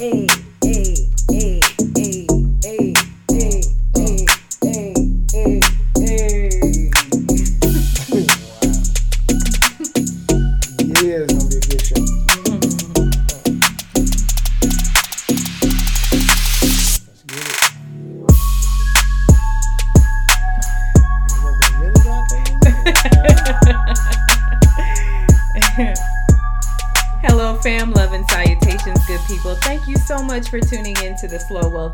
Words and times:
Hey, 0.00 0.26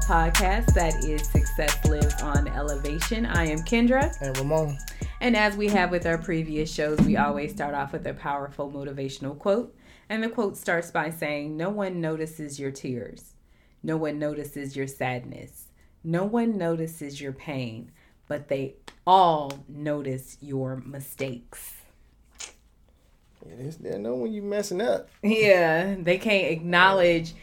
Podcast. 0.00 0.74
That 0.74 1.04
is 1.04 1.28
Success 1.28 1.84
Lives 1.86 2.22
on 2.22 2.48
Elevation. 2.48 3.26
I 3.26 3.46
am 3.46 3.58
Kendra. 3.60 4.14
And 4.20 4.36
Ramon, 4.38 4.76
And 5.20 5.36
as 5.36 5.56
we 5.56 5.68
have 5.68 5.90
with 5.90 6.06
our 6.06 6.18
previous 6.18 6.72
shows, 6.72 6.98
we 7.00 7.16
always 7.16 7.52
start 7.52 7.74
off 7.74 7.92
with 7.92 8.06
a 8.06 8.14
powerful 8.14 8.70
motivational 8.70 9.38
quote. 9.38 9.74
And 10.08 10.22
the 10.22 10.28
quote 10.28 10.56
starts 10.56 10.90
by 10.90 11.10
saying, 11.10 11.56
No 11.56 11.70
one 11.70 12.00
notices 12.00 12.60
your 12.60 12.70
tears. 12.70 13.34
No 13.82 13.96
one 13.96 14.18
notices 14.18 14.76
your 14.76 14.86
sadness. 14.86 15.68
No 16.04 16.24
one 16.24 16.56
notices 16.58 17.20
your 17.20 17.32
pain, 17.32 17.90
but 18.28 18.48
they 18.48 18.76
all 19.06 19.64
notice 19.68 20.36
your 20.40 20.76
mistakes. 20.76 21.74
yeah, 23.46 23.70
they 23.80 23.98
know 23.98 24.14
when 24.14 24.32
you 24.32 24.42
messing 24.42 24.80
up. 24.80 25.08
Yeah, 25.22 25.96
they 25.98 26.18
can't 26.18 26.52
acknowledge 26.52 27.34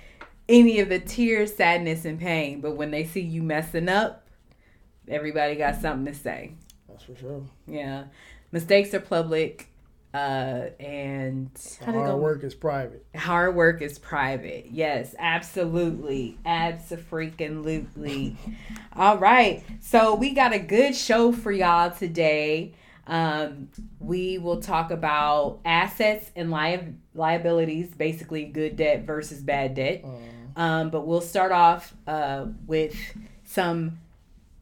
any 0.49 0.79
of 0.79 0.89
the 0.89 0.99
tears, 0.99 1.55
sadness, 1.55 2.05
and 2.05 2.19
pain, 2.19 2.61
but 2.61 2.75
when 2.75 2.91
they 2.91 3.05
see 3.05 3.21
you 3.21 3.41
messing 3.43 3.89
up, 3.89 4.27
everybody 5.07 5.55
got 5.55 5.75
something 5.81 6.11
to 6.11 6.17
say. 6.17 6.53
That's 6.87 7.03
for 7.03 7.15
sure. 7.15 7.43
Yeah, 7.67 8.05
mistakes 8.51 8.93
are 8.93 8.99
public, 8.99 9.69
uh, 10.13 10.67
and 10.79 11.49
Hard 11.83 12.05
go- 12.05 12.17
work 12.17 12.43
is 12.43 12.53
private. 12.53 13.05
Hard 13.15 13.55
work 13.55 13.81
is 13.81 13.97
private. 13.97 14.67
Yes, 14.69 15.15
absolutely, 15.17 16.37
absolutely. 16.45 18.37
All 18.95 19.17
right, 19.17 19.63
so 19.81 20.13
we 20.15 20.31
got 20.31 20.53
a 20.53 20.59
good 20.59 20.95
show 20.95 21.31
for 21.31 21.51
y'all 21.51 21.91
today. 21.91 22.73
Um, 23.05 23.69
we 23.99 24.37
will 24.37 24.61
talk 24.61 24.91
about 24.91 25.59
assets 25.65 26.31
and 26.35 26.51
li- 26.51 26.93
liabilities, 27.13 27.89
basically 27.89 28.45
good 28.45 28.77
debt 28.77 29.05
versus 29.05 29.41
bad 29.41 29.75
debt. 29.75 30.05
Um, 30.55 30.89
but 30.89 31.05
we'll 31.05 31.21
start 31.21 31.51
off 31.51 31.93
uh, 32.07 32.45
with 32.65 32.95
some 33.43 33.99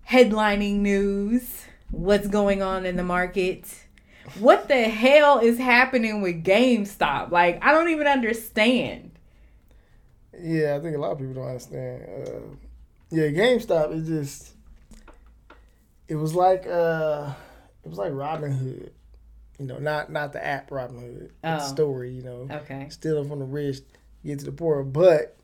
headlining 0.09 0.77
news. 0.77 1.65
What's 1.91 2.27
going 2.27 2.61
on 2.61 2.85
in 2.85 2.95
the 2.95 3.03
market? 3.03 3.65
What 4.39 4.67
the 4.67 4.83
hell 4.83 5.39
is 5.39 5.57
happening 5.57 6.21
with 6.21 6.43
GameStop? 6.43 7.31
Like, 7.31 7.63
I 7.63 7.71
don't 7.71 7.89
even 7.89 8.07
understand. 8.07 9.11
Yeah, 10.41 10.77
I 10.77 10.79
think 10.79 10.95
a 10.95 10.99
lot 10.99 11.11
of 11.11 11.19
people 11.19 11.33
don't 11.33 11.47
understand. 11.47 12.03
Uh, 12.03 12.55
yeah, 13.11 13.27
GameStop 13.27 13.93
is 13.93 14.07
just. 14.07 14.53
It 16.07 16.15
was 16.15 16.33
like 16.33 16.65
uh, 16.65 17.33
it 17.83 17.89
was 17.89 17.97
like 17.97 18.11
Robin 18.13 18.51
Hood, 18.51 18.91
you 19.59 19.65
know, 19.65 19.77
not 19.79 20.11
not 20.11 20.33
the 20.33 20.43
app 20.45 20.71
Robin 20.71 20.99
Hood, 20.99 21.31
the 21.41 21.55
Oh. 21.55 21.59
story, 21.59 22.11
you 22.11 22.21
know, 22.23 22.47
Okay. 22.51 22.87
stealing 22.89 23.27
from 23.29 23.39
the 23.39 23.45
rich, 23.45 23.79
get 24.25 24.39
to 24.39 24.45
the 24.45 24.51
poor. 24.51 24.83
But 24.83 25.37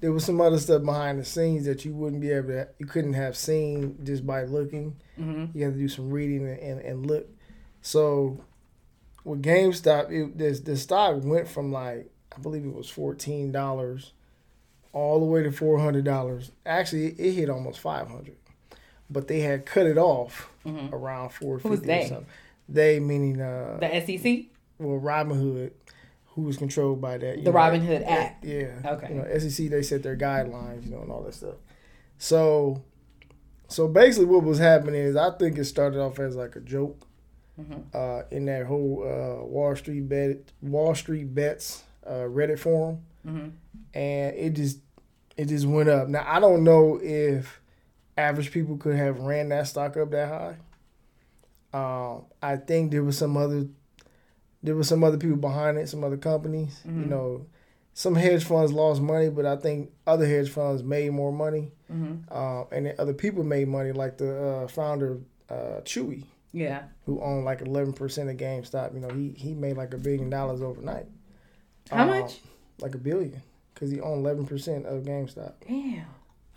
there 0.00 0.12
was 0.12 0.24
some 0.24 0.40
other 0.40 0.58
stuff 0.58 0.82
behind 0.84 1.18
the 1.20 1.24
scenes 1.24 1.64
that 1.66 1.84
you 1.84 1.94
wouldn't 1.94 2.20
be 2.20 2.30
able 2.30 2.48
to, 2.48 2.68
you 2.78 2.86
couldn't 2.86 3.12
have 3.14 3.36
seen 3.36 3.98
just 4.04 4.26
by 4.26 4.44
looking. 4.44 4.96
hmm 5.16 5.46
You 5.54 5.64
had 5.64 5.74
to 5.74 5.78
do 5.78 5.88
some 5.88 6.10
reading 6.10 6.46
and, 6.48 6.58
and, 6.58 6.80
and 6.80 7.06
look. 7.06 7.28
So 7.82 8.40
with 9.24 9.42
GameStop, 9.42 10.10
it, 10.10 10.38
this 10.38 10.60
the 10.60 10.76
stock 10.76 11.22
went 11.22 11.48
from 11.48 11.70
like 11.72 12.10
I 12.36 12.40
believe 12.40 12.64
it 12.64 12.74
was 12.74 12.88
fourteen 12.90 13.50
dollars 13.52 14.12
all 14.92 15.18
the 15.20 15.26
way 15.26 15.42
to 15.42 15.50
four 15.52 15.78
hundred 15.78 16.04
dollars. 16.04 16.50
Actually, 16.66 17.08
it 17.18 17.32
hit 17.32 17.50
almost 17.50 17.78
five 17.80 18.08
hundred, 18.08 18.36
but 19.10 19.28
they 19.28 19.40
had 19.40 19.66
cut 19.66 19.86
it 19.86 19.98
off 19.98 20.50
Mhm. 20.68 20.92
around 20.92 21.30
four 21.30 21.58
fifty 21.58 21.90
or 21.90 22.02
something. 22.06 22.26
They 22.68 23.00
meaning 23.00 23.40
uh, 23.40 23.78
The 23.80 24.00
SEC? 24.04 24.46
well 24.78 25.00
Robinhood, 25.00 25.70
who 26.34 26.42
was 26.42 26.56
controlled 26.56 27.00
by 27.00 27.18
that. 27.18 27.36
The 27.36 27.50
know, 27.50 27.52
Robinhood 27.52 28.04
Act. 28.06 28.44
Yeah. 28.44 28.80
Okay. 28.84 29.08
You 29.08 29.14
know, 29.22 29.38
SEC 29.38 29.68
they 29.70 29.82
set 29.82 30.02
their 30.02 30.16
guidelines, 30.16 30.84
you 30.84 30.90
know, 30.92 31.00
and 31.02 31.10
all 31.10 31.22
that 31.22 31.34
stuff. 31.34 31.56
So, 32.18 32.82
so 33.68 33.88
basically, 33.88 34.26
what 34.26 34.42
was 34.44 34.58
happening 34.58 35.00
is 35.02 35.16
I 35.16 35.30
think 35.38 35.58
it 35.58 35.64
started 35.64 36.00
off 36.00 36.18
as 36.18 36.36
like 36.36 36.56
a 36.56 36.60
joke, 36.60 37.06
Mhm. 37.60 37.82
uh, 37.94 38.22
in 38.30 38.44
that 38.46 38.66
whole 38.66 39.02
uh, 39.04 39.44
Wall 39.44 39.74
Street 39.76 40.08
bet 40.08 40.38
Wall 40.62 40.94
Street 40.94 41.34
bets 41.34 41.82
uh, 42.06 42.26
Reddit 42.28 42.58
forum, 42.58 43.00
hmm 43.24 43.48
and 43.94 44.36
it 44.36 44.50
just 44.50 44.78
it 45.36 45.46
just 45.46 45.66
went 45.66 45.88
up. 45.88 46.08
Now 46.08 46.24
I 46.26 46.38
don't 46.40 46.62
know 46.64 46.98
if 47.02 47.60
average 48.18 48.50
people 48.50 48.76
could 48.76 48.96
have 48.96 49.20
ran 49.20 49.48
that 49.50 49.66
stock 49.68 49.96
up 49.96 50.10
that 50.10 50.28
high. 50.28 50.56
Um, 51.72 52.24
I 52.42 52.56
think 52.56 52.90
there 52.90 53.04
was 53.04 53.16
some 53.18 53.36
other 53.36 53.66
there 54.62 54.74
was 54.74 54.88
some 54.88 55.04
other 55.04 55.18
people 55.18 55.36
behind 55.36 55.78
it, 55.78 55.88
some 55.88 56.02
other 56.02 56.16
companies. 56.16 56.80
You 56.84 56.90
Mhm. 56.92 57.08
know, 57.08 57.46
some 57.94 58.16
hedge 58.16 58.44
funds 58.44 58.72
lost 58.72 59.00
money, 59.00 59.28
but 59.28 59.46
I 59.46 59.56
think 59.56 59.92
other 60.06 60.26
hedge 60.26 60.50
funds 60.50 60.82
made 60.82 61.12
more 61.12 61.32
money, 61.32 61.70
hmm 61.88 62.16
uh, 62.30 62.64
and 62.72 62.86
then 62.86 62.94
other 62.98 63.14
people 63.14 63.44
made 63.44 63.68
money, 63.68 63.92
like 63.92 64.18
the 64.18 64.30
uh, 64.44 64.68
founder 64.68 65.18
uh, 65.48 65.80
Chewy, 65.84 66.24
Yeah. 66.52 66.82
who 67.06 67.20
owned 67.20 67.44
like 67.44 67.60
eleven 67.60 67.92
percent 67.92 68.28
of 68.30 68.36
GameStop. 68.36 68.94
You 68.94 69.00
know, 69.00 69.10
he 69.10 69.30
he 69.36 69.54
made 69.54 69.76
like 69.76 69.94
a 69.94 69.98
billion 69.98 70.28
dollars 70.30 70.60
overnight. 70.60 71.06
How 71.90 72.02
Um, 72.02 72.08
much? 72.08 72.40
Like 72.80 72.94
a 72.94 72.98
billion, 72.98 73.42
because 73.74 73.90
he 73.90 74.00
owned 74.00 74.20
eleven 74.26 74.44
percent 74.46 74.86
of 74.86 75.04
GameStop. 75.04 75.54
Damn. 75.66 76.04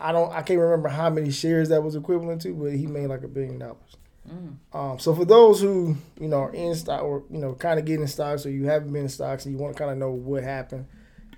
I 0.01 0.11
don't. 0.11 0.31
I 0.33 0.41
can't 0.41 0.59
remember 0.59 0.89
how 0.89 1.09
many 1.09 1.31
shares 1.31 1.69
that 1.69 1.83
was 1.83 1.95
equivalent 1.95 2.41
to, 2.43 2.53
but 2.53 2.73
he 2.73 2.87
made 2.87 3.07
like 3.07 3.23
a 3.23 3.27
billion 3.27 3.59
dollars. 3.59 3.97
Mm. 4.29 4.55
Um, 4.73 4.99
so 4.99 5.15
for 5.15 5.25
those 5.25 5.61
who 5.61 5.97
you 6.19 6.27
know 6.27 6.43
are 6.43 6.53
in 6.53 6.75
stock 6.75 7.03
or 7.03 7.23
you 7.29 7.39
know 7.39 7.53
kind 7.53 7.79
of 7.79 7.85
getting 7.85 8.01
in 8.01 8.07
stocks 8.07 8.45
or 8.45 8.51
you 8.51 8.65
haven't 8.65 8.91
been 8.91 9.03
in 9.03 9.09
stocks 9.09 9.45
and 9.45 9.55
you 9.55 9.61
want 9.61 9.75
to 9.75 9.79
kind 9.79 9.91
of 9.91 9.97
know 9.97 10.11
what 10.11 10.43
happened, 10.43 10.87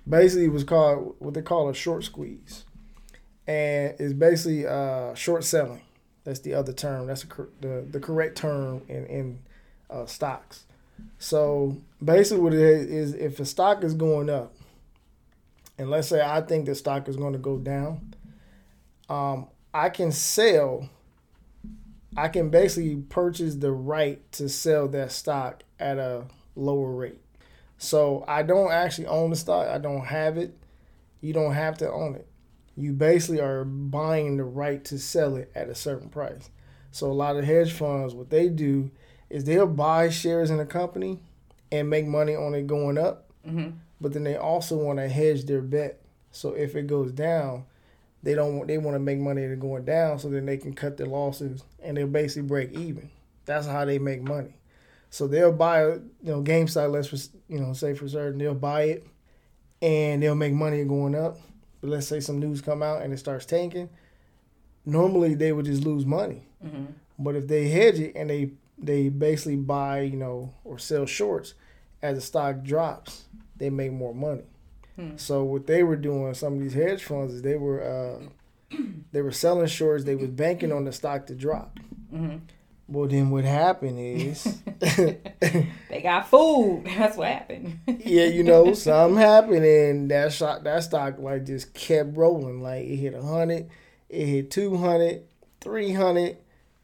basically 0.08 0.46
it 0.46 0.52
was 0.52 0.64
called 0.64 1.14
what 1.18 1.34
they 1.34 1.42
call 1.42 1.68
a 1.68 1.74
short 1.74 2.04
squeeze, 2.04 2.64
and 3.46 3.94
it's 3.98 4.12
basically 4.12 4.66
uh, 4.66 5.14
short 5.14 5.44
selling. 5.44 5.82
That's 6.24 6.40
the 6.40 6.54
other 6.54 6.72
term. 6.72 7.06
That's 7.06 7.22
the 7.22 7.26
cor- 7.28 7.48
the, 7.60 7.86
the 7.90 8.00
correct 8.00 8.36
term 8.36 8.82
in 8.88 9.06
in 9.06 9.38
uh, 9.90 10.06
stocks. 10.06 10.64
So 11.18 11.76
basically, 12.02 12.42
what 12.42 12.54
it 12.54 12.60
is 12.60 12.86
is 12.86 13.14
if 13.14 13.40
a 13.40 13.44
stock 13.44 13.82
is 13.84 13.94
going 13.94 14.30
up, 14.30 14.54
and 15.78 15.90
let's 15.90 16.08
say 16.08 16.20
I 16.20 16.40
think 16.42 16.66
the 16.66 16.74
stock 16.74 17.08
is 17.08 17.16
going 17.16 17.32
to 17.32 17.38
go 17.38 17.58
down, 17.58 18.14
um, 19.08 19.48
I 19.72 19.88
can 19.88 20.12
sell. 20.12 20.88
I 22.16 22.28
can 22.28 22.48
basically 22.50 22.96
purchase 22.96 23.56
the 23.56 23.72
right 23.72 24.20
to 24.32 24.48
sell 24.48 24.88
that 24.88 25.10
stock 25.12 25.62
at 25.80 25.98
a 25.98 26.24
lower 26.54 26.92
rate. 26.92 27.20
So 27.76 28.24
I 28.28 28.42
don't 28.42 28.70
actually 28.70 29.08
own 29.08 29.30
the 29.30 29.36
stock. 29.36 29.68
I 29.68 29.78
don't 29.78 30.06
have 30.06 30.38
it. 30.38 30.56
You 31.20 31.32
don't 31.32 31.54
have 31.54 31.76
to 31.78 31.90
own 31.90 32.14
it. 32.14 32.26
You 32.76 32.92
basically 32.92 33.40
are 33.40 33.64
buying 33.64 34.36
the 34.36 34.44
right 34.44 34.84
to 34.86 34.98
sell 34.98 35.36
it 35.36 35.50
at 35.54 35.68
a 35.68 35.74
certain 35.74 36.08
price. 36.08 36.50
So 36.92 37.10
a 37.10 37.12
lot 37.12 37.36
of 37.36 37.44
hedge 37.44 37.72
funds, 37.72 38.14
what 38.14 38.30
they 38.30 38.48
do 38.48 38.90
is 39.28 39.44
they'll 39.44 39.66
buy 39.66 40.08
shares 40.10 40.50
in 40.50 40.60
a 40.60 40.66
company 40.66 41.18
and 41.72 41.90
make 41.90 42.06
money 42.06 42.34
on 42.36 42.54
it 42.54 42.66
going 42.66 42.98
up 42.98 43.30
hmm 43.44 43.70
but 44.00 44.12
then 44.12 44.24
they 44.24 44.36
also 44.36 44.76
want 44.76 44.98
to 44.98 45.08
hedge 45.08 45.44
their 45.46 45.62
bet. 45.62 46.00
So 46.30 46.50
if 46.52 46.74
it 46.76 46.86
goes 46.86 47.10
down, 47.12 47.64
they 48.24 48.34
don't 48.34 48.56
want 48.56 48.68
they 48.68 48.78
want 48.78 48.94
to 48.94 48.98
make 48.98 49.18
money 49.18 49.44
at 49.44 49.50
it 49.50 49.60
going 49.60 49.84
down, 49.84 50.18
so 50.18 50.28
then 50.30 50.46
they 50.46 50.56
can 50.56 50.72
cut 50.72 50.96
their 50.96 51.06
losses 51.06 51.62
and 51.82 51.96
they'll 51.96 52.06
basically 52.06 52.48
break 52.48 52.72
even. 52.72 53.10
That's 53.44 53.66
how 53.66 53.84
they 53.84 53.98
make 53.98 54.22
money. 54.22 54.56
So 55.10 55.28
they'll 55.28 55.52
buy, 55.52 55.84
you 55.84 56.02
know, 56.22 56.42
GameStop. 56.42 56.90
Let's 56.90 57.30
you 57.48 57.60
know 57.60 57.74
say 57.74 57.94
for 57.94 58.08
certain 58.08 58.38
they'll 58.38 58.54
buy 58.54 58.84
it, 58.84 59.06
and 59.82 60.22
they'll 60.22 60.34
make 60.34 60.54
money 60.54 60.82
going 60.84 61.14
up. 61.14 61.36
But 61.80 61.90
let's 61.90 62.06
say 62.06 62.20
some 62.20 62.38
news 62.40 62.62
come 62.62 62.82
out 62.82 63.02
and 63.02 63.12
it 63.12 63.18
starts 63.18 63.44
tanking. 63.44 63.90
Normally 64.86 65.34
they 65.34 65.52
would 65.52 65.66
just 65.66 65.84
lose 65.84 66.06
money. 66.06 66.42
hmm 66.62 66.86
But 67.18 67.36
if 67.36 67.46
they 67.46 67.68
hedge 67.68 68.00
it 68.00 68.16
and 68.16 68.30
they 68.30 68.52
they 68.78 69.08
basically 69.10 69.56
buy, 69.56 70.00
you 70.00 70.16
know, 70.16 70.54
or 70.64 70.78
sell 70.78 71.06
shorts 71.06 71.54
as 72.02 72.16
the 72.16 72.20
stock 72.22 72.62
drops, 72.62 73.24
they 73.56 73.70
make 73.70 73.92
more 73.92 74.14
money. 74.14 74.44
Hmm. 74.96 75.16
So 75.16 75.42
what 75.44 75.66
they 75.66 75.82
were 75.82 75.96
doing, 75.96 76.34
some 76.34 76.54
of 76.54 76.60
these 76.60 76.74
hedge 76.74 77.02
funds, 77.02 77.34
is 77.34 77.42
they 77.42 77.56
were 77.56 77.82
uh, 77.82 78.76
they 79.12 79.22
were 79.22 79.32
selling 79.32 79.66
shorts. 79.66 80.04
They 80.04 80.14
was 80.16 80.30
banking 80.30 80.72
on 80.72 80.84
the 80.84 80.92
stock 80.92 81.26
to 81.26 81.34
drop, 81.34 81.78
hmm 82.10 82.36
Well, 82.88 83.08
then 83.08 83.30
what 83.30 83.44
happened 83.44 83.98
is 83.98 84.60
they 84.80 86.00
got 86.02 86.28
food. 86.28 86.84
That's 86.96 87.16
what 87.16 87.28
happened. 87.28 87.78
yeah, 87.86 88.26
you 88.26 88.42
know, 88.44 88.72
something 88.74 89.16
happened 89.18 89.64
and 89.64 90.10
that 90.10 90.32
shot 90.32 90.64
that 90.64 90.82
stock 90.84 91.18
like 91.18 91.44
just 91.44 91.74
kept 91.74 92.16
rolling. 92.16 92.62
Like 92.62 92.84
it 92.86 92.96
hit 92.96 93.14
100, 93.14 93.68
it 94.08 94.26
hit 94.26 94.50
200, 94.50 95.22
300, 95.60 96.36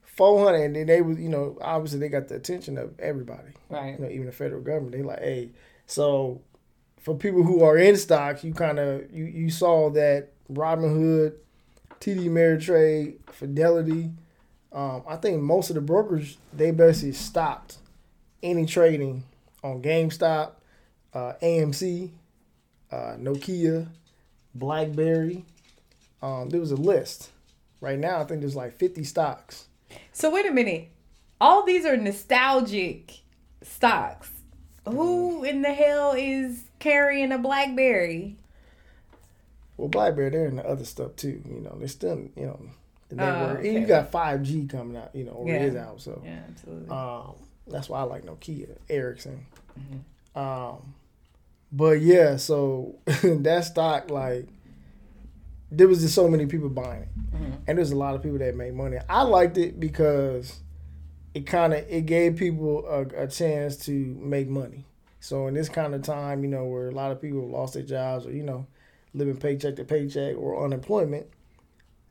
400 0.02 0.58
and 0.64 0.76
then 0.76 0.86
they 0.86 1.00
was, 1.02 1.18
you 1.18 1.28
know, 1.28 1.58
obviously 1.60 2.00
they 2.00 2.08
got 2.08 2.28
the 2.28 2.36
attention 2.36 2.76
of 2.78 2.98
everybody. 2.98 3.50
Right. 3.68 3.98
You 3.98 4.04
know, 4.04 4.10
even 4.10 4.26
the 4.26 4.32
federal 4.32 4.62
government. 4.62 4.92
They 4.92 5.02
like, 5.02 5.20
"Hey, 5.20 5.50
so 5.86 6.40
for 7.00 7.14
people 7.14 7.43
who 7.43 7.62
are 7.64 7.76
in 7.76 7.97
stocks, 7.97 8.44
you 8.44 8.52
kind 8.55 8.79
of 8.79 9.11
you 9.12 9.25
you 9.25 9.50
saw 9.50 9.91
that 9.91 10.29
Robinhood, 10.52 11.35
TD 12.00 12.26
Ameritrade, 12.26 13.17
Fidelity, 13.31 14.11
um, 14.73 15.02
I 15.08 15.17
think 15.17 15.43
most 15.43 15.70
of 15.70 15.75
the 15.75 15.81
brokers 15.81 16.38
they 16.52 16.70
basically 16.70 17.12
stopped 17.12 17.79
any 18.43 18.67
trading 18.67 19.25
on 19.62 19.82
GameStop, 19.82 20.52
uh, 21.12 21.32
AMC, 21.43 22.11
uh, 22.91 23.17
Nokia, 23.19 23.88
BlackBerry. 24.55 25.44
Um, 26.23 26.50
there 26.50 26.61
was 26.61 26.70
a 26.70 26.76
list. 26.76 27.31
Right 27.81 27.99
now, 27.99 28.20
I 28.20 28.25
think 28.25 28.41
there's 28.41 28.56
like 28.56 28.79
50 28.79 29.05
stocks. 29.05 29.67
So 30.12 30.31
wait 30.31 30.46
a 30.46 30.53
minute. 30.53 30.88
All 31.41 31.64
these 31.64 31.87
are 31.87 31.96
nostalgic 31.96 33.20
stocks. 33.62 34.31
Who 34.88 35.44
in 35.44 35.62
the 35.62 35.73
hell 35.73 36.12
is 36.17 36.65
carrying 36.79 37.32
a 37.32 37.38
BlackBerry? 37.38 38.37
Well, 39.77 39.88
BlackBerry, 39.88 40.31
they're 40.31 40.47
in 40.47 40.56
the 40.56 40.67
other 40.69 40.85
stuff 40.85 41.17
too. 41.17 41.43
You 41.49 41.61
know, 41.61 41.77
they're 41.79 41.88
still, 41.88 42.19
you 42.37 42.47
know, 42.47 42.61
the 43.09 43.23
Oh, 43.25 43.47
okay. 43.59 43.69
And 43.71 43.81
you 43.82 43.87
got 43.87 44.11
5G 44.12 44.69
coming 44.71 44.97
out, 44.97 45.15
you 45.15 45.25
know, 45.25 45.32
or 45.32 45.49
it 45.49 45.61
Yeah. 45.61 45.67
is 45.67 45.77
out. 45.77 46.00
So 46.00 46.23
Yeah, 46.25 46.41
absolutely. 46.49 46.88
um, 46.91 47.35
that's 47.67 47.88
why 47.88 48.00
I 48.00 48.03
like 48.05 48.25
Nokia, 48.25 48.77
Ericsson. 48.88 49.47
Mm-hmm. 49.79 50.38
Um, 50.38 50.94
but 51.73 52.00
yeah, 52.00 52.37
so 52.37 52.97
that 53.23 53.65
stock, 53.65 54.11
like, 54.11 54.47
there 55.73 55.87
was 55.88 56.00
just 56.00 56.15
so 56.15 56.27
many 56.29 56.47
people 56.47 56.69
buying 56.69 57.03
it, 57.03 57.09
Mm-hmm. 57.35 57.50
and 57.69 57.79
there's 57.79 57.93
a 57.93 57.97
lot 57.97 58.15
of 58.17 58.23
people 58.23 58.38
that 58.38 58.56
made 58.56 58.75
money. 58.75 58.99
I 59.09 59.23
liked 59.23 59.56
it 59.56 59.79
because 59.79 60.59
it 61.35 61.47
kind 61.47 61.73
of 61.73 61.85
it 61.88 62.06
gave 62.06 62.37
people 62.37 62.85
a, 62.87 63.25
a 63.25 63.27
chance 63.27 63.77
to 63.87 63.93
make 63.93 64.49
money. 64.49 64.85
So 65.21 65.47
in 65.47 65.55
this 65.55 65.69
kind 65.69 65.94
of 65.94 66.03
time, 66.03 66.43
you 66.43 66.50
know, 66.50 66.65
where 66.65 66.88
a 66.88 66.93
lot 66.94 67.12
of 67.12 67.21
people 67.21 67.47
lost 67.49 67.75
their 67.75 67.82
jobs 67.82 68.27
or 68.27 68.32
you 68.32 68.43
know, 68.43 68.67
living 69.15 69.37
paycheck 69.37 69.77
to 69.77 69.85
paycheck 69.85 70.37
or 70.37 70.65
unemployment, 70.65 71.27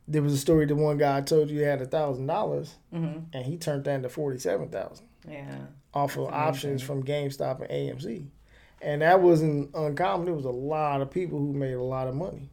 there 0.07 0.21
was 0.21 0.33
a 0.33 0.37
story 0.37 0.65
that 0.65 0.75
one 0.75 0.97
guy 0.97 1.21
told 1.21 1.49
you 1.49 1.61
had 1.63 1.81
a 1.81 1.85
thousand 1.85 2.27
dollars 2.27 2.75
hmm 2.91 3.19
and 3.33 3.45
he 3.45 3.57
turned 3.57 3.83
that 3.85 3.95
into 3.95 4.09
forty 4.09 4.39
seven 4.39 4.69
thousand 4.69 5.05
Yeah. 5.27 5.57
off 5.93 6.17
of 6.17 6.27
options 6.29 6.81
from 6.81 7.03
GameStop 7.03 7.61
and 7.61 7.69
AMC. 7.69 8.25
And 8.81 9.01
that 9.01 9.21
wasn't 9.21 9.75
uncommon. 9.75 10.25
There 10.25 10.33
was 10.33 10.45
a 10.45 10.49
lot 10.51 11.01
of 11.01 11.11
people 11.11 11.37
who 11.37 11.51
made 11.51 11.73
a 11.73 11.81
lot 11.83 12.07
of 12.07 12.15
money. 12.15 12.49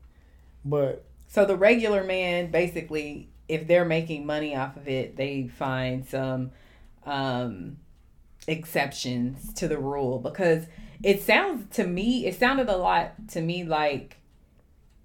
But 0.64 1.04
So 1.28 1.44
the 1.44 1.56
regular 1.56 2.02
man, 2.02 2.50
basically, 2.50 3.28
if 3.48 3.66
they're 3.66 3.84
making 3.84 4.26
money 4.26 4.56
off 4.56 4.76
of 4.76 4.88
it, 4.88 5.16
they 5.16 5.48
find 5.48 6.06
some 6.06 6.50
um, 7.04 7.76
exceptions 8.48 9.52
to 9.54 9.68
the 9.68 9.78
rule 9.78 10.18
because 10.18 10.64
it 11.02 11.22
sounds 11.22 11.74
to 11.76 11.86
me, 11.86 12.26
it 12.26 12.38
sounded 12.38 12.68
a 12.68 12.76
lot 12.76 13.28
to 13.28 13.40
me 13.40 13.64
like 13.64 14.16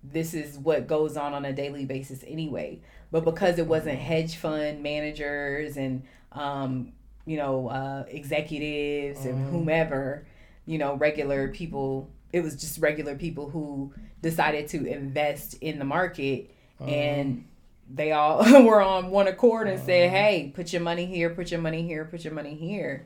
this 0.04 0.34
is 0.34 0.58
what 0.58 0.88
goes 0.88 1.16
on 1.18 1.34
on 1.34 1.46
a 1.46 1.54
daily 1.54 1.86
basis 1.86 2.24
anyway. 2.28 2.82
But 3.12 3.26
because 3.26 3.60
it 3.60 3.68
wasn't 3.68 4.00
hedge 4.00 4.38
fund 4.38 4.82
managers 4.82 5.78
and 5.78 6.04
um, 6.32 6.94
you 7.26 7.38
know 7.38 7.68
uh, 7.68 8.06
executives 8.08 9.26
and 9.26 9.38
Mhm. 9.38 9.50
whomever, 9.50 10.26
you 10.66 10.78
know 10.78 10.96
regular 10.96 11.50
people, 11.50 12.10
it 12.34 12.42
was 12.42 12.56
just 12.56 12.80
regular 12.80 13.16
people 13.16 13.50
who 13.50 13.94
decided 14.22 14.68
to 14.70 14.86
invest 14.86 15.56
in 15.62 15.78
the 15.78 15.86
market 15.86 16.50
and 16.80 17.46
they 17.94 18.12
all 18.12 18.40
were 18.66 18.82
on 18.82 19.10
one 19.10 19.28
accord 19.28 19.68
and 19.68 19.80
said, 19.84 20.08
Uh-huh. 20.08 20.16
"Hey, 20.16 20.52
put 20.54 20.72
your 20.74 20.82
money 20.82 21.06
here, 21.06 21.30
put 21.30 21.52
your 21.52 21.62
money 21.62 21.84
here, 21.84 22.06
put 22.06 22.24
your 22.24 22.34
money 22.34 22.56
here." 22.56 23.06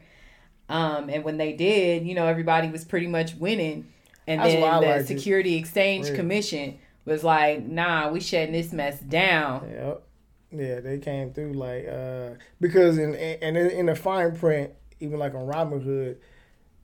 Um, 0.67 1.09
and 1.09 1.23
when 1.23 1.37
they 1.37 1.53
did, 1.53 2.05
you 2.05 2.15
know, 2.15 2.25
everybody 2.25 2.69
was 2.69 2.83
pretty 2.83 3.07
much 3.07 3.35
winning. 3.35 3.87
And 4.27 4.41
That's 4.41 4.53
then 4.53 4.81
the 4.81 4.95
it. 4.95 5.07
Security 5.07 5.55
Exchange 5.55 6.05
Really. 6.05 6.17
Commission 6.17 6.79
was 7.05 7.23
like, 7.23 7.63
"Nah, 7.63 8.09
we 8.09 8.19
shutting 8.19 8.53
this 8.53 8.71
mess 8.73 8.99
down." 8.99 9.69
Yep. 9.69 10.01
Yeah, 10.51 10.79
they 10.79 10.99
came 10.99 11.33
through 11.33 11.53
like 11.53 11.87
uh 11.87 12.35
because 12.61 12.97
in 12.97 13.13
and 13.15 13.57
in, 13.57 13.69
in 13.71 13.85
the 13.87 13.95
fine 13.95 14.35
print, 14.35 14.71
even 14.99 15.19
like 15.19 15.33
on 15.33 15.45
Robinhood, 15.47 16.17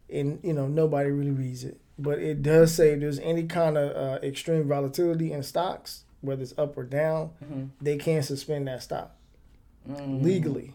and 0.10 0.40
you 0.44 0.54
know 0.54 0.68
nobody 0.68 1.10
really 1.10 1.32
reads 1.32 1.64
it, 1.64 1.80
but 1.98 2.20
it 2.20 2.42
does 2.42 2.74
say 2.74 2.92
if 2.92 3.00
there's 3.00 3.20
any 3.20 3.44
kind 3.44 3.78
of 3.78 3.96
uh, 3.96 4.20
extreme 4.26 4.68
volatility 4.68 5.32
in 5.32 5.42
stocks, 5.42 6.04
whether 6.22 6.42
it's 6.42 6.54
up 6.58 6.78
or 6.78 6.84
down, 6.84 7.32
Mhm. 7.44 7.70
they 7.82 7.98
can't 7.98 8.24
suspend 8.26 8.68
that 8.68 8.84
stock 8.84 9.16
Mm. 9.90 10.24
legally. 10.24 10.72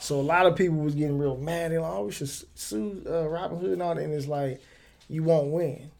So 0.00 0.20
a 0.20 0.22
lot 0.22 0.46
of 0.46 0.56
people 0.56 0.76
was 0.76 0.94
getting 0.94 1.18
real 1.18 1.36
mad. 1.36 1.72
They're 1.72 1.80
like, 1.80 1.92
"Oh, 1.92 2.04
we 2.06 2.12
should 2.12 2.28
sue 2.54 3.02
uh, 3.06 3.10
Robinhood 3.24 3.72
and 3.74 3.82
all 3.82 3.94
that," 3.94 4.04
and 4.04 4.12
it's 4.14 4.26
like 4.28 4.60
you 5.08 5.22
won't 5.22 5.50
win 5.52 5.90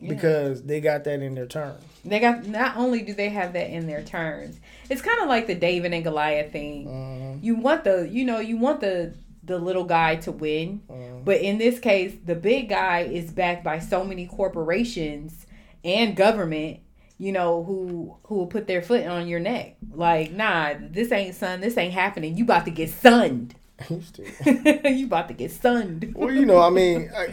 Yeah. 0.00 0.08
because 0.10 0.62
they 0.62 0.80
got 0.80 1.04
that 1.04 1.20
in 1.22 1.34
their 1.34 1.46
term. 1.46 1.76
They 2.04 2.18
got 2.18 2.46
not 2.46 2.76
only 2.76 3.02
do 3.02 3.14
they 3.14 3.28
have 3.30 3.52
that 3.52 3.70
in 3.70 3.86
their 3.86 4.02
terms, 4.02 4.58
it's 4.90 5.00
kind 5.02 5.20
of 5.20 5.28
like 5.28 5.46
the 5.46 5.54
David 5.54 5.92
and 5.94 6.02
Goliath 6.04 6.50
thing. 6.52 6.88
Um, 6.88 7.38
You 7.42 7.54
want 7.56 7.84
the, 7.84 8.08
you 8.10 8.24
know, 8.24 8.40
you 8.40 8.56
want 8.56 8.80
the 8.80 9.12
the 9.44 9.58
little 9.58 9.82
guy 9.84 10.14
to 10.14 10.30
win, 10.30 10.80
um, 10.88 11.22
but 11.24 11.40
in 11.40 11.58
this 11.58 11.80
case, 11.80 12.12
the 12.24 12.34
big 12.36 12.68
guy 12.68 13.00
is 13.00 13.32
backed 13.32 13.64
by 13.64 13.80
so 13.80 14.04
many 14.04 14.24
corporations 14.26 15.46
and 15.84 16.14
government, 16.14 16.78
you 17.22 17.30
know, 17.30 17.62
who 17.62 18.16
who 18.24 18.34
will 18.34 18.48
put 18.48 18.66
their 18.66 18.82
foot 18.82 19.06
on 19.06 19.28
your 19.28 19.38
neck. 19.38 19.76
Like, 19.92 20.32
nah, 20.32 20.74
this 20.80 21.12
ain't 21.12 21.36
son, 21.36 21.60
this 21.60 21.78
ain't 21.78 21.94
happening. 21.94 22.36
You 22.36 22.42
about 22.42 22.64
to 22.64 22.72
get 22.72 22.90
sunned. 22.90 23.54
you 23.88 25.06
about 25.06 25.28
to 25.28 25.34
get 25.34 25.52
sunned. 25.52 26.14
Well, 26.16 26.32
you 26.32 26.44
know, 26.44 26.60
I 26.60 26.70
mean, 26.70 27.12
I, 27.16 27.32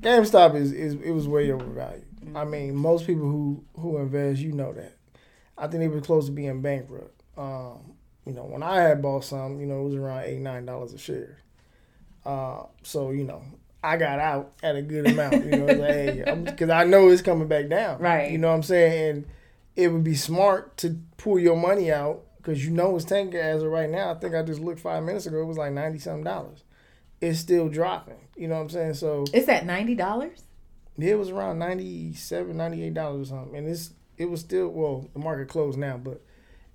GameStop 0.00 0.56
is, 0.56 0.72
is 0.72 0.94
it 0.94 1.10
was 1.10 1.28
way 1.28 1.52
overvalued. 1.52 2.06
I 2.34 2.46
mean, 2.46 2.74
most 2.74 3.06
people 3.06 3.26
who 3.26 3.62
who 3.78 3.98
invest, 3.98 4.40
you 4.40 4.52
know 4.52 4.72
that. 4.72 4.94
I 5.58 5.66
think 5.66 5.80
they 5.80 5.88
were 5.88 6.00
close 6.00 6.24
to 6.26 6.32
being 6.32 6.62
bankrupt. 6.62 7.22
Um, 7.36 7.96
you 8.24 8.32
know, 8.32 8.44
when 8.44 8.62
I 8.62 8.80
had 8.80 9.02
bought 9.02 9.24
some, 9.24 9.60
you 9.60 9.66
know, 9.66 9.82
it 9.82 9.84
was 9.84 9.94
around 9.94 10.24
eight 10.24 10.40
nine 10.40 10.64
dollars 10.64 10.94
a 10.94 10.98
share. 10.98 11.42
Uh, 12.24 12.62
so 12.82 13.10
you 13.10 13.24
know, 13.24 13.42
I 13.82 13.96
got 13.96 14.18
out 14.18 14.52
at 14.62 14.74
a 14.76 14.82
good 14.82 15.06
amount. 15.08 15.44
You 15.44 15.50
know, 15.56 15.66
like, 15.66 15.78
hey, 15.78 16.42
because 16.44 16.70
I 16.70 16.84
know 16.84 17.08
it's 17.08 17.22
coming 17.22 17.46
back 17.48 17.68
down. 17.68 18.00
Right. 18.00 18.30
You 18.32 18.38
know 18.38 18.48
what 18.48 18.54
I'm 18.54 18.62
saying? 18.62 19.08
And 19.16 19.26
it 19.76 19.88
would 19.92 20.04
be 20.04 20.14
smart 20.14 20.76
to 20.78 20.98
pull 21.18 21.38
your 21.38 21.56
money 21.56 21.92
out 21.92 22.22
because 22.38 22.64
you 22.64 22.70
know 22.70 22.96
it's 22.96 23.04
tanking 23.04 23.38
as 23.40 23.62
of 23.62 23.70
right 23.70 23.88
now. 23.90 24.10
I 24.12 24.14
think 24.14 24.34
I 24.34 24.42
just 24.42 24.60
looked 24.60 24.80
five 24.80 25.02
minutes 25.04 25.26
ago. 25.26 25.40
It 25.40 25.44
was 25.46 25.58
like 25.58 25.72
ninety 25.72 25.98
something 25.98 26.24
dollars. 26.24 26.64
It's 27.20 27.38
still 27.38 27.68
dropping. 27.68 28.18
You 28.36 28.48
know 28.48 28.56
what 28.56 28.62
I'm 28.62 28.68
saying? 28.70 28.94
So 28.94 29.24
It's 29.32 29.48
at 29.48 29.64
ninety 29.66 29.94
dollars. 29.94 30.42
yeah, 30.96 31.12
it 31.12 31.18
was 31.18 31.30
around 31.30 31.58
97 31.58 32.56
98 32.56 32.94
dollars 32.94 33.28
or 33.28 33.36
something, 33.36 33.56
and 33.56 33.68
it's 33.68 33.92
it 34.18 34.26
was 34.30 34.40
still 34.40 34.68
well 34.68 35.08
the 35.12 35.18
market 35.18 35.48
closed 35.48 35.78
now, 35.78 35.96
but 35.96 36.22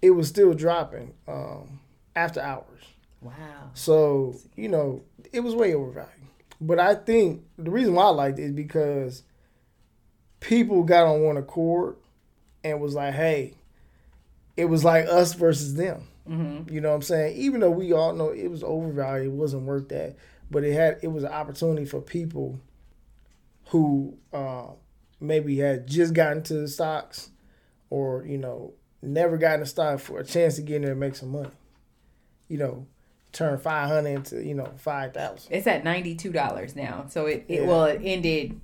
it 0.01 0.11
was 0.11 0.27
still 0.27 0.53
dropping 0.53 1.13
um, 1.27 1.79
after 2.15 2.39
hours. 2.39 2.83
Wow. 3.21 3.33
So 3.73 4.35
you 4.55 4.67
know 4.69 5.03
it 5.33 5.41
was 5.41 5.55
way 5.55 5.73
overvalued. 5.73 6.09
But 6.61 6.79
I 6.79 6.93
think 6.93 7.41
the 7.57 7.71
reason 7.71 7.95
why 7.95 8.03
I 8.03 8.09
liked 8.09 8.39
it 8.39 8.43
is 8.43 8.51
because 8.51 9.23
people 10.39 10.83
got 10.83 11.07
on 11.07 11.23
one 11.23 11.37
accord 11.37 11.95
and 12.63 12.79
was 12.79 12.93
like, 12.93 13.15
hey, 13.15 13.55
it 14.55 14.65
was 14.65 14.85
like 14.85 15.07
us 15.07 15.33
versus 15.33 15.73
them. 15.73 16.07
Mm-hmm. 16.29 16.71
You 16.71 16.81
know 16.81 16.89
what 16.89 16.95
I'm 16.95 17.01
saying? 17.01 17.35
Even 17.37 17.61
though 17.61 17.71
we 17.71 17.93
all 17.93 18.13
know 18.13 18.29
it 18.29 18.49
was 18.49 18.63
overvalued, 18.63 19.33
it 19.33 19.35
wasn't 19.35 19.63
worth 19.63 19.89
that, 19.89 20.15
but 20.51 20.63
it 20.63 20.73
had 20.73 20.99
it 21.01 21.07
was 21.07 21.23
an 21.23 21.31
opportunity 21.31 21.85
for 21.85 21.99
people 21.99 22.59
who 23.69 24.17
uh, 24.31 24.67
maybe 25.19 25.57
had 25.57 25.87
just 25.87 26.13
gotten 26.13 26.43
to 26.43 26.53
the 26.53 26.67
stocks 26.67 27.31
or 27.89 28.23
you 28.25 28.37
know 28.37 28.73
never 29.01 29.37
gotten 29.37 29.63
a 29.63 29.65
stock 29.65 29.99
for 29.99 30.19
a 30.19 30.23
chance 30.23 30.57
to 30.57 30.61
get 30.61 30.75
in 30.77 30.81
there 30.83 30.91
and 30.91 30.99
make 30.99 31.15
some 31.15 31.29
money. 31.29 31.49
You 32.47 32.59
know, 32.59 32.87
turn 33.31 33.57
five 33.57 33.87
hundred 33.87 34.09
into 34.09 34.43
you 34.43 34.53
know 34.53 34.71
five 34.77 35.13
thousand. 35.13 35.53
It's 35.53 35.67
at 35.67 35.83
ninety 35.83 36.15
two 36.15 36.31
dollars 36.31 36.75
now. 36.75 37.05
So 37.09 37.25
it, 37.25 37.45
it 37.47 37.61
Yeah. 37.61 37.67
well 37.67 37.85
it 37.85 38.01
ended 38.03 38.59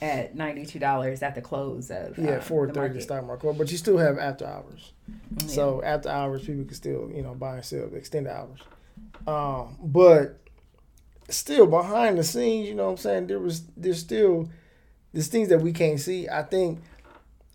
at 0.00 0.34
ninety 0.34 0.64
two 0.66 0.78
dollars 0.78 1.22
at 1.22 1.34
the 1.34 1.40
close 1.40 1.90
of 1.90 2.18
Yeah, 2.18 2.36
um, 2.36 2.40
four 2.40 2.66
the 2.66 3.00
stock 3.00 3.26
market, 3.26 3.52
but 3.58 3.70
you 3.70 3.76
still 3.76 3.98
have 3.98 4.18
after 4.18 4.46
hours. 4.46 4.92
Yeah. 5.40 5.46
So 5.46 5.82
after 5.82 6.08
hours, 6.08 6.44
people 6.44 6.64
can 6.64 6.74
still, 6.74 7.10
you 7.14 7.22
know, 7.22 7.34
buy 7.34 7.56
and 7.56 7.64
sell 7.64 7.88
extended 7.94 8.32
hours. 8.32 8.60
Um, 9.26 9.76
but 9.82 10.40
still 11.28 11.66
behind 11.66 12.18
the 12.18 12.24
scenes, 12.24 12.68
you 12.68 12.74
know 12.74 12.84
what 12.84 12.90
I'm 12.92 12.96
saying? 12.98 13.26
There 13.26 13.38
was 13.38 13.62
there's 13.76 13.98
still 14.00 14.48
there's 15.12 15.28
things 15.28 15.48
that 15.48 15.60
we 15.60 15.72
can't 15.72 16.00
see. 16.00 16.28
I 16.28 16.42
think 16.42 16.80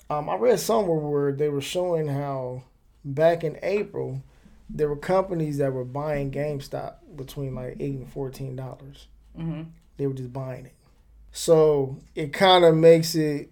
um, 0.10 0.29
I 0.29 0.36
read 0.36 0.60
somewhere 0.60 0.98
where 0.98 1.32
they 1.32 1.50
were 1.50 1.62
showing 1.62 2.08
how 2.08 2.63
back 3.05 3.43
in 3.43 3.58
April 3.63 4.22
there 4.70 4.89
were 4.89 4.98
companies 4.98 5.58
that 5.58 5.74
were 5.74 5.86
buying 5.86 6.32
GameStop 6.32 6.96
between 7.15 7.55
like 7.55 7.77
eight 7.79 7.96
and 7.96 8.10
fourteen 8.10 8.55
dollars. 8.55 9.08
Mm-hmm. 9.38 9.63
They 9.98 10.08
were 10.08 10.13
just 10.13 10.34
buying 10.34 10.65
it. 10.65 10.75
So 11.32 11.98
it 12.15 12.34
kind 12.34 12.63
of 12.63 12.75
makes 12.75 13.15
it 13.15 13.51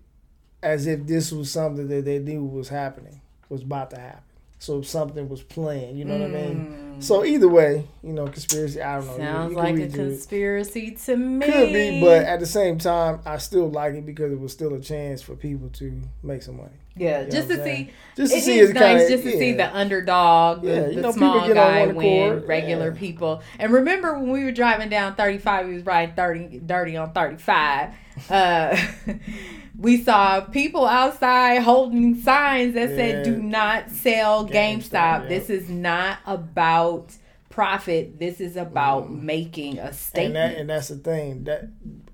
as 0.63 0.88
if 0.88 1.08
this 1.08 1.32
was 1.32 1.51
something 1.51 1.88
that 1.88 2.06
they 2.06 2.20
knew 2.20 2.44
was 2.44 2.70
happening, 2.70 3.22
was 3.50 3.63
about 3.63 3.89
to 3.91 4.00
happen. 4.00 4.24
So 4.62 4.84
something 4.84 5.27
was 5.27 5.41
planned. 5.41 5.98
You 5.98 6.06
know 6.06 6.20
what 6.20 6.27
I 6.30 6.34
mean? 6.34 6.98
So 7.00 7.25
either 7.25 7.48
way, 7.48 7.84
you 8.03 8.13
know, 8.13 8.27
conspiracy. 8.27 8.80
I 8.80 8.98
don't 9.00 9.08
know. 9.08 9.13
You- 9.15 9.20
Mm. 9.20 9.25
Sounds 9.25 9.50
you 9.50 9.56
can 9.56 9.63
like 9.65 9.74
a 9.74 9.77
through 9.77 9.86
it. 10.03 10.08
conspiracy 10.10 10.91
to 11.06 11.18
me. 11.18 11.46
Could 11.48 11.74
be, 11.74 12.00
but 12.00 12.24
at 12.25 12.39
the 12.39 12.46
same 12.46 12.77
time, 12.77 13.22
I 13.25 13.38
still 13.39 13.72
like 13.72 13.96
it 13.96 14.06
because 14.06 14.32
it 14.32 14.39
was 14.39 14.51
still 14.51 14.75
a 14.75 14.80
chance 14.80 15.24
for 15.24 15.36
people 15.36 15.70
to 15.80 16.00
make 16.22 16.44
some 16.44 16.58
money. 16.58 16.70
yeah, 16.96 17.22
You 17.22 17.25
know 17.25 17.32
just 17.32 17.50
to 17.50 17.63
see. 17.63 17.89
Just 18.15 18.34
to 18.36 18.39
see 18.41 18.60
is 18.60 18.72
nice 18.74 18.84
kind 18.84 19.01
of 19.01 19.10
just 19.10 19.24
to 19.24 19.32
see 19.32 19.53
the 19.53 19.75
underdog, 19.75 20.62
the, 20.62 20.68
Yeah, 20.68 20.82
the 20.82 20.94
you 20.94 21.01
know, 21.01 21.12
small 21.12 21.48
get 21.48 21.56
guy 21.56 21.88
win, 21.88 22.46
regular 22.46 22.91
Yeah. 22.91 23.00
people. 23.00 23.41
And 23.58 23.74
remember 23.74 24.13
when 24.13 24.30
we 24.30 24.44
were 24.44 24.51
driving 24.51 24.89
down 24.89 25.15
35, 25.15 25.68
we 25.70 25.74
was 25.74 25.86
riding 25.88 26.13
30, 26.13 26.60
dirty 26.63 26.98
on 26.98 27.13
35. 27.13 27.89
Uh, 28.30 28.77
we 29.82 30.02
saw 30.04 30.42
people 30.42 30.86
outside 30.86 31.60
holding 31.64 32.22
signs 32.22 32.76
that 32.76 32.90
said, 32.90 33.26
do 33.26 33.42
not 33.42 33.90
sell 33.90 34.48
GameStop. 34.48 34.52
GameStop, 34.52 34.92
yeah. 35.24 35.28
This 35.28 35.50
is 35.50 35.70
not 35.70 36.20
about 36.28 37.14
profit. 37.50 38.20
This 38.20 38.40
is 38.40 38.56
about 38.56 39.10
Mm. 39.10 39.24
making 39.24 39.80
a 39.80 39.86
and 39.88 39.96
statement. 39.96 40.34
that 40.36 40.60
and 40.62 40.70
that's 40.70 40.88
the 40.90 40.98
thing 40.98 41.44
that 41.46 41.64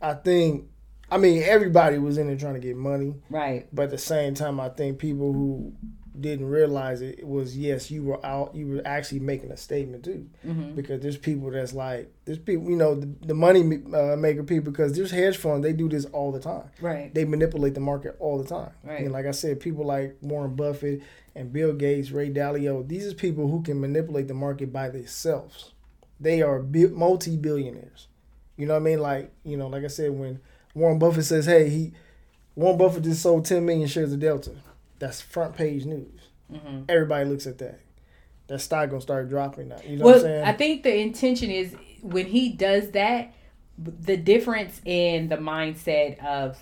I 0.01 0.13
think. 0.13 0.65
I 1.11 1.17
mean, 1.17 1.41
everybody 1.43 1.97
was 1.99 2.17
in 2.17 2.27
there 2.27 2.35
trying 2.37 2.55
to 2.55 2.59
get 2.59 2.75
money, 2.75 3.15
right. 3.29 3.65
but 3.73 3.83
at 3.83 3.91
the 3.91 3.97
same 3.97 4.33
time, 4.33 4.59
I 4.59 4.69
think 4.69 4.97
people 4.99 5.31
who 5.31 5.73
didn't 6.21 6.47
realize 6.47 7.01
it, 7.01 7.19
it 7.19 7.27
was 7.27 7.57
yes, 7.57 7.89
you 7.91 8.03
were 8.03 8.23
out, 8.25 8.55
you 8.55 8.67
were 8.67 8.81
actually 8.85 9.19
making 9.19 9.51
a 9.51 9.57
statement 9.57 10.03
too, 10.03 10.29
hmm 10.43 10.73
because 10.75 11.01
there's 11.01 11.17
people 11.17 11.49
that's 11.51 11.73
like 11.73 12.11
there's 12.25 12.37
people, 12.39 12.69
you 12.69 12.75
know, 12.75 12.95
the, 12.95 13.07
the 13.25 13.33
money 13.33 13.61
uh, 13.93 14.15
maker 14.17 14.43
people, 14.43 14.71
because 14.71 14.93
there's 14.95 15.11
hedge 15.11 15.37
funds, 15.37 15.63
they 15.63 15.73
do 15.73 15.87
this 15.89 16.05
all 16.05 16.31
the 16.31 16.39
time. 16.39 16.69
Right. 16.81 17.13
They 17.13 17.25
manipulate 17.25 17.73
the 17.73 17.79
market 17.79 18.15
all 18.19 18.37
the 18.37 18.47
time. 18.47 18.71
Right. 18.83 19.01
And 19.01 19.11
like 19.11 19.25
I 19.25 19.31
said, 19.31 19.59
people 19.59 19.85
like 19.85 20.17
Warren 20.21 20.55
Buffett 20.55 21.01
and 21.35 21.53
Bill 21.53 21.73
Gates, 21.73 22.11
Ray 22.11 22.29
Dalio, 22.29 22.87
these 22.87 23.07
are 23.07 23.13
people 23.13 23.47
who 23.47 23.61
can 23.61 23.79
manipulate 23.79 24.27
the 24.27 24.33
market 24.33 24.73
by 24.73 24.89
themselves. 24.89 25.71
They 26.19 26.41
are 26.41 26.59
bi- 26.59 26.87
multi-billionaires. 26.91 28.07
You 28.57 28.65
know 28.65 28.73
what 28.73 28.79
I 28.81 28.83
mean? 28.83 28.99
Like, 28.99 29.31
you 29.43 29.55
know, 29.57 29.67
like 29.67 29.83
I 29.83 29.87
said, 29.87 30.11
when 30.11 30.39
Warren 30.73 30.99
Buffett 30.99 31.25
says, 31.25 31.45
hey, 31.45 31.69
he 31.69 31.93
Warren 32.55 32.77
Buffett 32.77 33.03
just 33.03 33.21
sold 33.21 33.45
10 33.45 33.63
million 33.65 33.87
shares 33.87 34.11
of 34.11 34.19
Delta. 34.19 34.51
That's 34.99 35.21
front 35.21 35.55
page 35.55 35.85
news. 35.85 36.21
hmm 36.51 36.83
Everybody 36.89 37.29
looks 37.29 37.47
at 37.47 37.57
that. 37.59 37.79
That 38.47 38.59
stock 38.59 38.89
gonna 38.89 39.01
start 39.01 39.29
dropping 39.29 39.67
now. 39.69 39.77
You 39.85 39.97
know 39.97 40.05
what 40.05 40.15
I'm 40.17 40.21
saying? 40.21 40.43
I 40.45 40.53
think 40.53 40.83
the 40.83 40.95
intention 40.97 41.51
is 41.51 41.75
when 42.01 42.25
he 42.27 42.49
does 42.53 42.91
that, 42.91 43.33
the 43.77 44.15
difference 44.17 44.81
in 44.85 45.27
the 45.29 45.35
mindset 45.37 46.23
of, 46.23 46.57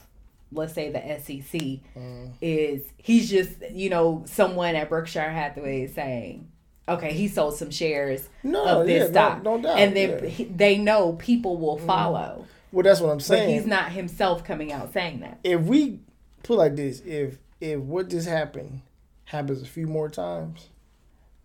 let's 0.52 0.74
say, 0.74 0.92
the 0.92 1.00
SEC 1.20 1.62
Mm. 1.96 2.32
is 2.42 2.82
he's 2.98 3.30
just, 3.30 3.52
you 3.72 3.90
know, 3.90 4.24
someone 4.26 4.76
at 4.76 4.90
Berkshire 4.90 5.30
Hathaway 5.30 5.84
is 5.84 5.94
saying, 5.94 6.50
okay, 6.90 7.14
he 7.14 7.28
sold 7.28 7.56
some 7.56 7.70
shares 7.72 8.28
no, 8.44 8.64
of 8.82 8.88
this 8.88 9.04
yeah, 9.04 9.10
stock. 9.12 9.44
no, 9.44 9.58
no 9.58 9.64
doubt. 9.64 9.78
and 9.80 9.96
then 9.96 10.10
yeah. 10.24 10.30
He- 10.30 10.44
they 10.46 10.78
know 10.78 11.14
people 11.14 11.58
will 11.58 11.78
follow. 11.78 12.46
well, 12.72 12.84
that's 12.84 13.00
what 13.00 13.12
I'm 13.12 13.18
But 13.18 13.24
saying. 13.26 13.54
he's 13.54 13.68
not 13.68 13.92
himself 13.92 14.44
coming 14.44 14.72
out 14.74 14.92
saying 14.92 15.20
that. 15.22 15.40
if 15.44 15.62
we 15.62 16.00
put 16.44 16.56
it 16.56 16.58
like 16.58 16.76
this, 16.76 17.00
if 17.02 17.38
if 17.62 17.80
what 17.80 18.10
just 18.10 18.28
happened 18.28 18.82
happens 19.26 19.62
a 19.62 19.66
few 19.66 19.88
more 19.88 20.10
times, 20.10 20.70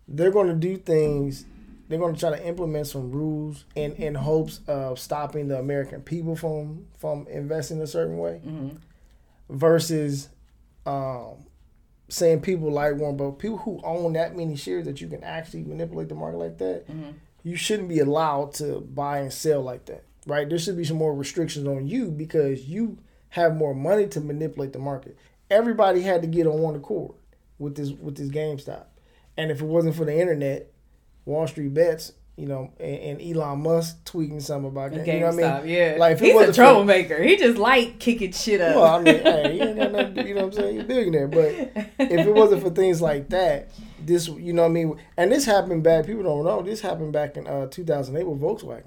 they're 0.07 0.31
going 0.31 0.47
to 0.47 0.53
do 0.55 0.77
things. 0.77 1.45
They're 1.87 1.99
going 1.99 2.13
to 2.13 2.19
try 2.19 2.29
to 2.37 2.47
implement 2.47 2.87
some 2.87 3.11
rules 3.11 3.65
in 3.75 3.93
in 3.95 4.15
hopes 4.15 4.61
of 4.67 4.97
stopping 4.99 5.47
the 5.49 5.59
American 5.59 6.01
people 6.01 6.35
from 6.35 6.85
from 6.97 7.27
investing 7.27 7.81
a 7.81 7.87
certain 7.87 8.17
way, 8.17 8.37
hmm 8.39 8.69
versus 9.49 10.29
um, 10.85 11.35
saying 12.07 12.41
people 12.41 12.71
like 12.71 12.95
Warren 12.95 13.17
Buffett, 13.17 13.39
people 13.39 13.57
who 13.57 13.81
own 13.83 14.13
that 14.13 14.35
many 14.35 14.55
shares 14.55 14.85
that 14.85 15.01
you 15.01 15.07
can 15.09 15.23
actually 15.23 15.63
manipulate 15.63 16.09
the 16.09 16.15
market 16.15 16.37
like 16.37 16.57
that. 16.59 16.87
Mhm. 16.87 17.13
You 17.43 17.55
shouldn't 17.55 17.89
be 17.89 17.99
allowed 17.99 18.53
to 18.55 18.79
buy 18.79 19.19
and 19.19 19.33
sell 19.33 19.61
like 19.61 19.85
that, 19.85 20.03
right? 20.27 20.47
There 20.47 20.57
should 20.57 20.77
be 20.77 20.83
some 20.85 20.97
more 20.97 21.13
restrictions 21.13 21.67
on 21.67 21.87
you 21.87 22.11
because 22.11 22.65
you 22.69 22.97
have 23.29 23.55
more 23.55 23.73
money 23.73 24.07
to 24.07 24.21
manipulate 24.21 24.73
the 24.73 24.79
market. 24.79 25.17
Everybody 25.51 26.01
had 26.01 26.21
to 26.21 26.27
get 26.27 26.47
on 26.47 26.59
one 26.59 26.75
accord 26.75 27.13
with 27.59 27.75
this 27.75 27.91
with 27.91 28.15
this 28.15 28.29
GameStop, 28.29 28.85
and 29.37 29.51
if 29.51 29.61
it 29.61 29.65
wasn't 29.65 29.95
for 29.95 30.05
the 30.05 30.17
internet, 30.19 30.71
Wall 31.25 31.45
Street 31.47 31.73
bets, 31.73 32.13
you 32.37 32.47
know, 32.47 32.71
and, 32.79 33.19
and 33.19 33.21
Elon 33.21 33.61
Musk 33.61 34.03
tweeting 34.05 34.41
something 34.41 34.69
about 34.71 34.93
that, 34.93 35.05
you 35.05 35.19
know 35.19 35.27
what 35.31 35.43
I 35.43 35.61
mean? 35.61 35.69
yeah. 35.69 35.95
Like, 35.99 36.19
he's 36.19 36.31
a 36.31 36.35
wasn't 36.35 36.55
for- 36.55 36.61
troublemaker. 36.61 37.21
he 37.21 37.35
just 37.37 37.57
like 37.57 37.99
kicking 37.99 38.31
shit 38.31 38.61
up. 38.61 38.75
Well, 38.77 38.95
I 38.95 39.01
mean, 39.01 39.21
hey, 39.21 39.53
he 39.53 39.61
ain't 39.61 39.77
got 39.77 39.91
nothing, 39.91 40.27
you 40.27 40.33
know 40.33 40.45
what 40.47 40.57
I'm 40.57 40.59
saying? 40.59 40.73
He's 40.75 40.83
a 40.83 40.87
billionaire, 40.87 41.27
but 41.27 41.49
if 41.99 42.27
it 42.27 42.33
wasn't 42.33 42.63
for 42.63 42.69
things 42.69 43.01
like 43.01 43.29
that, 43.29 43.69
this, 44.03 44.27
you 44.27 44.53
know 44.53 44.63
what 44.63 44.69
I 44.69 44.71
mean? 44.71 44.97
And 45.17 45.31
this 45.31 45.45
happened 45.45 45.83
back, 45.83 46.05
people 46.07 46.23
don't 46.23 46.45
know, 46.45 46.61
this 46.63 46.81
happened 46.81 47.13
back 47.13 47.37
in 47.37 47.45
uh, 47.45 47.67
2008 47.67 48.25
with 48.25 48.39
Volkswagen, 48.41 48.83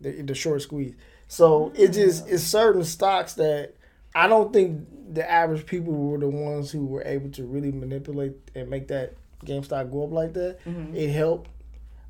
the, 0.00 0.22
the 0.22 0.34
short 0.34 0.62
squeeze. 0.62 0.94
So 1.28 1.70
it 1.76 1.88
just, 1.88 2.26
it's 2.28 2.42
certain 2.42 2.82
stocks 2.84 3.34
that 3.34 3.74
I 4.14 4.26
don't 4.26 4.52
think 4.52 4.88
the 5.10 5.28
average 5.30 5.64
people 5.66 5.92
were 5.94 6.18
the 6.18 6.28
ones 6.28 6.70
who 6.70 6.84
were 6.86 7.02
able 7.04 7.30
to 7.30 7.44
really 7.44 7.72
manipulate 7.72 8.34
and 8.54 8.68
make 8.68 8.88
that 8.88 9.14
GameStop 9.44 9.90
go 9.90 10.04
up 10.04 10.12
like 10.12 10.34
that. 10.34 10.58
Mhm. 10.66 10.94
It 10.94 11.08
helped. 11.10 11.50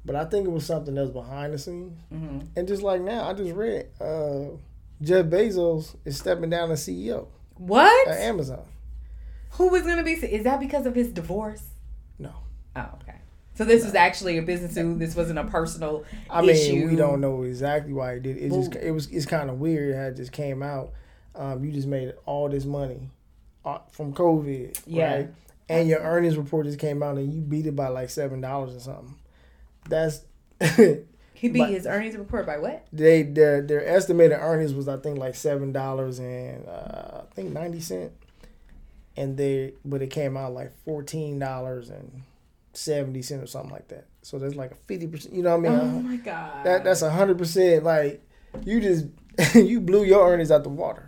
But 0.04 0.16
I 0.16 0.24
think 0.24 0.46
it 0.46 0.50
was 0.50 0.64
something 0.64 0.94
that's 0.94 1.10
behind 1.10 1.52
the 1.52 1.58
scenes. 1.58 1.92
hmm 2.10 2.38
And 2.56 2.66
just 2.66 2.82
like 2.82 3.00
now, 3.02 3.28
I 3.28 3.34
just 3.34 3.52
read 3.54 3.88
uh, 4.00 4.56
Jeff 5.02 5.26
Bezos 5.26 5.94
is 6.04 6.16
stepping 6.18 6.50
down 6.50 6.70
as 6.70 6.82
CEO 6.86 7.26
What? 7.56 8.08
at 8.08 8.18
Amazon. 8.18 8.64
Who 9.52 9.68
was 9.68 9.82
gonna 9.82 10.02
be? 10.04 10.12
Is 10.12 10.44
that 10.44 10.60
because 10.60 10.86
of 10.86 10.94
his 10.94 11.08
divorce? 11.12 11.62
No. 12.18 12.32
Oh, 12.76 12.86
okay. 13.02 13.16
So 13.54 13.64
this 13.64 13.84
was 13.84 13.94
actually 13.94 14.38
a 14.38 14.42
business 14.42 14.76
move. 14.76 14.98
This 15.00 15.16
wasn't 15.16 15.38
a 15.40 15.44
personal 15.44 16.04
I 16.30 16.40
mean, 16.42 16.50
issue. 16.50 16.86
we 16.88 16.94
don't 16.96 17.20
know 17.20 17.42
exactly 17.42 17.92
why 17.92 18.14
he 18.14 18.20
did. 18.20 18.36
It 18.38 18.50
just 18.52 18.74
it 18.76 18.92
was 18.92 19.08
it's 19.10 19.26
kind 19.26 19.50
of 19.50 19.58
weird 19.58 19.94
how 19.96 20.02
it 20.06 20.16
just 20.16 20.32
came 20.32 20.62
out. 20.62 20.92
Um, 21.38 21.64
you 21.64 21.70
just 21.72 21.86
made 21.86 22.12
all 22.26 22.48
this 22.48 22.64
money 22.64 23.08
uh, 23.64 23.78
from 23.92 24.12
COVID, 24.12 24.80
Yeah. 24.86 25.14
right? 25.14 25.28
And 25.70 25.88
your 25.88 26.00
earnings 26.00 26.36
report 26.36 26.66
just 26.66 26.78
came 26.78 27.02
out, 27.02 27.16
and 27.16 27.32
you 27.32 27.40
beat 27.40 27.66
it 27.66 27.76
by 27.76 27.88
like 27.88 28.10
seven 28.10 28.40
dollars 28.40 28.74
or 28.76 28.80
something. 28.80 29.14
That's 29.88 30.22
He 31.34 31.48
beat 31.48 31.68
his 31.68 31.86
earnings 31.86 32.16
report 32.16 32.46
by 32.46 32.58
what? 32.58 32.84
they 32.92 33.22
their 33.22 33.62
their 33.62 33.86
estimated 33.86 34.38
earnings 34.40 34.74
was 34.74 34.88
I 34.88 34.96
think 34.96 35.18
like 35.18 35.36
seven 35.36 35.70
dollars 35.72 36.18
and 36.18 36.66
uh, 36.66 37.20
I 37.22 37.34
think 37.34 37.52
ninety 37.52 37.78
cent, 37.80 38.10
and 39.16 39.36
they 39.36 39.74
but 39.84 40.02
it 40.02 40.08
came 40.10 40.36
out 40.36 40.52
like 40.52 40.72
fourteen 40.84 41.38
dollars 41.38 41.90
and 41.90 42.22
seventy 42.72 43.22
cent 43.22 43.42
or 43.42 43.46
something 43.46 43.70
like 43.70 43.86
that. 43.88 44.06
So 44.22 44.38
that's 44.40 44.56
like 44.56 44.72
a 44.72 44.76
fifty 44.86 45.06
percent. 45.06 45.34
You 45.34 45.42
know 45.44 45.56
what 45.56 45.70
I 45.70 45.74
mean? 45.76 45.80
oh 45.80 46.00
my 46.00 46.16
god. 46.16 46.64
That 46.64 46.82
that's 46.84 47.02
a 47.02 47.10
hundred 47.10 47.38
percent. 47.38 47.84
Like 47.84 48.20
you 48.64 48.80
just 48.80 49.06
you 49.54 49.80
blew 49.80 50.04
your 50.04 50.28
earnings 50.28 50.50
out 50.50 50.64
the 50.64 50.70
water. 50.70 51.07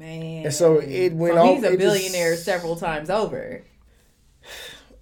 Man. 0.00 0.44
And 0.46 0.54
so 0.54 0.78
it 0.78 1.12
went 1.12 1.34
So 1.34 1.40
off- 1.42 1.54
He's 1.56 1.64
a 1.64 1.66
it 1.74 1.78
just- 1.78 1.78
billionaire 1.78 2.36
several 2.36 2.74
times 2.76 3.08
over. 3.10 3.62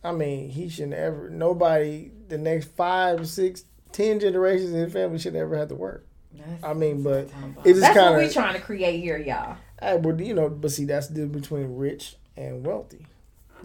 I 0.05 0.13
mean, 0.13 0.49
he 0.51 0.69
shouldn't 0.69 0.95
ever. 0.95 1.29
Nobody 1.31 2.11
the 2.29 2.39
next 2.39 2.69
five, 2.73 3.27
six, 3.29 3.65
ten 3.93 4.21
generations 4.21 4.71
in 4.73 4.77
his 4.81 4.93
family 4.93 5.19
should 5.19 5.35
ever 5.37 5.57
have 5.57 5.69
to 5.69 5.75
work. 5.75 6.05
That's, 6.35 6.63
I 6.65 6.73
mean, 6.75 7.03
but 7.03 7.31
it's 7.65 7.79
just 7.79 7.81
that's 7.81 7.97
what 7.97 8.05
kinda- 8.05 8.19
we're 8.19 8.31
trying 8.31 8.55
to 8.55 8.61
create 8.61 9.01
here, 9.01 9.17
y'all. 9.19 9.57
I 9.81 9.95
would, 9.95 10.21
you 10.21 10.35
know, 10.35 10.49
but 10.49 10.71
see, 10.73 10.85
that's 10.85 11.09
the 11.09 11.15
difference 11.15 11.47
between 11.49 11.77
rich 11.77 12.17
and 12.37 12.67
wealthy. 12.67 13.07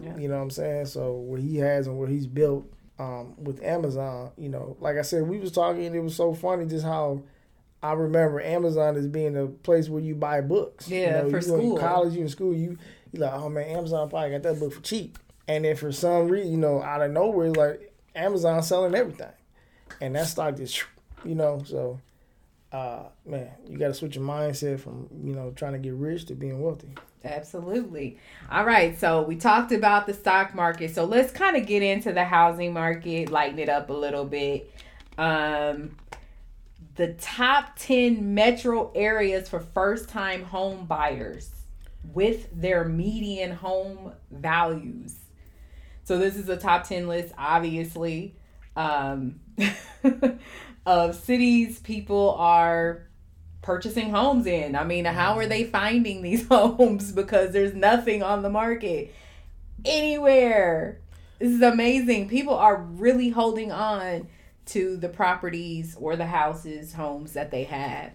Yeah. 0.00 0.16
You 0.16 0.28
know 0.28 0.36
what 0.36 0.42
I'm 0.42 0.50
saying? 0.50 0.86
So 0.86 1.12
what 1.12 1.40
he 1.40 1.58
has 1.58 1.86
and 1.86 1.98
what 1.98 2.08
he's 2.08 2.26
built 2.26 2.66
um, 2.98 3.34
with 3.42 3.62
Amazon, 3.62 4.30
you 4.36 4.48
know, 4.48 4.76
like 4.80 4.96
I 4.96 5.02
said, 5.02 5.28
we 5.28 5.38
was 5.38 5.50
talking, 5.52 5.84
and 5.86 5.94
it 5.94 6.00
was 6.00 6.14
so 6.16 6.34
funny 6.34 6.66
just 6.66 6.84
how 6.84 7.22
I 7.84 7.92
remember 7.92 8.40
Amazon 8.40 8.96
as 8.96 9.06
being 9.06 9.36
a 9.36 9.46
place 9.46 9.88
where 9.88 10.00
you 10.02 10.14
buy 10.14 10.40
books. 10.40 10.88
you 10.88 10.98
Yeah, 11.00 11.22
know, 11.22 11.30
for 11.30 11.38
you 11.40 11.46
go 11.46 11.54
in 11.56 11.60
school. 11.60 11.78
college, 11.78 12.14
you 12.14 12.22
in 12.22 12.28
school, 12.28 12.54
you 12.54 12.78
you 13.12 13.20
like, 13.20 13.32
oh 13.34 13.48
man, 13.48 13.68
Amazon 13.68 14.08
probably 14.08 14.30
got 14.30 14.42
that 14.42 14.58
book 14.58 14.72
for 14.72 14.80
cheap. 14.80 15.18
And 15.46 15.64
then 15.64 15.76
for 15.76 15.92
some 15.92 16.28
reason, 16.28 16.50
you 16.50 16.56
know, 16.58 16.82
out 16.82 17.02
of 17.02 17.10
nowhere, 17.10 17.50
like 17.50 17.92
Amazon 18.14 18.62
selling 18.62 18.94
everything, 18.94 19.32
and 20.00 20.14
that 20.16 20.26
stock 20.26 20.56
just, 20.56 20.84
you 21.24 21.34
know, 21.34 21.62
so. 21.64 22.00
Uh, 22.72 23.04
man, 23.24 23.48
you 23.68 23.78
got 23.78 23.86
to 23.86 23.94
switch 23.94 24.16
your 24.16 24.24
mindset 24.24 24.80
from 24.80 25.08
you 25.22 25.32
know 25.32 25.52
trying 25.52 25.74
to 25.74 25.78
get 25.78 25.92
rich 25.94 26.24
to 26.24 26.34
being 26.34 26.60
wealthy. 26.60 26.88
Absolutely. 27.24 28.18
All 28.50 28.64
right. 28.64 28.98
So 28.98 29.22
we 29.22 29.36
talked 29.36 29.70
about 29.70 30.08
the 30.08 30.12
stock 30.14 30.56
market. 30.56 30.92
So 30.92 31.04
let's 31.04 31.30
kind 31.30 31.56
of 31.56 31.66
get 31.66 31.84
into 31.84 32.12
the 32.12 32.24
housing 32.24 32.72
market, 32.72 33.30
lighten 33.30 33.60
it 33.60 33.68
up 33.68 33.90
a 33.90 33.92
little 33.92 34.24
bit. 34.24 34.72
Um, 35.16 35.94
the 36.96 37.14
top 37.14 37.76
10 37.76 38.34
metro 38.34 38.92
areas 38.94 39.48
for 39.48 39.60
first 39.60 40.08
time 40.08 40.44
home 40.44 40.86
buyers 40.86 41.50
with 42.12 42.48
their 42.52 42.84
median 42.84 43.52
home 43.52 44.12
values. 44.30 45.16
So 46.04 46.18
this 46.18 46.36
is 46.36 46.48
a 46.48 46.56
top 46.56 46.86
10 46.86 47.08
list, 47.08 47.34
obviously. 47.36 48.36
um, 48.76 49.40
of 50.86 51.14
cities 51.14 51.78
people 51.78 52.34
are 52.38 53.06
purchasing 53.62 54.10
homes 54.10 54.46
in. 54.46 54.76
I 54.76 54.84
mean, 54.84 55.06
how 55.06 55.38
are 55.38 55.46
they 55.46 55.64
finding 55.64 56.22
these 56.22 56.46
homes 56.48 57.12
because 57.12 57.52
there's 57.52 57.74
nothing 57.74 58.22
on 58.22 58.42
the 58.42 58.50
market 58.50 59.14
anywhere? 59.84 61.00
This 61.38 61.52
is 61.52 61.62
amazing. 61.62 62.28
People 62.28 62.54
are 62.54 62.76
really 62.76 63.30
holding 63.30 63.72
on 63.72 64.28
to 64.66 64.96
the 64.96 65.08
properties 65.08 65.96
or 65.98 66.16
the 66.16 66.26
houses, 66.26 66.92
homes 66.94 67.32
that 67.34 67.50
they 67.50 67.64
have. 67.64 68.12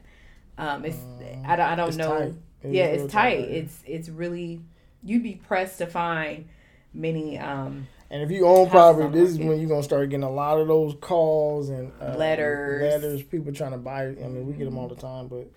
Um, 0.58 0.84
it's 0.86 0.98
I, 1.46 1.56
don't- 1.56 1.66
I 1.68 1.76
don't 1.76 1.88
It's 1.90 1.98
know. 1.98 2.20
tight. 2.20 2.34
It 2.64 2.74
yeah, 2.74 2.86
it's 2.86 3.02
real 3.04 3.08
tight. 3.10 3.40
It's 3.40 3.84
it's 3.86 4.10
really 4.10 4.62
you'd 5.04 5.24
be 5.24 5.36
pressed 5.36 5.78
to 5.78 5.88
find 5.88 6.50
many 6.94 7.38
um 7.38 7.88
And 8.10 8.22
if 8.22 8.32
you 8.32 8.46
own 8.46 8.70
property, 8.70 9.08
this 9.18 9.30
is 9.30 9.38
when 9.40 9.60
you're 9.60 9.70
gonna 9.70 9.84
start 9.84 10.10
getting 10.10 10.24
a 10.24 10.30
lot 10.32 10.60
of 10.60 10.68
those 10.68 10.96
calls 11.00 11.70
and 11.70 11.92
uh, 12.02 12.16
Letters. 12.18 12.82
letters, 12.82 13.24
people 13.24 13.54
trying 13.54 13.72
to 13.72 13.78
buy. 13.78 14.08
I 14.08 14.14
mean, 14.14 14.46
we 14.46 14.54
get 14.54 14.66
them 14.66 14.78
all 14.78 14.90
the 14.90 14.96
time, 14.96 15.28
but 15.30 15.50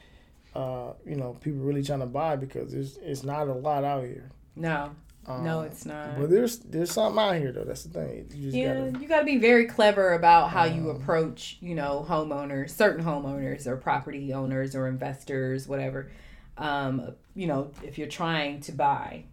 uh, 0.55 0.93
you 1.05 1.17
know, 1.17 1.37
people 1.41 1.61
really 1.63 1.83
trying 1.83 2.01
to 2.01 2.07
buy 2.07 2.37
because 2.37 2.73
it's 2.75 2.99
it's 3.03 3.25
not 3.25 3.49
a 3.49 3.55
lot 3.55 3.83
out 3.85 4.05
here. 4.05 4.31
no 4.55 4.91
Um, 5.27 5.45
no 5.45 5.63
it's 5.63 5.87
not. 5.87 6.19
But 6.19 6.31
there's 6.31 6.59
there's 6.59 6.91
something 6.91 7.23
out 7.23 7.37
here 7.37 7.53
though. 7.53 7.65
That's 7.65 7.85
the 7.85 7.91
thing. 8.01 8.29
You 8.35 8.45
just 8.47 8.57
yeah, 8.57 8.75
gotta. 8.75 8.99
you 9.01 9.09
got 9.09 9.21
to 9.21 9.25
be 9.25 9.39
very 9.39 9.67
clever 9.67 10.15
about 10.15 10.51
how 10.51 10.65
you 10.65 10.91
Um, 10.91 10.97
approach, 10.97 11.59
you 11.61 11.75
know, 11.75 12.05
homeowners, 12.09 12.71
certain 12.71 13.05
homeowners 13.05 13.67
or 13.67 13.77
property 13.77 14.33
owners 14.35 14.75
or 14.75 14.89
investors, 14.89 15.69
whatever. 15.69 16.11
Um, 16.59 17.15
you 17.35 17.47
know, 17.47 17.71
if 17.85 17.99
you're 17.99 18.09
trying 18.09 18.61
to 18.63 18.73
buy, 18.73 19.25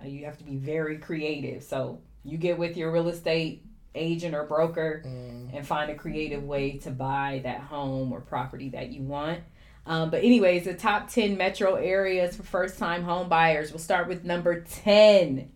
uh, 0.00 0.06
you 0.06 0.26
have 0.26 0.36
to 0.38 0.44
be 0.44 0.56
very 0.56 0.98
creative. 0.98 1.62
So 1.62 2.00
you 2.24 2.36
get 2.36 2.58
with 2.58 2.76
your 2.76 2.92
real 2.92 3.08
estate 3.08 3.64
agent 3.94 4.34
or 4.34 4.44
broker 4.44 5.02
Mm, 5.04 5.56
and 5.56 5.66
find 5.66 5.90
a 5.90 5.94
creative 5.94 6.44
way 6.44 6.76
to 6.78 6.90
buy 6.90 7.40
that 7.44 7.60
home 7.62 8.12
or 8.12 8.20
property 8.20 8.68
that 8.70 8.90
you 8.92 9.02
want. 9.02 9.40
Um, 9.88 10.10
but 10.10 10.22
anyways, 10.22 10.64
the 10.64 10.74
top 10.74 11.08
10 11.08 11.38
metro 11.38 11.74
areas 11.74 12.36
for 12.36 12.42
first 12.42 12.78
time 12.78 13.04
home 13.04 13.30
buyers. 13.30 13.72
We'll 13.72 13.78
start 13.78 14.06
with 14.06 14.22
number 14.22 14.60
10 14.60 15.50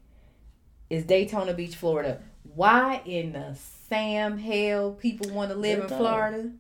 is 0.89 1.05
Daytona 1.05 1.53
Beach, 1.53 1.77
Florida. 1.77 2.23
Why 2.55 3.03
in 3.05 3.33
the 3.33 3.55
Sam 3.89 4.39
hell 4.39 4.93
people 4.93 5.31
want 5.31 5.51
to 5.51 5.57
live 5.57 5.81
in 5.81 5.89
Florida? 5.89 6.51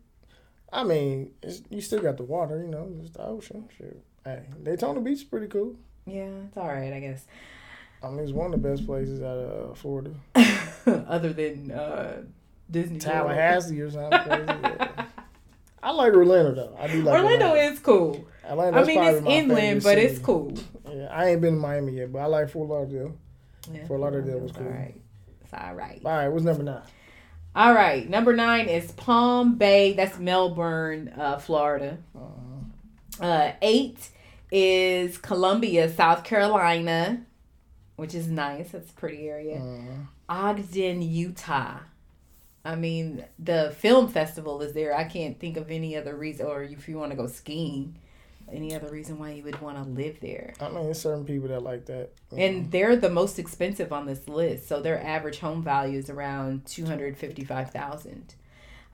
I 0.70 0.84
mean, 0.84 1.30
it's, 1.42 1.62
you 1.70 1.80
still 1.80 2.00
got 2.00 2.18
the 2.18 2.24
water. 2.24 2.62
You 2.62 2.68
know, 2.68 2.92
it's 3.00 3.12
the 3.12 3.24
ocean. 3.24 3.66
Shit. 3.76 4.02
Hey, 4.22 4.42
Daytona 4.62 5.00
Beach 5.00 5.18
is 5.18 5.24
pretty 5.24 5.46
cool. 5.46 5.74
Yeah, 6.04 6.28
it's 6.46 6.56
all 6.58 6.68
right, 6.68 6.92
I 6.92 7.00
guess. 7.00 7.24
I 8.02 8.10
mean, 8.10 8.20
it's 8.20 8.32
one 8.32 8.52
of 8.52 8.62
the 8.62 8.68
best 8.68 8.84
places 8.84 9.22
out 9.22 9.38
of 9.38 9.70
uh, 9.70 9.74
Florida. 9.74 10.10
Other 11.08 11.32
than 11.32 11.70
uh, 11.70 12.22
Disney. 12.70 12.98
Tallahassee 12.98 13.80
or 13.80 13.90
something. 13.90 14.20
crazy, 14.20 14.44
yeah. 14.62 14.81
I 15.82 15.90
like 15.90 16.12
Orlando 16.14 16.54
though. 16.54 16.76
I 16.78 16.86
do 16.86 17.02
like 17.02 17.14
Orlando 17.14 17.48
Orlando. 17.50 17.72
is 17.74 17.78
cool. 17.80 18.24
I 18.48 18.54
mean, 18.54 18.98
it's 19.02 19.26
inland, 19.26 19.82
but 19.82 19.98
it's 19.98 20.18
cool. 20.18 20.52
Yeah, 20.88 21.08
I 21.10 21.30
ain't 21.30 21.40
been 21.40 21.54
to 21.54 21.60
Miami 21.60 21.92
yet, 21.92 22.12
but 22.12 22.20
I 22.20 22.26
like 22.26 22.50
Fort 22.50 22.68
Lauderdale. 22.68 23.16
Yeah, 23.72 23.86
Fort 23.86 24.00
Lauderdale 24.00 24.38
was 24.38 24.52
cool. 24.52 24.66
All 24.66 24.72
right. 24.72 25.00
It's 25.42 25.52
all 25.54 25.74
right. 25.74 26.00
All 26.04 26.10
right, 26.12 26.28
what's 26.28 26.44
number 26.44 26.62
nine? 26.62 26.82
All 27.54 27.74
right, 27.74 28.08
number 28.08 28.34
nine 28.34 28.68
is 28.68 28.92
Palm 28.92 29.56
Bay. 29.56 29.92
That's 29.94 30.18
Melbourne, 30.18 31.12
uh, 31.18 31.38
Florida. 31.38 31.98
Uh, 32.16 33.22
Uh, 33.24 33.52
eight 33.60 34.08
is 34.50 35.18
Columbia, 35.18 35.88
South 35.92 36.24
Carolina, 36.24 37.22
which 37.96 38.14
is 38.14 38.26
nice. 38.28 38.70
That's 38.70 38.90
a 38.90 38.94
pretty 38.94 39.28
area. 39.28 39.60
uh, 39.60 40.32
Ogden, 40.32 41.02
Utah. 41.02 41.78
I 42.64 42.76
mean, 42.76 43.24
the 43.38 43.74
film 43.78 44.08
festival 44.08 44.62
is 44.62 44.72
there. 44.72 44.94
I 44.96 45.04
can't 45.04 45.38
think 45.40 45.56
of 45.56 45.70
any 45.70 45.96
other 45.96 46.14
reason, 46.16 46.46
or 46.46 46.62
if 46.62 46.88
you 46.88 46.96
want 46.98 47.10
to 47.10 47.16
go 47.16 47.26
skiing, 47.26 47.96
any 48.52 48.74
other 48.74 48.88
reason 48.88 49.18
why 49.18 49.30
you 49.32 49.42
would 49.42 49.60
want 49.60 49.78
to 49.78 49.82
live 49.82 50.20
there. 50.20 50.54
I 50.60 50.68
mean, 50.68 50.84
there's 50.84 51.00
certain 51.00 51.24
people 51.24 51.48
that 51.48 51.62
like 51.62 51.86
that. 51.86 52.10
And 52.36 52.64
know. 52.64 52.68
they're 52.70 52.96
the 52.96 53.10
most 53.10 53.38
expensive 53.38 53.92
on 53.92 54.06
this 54.06 54.28
list. 54.28 54.68
So 54.68 54.80
their 54.80 55.02
average 55.02 55.38
home 55.40 55.62
value 55.62 55.98
is 55.98 56.08
around 56.10 56.66
two 56.66 56.84
hundred 56.86 57.16
fifty 57.16 57.44
five 57.44 57.70
thousand. 57.70 58.34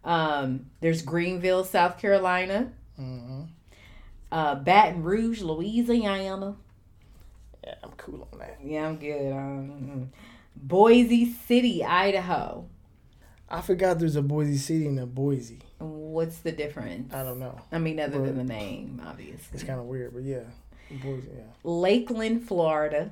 Um, 0.04 0.66
there's 0.80 1.02
Greenville, 1.02 1.64
South 1.64 1.98
Carolina, 1.98 2.72
Mhm. 2.98 3.48
uh, 4.32 4.54
Baton 4.54 5.02
Rouge, 5.02 5.42
Louisiana. 5.42 6.56
yeah, 7.64 7.74
I'm 7.82 7.90
cool 7.98 8.26
on 8.32 8.38
that. 8.38 8.58
Yeah, 8.64 8.86
I'm 8.88 8.96
good. 8.96 9.32
Um, 9.32 10.10
Boise 10.56 11.30
City, 11.32 11.84
Idaho. 11.84 12.66
I 13.50 13.60
forgot 13.62 13.98
there's 13.98 14.16
a 14.16 14.22
Boise 14.22 14.58
City 14.58 14.86
and 14.86 14.98
a 15.00 15.06
Boise. 15.06 15.60
What's 15.78 16.38
the 16.38 16.52
difference? 16.52 17.12
I 17.14 17.22
don't 17.22 17.38
know. 17.38 17.58
I 17.72 17.78
mean, 17.78 17.98
other 18.00 18.18
But- 18.18 18.26
than 18.26 18.36
the 18.36 18.44
name, 18.44 19.00
obviously. 19.04 19.46
It's 19.54 19.62
kind 19.64 19.80
of 19.80 19.86
weird, 19.86 20.12
but 20.12 20.22
yeah, 20.24 20.42
Boise. 21.02 21.28
Yeah. 21.34 21.42
Lakeland, 21.64 22.44
Florida. 22.46 23.10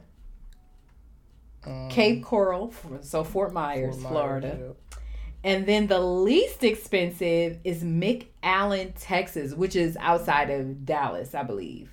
Um, 1.64 1.88
Cape 1.88 2.22
Coral, 2.22 2.72
so 3.00 3.24
Fort 3.24 3.52
Myers, 3.52 3.94
Fort 3.96 4.02
Myers, 4.02 4.12
Florida. 4.12 4.58
yeah. 4.60 4.98
And 5.42 5.66
then 5.66 5.86
the 5.86 6.00
least 6.00 6.62
expensive 6.64 7.58
is 7.64 7.82
McAllen, 7.82 8.92
Texas, 8.98 9.52
which 9.54 9.74
is 9.76 9.96
outside 9.98 10.50
of 10.50 10.84
Dallas, 10.84 11.34
I 11.34 11.42
believe. 11.44 11.90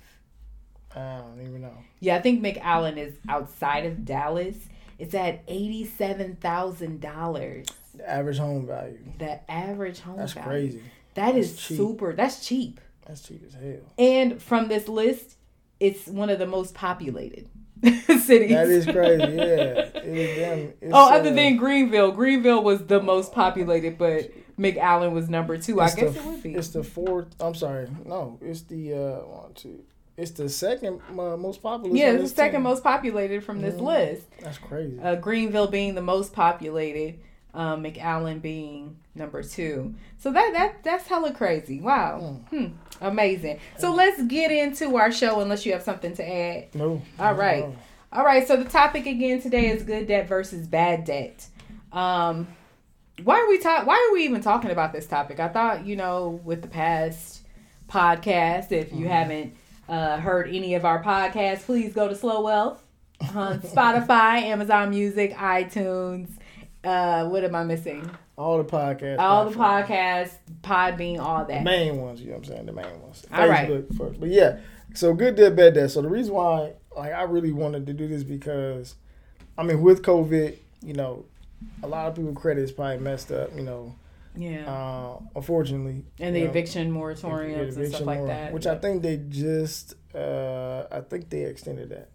I 0.94 1.18
don't 1.18 1.40
even 1.40 1.60
know. 1.62 1.76
Yeah, 2.00 2.16
I 2.16 2.20
think 2.20 2.40
McAllen 2.42 2.96
is 2.98 3.14
outside 3.28 3.84
of 3.86 4.04
Dallas. 4.04 4.56
It's 4.98 5.14
at 5.14 5.42
eighty-seven 5.48 6.36
thousand 6.36 7.00
dollars. 7.00 7.66
The 7.96 8.08
average 8.10 8.38
home 8.38 8.66
value. 8.66 8.98
The 9.18 9.50
average 9.50 10.00
home 10.00 10.16
That's 10.16 10.32
value. 10.32 10.48
crazy. 10.48 10.82
That 11.14 11.36
is 11.36 11.52
That's 11.52 11.66
cheap. 11.66 11.76
super. 11.76 12.12
That's 12.12 12.46
cheap. 12.46 12.80
That's 13.06 13.22
cheap 13.22 13.42
as 13.46 13.54
hell. 13.54 13.80
And 13.98 14.42
from 14.42 14.68
this 14.68 14.88
list, 14.88 15.36
it's 15.78 16.06
one 16.06 16.30
of 16.30 16.38
the 16.38 16.46
most 16.46 16.74
populated 16.74 17.48
cities. 17.82 18.50
That 18.50 18.68
is 18.68 18.84
crazy. 18.86 19.22
Yeah. 19.22 20.00
It 20.02 20.04
is 20.06 20.38
damn, 20.38 20.58
it's, 20.80 20.92
oh, 20.92 21.14
other 21.14 21.30
uh, 21.30 21.34
than 21.34 21.56
Greenville, 21.56 22.12
Greenville 22.12 22.62
was 22.62 22.84
the 22.86 23.00
most 23.02 23.32
populated, 23.32 23.98
but 23.98 24.30
McAllen 24.58 25.12
was 25.12 25.28
number 25.28 25.58
two. 25.58 25.80
I 25.80 25.86
guess 25.86 25.96
the- 26.14 26.18
it 26.20 26.24
would 26.24 26.42
be. 26.42 26.54
It's 26.54 26.68
the 26.68 26.82
fourth. 26.82 27.26
I'm 27.40 27.54
sorry. 27.54 27.88
No, 28.04 28.38
it's 28.40 28.62
the 28.62 28.94
uh, 28.94 28.98
one, 29.26 29.52
two. 29.54 29.84
It's 30.16 30.30
the 30.30 30.48
second 30.48 31.00
uh, 31.10 31.36
most 31.36 31.60
popular. 31.62 31.94
Yeah, 31.96 32.12
it's 32.12 32.30
the 32.30 32.36
second 32.36 32.58
team. 32.60 32.62
most 32.62 32.82
populated 32.84 33.42
from 33.44 33.60
this 33.60 33.74
Mhm. 33.74 33.80
list. 33.82 34.26
That's 34.40 34.58
crazy. 34.58 34.98
Uh, 35.00 35.16
Greenville 35.16 35.66
being 35.66 35.94
the 35.96 36.02
most 36.02 36.32
populated, 36.32 37.18
um, 37.54 37.82
McAllen 37.82 38.42
being 38.42 38.96
number 39.14 39.42
two. 39.42 39.94
So 40.18 40.32
that 40.32 40.50
that 40.52 40.82
that's 40.84 41.06
hella 41.06 41.32
crazy. 41.32 41.80
Wow, 41.80 42.40
hmm. 42.50 42.66
amazing. 43.00 43.60
So 43.78 43.92
let's 43.94 44.22
get 44.24 44.50
into 44.50 44.96
our 44.96 45.10
show. 45.12 45.40
Unless 45.40 45.64
you 45.64 45.72
have 45.72 45.82
something 45.82 46.14
to 46.16 46.28
add. 46.28 46.74
no. 46.74 47.00
All 47.18 47.34
right. 47.34 47.60
No. 47.68 47.76
All 48.12 48.24
right. 48.24 48.46
So 48.46 48.56
the 48.56 48.64
topic 48.68 49.06
again 49.06 49.40
today 49.40 49.68
is 49.68 49.82
good 49.84 50.06
debt 50.08 50.28
versus 50.28 50.66
bad 50.66 51.04
debt. 51.04 51.46
Um, 51.92 52.48
why 53.22 53.40
are 53.40 53.48
we 53.48 53.58
talk? 53.58 53.86
Why 53.86 54.08
are 54.10 54.12
we 54.14 54.24
even 54.24 54.42
talking 54.42 54.70
about 54.70 54.92
this 54.92 55.06
topic? 55.06 55.38
I 55.40 55.48
thought 55.48 55.86
you 55.86 55.94
know 55.96 56.40
with 56.44 56.62
the 56.62 56.68
past 56.68 57.42
podcast, 57.88 58.72
if 58.72 58.92
you 58.92 59.06
Mhm. 59.06 59.10
haven't 59.10 59.56
uh, 59.88 60.16
heard 60.16 60.48
any 60.48 60.74
of 60.74 60.84
our 60.84 61.02
podcasts, 61.02 61.64
please 61.66 61.92
go 61.92 62.08
to 62.08 62.14
Slow 62.16 62.42
Wealth 62.42 62.82
on 63.34 63.60
Spotify, 63.60 64.42
Amazon 64.42 64.90
Music, 64.90 65.34
iTunes. 65.34 66.28
Uh, 66.84 67.28
what 67.28 67.44
am 67.44 67.54
I 67.54 67.64
missing? 67.64 68.08
All 68.36 68.58
the 68.58 68.64
podcasts. 68.64 69.18
All 69.18 69.48
the 69.48 69.56
podcasts, 69.56 70.34
Podbean, 70.62 71.18
all 71.18 71.44
The 71.44 71.54
that. 71.54 71.62
main 71.64 71.98
ones, 72.00 72.20
you 72.20 72.28
know 72.28 72.32
what 72.38 72.46
I'm 72.48 72.52
saying? 72.52 72.66
The 72.66 72.72
main 72.72 73.00
ones. 73.00 73.24
All 73.32 73.48
right. 73.48 73.68
Facebook 73.68 73.96
first. 73.96 74.20
But 74.20 74.28
yeah, 74.30 74.58
so 74.94 75.14
good 75.14 75.36
debt, 75.36 75.54
bad 75.56 75.74
debt. 75.74 75.90
So 75.90 76.02
the 76.02 76.08
reason 76.08 76.34
why 76.34 76.72
like 76.96 77.12
I 77.12 77.22
really 77.22 77.52
wanted 77.52 77.86
to 77.86 77.92
do 77.92 78.06
this 78.08 78.22
because 78.24 78.96
I 79.56 79.62
mean 79.62 79.82
with 79.82 80.02
COVID, 80.02 80.56
you 80.82 80.94
know, 80.94 81.24
a 81.82 81.86
lot 81.86 82.08
of 82.08 82.14
people 82.16 82.32
credit 82.34 82.62
is 82.62 82.72
probably 82.72 82.98
messed 82.98 83.30
up, 83.32 83.54
you 83.56 83.62
know. 83.62 83.94
Yeah, 84.36 84.68
Uh, 84.68 85.20
unfortunately. 85.36 86.04
and 86.18 86.34
the 86.34 86.40
know, 86.42 86.50
eviction 86.50 86.92
the 86.92 86.98
moratoriums 86.98 87.62
and 87.62 87.72
stuff 87.72 87.84
eviction 87.84 88.06
like 88.06 88.26
that. 88.26 88.52
Which 88.52 88.66
I 88.66 88.74
think 88.76 89.02
they 89.02 89.18
just 89.28 89.94
uh 90.14 90.86
I 90.90 91.00
think 91.02 91.30
they 91.30 91.42
extended 91.44 91.88
that. 91.90 92.08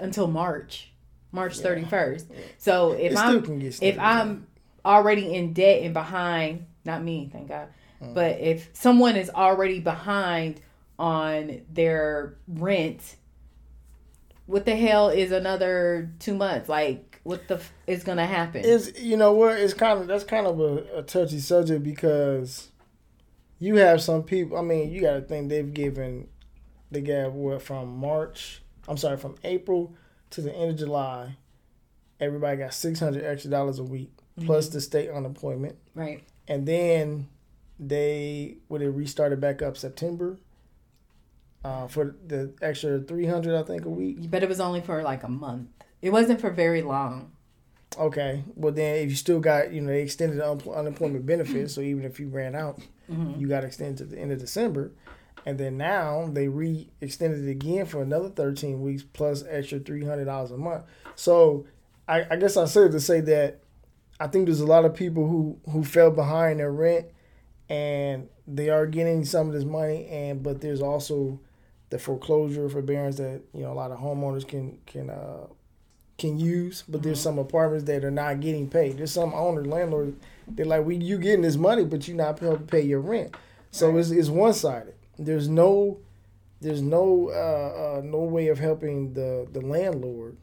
until 0.00 0.28
March, 0.28 0.89
March 1.32 1.56
Yeah. 1.56 1.62
thirty 1.62 1.84
first. 1.84 2.26
Yeah. 2.30 2.36
So 2.58 2.92
if 2.92 3.12
it 3.12 3.18
I'm 3.18 3.28
still 3.30 3.42
can 3.42 3.58
get 3.58 3.82
if 3.82 3.98
I'm 3.98 4.46
already 4.84 5.34
in 5.34 5.52
debt 5.52 5.82
and 5.82 5.92
behind, 5.94 6.66
not 6.84 7.02
me, 7.02 7.28
thank 7.32 7.48
God, 7.48 7.68
Mm. 8.02 8.14
but 8.14 8.38
if 8.40 8.70
someone 8.72 9.16
is 9.16 9.28
already 9.30 9.78
behind 9.80 10.60
on 10.98 11.60
their 11.72 12.36
rent, 12.48 13.16
what 14.46 14.64
the 14.64 14.74
hell 14.76 15.08
is 15.10 15.32
another 15.32 16.10
two 16.18 16.34
months? 16.34 16.68
Like, 16.68 17.20
what 17.22 17.46
the 17.48 17.54
f- 17.56 17.72
is 17.86 18.02
gonna 18.04 18.26
happen? 18.26 18.64
Is 18.64 18.92
you 19.00 19.16
know 19.16 19.32
what? 19.32 19.58
It's 19.58 19.74
kind 19.74 20.00
of 20.00 20.06
that's 20.06 20.24
kind 20.24 20.46
of 20.46 20.58
a, 20.60 20.98
a 20.98 21.02
touchy 21.02 21.38
subject 21.38 21.82
because 21.84 22.68
you 23.58 23.76
have 23.76 24.00
some 24.02 24.22
people. 24.22 24.56
I 24.58 24.62
mean, 24.62 24.90
you 24.90 25.02
got 25.02 25.12
to 25.14 25.20
think 25.20 25.48
they've 25.50 25.72
given 25.72 26.26
they 26.90 27.02
gave 27.02 27.32
what 27.34 27.62
from 27.62 27.96
March. 27.98 28.62
I'm 28.88 28.96
sorry, 28.96 29.16
from 29.18 29.36
April 29.44 29.94
to 30.30 30.40
the 30.40 30.54
end 30.54 30.70
of 30.70 30.76
July. 30.78 31.36
Everybody 32.20 32.58
got 32.58 32.74
six 32.74 33.00
hundred 33.00 33.24
extra 33.24 33.50
dollars 33.50 33.78
a 33.78 33.84
week. 33.84 34.10
plus 34.46 34.68
the 34.68 34.80
state 34.80 35.10
unemployment, 35.10 35.76
Right. 35.94 36.22
and 36.48 36.66
then 36.66 37.28
they 37.78 38.56
would 38.70 38.80
it 38.82 38.88
restarted 38.90 39.38
back 39.40 39.60
up 39.60 39.76
September 39.76 40.38
uh, 41.64 41.86
for 41.88 42.16
the 42.26 42.52
extra 42.62 43.00
three 43.00 43.26
hundred, 43.26 43.58
I 43.58 43.62
think, 43.62 43.84
a 43.84 43.90
week. 43.90 44.30
But 44.30 44.42
it 44.42 44.48
was 44.48 44.60
only 44.60 44.80
for 44.80 45.02
like 45.02 45.22
a 45.24 45.28
month. 45.28 45.68
It 46.00 46.10
wasn't 46.10 46.40
for 46.40 46.50
very 46.50 46.80
long. 46.82 47.32
Okay, 47.98 48.44
well 48.54 48.72
then 48.72 48.96
if 48.96 49.10
you 49.10 49.16
still 49.16 49.40
got 49.40 49.72
you 49.72 49.80
know 49.80 49.88
they 49.88 50.02
extended 50.02 50.38
the 50.38 50.48
un- 50.50 50.60
unemployment 50.74 51.26
benefits, 51.26 51.74
so 51.74 51.80
even 51.80 52.04
if 52.04 52.20
you 52.20 52.28
ran 52.28 52.54
out, 52.54 52.78
Mhm. 53.10 53.38
you 53.40 53.48
got 53.48 53.64
extended 53.64 53.98
to 53.98 54.04
the 54.04 54.18
end 54.18 54.30
of 54.32 54.38
December, 54.38 54.92
and 55.46 55.58
then 55.58 55.76
now 55.76 56.28
they 56.32 56.48
re 56.48 56.88
extended 57.00 57.46
it 57.46 57.50
again 57.50 57.86
for 57.86 58.02
another 58.02 58.28
thirteen 58.28 58.80
weeks 58.82 59.02
plus 59.02 59.44
extra 59.48 59.78
three 59.78 60.04
hundred 60.04 60.26
dollars 60.26 60.50
a 60.50 60.56
month. 60.58 60.84
So 61.14 61.66
I, 62.08 62.26
I 62.30 62.36
guess 62.36 62.56
I 62.56 62.64
said 62.66 62.92
to 62.92 63.00
say 63.00 63.20
that 63.22 63.60
I 64.18 64.26
think 64.26 64.46
there's 64.46 64.60
a 64.60 64.66
lot 64.66 64.84
of 64.84 64.94
people 64.94 65.26
who 65.26 65.58
who 65.70 65.84
fell 65.84 66.10
behind 66.10 66.60
their 66.60 66.72
rent, 66.72 67.06
and 67.68 68.28
they 68.46 68.68
are 68.68 68.86
getting 68.86 69.24
some 69.24 69.46
of 69.48 69.52
this 69.54 69.64
money, 69.64 70.06
and 70.08 70.42
but 70.42 70.60
there's 70.60 70.82
also 70.82 71.40
the 71.90 71.98
foreclosure 71.98 72.68
forbearance 72.68 73.16
that 73.16 73.42
you 73.52 73.62
know 73.62 73.72
a 73.72 73.74
lot 73.74 73.90
of 73.90 73.98
homeowners 73.98 74.46
can 74.46 74.78
can 74.86 75.10
uh, 75.10 75.46
can 76.18 76.38
use, 76.38 76.84
but 76.88 77.02
there's 77.02 77.20
some 77.20 77.38
apartments 77.38 77.84
that 77.84 78.04
are 78.04 78.10
not 78.10 78.40
getting 78.40 78.68
paid. 78.68 78.98
There's 78.98 79.12
some 79.12 79.32
owner 79.32 79.64
landlords 79.64 80.16
they're 80.48 80.66
like, 80.66 80.84
"We 80.84 80.96
you 80.96 81.16
getting 81.18 81.42
this 81.42 81.56
money, 81.56 81.84
but 81.84 82.06
you're 82.08 82.16
not 82.16 82.42
able 82.42 82.58
to 82.58 82.62
pay 82.64 82.82
your 82.82 83.00
rent." 83.00 83.36
So 83.70 83.88
Right. 83.90 84.00
it's 84.00 84.10
it's 84.10 84.28
one 84.28 84.52
sided. 84.52 84.94
There's 85.20 85.48
no 85.48 86.00
there's 86.60 86.82
no 86.82 87.30
uh, 87.30 87.98
uh, 87.98 88.02
no 88.02 88.20
way 88.20 88.48
of 88.48 88.58
helping 88.58 89.12
the 89.14 89.46
the 89.50 89.60
landlord. 89.60 90.36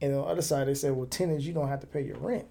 And 0.00 0.14
on 0.14 0.20
the 0.20 0.26
other 0.26 0.42
side, 0.42 0.68
they 0.68 0.74
say, 0.74 0.90
"Well, 0.90 1.06
tenants, 1.06 1.44
you 1.44 1.52
don't 1.54 1.68
have 1.68 1.80
to 1.80 1.86
pay 1.86 2.02
your 2.02 2.18
rent." 2.18 2.46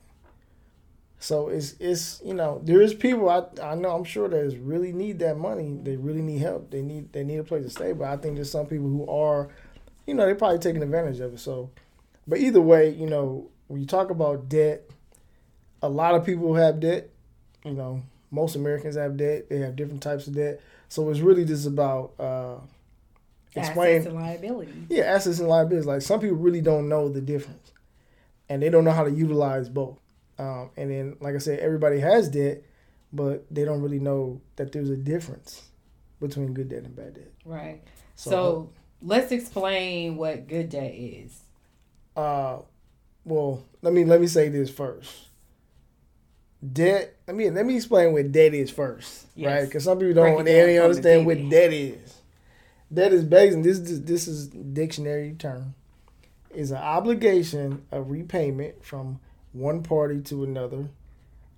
So 1.20 1.50
it's 1.50 1.76
it's 1.80 2.22
you 2.24 2.34
know 2.34 2.62
there 2.64 2.82
is 2.82 2.94
people 2.94 3.30
I 3.30 3.44
I 3.62 3.76
know 3.76 3.92
I'm 3.92 4.04
sure 4.04 4.28
that 4.28 4.38
is 4.38 4.58
really 4.58 4.92
need 4.92 5.20
that 5.20 5.38
money. 5.38 5.78
They 5.82 5.96
really 5.96 6.22
need 6.22 6.40
help. 6.40 6.72
They 6.72 6.82
need 6.82 7.14
they 7.14 7.24
need 7.24 7.38
a 7.38 7.44
place 7.44 7.64
to 7.64 7.70
stay. 7.70 7.94
But 7.94 8.08
I 8.08 8.18
think 8.18 8.36
there's 8.36 8.52
some 8.52 8.68
people 8.68 8.88
who 8.88 9.08
are, 9.08 9.50
you 10.06 10.14
know, 10.14 10.26
they're 10.26 10.36
probably 10.36 10.60
taking 10.60 10.84
advantage 10.84 11.20
of 11.20 11.34
it. 11.34 11.40
So, 11.40 11.70
but 12.28 12.40
either 12.40 12.62
way, 12.62 12.90
you 12.90 13.08
know, 13.08 13.50
when 13.68 13.80
you 13.80 13.88
talk 13.88 14.10
about 14.10 14.50
debt, 14.50 14.90
a 15.82 15.90
lot 15.90 16.16
of 16.16 16.26
people 16.26 16.54
have 16.56 16.80
debt. 16.80 17.10
You 17.64 17.74
know, 17.74 18.04
most 18.30 18.56
Americans 18.56 18.96
have 18.96 19.18
debt. 19.18 19.50
They 19.50 19.60
have 19.60 19.76
different 19.76 20.04
types 20.04 20.28
of 20.28 20.36
debt. 20.36 20.62
So 20.90 21.10
it's 21.10 21.20
really 21.20 21.46
just 21.46 21.66
about 21.68 22.14
uh, 22.20 22.56
explain 23.56 23.96
Assets 23.98 24.06
and 24.08 24.16
liabilities. 24.16 24.74
yeah, 24.90 25.04
assets 25.04 25.40
and 25.40 25.48
liabilities. 25.50 25.86
Like 25.86 26.02
some 26.02 26.20
people 26.20 26.38
really 26.38 26.62
don't 26.62 26.88
know 26.90 27.10
the 27.10 27.22
difference, 27.22 27.72
and 28.50 28.62
they 28.62 28.70
don't 28.70 28.84
know 28.84 28.92
how 28.92 29.04
to 29.04 29.12
utilize 29.12 29.70
both. 29.70 29.98
Um, 30.38 30.70
and 30.78 30.92
then, 30.92 31.18
like 31.22 31.36
I 31.36 31.38
said, 31.40 31.60
everybody 31.60 32.00
has 32.00 32.28
debt, 32.30 32.64
but 33.14 33.46
they 33.50 33.64
don't 33.66 33.82
really 33.82 34.00
know 34.00 34.42
that 34.58 34.72
there's 34.74 34.90
a 34.90 34.98
difference 34.98 35.70
between 36.20 36.54
good 36.54 36.68
debt 36.70 36.84
and 36.84 36.96
bad 36.96 37.14
debt. 37.16 37.32
Right. 37.46 37.82
So, 38.16 38.30
So, 38.30 38.70
let's 39.02 39.32
explain 39.32 40.18
what 40.18 40.48
good 40.48 40.70
debt 40.70 40.94
is. 40.94 41.40
uh, 42.18 42.60
well, 43.24 43.64
let 43.82 43.92
me 43.94 44.06
let 44.06 44.22
me 44.22 44.28
say 44.28 44.50
this 44.50 44.70
first. 44.70 45.30
Debt. 46.74 47.16
Let 47.28 47.36
me 47.36 47.50
let 47.50 47.66
me 47.66 47.76
explain 47.76 48.14
what 48.14 48.32
debt 48.32 48.54
is 48.54 48.72
first, 48.72 49.28
Yes. 49.36 49.48
right? 49.48 49.66
Because 49.66 49.84
some 49.84 50.00
people 50.00 50.14
don't 50.14 50.28
it 50.34 50.36
down 50.36 50.46
they 50.46 50.54
from 50.54 50.76
the 50.76 50.84
understand 50.84 51.26
what 51.26 51.50
debt 51.50 51.74
is. 51.74 52.22
Debt 52.94 53.14
is 53.14 53.24
based, 53.24 53.56
and 53.56 53.64
this 53.64 53.80
is 53.80 54.04
this 54.04 54.28
is 54.28 54.48
dictionary 54.48 55.36
term, 55.38 55.76
is 56.54 56.72
an 56.72 56.78
obligation 56.78 57.84
of 57.92 58.10
repayment 58.10 58.86
from 58.86 59.20
one 59.52 59.84
party 59.84 60.22
to 60.22 60.44
another, 60.44 60.88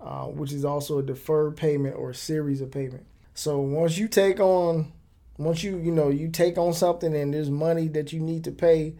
uh, 0.00 0.24
which 0.24 0.52
is 0.52 0.64
also 0.64 0.98
a 0.98 1.02
deferred 1.02 1.56
payment 1.56 1.94
or 1.96 2.10
a 2.10 2.14
series 2.14 2.60
of 2.60 2.70
payment. 2.70 3.04
So 3.34 3.60
once 3.60 3.98
you 3.98 4.08
take 4.08 4.40
on, 4.40 4.92
once 5.36 5.62
you 5.62 5.76
you 5.78 5.92
know 5.92 6.08
you 6.08 6.28
take 6.28 6.58
on 6.58 6.72
something 6.72 7.14
and 7.14 7.32
there's 7.32 7.50
money 7.50 7.86
that 7.88 8.12
you 8.12 8.20
need 8.20 8.42
to 8.44 8.50
pay, 8.50 8.94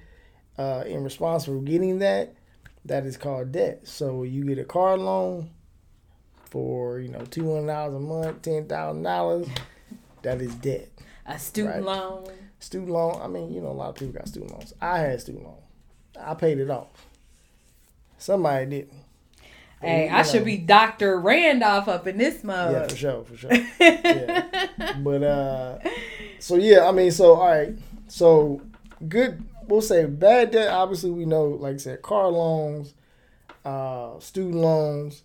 uh, 0.59 0.85
in 0.87 1.03
response 1.03 1.47
for 1.47 1.59
getting 1.61 1.99
that, 2.01 2.35
that 2.85 3.05
is 3.05 3.17
called 3.17 3.53
debt. 3.53 3.81
So 3.89 4.23
you 4.23 4.45
get 4.45 4.59
a 4.59 4.65
car 4.65 4.97
loan 4.97 5.51
for 6.51 6.99
you 7.01 7.09
know 7.09 7.25
two 7.31 7.53
hundred 7.55 7.69
dollars 7.69 7.95
a 7.95 8.01
month, 8.01 8.43
ten 8.43 8.67
thousand 8.67 9.03
dollars, 9.03 9.47
that 10.23 10.41
is 10.41 10.55
debt. 10.57 10.89
A 11.27 11.39
student 11.39 11.77
Right. 11.77 11.85
loan. 11.85 12.27
Student 12.61 12.91
loan, 12.91 13.21
I 13.23 13.29
mean, 13.29 13.53
you 13.53 13.61
know, 13.61 13.69
a 13.69 13.73
lot 13.73 13.91
of 13.91 13.95
people 13.97 14.15
got 14.15 14.27
student 14.29 14.53
loans. 14.53 14.75
I 14.81 14.99
had 14.99 15.21
student 15.21 15.45
loan. 15.45 15.59
I 16.21 16.35
paid 16.35 16.59
it 16.59 16.71
off. 16.71 17.07
Somebody 18.19 18.67
didn't. 18.67 18.93
Hey, 19.81 20.07
You 20.09 20.17
I 20.17 20.23
should 20.23 20.45
be 20.45 20.59
Dr. 20.59 21.21
Randolph 21.21 21.87
up 21.87 22.09
in 22.09 22.19
this 22.19 22.43
Yeah, 22.43 22.89
for 22.89 22.97
sure, 22.97 23.25
for 23.25 23.37
sure. 23.37 23.51
yeah. 23.81 24.67
But 24.99 25.23
uh 25.23 25.79
so 26.41 26.57
yeah, 26.57 26.89
I 26.89 26.93
mean, 26.93 27.13
so 27.13 27.35
all 27.37 27.47
right. 27.49 27.75
So 28.09 28.61
good 29.09 29.45
we'll 29.69 29.83
say 29.83 30.05
bad 30.07 30.51
debt, 30.51 30.69
obviously 30.73 31.11
we 31.11 31.27
know, 31.27 31.45
like 31.45 31.75
I 31.75 31.79
said, 31.79 32.03
car 32.03 32.29
loans, 32.29 32.95
uh, 33.65 34.19
student 34.19 34.57
loans, 34.57 35.23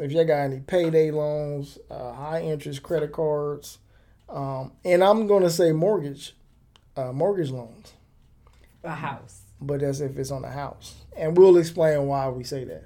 if 0.00 0.12
you 0.12 0.24
got 0.24 0.38
any 0.40 0.60
payday 0.60 1.10
loans, 1.10 1.78
uh, 1.90 2.12
high 2.12 2.42
interest 2.42 2.82
credit 2.82 3.12
cards, 3.12 3.78
um, 4.28 4.72
and 4.84 5.02
I'm 5.04 5.26
gonna 5.26 5.50
say 5.50 5.72
mortgage, 5.72 6.34
uh, 6.96 7.12
mortgage 7.12 7.50
loans. 7.50 7.92
A 8.82 8.90
house. 8.90 9.40
but 9.60 9.80
that's 9.80 10.00
if 10.00 10.16
it's 10.18 10.30
on 10.30 10.42
the 10.42 10.50
house. 10.50 10.94
And 11.16 11.36
we'll 11.36 11.56
explain 11.56 12.06
why 12.06 12.28
we 12.28 12.44
say 12.44 12.64
that. 12.64 12.84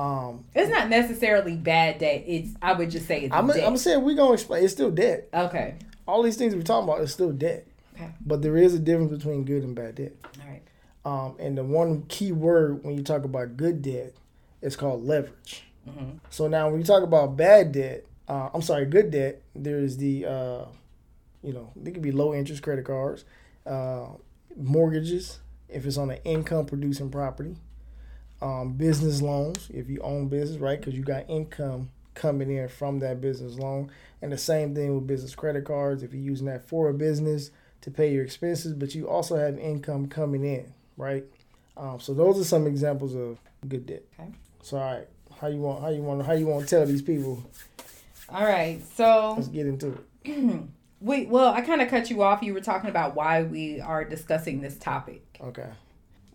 Um, 0.00 0.44
It's 0.54 0.70
not 0.70 0.88
necessarily 0.88 1.56
bad 1.56 1.98
debt. 1.98 2.24
It's 2.26 2.50
I 2.60 2.74
would 2.74 2.90
just 2.90 3.06
say 3.06 3.22
it's 3.22 3.34
I'm, 3.34 3.46
debt. 3.48 3.66
I'm 3.66 3.76
saying 3.76 4.04
we're 4.04 4.14
gonna 4.14 4.34
explain. 4.34 4.62
It's 4.62 4.72
still 4.74 4.90
debt. 4.90 5.28
okay. 5.34 5.76
All 6.06 6.22
these 6.22 6.36
things 6.36 6.54
we're 6.54 6.62
talking 6.62 6.88
about 6.88 7.00
is 7.00 7.12
still 7.12 7.32
debt. 7.32 7.66
Okay. 7.96 8.10
But 8.24 8.42
there 8.42 8.56
is 8.56 8.74
a 8.74 8.78
difference 8.78 9.10
between 9.10 9.44
good 9.44 9.64
and 9.64 9.74
bad 9.74 9.96
debt. 9.96 10.12
All 10.24 10.48
right. 10.48 10.62
Um, 11.04 11.36
and 11.40 11.56
the 11.58 11.64
one 11.64 12.02
key 12.02 12.30
word 12.30 12.84
when 12.84 12.94
you 12.96 13.02
talk 13.02 13.24
about 13.24 13.56
good 13.56 13.82
debt 13.82 14.12
is 14.60 14.76
called 14.76 15.04
leverage. 15.04 15.64
Mhm. 15.86 16.20
So 16.30 16.48
now 16.48 16.68
when 16.70 16.80
you 16.80 16.84
talk 16.86 17.02
about 17.02 17.36
bad 17.36 17.72
debt, 17.72 18.04
uh, 18.28 18.50
I'm 18.52 18.62
sorry, 18.62 18.86
good 18.86 19.10
debt, 19.10 19.42
there 19.54 19.78
is 19.78 19.96
the, 19.98 20.26
uh, 20.26 20.64
you 21.42 21.52
know, 21.52 21.70
they 21.76 21.90
could 21.92 22.02
be 22.02 22.12
low 22.12 22.34
interest 22.34 22.62
credit 22.62 22.84
cards, 22.84 23.24
uh, 23.66 24.06
mortgages, 24.56 25.38
if 25.68 25.86
it's 25.86 25.96
on 25.96 26.10
an 26.10 26.18
income 26.24 26.66
producing 26.66 27.10
property, 27.10 27.56
um, 28.42 28.72
business 28.74 29.22
loans, 29.22 29.68
if 29.72 29.88
you 29.88 30.00
own 30.02 30.28
business, 30.28 30.58
right? 30.60 30.78
Because 30.80 30.94
you 30.94 31.02
got 31.02 31.28
income 31.28 31.90
coming 32.14 32.50
in 32.50 32.68
from 32.68 32.98
that 33.00 33.20
business 33.20 33.58
loan. 33.58 33.90
And 34.22 34.32
the 34.32 34.38
same 34.38 34.74
thing 34.74 34.94
with 34.94 35.06
business 35.06 35.34
credit 35.34 35.64
cards, 35.64 36.02
if 36.02 36.12
you're 36.12 36.22
using 36.22 36.46
that 36.46 36.62
for 36.66 36.88
a 36.88 36.94
business 36.94 37.50
to 37.82 37.90
pay 37.90 38.12
your 38.12 38.24
expenses, 38.24 38.72
but 38.72 38.94
you 38.94 39.08
also 39.08 39.36
have 39.36 39.58
income 39.58 40.08
coming 40.08 40.44
in, 40.44 40.72
right? 40.96 41.24
Um, 41.76 42.00
so 42.00 42.14
those 42.14 42.40
are 42.40 42.44
some 42.44 42.66
examples 42.66 43.14
of 43.14 43.38
good 43.68 43.86
debt. 43.86 44.02
Okay. 44.18 44.30
So 44.62 44.78
all 44.78 44.84
right, 44.94 45.08
how 45.40 45.48
you 45.48 45.60
want 45.60 45.82
how 45.82 45.88
you 45.88 46.02
want 46.02 46.24
how 46.24 46.32
you 46.32 46.46
want 46.46 46.68
to 46.68 46.76
tell 46.76 46.86
these 46.86 47.02
people? 47.02 47.42
All 48.28 48.44
right. 48.44 48.80
So 48.94 49.34
Let's 49.36 49.48
get 49.48 49.66
into 49.66 49.98
it. 50.24 50.62
we 51.00 51.26
well, 51.26 51.52
I 51.52 51.60
kind 51.60 51.82
of 51.82 51.88
cut 51.88 52.10
you 52.10 52.22
off. 52.22 52.42
You 52.42 52.54
were 52.54 52.60
talking 52.60 52.90
about 52.90 53.14
why 53.14 53.42
we 53.42 53.80
are 53.80 54.04
discussing 54.04 54.60
this 54.60 54.76
topic. 54.76 55.22
Okay. 55.40 55.68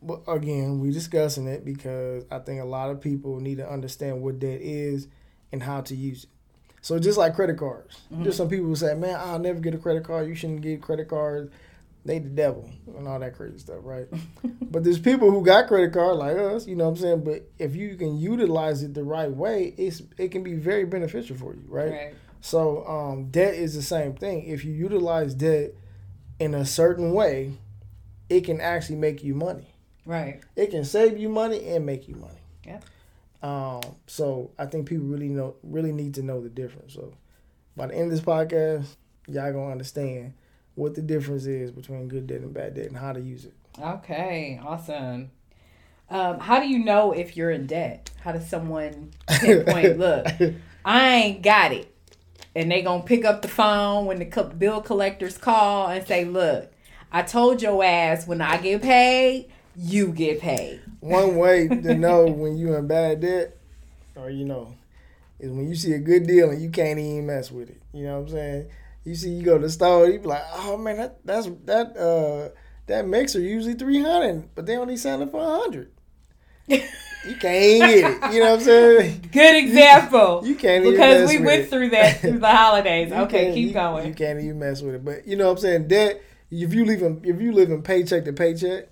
But 0.03 0.21
again, 0.27 0.79
we're 0.79 0.91
discussing 0.91 1.47
it 1.47 1.63
because 1.63 2.25
I 2.31 2.39
think 2.39 2.61
a 2.61 2.65
lot 2.65 2.89
of 2.89 3.01
people 3.01 3.39
need 3.39 3.57
to 3.57 3.69
understand 3.69 4.21
what 4.21 4.39
debt 4.39 4.59
is 4.61 5.07
and 5.51 5.61
how 5.61 5.81
to 5.81 5.95
use 5.95 6.23
it. 6.23 6.29
So 6.81 6.97
just 6.97 7.17
like 7.17 7.35
credit 7.35 7.57
cards, 7.57 7.99
mm-hmm. 8.11 8.23
there's 8.23 8.35
some 8.35 8.49
people 8.49 8.65
who 8.65 8.75
say, 8.75 8.95
"Man, 8.95 9.19
I'll 9.19 9.37
never 9.37 9.59
get 9.59 9.75
a 9.75 9.77
credit 9.77 10.03
card. 10.03 10.27
You 10.27 10.33
shouldn't 10.33 10.61
get 10.61 10.81
credit 10.81 11.07
cards. 11.07 11.51
They 12.03 12.19
the 12.19 12.29
devil 12.29 12.69
and 12.97 13.07
all 13.07 13.19
that 13.19 13.35
crazy 13.35 13.59
stuff, 13.59 13.79
right?" 13.83 14.07
but 14.61 14.83
there's 14.83 14.99
people 14.99 15.29
who 15.31 15.43
got 15.43 15.67
credit 15.67 15.93
card 15.93 16.17
like 16.17 16.37
us, 16.37 16.67
you 16.67 16.75
know 16.75 16.85
what 16.85 16.91
I'm 16.91 16.97
saying? 16.97 17.23
But 17.23 17.49
if 17.59 17.75
you 17.75 17.95
can 17.95 18.17
utilize 18.17 18.83
it 18.83 18.93
the 18.93 19.03
right 19.03 19.31
way, 19.31 19.73
it's 19.77 20.01
it 20.17 20.31
can 20.31 20.43
be 20.43 20.55
very 20.55 20.85
beneficial 20.85 21.35
for 21.37 21.53
you, 21.53 21.63
right? 21.67 21.91
Right. 21.91 22.13
So 22.41 22.85
um, 22.87 23.29
debt 23.29 23.53
is 23.53 23.75
the 23.75 23.83
same 23.83 24.13
thing. 24.13 24.45
If 24.45 24.65
you 24.65 24.73
utilize 24.73 25.35
debt 25.35 25.75
in 26.39 26.55
a 26.55 26.65
certain 26.65 27.13
way, 27.13 27.53
it 28.29 28.41
can 28.41 28.59
actually 28.59 28.95
make 28.95 29.23
you 29.23 29.35
money. 29.35 29.67
Right. 30.05 30.41
It 30.55 30.71
can 30.71 30.83
save 30.83 31.19
you 31.19 31.29
money 31.29 31.67
and 31.69 31.85
make 31.85 32.07
you 32.07 32.15
money. 32.15 32.39
Yeah. 32.65 32.79
Um, 33.43 33.81
so 34.07 34.51
I 34.57 34.65
think 34.65 34.87
people 34.87 35.05
really 35.05 35.29
know 35.29 35.55
really 35.63 35.91
need 35.91 36.15
to 36.15 36.23
know 36.23 36.41
the 36.41 36.49
difference. 36.49 36.93
So 36.93 37.13
by 37.75 37.87
the 37.87 37.95
end 37.95 38.05
of 38.05 38.11
this 38.11 38.21
podcast, 38.21 38.87
y'all 39.27 39.51
gonna 39.51 39.71
understand 39.71 40.33
what 40.75 40.95
the 40.95 41.01
difference 41.01 41.45
is 41.45 41.71
between 41.71 42.07
good 42.07 42.27
debt 42.27 42.41
and 42.41 42.53
bad 42.53 42.75
debt 42.75 42.87
and 42.87 42.97
how 42.97 43.13
to 43.13 43.19
use 43.19 43.45
it. 43.45 43.53
Okay. 43.81 44.59
Awesome. 44.63 45.31
Um, 46.09 46.39
how 46.39 46.59
do 46.59 46.67
you 46.67 46.79
know 46.79 47.13
if 47.13 47.37
you're 47.37 47.51
in 47.51 47.67
debt? 47.67 48.11
How 48.21 48.33
does 48.33 48.47
someone 48.47 49.11
pinpoint? 49.27 49.97
look, 49.97 50.27
I 50.83 51.15
ain't 51.15 51.41
got 51.41 51.71
it, 51.71 51.95
and 52.53 52.69
they 52.69 52.81
gonna 52.81 53.03
pick 53.03 53.23
up 53.23 53.41
the 53.41 53.47
phone 53.47 54.07
when 54.07 54.19
the 54.19 54.53
bill 54.57 54.81
collectors 54.81 55.37
call 55.37 55.87
and 55.87 56.05
say, 56.05 56.25
"Look, 56.25 56.69
I 57.13 57.21
told 57.21 57.61
your 57.61 57.81
ass 57.81 58.27
when 58.27 58.41
I 58.41 58.57
get 58.57 58.81
paid, 58.81 59.51
you 59.77 60.11
get 60.11 60.41
paid." 60.41 60.81
One 60.99 61.37
way 61.37 61.69
to 61.69 61.95
know 61.97 62.25
when 62.25 62.57
you're 62.57 62.77
in 62.77 62.87
bad 62.87 63.21
debt 63.21 63.55
or 64.17 64.29
you 64.29 64.43
know, 64.43 64.75
is 65.39 65.51
when 65.51 65.67
you 65.67 65.75
see 65.75 65.93
a 65.93 65.99
good 65.99 66.27
deal 66.27 66.49
and 66.49 66.61
you 66.61 66.69
can't 66.69 66.99
even 66.99 67.25
mess 67.25 67.51
with 67.51 67.69
it. 67.69 67.81
You 67.93 68.03
know 68.03 68.19
what 68.19 68.27
I'm 68.27 68.29
saying? 68.29 68.69
You 69.03 69.15
see, 69.15 69.31
you 69.31 69.43
go 69.43 69.57
to 69.57 69.63
the 69.63 69.69
store, 69.69 70.07
you 70.07 70.19
be 70.19 70.27
like, 70.27 70.43
oh 70.53 70.77
man, 70.77 70.97
that 70.97 71.25
that's 71.25 71.49
that 71.65 71.97
uh 71.97 72.49
that 72.87 73.07
mixer 73.07 73.39
usually 73.39 73.73
three 73.73 74.01
hundred, 74.01 74.53
but 74.53 74.65
they 74.65 74.77
only 74.77 74.97
selling 74.97 75.27
it 75.27 75.31
for 75.31 75.41
a 75.41 75.59
hundred. 75.61 75.91
you 76.67 76.79
can't 77.23 77.41
get 77.41 77.81
it. 77.81 78.33
You 78.33 78.39
know 78.41 78.51
what 78.51 78.59
I'm 78.59 78.65
saying? 78.65 79.29
Good 79.31 79.55
example. 79.63 80.41
You 80.45 80.55
can't 80.55 80.85
even 80.85 80.93
because 80.93 81.29
we 81.29 81.39
went 81.39 81.63
it. 81.63 81.69
through 81.69 81.89
that 81.89 82.19
through 82.21 82.39
the 82.39 82.47
holidays. 82.47 83.11
okay, 83.11 83.53
keep 83.53 83.69
you, 83.69 83.73
going. 83.73 84.07
You 84.07 84.13
can't 84.13 84.39
even 84.39 84.59
mess 84.59 84.81
with 84.81 84.95
it. 84.95 85.05
But 85.05 85.27
you 85.27 85.35
know 85.35 85.47
what 85.47 85.53
I'm 85.53 85.57
saying? 85.57 85.87
Debt. 85.87 86.21
If 86.51 86.73
you 86.73 86.85
live 86.85 87.01
in 87.01 87.21
if 87.23 87.41
you 87.41 87.53
live 87.53 87.71
in 87.71 87.81
paycheck 87.81 88.25
to 88.25 88.33
paycheck, 88.33 88.89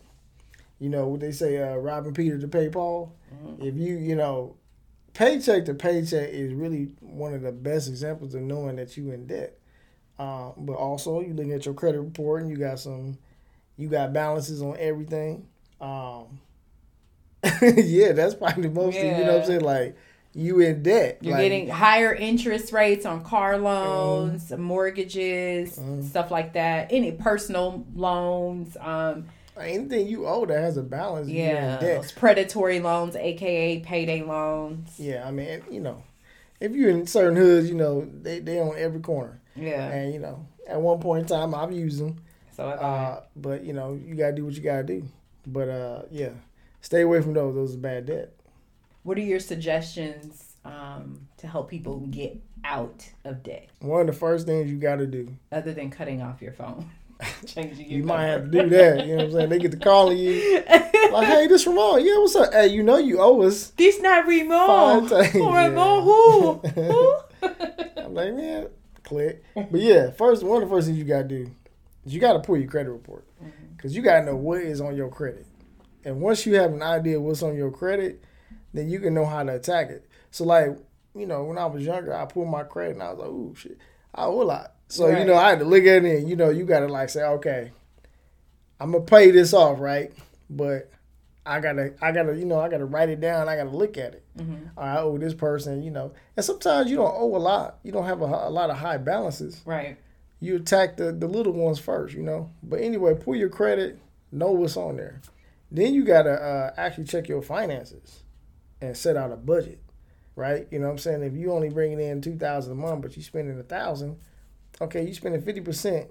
you 0.79 0.89
know 0.89 1.07
what 1.07 1.19
they 1.19 1.31
say, 1.31 1.61
uh, 1.61 1.75
robbing 1.75 2.13
Peter 2.13 2.39
to 2.39 2.47
pay 2.47 2.69
Paul. 2.69 3.15
Mm-hmm. 3.33 3.63
If 3.63 3.75
you 3.75 3.97
you 3.97 4.15
know, 4.15 4.55
paycheck 5.13 5.65
to 5.65 5.73
paycheck 5.73 6.29
is 6.29 6.53
really 6.53 6.93
one 7.01 7.33
of 7.33 7.41
the 7.41 7.51
best 7.51 7.89
examples 7.89 8.33
of 8.33 8.41
knowing 8.41 8.77
that 8.77 8.95
you 8.97 9.11
in 9.11 9.27
debt. 9.27 9.58
Uh, 10.19 10.51
but 10.57 10.73
also, 10.73 11.21
you 11.21 11.33
looking 11.33 11.53
at 11.53 11.65
your 11.65 11.73
credit 11.73 12.01
report 12.01 12.41
and 12.41 12.51
you 12.51 12.57
got 12.57 12.77
some, 12.77 13.17
you 13.77 13.87
got 13.87 14.11
balances 14.11 14.61
on 14.61 14.75
everything. 14.77 15.47
Um, 15.79 16.41
yeah, 17.61 18.11
that's 18.11 18.35
probably 18.35 18.63
the 18.63 18.69
most. 18.69 18.95
Yeah. 18.95 19.19
You 19.19 19.25
know 19.25 19.33
what 19.33 19.41
I'm 19.41 19.47
saying? 19.47 19.61
Like 19.61 19.95
you 20.33 20.59
in 20.59 20.83
debt. 20.83 21.19
You're 21.21 21.33
like, 21.33 21.43
getting 21.43 21.69
higher 21.69 22.13
interest 22.13 22.73
rates 22.73 23.05
on 23.05 23.23
car 23.23 23.57
loans, 23.57 24.49
mm, 24.49 24.57
mortgages, 24.57 25.77
mm, 25.77 26.03
stuff 26.03 26.31
like 26.31 26.53
that. 26.53 26.87
Any 26.91 27.13
personal 27.13 27.85
loans. 27.95 28.75
Um, 28.79 29.27
anything 29.59 30.07
you 30.07 30.27
owe 30.27 30.45
that 30.45 30.59
has 30.59 30.77
a 30.77 30.83
balance. 30.83 31.29
Yeah, 31.29 31.77
those 31.77 32.11
predatory 32.11 32.79
loans, 32.79 33.15
aka 33.15 33.79
payday 33.79 34.23
loans. 34.23 34.99
Yeah, 34.99 35.27
I 35.27 35.31
mean, 35.31 35.63
you 35.71 35.79
know, 35.79 36.03
if 36.59 36.73
you're 36.73 36.89
in 36.89 37.07
certain 37.07 37.37
hoods, 37.37 37.69
you 37.69 37.75
know, 37.75 38.09
they 38.21 38.39
they 38.39 38.59
on 38.59 38.75
every 38.77 38.99
corner. 38.99 39.38
Yeah, 39.59 39.89
and 39.89 40.13
you 40.13 40.19
know, 40.19 40.45
at 40.67 40.79
one 40.79 40.99
point 40.99 41.23
in 41.23 41.27
time, 41.27 41.53
I've 41.55 41.71
used 41.71 41.99
them. 41.99 42.17
So, 42.55 42.65
uh, 42.67 43.23
but 43.35 43.63
you 43.63 43.73
know, 43.73 43.93
you 43.93 44.15
gotta 44.15 44.33
do 44.33 44.45
what 44.45 44.53
you 44.53 44.61
gotta 44.61 44.83
do. 44.83 45.03
But 45.47 45.69
uh, 45.69 46.01
yeah, 46.11 46.31
stay 46.81 47.01
away 47.01 47.21
from 47.21 47.33
those. 47.33 47.55
Those 47.55 47.75
are 47.75 47.79
bad 47.79 48.05
debt. 48.05 48.33
What 49.03 49.17
are 49.17 49.21
your 49.21 49.39
suggestions 49.39 50.55
um, 50.65 51.27
to 51.37 51.47
help 51.47 51.69
people 51.69 51.99
get 52.01 52.37
out 52.63 53.09
of 53.23 53.43
debt? 53.43 53.69
One 53.79 54.01
of 54.01 54.07
the 54.07 54.13
first 54.13 54.45
things 54.45 54.69
you 54.69 54.77
got 54.77 54.97
to 54.97 55.07
do, 55.07 55.35
other 55.51 55.73
than 55.73 55.89
cutting 55.89 56.21
off 56.21 56.41
your 56.41 56.53
phone. 56.53 56.89
Changing 57.45 57.89
you 57.89 58.03
might 58.03 58.27
have 58.27 58.45
to 58.45 58.49
do 58.49 58.69
that. 58.69 59.05
You 59.05 59.11
know 59.11 59.15
what 59.17 59.25
I'm 59.25 59.31
saying? 59.33 59.49
They 59.49 59.59
get 59.59 59.71
to 59.71 59.77
calling 59.77 60.17
you 60.17 60.63
like, 61.11 61.27
"Hey, 61.27 61.47
this 61.47 61.67
Ramon. 61.67 62.05
Yeah, 62.05 62.17
what's 62.17 62.35
up? 62.35 62.53
Hey, 62.53 62.67
you 62.67 62.81
know 62.81 62.97
you 62.97 63.19
owe 63.19 63.41
us. 63.41 63.71
This 63.71 63.99
not 64.01 64.25
Ramon. 64.25 65.07
Ramon 65.33 66.03
who? 66.03 66.53
who? 66.69 67.15
I'm 67.97 68.13
like, 68.13 68.33
man, 68.33 68.67
click. 69.09 69.43
But 69.55 69.81
yeah, 69.81 70.11
first 70.11 70.43
one 70.43 70.61
of 70.61 70.69
the 70.69 70.75
first 70.75 70.87
things 70.87 70.99
you 70.99 71.03
gotta 71.03 71.27
do 71.27 71.51
is 72.05 72.13
you 72.13 72.19
gotta 72.19 72.39
pull 72.39 72.57
your 72.57 72.69
credit 72.69 72.91
report 72.91 73.25
because 73.75 73.91
mm-hmm. 73.91 73.97
you 73.97 74.01
gotta 74.01 74.25
know 74.25 74.35
what 74.35 74.61
is 74.61 74.79
on 74.79 74.95
your 74.95 75.09
credit. 75.09 75.45
And 76.05 76.21
once 76.21 76.45
you 76.45 76.55
have 76.55 76.71
an 76.71 76.81
idea 76.81 77.19
what's 77.19 77.43
on 77.43 77.55
your 77.55 77.71
credit, 77.71 78.23
then 78.73 78.89
you 78.89 78.99
can 78.99 79.13
know 79.13 79.25
how 79.25 79.43
to 79.43 79.55
attack 79.55 79.89
it. 79.89 80.05
So 80.31 80.45
like, 80.45 80.77
you 81.15 81.25
know, 81.25 81.43
when 81.43 81.57
I 81.57 81.65
was 81.65 81.83
younger, 81.83 82.15
I 82.15 82.25
pulled 82.25 82.49
my 82.49 82.63
credit 82.63 82.93
and 82.93 83.03
I 83.03 83.11
was 83.11 83.19
like, 83.19 83.29
ooh 83.29 83.55
shit, 83.57 83.77
I 84.13 84.25
owe 84.25 84.41
a 84.41 84.43
lot. 84.43 84.73
So 84.87 85.09
right. 85.09 85.19
you 85.19 85.25
know, 85.25 85.35
I 85.35 85.49
had 85.49 85.59
to 85.59 85.65
look 85.65 85.83
at 85.83 86.05
it 86.05 86.19
and 86.19 86.29
you 86.29 86.35
know, 86.35 86.49
you 86.49 86.65
gotta 86.65 86.87
like 86.87 87.09
say, 87.09 87.23
okay, 87.23 87.71
I'm 88.79 88.91
gonna 88.91 89.03
pay 89.03 89.31
this 89.31 89.53
off, 89.53 89.79
right? 89.79 90.13
But 90.49 90.91
I 91.45 91.59
gotta, 91.59 91.93
I 92.01 92.11
gotta, 92.11 92.35
you 92.35 92.45
know, 92.45 92.59
I 92.59 92.69
gotta 92.69 92.85
write 92.85 93.09
it 93.09 93.21
down. 93.21 93.49
I 93.49 93.55
gotta 93.55 93.75
look 93.75 93.97
at 93.97 94.13
it. 94.13 94.23
Mm-hmm. 94.37 94.77
I 94.77 94.99
owe 94.99 95.17
this 95.17 95.33
person, 95.33 95.81
you 95.81 95.89
know. 95.89 96.13
And 96.35 96.45
sometimes 96.45 96.91
you 96.91 96.97
don't 96.97 97.15
owe 97.15 97.35
a 97.35 97.37
lot. 97.37 97.79
You 97.83 97.91
don't 97.91 98.05
have 98.05 98.21
a, 98.21 98.25
a 98.25 98.51
lot 98.51 98.69
of 98.69 98.77
high 98.77 98.97
balances. 98.97 99.61
Right. 99.65 99.97
You 100.39 100.57
attack 100.57 100.97
the 100.97 101.11
the 101.11 101.27
little 101.27 101.53
ones 101.53 101.79
first, 101.79 102.13
you 102.13 102.21
know. 102.21 102.51
But 102.61 102.81
anyway, 102.81 103.15
pull 103.15 103.35
your 103.35 103.49
credit, 103.49 103.99
know 104.31 104.51
what's 104.51 104.77
on 104.77 104.97
there. 104.97 105.21
Then 105.71 105.93
you 105.93 106.03
gotta 106.03 106.31
uh, 106.31 106.73
actually 106.77 107.05
check 107.05 107.27
your 107.27 107.41
finances 107.41 108.23
and 108.81 108.95
set 108.95 109.17
out 109.17 109.31
a 109.31 109.35
budget, 109.35 109.81
right? 110.35 110.67
You 110.71 110.79
know 110.79 110.85
what 110.85 110.93
I'm 110.93 110.97
saying? 110.99 111.23
If 111.23 111.33
you 111.33 111.51
only 111.51 111.69
bringing 111.69 111.99
in 111.99 112.21
two 112.21 112.37
thousand 112.37 112.73
a 112.73 112.75
month, 112.75 113.01
but 113.01 113.17
you 113.17 113.23
spending 113.23 113.59
a 113.59 113.63
thousand, 113.63 114.17
okay, 114.79 115.05
you 115.05 115.13
spending 115.13 115.41
fifty 115.41 115.61
percent 115.61 116.07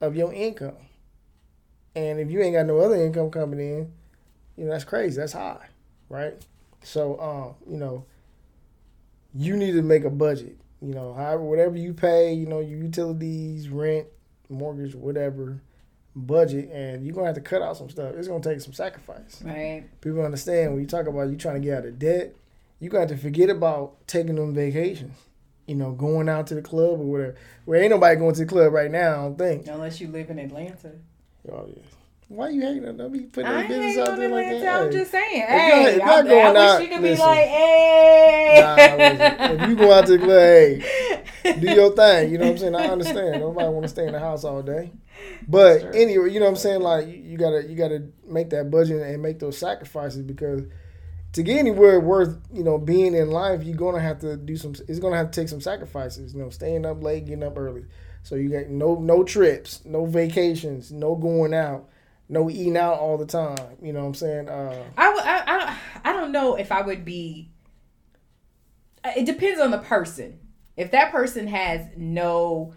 of 0.00 0.14
your 0.14 0.32
income. 0.32 0.76
And 1.94 2.20
if 2.20 2.30
you 2.30 2.40
ain't 2.40 2.54
got 2.54 2.66
no 2.66 2.78
other 2.78 2.94
income 2.94 3.30
coming 3.30 3.58
in, 3.58 3.92
you 4.58 4.64
know 4.64 4.72
that's 4.72 4.84
crazy. 4.84 5.16
That's 5.16 5.32
high, 5.32 5.68
right? 6.08 6.34
So, 6.82 7.20
um, 7.20 7.72
you 7.72 7.78
know, 7.78 8.04
you 9.34 9.56
need 9.56 9.72
to 9.72 9.82
make 9.82 10.04
a 10.04 10.10
budget. 10.10 10.58
You 10.82 10.94
know, 10.94 11.14
however, 11.14 11.42
whatever 11.42 11.76
you 11.76 11.94
pay, 11.94 12.34
you 12.34 12.46
know, 12.46 12.60
your 12.60 12.78
utilities, 12.78 13.68
rent, 13.68 14.06
mortgage, 14.48 14.94
whatever 14.94 15.60
budget 16.26 16.68
and 16.72 17.04
you're 17.04 17.14
gonna 17.14 17.26
have 17.26 17.34
to 17.36 17.40
cut 17.40 17.62
out 17.62 17.76
some 17.76 17.88
stuff. 17.88 18.14
It's 18.16 18.28
gonna 18.28 18.42
take 18.42 18.60
some 18.60 18.72
sacrifice. 18.72 19.42
Right. 19.42 19.84
People 20.00 20.24
understand 20.24 20.72
when 20.72 20.80
you 20.80 20.86
talk 20.86 21.06
about 21.06 21.28
you 21.30 21.36
trying 21.36 21.56
to 21.56 21.60
get 21.60 21.78
out 21.78 21.84
of 21.84 21.98
debt, 21.98 22.34
you 22.80 22.90
got 22.90 23.08
to 23.08 23.16
forget 23.16 23.50
about 23.50 24.06
taking 24.06 24.36
them 24.36 24.54
vacations. 24.54 25.16
You 25.66 25.74
know, 25.74 25.92
going 25.92 26.28
out 26.28 26.46
to 26.48 26.54
the 26.54 26.62
club 26.62 27.00
or 27.00 27.04
whatever. 27.04 27.34
Where 27.66 27.82
ain't 27.82 27.90
nobody 27.90 28.16
going 28.16 28.34
to 28.34 28.40
the 28.40 28.46
club 28.46 28.72
right 28.72 28.90
now, 28.90 29.12
I 29.12 29.14
don't 29.16 29.38
think. 29.38 29.66
Unless 29.66 30.00
you 30.00 30.08
live 30.08 30.30
in 30.30 30.38
Atlanta. 30.38 30.92
Oh 31.50 31.66
yeah. 31.68 31.82
Why 32.28 32.50
you 32.50 32.60
hating 32.60 32.86
on 32.86 32.98
them? 32.98 33.14
You 33.14 33.22
putting 33.22 33.50
their 33.50 33.66
business 33.68 34.06
out 34.06 34.18
there 34.18 34.28
like 34.28 34.60
that? 34.60 34.82
I'm 34.82 34.92
just 34.92 35.10
saying. 35.10 35.46
Hey, 35.46 35.96
if 35.96 36.02
I'm, 36.02 36.26
going 36.26 36.56
I 36.56 36.66
out, 36.66 36.78
wish 36.78 36.88
you 36.88 36.94
could 36.94 37.02
listen, 37.02 37.24
be 37.24 37.30
like, 37.30 37.48
hey. 37.48 38.60
Nah, 38.60 39.64
if 39.64 39.68
you 39.70 39.76
go 39.76 39.92
out 39.94 40.06
to 40.06 40.18
the 40.18 40.18
club, 40.18 40.28
hey, 41.42 41.58
do 41.58 41.66
your 41.74 41.96
thing. 41.96 42.30
You 42.30 42.36
know 42.36 42.44
what 42.44 42.50
I'm 42.50 42.58
saying? 42.58 42.74
I 42.74 42.86
understand. 42.86 43.40
Nobody 43.40 43.68
want 43.68 43.84
to 43.84 43.88
stay 43.88 44.06
in 44.06 44.12
the 44.12 44.18
house 44.18 44.44
all 44.44 44.60
day. 44.60 44.92
But 45.48 45.94
anyway, 45.94 46.30
you 46.30 46.38
know 46.38 46.44
what 46.44 46.50
I'm 46.50 46.56
saying? 46.56 46.82
Like 46.82 47.08
you 47.08 47.38
gotta 47.38 47.66
you 47.66 47.74
gotta 47.74 48.04
make 48.26 48.50
that 48.50 48.70
budget 48.70 49.00
and 49.00 49.22
make 49.22 49.38
those 49.38 49.56
sacrifices 49.56 50.22
because 50.22 50.62
to 51.32 51.42
get 51.42 51.58
anywhere 51.58 51.98
worth 51.98 52.38
you 52.52 52.62
know 52.62 52.76
being 52.76 53.14
in 53.14 53.30
life, 53.30 53.62
you're 53.62 53.76
gonna 53.76 54.00
have 54.00 54.18
to 54.20 54.36
do 54.36 54.56
some. 54.56 54.74
It's 54.86 54.98
gonna 54.98 55.16
have 55.16 55.30
to 55.30 55.40
take 55.40 55.48
some 55.48 55.62
sacrifices. 55.62 56.34
You 56.34 56.42
know, 56.42 56.50
staying 56.50 56.84
up 56.84 57.02
late, 57.02 57.24
getting 57.24 57.42
up 57.42 57.56
early. 57.56 57.86
So 58.22 58.34
you 58.34 58.50
got 58.50 58.68
no 58.68 58.96
no 58.96 59.24
trips, 59.24 59.82
no 59.86 60.04
vacations, 60.04 60.92
no 60.92 61.14
going 61.14 61.54
out, 61.54 61.88
no 62.28 62.50
eating 62.50 62.76
out 62.76 62.98
all 62.98 63.16
the 63.16 63.26
time. 63.26 63.76
You 63.82 63.92
know 63.92 64.00
what 64.00 64.06
I'm 64.06 64.14
saying? 64.14 64.48
Uh, 64.48 64.84
I, 64.96 65.06
I, 65.06 65.54
I 65.54 65.58
don't 65.58 65.76
I 66.04 66.12
don't 66.12 66.32
know 66.32 66.56
if 66.56 66.70
I 66.72 66.82
would 66.82 67.04
be. 67.04 67.50
It 69.16 69.24
depends 69.24 69.60
on 69.60 69.70
the 69.70 69.78
person. 69.78 70.40
If 70.76 70.90
that 70.92 71.10
person 71.10 71.46
has 71.48 71.86
no 71.96 72.74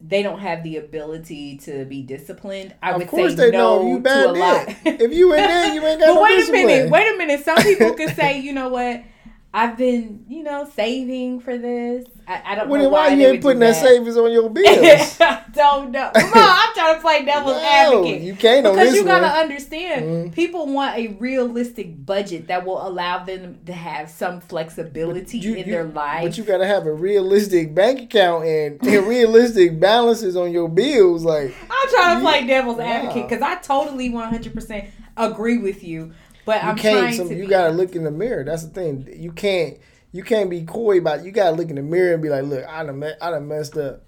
they 0.00 0.22
don't 0.22 0.40
have 0.40 0.62
the 0.62 0.76
ability 0.76 1.58
to 1.58 1.84
be 1.84 2.02
disciplined. 2.02 2.74
I 2.82 2.96
would 2.96 3.10
say 3.10 3.34
they 3.34 3.50
no 3.50 3.86
you 3.86 3.98
bad 4.00 4.22
to 4.24 4.30
a 4.30 4.32
lot. 4.32 4.68
if 4.84 5.12
you 5.12 5.32
in 5.32 5.42
there, 5.42 5.74
you 5.74 5.86
ain't 5.86 6.00
got 6.00 6.06
but 6.08 6.14
no 6.14 6.22
wait 6.22 6.36
discipline. 6.36 6.64
a 6.64 6.66
minute, 6.66 6.90
wait 6.90 7.14
a 7.14 7.18
minute. 7.18 7.44
Some 7.44 7.58
people 7.58 7.94
could 7.94 8.14
say, 8.16 8.40
you 8.40 8.52
know 8.52 8.68
what? 8.68 9.02
I've 9.52 9.78
been, 9.78 10.26
you 10.28 10.42
know, 10.42 10.68
saving 10.74 11.40
for 11.40 11.56
this. 11.56 12.06
I, 12.26 12.42
I 12.44 12.54
don't 12.54 12.68
well, 12.68 12.82
know 12.82 12.88
why, 12.90 13.08
why 13.08 13.14
you 13.14 13.26
ain't 13.26 13.40
putting 13.40 13.60
that. 13.60 13.72
that. 13.72 13.82
savings 13.82 14.14
on 14.18 14.30
your 14.30 14.50
bills. 14.50 15.18
I 15.20 15.42
don't 15.54 15.90
know. 15.90 16.10
Come 16.14 16.32
on, 16.32 16.32
I'm 16.36 16.74
trying 16.74 16.94
to 16.96 17.00
play 17.00 17.24
devil's 17.24 17.56
no, 17.56 17.62
advocate. 17.62 18.20
You 18.20 18.34
can't 18.34 18.64
because 18.64 18.94
you 18.94 19.04
gotta 19.04 19.26
understand. 19.26 20.04
Mm-hmm. 20.04 20.30
People 20.34 20.66
want 20.66 20.98
a 20.98 21.08
realistic 21.14 22.04
budget 22.04 22.48
that 22.48 22.66
will 22.66 22.86
allow 22.86 23.24
them 23.24 23.58
to 23.64 23.72
have 23.72 24.10
some 24.10 24.42
flexibility 24.42 25.38
you, 25.38 25.54
in 25.54 25.66
you, 25.66 25.72
their 25.72 25.84
life. 25.84 26.24
But 26.24 26.36
you 26.36 26.44
gotta 26.44 26.66
have 26.66 26.86
a 26.86 26.92
realistic 26.92 27.74
bank 27.74 28.02
account 28.02 28.44
and, 28.44 28.82
and 28.86 29.06
realistic 29.08 29.80
balances 29.80 30.36
on 30.36 30.52
your 30.52 30.68
bills. 30.68 31.24
Like 31.24 31.54
I'm 31.70 31.88
trying 31.88 32.18
to 32.18 32.22
play 32.22 32.46
devil's 32.46 32.80
advocate 32.80 33.28
because 33.30 33.40
I 33.40 33.54
totally 33.56 34.10
100 34.10 34.52
percent 34.52 34.90
agree 35.16 35.58
with 35.58 35.82
you. 35.82 36.12
But 36.48 36.62
you 36.62 36.68
I'm 36.70 36.76
can't. 36.78 36.98
trying 36.98 37.14
some, 37.14 37.28
to. 37.28 37.34
You 37.34 37.42
be, 37.42 37.46
gotta 37.46 37.74
look 37.74 37.94
in 37.94 38.04
the 38.04 38.10
mirror. 38.10 38.42
That's 38.42 38.64
the 38.64 38.70
thing. 38.70 39.06
You 39.14 39.32
can't. 39.32 39.76
You 40.12 40.22
can't 40.22 40.48
be 40.48 40.62
coy 40.62 40.96
about. 40.96 41.18
It. 41.18 41.26
You 41.26 41.30
gotta 41.30 41.54
look 41.54 41.68
in 41.68 41.76
the 41.76 41.82
mirror 41.82 42.14
and 42.14 42.22
be 42.22 42.30
like, 42.30 42.44
"Look, 42.44 42.64
I 42.66 42.84
done, 42.84 43.04
I 43.20 43.30
done 43.30 43.46
messed 43.46 43.76
up." 43.76 44.02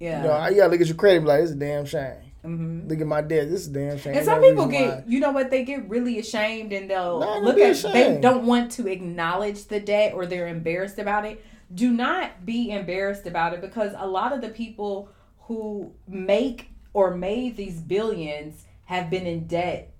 Yeah. 0.00 0.22
You, 0.22 0.28
know, 0.28 0.48
you 0.48 0.56
gotta 0.56 0.72
look 0.72 0.80
at 0.80 0.86
your 0.86 0.96
credit. 0.96 1.16
And 1.16 1.26
be 1.26 1.28
like, 1.28 1.40
"This 1.42 1.50
is 1.50 1.56
a 1.56 1.58
damn 1.58 1.84
shame." 1.84 2.14
Mm-hmm. 2.46 2.88
Look 2.88 2.98
at 2.98 3.06
my 3.06 3.20
debt. 3.20 3.50
This 3.50 3.60
is 3.60 3.68
damn 3.68 3.98
shame. 3.98 4.16
And 4.16 4.24
some 4.24 4.40
people 4.40 4.68
get, 4.68 4.88
why. 4.88 5.04
you 5.06 5.20
know 5.20 5.32
what, 5.32 5.50
they 5.50 5.64
get 5.64 5.86
really 5.86 6.18
ashamed 6.18 6.72
and 6.72 6.88
they'll 6.88 7.18
look 7.42 7.58
at. 7.58 7.72
Ashamed. 7.72 7.94
They 7.94 8.20
don't 8.22 8.46
want 8.46 8.72
to 8.72 8.88
acknowledge 8.88 9.66
the 9.66 9.78
debt 9.78 10.14
or 10.14 10.24
they're 10.24 10.48
embarrassed 10.48 10.98
about 10.98 11.26
it. 11.26 11.44
Do 11.74 11.90
not 11.90 12.46
be 12.46 12.70
embarrassed 12.70 13.26
about 13.26 13.52
it 13.52 13.60
because 13.60 13.92
a 13.98 14.06
lot 14.06 14.32
of 14.32 14.40
the 14.40 14.48
people 14.48 15.10
who 15.40 15.92
make 16.08 16.70
or 16.94 17.14
made 17.14 17.58
these 17.58 17.82
billions 17.82 18.64
have 18.86 19.10
been 19.10 19.26
in 19.26 19.46
debt 19.46 19.91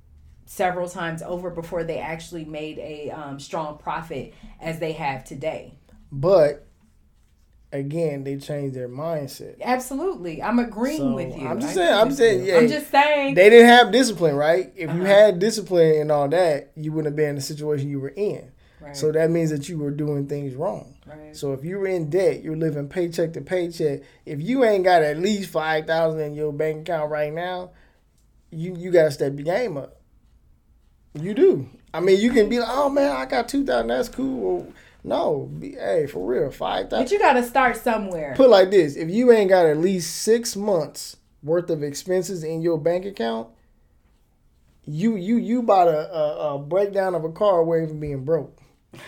several 0.52 0.86
times 0.86 1.22
over 1.22 1.48
before 1.48 1.82
they 1.82 1.98
actually 1.98 2.44
made 2.44 2.78
a 2.78 3.10
um, 3.10 3.40
strong 3.40 3.78
profit 3.78 4.34
as 4.60 4.78
they 4.78 4.92
have 4.92 5.24
today. 5.24 5.72
But 6.10 6.66
again, 7.72 8.22
they 8.22 8.36
changed 8.36 8.76
their 8.76 8.88
mindset. 8.88 9.58
Absolutely, 9.62 10.42
I'm 10.42 10.58
agreeing 10.58 10.98
so, 10.98 11.14
with 11.14 11.34
you. 11.38 11.48
I'm 11.48 11.58
just 11.58 11.72
saying. 11.72 11.94
I'm 11.94 12.12
saying. 12.12 12.44
Yeah, 12.44 12.58
I'm 12.58 12.68
just 12.68 12.90
saying. 12.90 13.34
They 13.34 13.48
didn't 13.48 13.68
have 13.68 13.92
discipline, 13.92 14.36
right? 14.36 14.70
If 14.76 14.90
uh-huh. 14.90 14.98
you 14.98 15.04
had 15.04 15.38
discipline 15.38 16.02
and 16.02 16.12
all 16.12 16.28
that, 16.28 16.72
you 16.76 16.92
wouldn't 16.92 17.12
have 17.12 17.16
been 17.16 17.30
in 17.30 17.36
the 17.36 17.40
situation 17.40 17.88
you 17.88 18.00
were 18.00 18.10
in. 18.10 18.52
Right. 18.78 18.94
So 18.94 19.10
that 19.10 19.30
means 19.30 19.48
that 19.50 19.70
you 19.70 19.78
were 19.78 19.90
doing 19.90 20.26
things 20.26 20.54
wrong. 20.54 20.96
right. 21.06 21.34
So 21.34 21.54
if 21.54 21.64
you're 21.64 21.86
in 21.86 22.10
debt, 22.10 22.42
you're 22.42 22.56
living 22.56 22.90
paycheck 22.90 23.32
to 23.34 23.40
paycheck. 23.40 24.00
If 24.26 24.42
you 24.42 24.64
ain't 24.64 24.84
got 24.84 25.02
at 25.02 25.16
least 25.16 25.48
five 25.48 25.86
thousand 25.86 26.20
in 26.20 26.34
your 26.34 26.52
bank 26.52 26.82
account 26.82 27.10
right 27.10 27.32
now, 27.32 27.70
you 28.50 28.76
you 28.76 28.90
gotta 28.90 29.12
step 29.12 29.32
your 29.32 29.44
game 29.44 29.78
up. 29.78 30.01
You 31.14 31.34
do. 31.34 31.68
I 31.94 32.00
mean, 32.00 32.18
you 32.20 32.30
can 32.30 32.48
be 32.48 32.58
like, 32.58 32.68
oh 32.70 32.88
man, 32.88 33.14
I 33.14 33.26
got 33.26 33.48
two 33.48 33.64
thousand. 33.64 33.88
That's 33.88 34.08
cool. 34.08 34.40
Well, 34.40 34.72
no, 35.04 35.50
be, 35.58 35.72
hey, 35.72 36.06
for 36.06 36.24
real, 36.26 36.50
five 36.50 36.88
thousand. 36.88 37.04
But 37.04 37.12
you 37.12 37.18
got 37.18 37.34
to 37.34 37.42
start 37.42 37.76
somewhere. 37.76 38.34
Put 38.36 38.50
like 38.50 38.70
this: 38.70 38.96
if 38.96 39.10
you 39.10 39.30
ain't 39.32 39.50
got 39.50 39.66
at 39.66 39.76
least 39.76 40.22
six 40.22 40.56
months 40.56 41.16
worth 41.42 41.68
of 41.70 41.82
expenses 41.82 42.44
in 42.44 42.62
your 42.62 42.78
bank 42.78 43.04
account, 43.04 43.48
you 44.84 45.16
you 45.16 45.36
you 45.36 45.62
bought 45.62 45.88
a, 45.88 46.10
a, 46.14 46.54
a 46.54 46.58
breakdown 46.58 47.14
of 47.14 47.24
a 47.24 47.32
car 47.32 47.58
away 47.60 47.86
from 47.86 48.00
being 48.00 48.24
broke. 48.24 48.58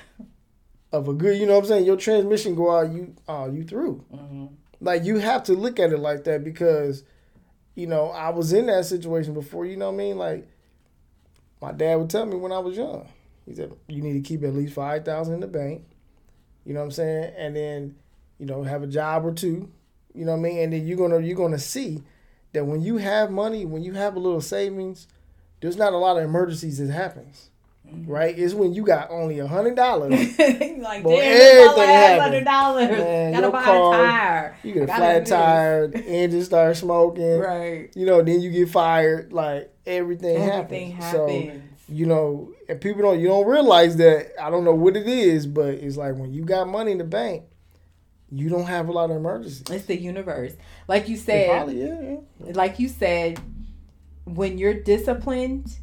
Of 0.92 1.08
a 1.08 1.12
good, 1.12 1.36
you 1.36 1.44
know 1.44 1.54
what 1.54 1.64
I'm 1.64 1.68
saying? 1.68 1.86
Your 1.86 1.96
transmission 1.96 2.54
go 2.54 2.70
out, 2.70 2.92
you 2.92 3.16
oh 3.26 3.50
you 3.50 3.64
through. 3.64 4.04
Mhm. 4.14 4.50
Like 4.80 5.04
you 5.04 5.18
have 5.18 5.42
to 5.44 5.54
look 5.54 5.80
at 5.80 5.92
it 5.92 5.98
like 5.98 6.22
that 6.22 6.44
because, 6.44 7.02
you 7.74 7.88
know, 7.88 8.10
I 8.10 8.30
was 8.30 8.52
in 8.52 8.66
that 8.66 8.84
situation 8.84 9.34
before. 9.34 9.66
You 9.66 9.76
know 9.76 9.86
what 9.86 9.94
I 9.94 9.96
mean? 9.96 10.18
Like 10.18 10.46
my 11.64 11.72
dad 11.72 11.96
would 11.96 12.10
tell 12.10 12.26
me 12.26 12.36
when 12.36 12.52
I 12.52 12.58
was 12.58 12.76
young. 12.76 13.08
He 13.46 13.54
said 13.54 13.72
you 13.88 14.02
need 14.02 14.12
to 14.12 14.20
keep 14.20 14.42
at 14.44 14.54
least 14.54 14.74
five 14.74 15.04
thousand 15.04 15.34
in 15.34 15.40
the 15.40 15.46
bank. 15.46 15.84
You 16.66 16.74
know 16.74 16.80
what 16.80 16.86
I'm 16.86 16.92
saying? 16.92 17.32
And 17.38 17.56
then, 17.56 17.94
you 18.38 18.44
know, 18.44 18.62
have 18.64 18.82
a 18.82 18.86
job 18.86 19.24
or 19.24 19.32
two. 19.32 19.70
You 20.14 20.26
know 20.26 20.32
what 20.32 20.38
I 20.38 20.42
mean? 20.42 20.58
And 20.58 20.72
then 20.74 20.86
you're 20.86 20.98
gonna 20.98 21.20
you're 21.20 21.36
gonna 21.36 21.58
see 21.58 22.02
that 22.52 22.66
when 22.66 22.82
you 22.82 22.98
have 22.98 23.30
money, 23.30 23.64
when 23.64 23.82
you 23.82 23.94
have 23.94 24.14
a 24.14 24.18
little 24.18 24.42
savings, 24.42 25.08
there's 25.62 25.78
not 25.78 25.94
a 25.94 25.96
lot 25.96 26.18
of 26.18 26.24
emergencies 26.24 26.78
that 26.78 26.90
happens. 26.90 27.48
Mm-hmm. 27.88 28.10
Right? 28.10 28.38
It's 28.38 28.52
when 28.52 28.74
you 28.74 28.84
got 28.84 29.10
only 29.10 29.38
a 29.38 29.46
hundred 29.46 29.74
dollars. 29.74 30.10
like, 30.38 30.38
damn, 30.38 31.02
Boy, 31.02 31.20
that's 31.20 31.76
my 31.76 31.84
everything 31.84 31.88
last 31.88 32.20
hundred 32.20 32.44
dollars. 32.44 32.88
Gotta 32.88 33.40
your 33.40 33.50
buy 33.50 33.64
car- 33.64 33.94
a 33.94 34.06
tire. 34.06 34.58
You 34.62 34.74
get 34.74 34.82
a 34.82 34.86
flat 34.86 35.26
tire, 35.26 35.92
engine 35.94 36.44
start 36.44 36.76
smoking. 36.76 37.38
Right. 37.38 37.90
You 37.94 38.04
know, 38.04 38.22
then 38.22 38.42
you 38.42 38.50
get 38.50 38.68
fired. 38.68 39.32
Like 39.32 39.73
everything, 39.86 40.36
Everything 40.36 40.92
happens. 40.92 41.04
happens. 41.04 41.62
So 41.62 41.74
you 41.88 42.06
know, 42.06 42.52
and 42.68 42.80
people 42.80 43.02
don't 43.02 43.20
you 43.20 43.28
don't 43.28 43.46
realize 43.46 43.96
that. 43.96 44.32
I 44.40 44.50
don't 44.50 44.64
know 44.64 44.74
what 44.74 44.96
it 44.96 45.06
is, 45.06 45.46
but 45.46 45.74
it's 45.74 45.96
like 45.96 46.16
when 46.16 46.32
you 46.32 46.44
got 46.44 46.68
money 46.68 46.92
in 46.92 46.98
the 46.98 47.04
bank, 47.04 47.44
you 48.30 48.48
don't 48.48 48.66
have 48.66 48.88
a 48.88 48.92
lot 48.92 49.10
of 49.10 49.16
emergencies. 49.16 49.64
it's 49.70 49.86
the 49.86 50.00
universe. 50.00 50.54
Like 50.88 51.08
you 51.08 51.16
said, 51.16 51.50
Probably, 51.50 51.82
yeah, 51.82 52.16
yeah. 52.44 52.52
like 52.54 52.78
you 52.78 52.88
said, 52.88 53.38
when 54.24 54.58
you're 54.58 54.74
disciplined 54.74 55.76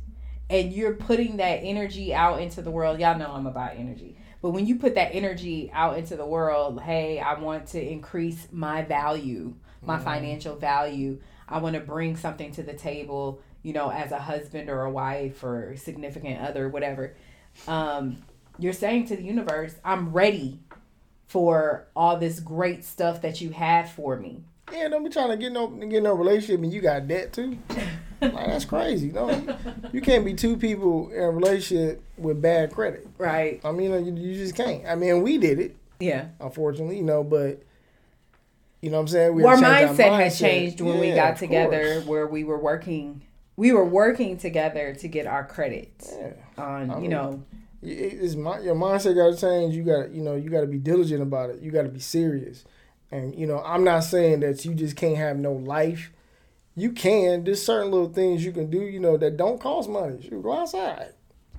and 0.49 0.73
you're 0.73 0.95
putting 0.95 1.37
that 1.37 1.57
energy 1.57 2.13
out 2.13 2.41
into 2.41 2.61
the 2.61 2.71
world, 2.71 2.99
y'all 2.99 3.17
know 3.17 3.31
I'm 3.31 3.47
about 3.47 3.75
energy. 3.75 4.17
But 4.41 4.51
when 4.51 4.65
you 4.65 4.77
put 4.77 4.95
that 4.95 5.13
energy 5.13 5.69
out 5.71 5.97
into 5.99 6.15
the 6.15 6.25
world, 6.25 6.81
hey, 6.81 7.19
I 7.19 7.39
want 7.39 7.67
to 7.67 7.81
increase 7.81 8.47
my 8.51 8.81
value, 8.81 9.53
my 9.83 9.95
mm-hmm. 9.95 10.03
financial 10.03 10.55
value. 10.55 11.21
I 11.47 11.59
want 11.59 11.75
to 11.75 11.81
bring 11.81 12.17
something 12.17 12.51
to 12.53 12.63
the 12.63 12.73
table, 12.73 13.41
you 13.63 13.73
know, 13.73 13.89
as 13.89 14.11
a 14.11 14.19
husband 14.19 14.69
or 14.69 14.83
a 14.83 14.91
wife 14.91 15.43
or 15.43 15.75
significant 15.77 16.41
other, 16.41 16.69
whatever. 16.69 17.13
Um, 17.67 18.17
you're 18.57 18.73
saying 18.73 19.07
to 19.07 19.15
the 19.15 19.23
universe, 19.23 19.75
I'm 19.83 20.11
ready 20.11 20.59
for 21.27 21.87
all 21.95 22.17
this 22.17 22.39
great 22.39 22.83
stuff 22.83 23.21
that 23.21 23.41
you 23.41 23.51
have 23.51 23.89
for 23.91 24.17
me. 24.17 24.43
Yeah, 24.71 24.87
don't 24.87 25.03
be 25.03 25.09
trying 25.09 25.29
to 25.29 25.37
get 25.37 25.51
no 25.51 25.67
get 25.67 26.03
no 26.03 26.13
relationship 26.13 26.61
and 26.61 26.71
you 26.71 26.81
got 26.81 27.07
debt 27.07 27.33
too. 27.33 27.57
Like 28.21 28.45
that's 28.45 28.65
crazy. 28.65 29.11
No, 29.11 29.31
you, 29.31 29.55
you 29.93 30.01
can't 30.01 30.23
be 30.23 30.35
two 30.35 30.55
people 30.55 31.09
in 31.09 31.23
a 31.23 31.31
relationship 31.31 32.03
with 32.17 32.39
bad 32.39 32.71
credit. 32.71 33.07
Right. 33.17 33.59
I 33.65 33.71
mean, 33.71 34.05
you, 34.05 34.13
you 34.13 34.35
just 34.35 34.55
can't. 34.55 34.85
I 34.85 34.93
mean, 34.93 35.23
we 35.23 35.39
did 35.39 35.59
it. 35.59 35.75
Yeah. 35.99 36.27
unfortunately, 36.39 36.97
you 36.97 37.03
know, 37.03 37.23
but 37.23 37.63
you 38.79 38.91
know 38.91 38.97
what 38.97 39.01
I'm 39.01 39.07
saying? 39.07 39.33
We 39.33 39.43
our 39.43 39.55
had 39.57 39.61
to 39.61 39.87
change 39.87 39.97
mindset 39.97 40.19
had 40.19 40.35
changed 40.35 40.81
when 40.81 40.99
we 40.99 41.13
got 41.13 41.37
together 41.37 41.93
course. 41.95 42.05
where 42.05 42.27
we 42.27 42.43
were 42.43 42.59
working 42.59 43.23
we 43.55 43.71
were 43.71 43.85
working 43.85 44.37
together 44.37 44.93
to 44.95 45.07
get 45.07 45.27
our 45.27 45.45
credits 45.45 46.13
Yeah. 46.17 46.33
on 46.57 46.89
I 46.91 46.95
you 46.95 47.01
mean, 47.01 47.09
know 47.11 47.43
It's 47.83 48.35
my, 48.35 48.59
your 48.59 48.75
mindset 48.75 49.15
got 49.15 49.33
to 49.35 49.37
change. 49.39 49.75
You 49.75 49.83
got 49.83 50.03
to, 50.07 50.09
you 50.15 50.21
know, 50.21 50.35
you 50.35 50.49
got 50.51 50.61
to 50.61 50.67
be 50.67 50.77
diligent 50.77 51.21
about 51.21 51.49
it. 51.49 51.61
You 51.61 51.71
got 51.71 51.81
to 51.83 51.89
be 51.89 51.99
serious. 51.99 52.63
And 53.11 53.35
you 53.35 53.47
know, 53.47 53.59
I'm 53.63 53.83
not 53.83 54.01
saying 54.01 54.41
that 54.41 54.63
you 54.65 54.73
just 54.75 54.95
can't 54.95 55.17
have 55.17 55.37
no 55.37 55.53
life. 55.53 56.11
You 56.75 56.91
can. 56.93 57.43
There's 57.43 57.61
certain 57.61 57.91
little 57.91 58.09
things 58.13 58.45
you 58.45 58.51
can 58.53 58.69
do, 58.69 58.79
you 58.81 58.99
know, 58.99 59.17
that 59.17 59.35
don't 59.35 59.59
cost 59.59 59.89
money. 59.89 60.19
You 60.21 60.41
go 60.41 60.53
outside, 60.59 61.09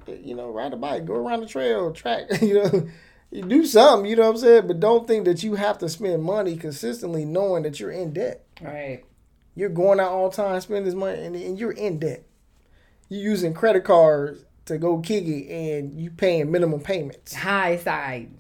eh, 0.08 0.14
you 0.22 0.34
know, 0.34 0.48
ride 0.50 0.72
a 0.72 0.76
bike, 0.76 1.04
go 1.04 1.14
around 1.14 1.40
the 1.40 1.46
trail, 1.46 1.92
track, 1.92 2.22
you 2.40 2.54
know, 2.62 2.88
you 3.30 3.42
do 3.42 3.66
something. 3.66 4.08
You 4.08 4.16
know 4.16 4.22
what 4.22 4.30
I'm 4.30 4.36
saying? 4.38 4.66
But 4.68 4.80
don't 4.80 5.06
think 5.06 5.26
that 5.26 5.42
you 5.42 5.56
have 5.56 5.76
to 5.78 5.88
spend 5.88 6.22
money 6.22 6.56
consistently, 6.56 7.24
knowing 7.26 7.64
that 7.64 7.78
you're 7.80 7.90
in 7.90 8.12
debt. 8.14 8.44
right 8.62 9.04
You're 9.54 9.68
going 9.68 10.00
out 10.00 10.10
all 10.10 10.30
the 10.30 10.36
time, 10.36 10.60
spending 10.60 10.84
this 10.84 10.94
money, 10.94 11.22
and, 11.22 11.36
and 11.36 11.58
you're 11.58 11.72
in 11.72 11.98
debt. 11.98 12.24
You're 13.08 13.22
using 13.22 13.52
credit 13.52 13.84
cards 13.84 14.44
to 14.66 14.78
go 14.78 14.98
kick 14.98 15.24
it, 15.24 15.50
and 15.50 15.92
you 15.92 16.10
paying 16.10 16.50
minimum 16.50 16.80
payments. 16.80 17.34
high 17.34 17.76
side 17.76 18.30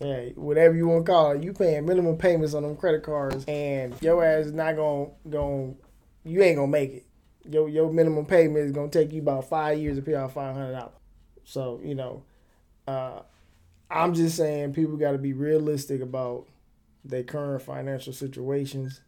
Yeah, 0.00 0.30
whatever 0.34 0.74
you 0.74 0.88
want 0.88 1.06
to 1.06 1.12
call 1.12 1.32
it, 1.32 1.44
you 1.44 1.52
paying 1.52 1.86
minimum 1.86 2.16
payments 2.16 2.54
on 2.54 2.64
them 2.64 2.76
credit 2.76 3.02
cards, 3.02 3.44
and 3.46 3.94
your 4.02 4.24
ass 4.24 4.46
is 4.46 4.52
not 4.52 4.76
gonna 4.76 5.10
going 5.28 5.76
you 6.24 6.42
ain't 6.42 6.56
gonna 6.56 6.68
make 6.68 6.92
it. 6.92 7.06
Your 7.48 7.68
your 7.68 7.92
minimum 7.92 8.26
payment 8.26 8.64
is 8.64 8.72
gonna 8.72 8.88
take 8.88 9.12
you 9.12 9.20
about 9.20 9.48
five 9.48 9.78
years 9.78 9.96
to 9.96 10.02
pay 10.02 10.14
off 10.14 10.34
five 10.34 10.54
hundred 10.54 10.72
dollars. 10.72 10.94
So 11.44 11.80
you 11.84 11.94
know, 11.94 12.24
uh, 12.88 13.20
I'm 13.90 14.14
just 14.14 14.36
saying 14.36 14.72
people 14.72 14.96
got 14.96 15.12
to 15.12 15.18
be 15.18 15.32
realistic 15.32 16.00
about 16.00 16.46
their 17.04 17.22
current 17.24 17.62
financial 17.62 18.12
situations, 18.12 19.00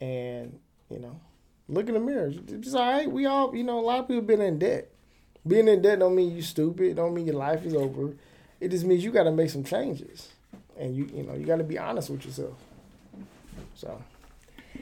and 0.00 0.58
you 0.90 0.98
know, 0.98 1.20
look 1.68 1.88
in 1.88 1.94
the 1.94 2.00
mirror. 2.00 2.32
It's 2.48 2.74
all 2.74 2.92
right. 2.92 3.10
We 3.10 3.26
all 3.26 3.54
you 3.54 3.64
know 3.64 3.78
a 3.78 3.82
lot 3.82 4.00
of 4.00 4.08
people 4.08 4.22
been 4.22 4.40
in 4.40 4.58
debt. 4.58 4.88
Being 5.46 5.68
in 5.68 5.80
debt 5.82 5.98
don't 5.98 6.14
mean 6.14 6.34
you 6.36 6.42
stupid. 6.42 6.96
Don't 6.96 7.14
mean 7.14 7.26
your 7.26 7.36
life 7.36 7.64
is 7.64 7.74
over. 7.74 8.14
It 8.60 8.68
just 8.70 8.84
means 8.84 9.02
you 9.02 9.10
got 9.10 9.22
to 9.24 9.32
make 9.32 9.48
some 9.50 9.64
changes, 9.64 10.28
and 10.78 10.94
you 10.94 11.08
you 11.14 11.22
know 11.22 11.34
you 11.34 11.46
got 11.46 11.56
to 11.58 11.64
be 11.64 11.78
honest 11.78 12.10
with 12.10 12.24
yourself. 12.26 12.54
So, 13.74 14.02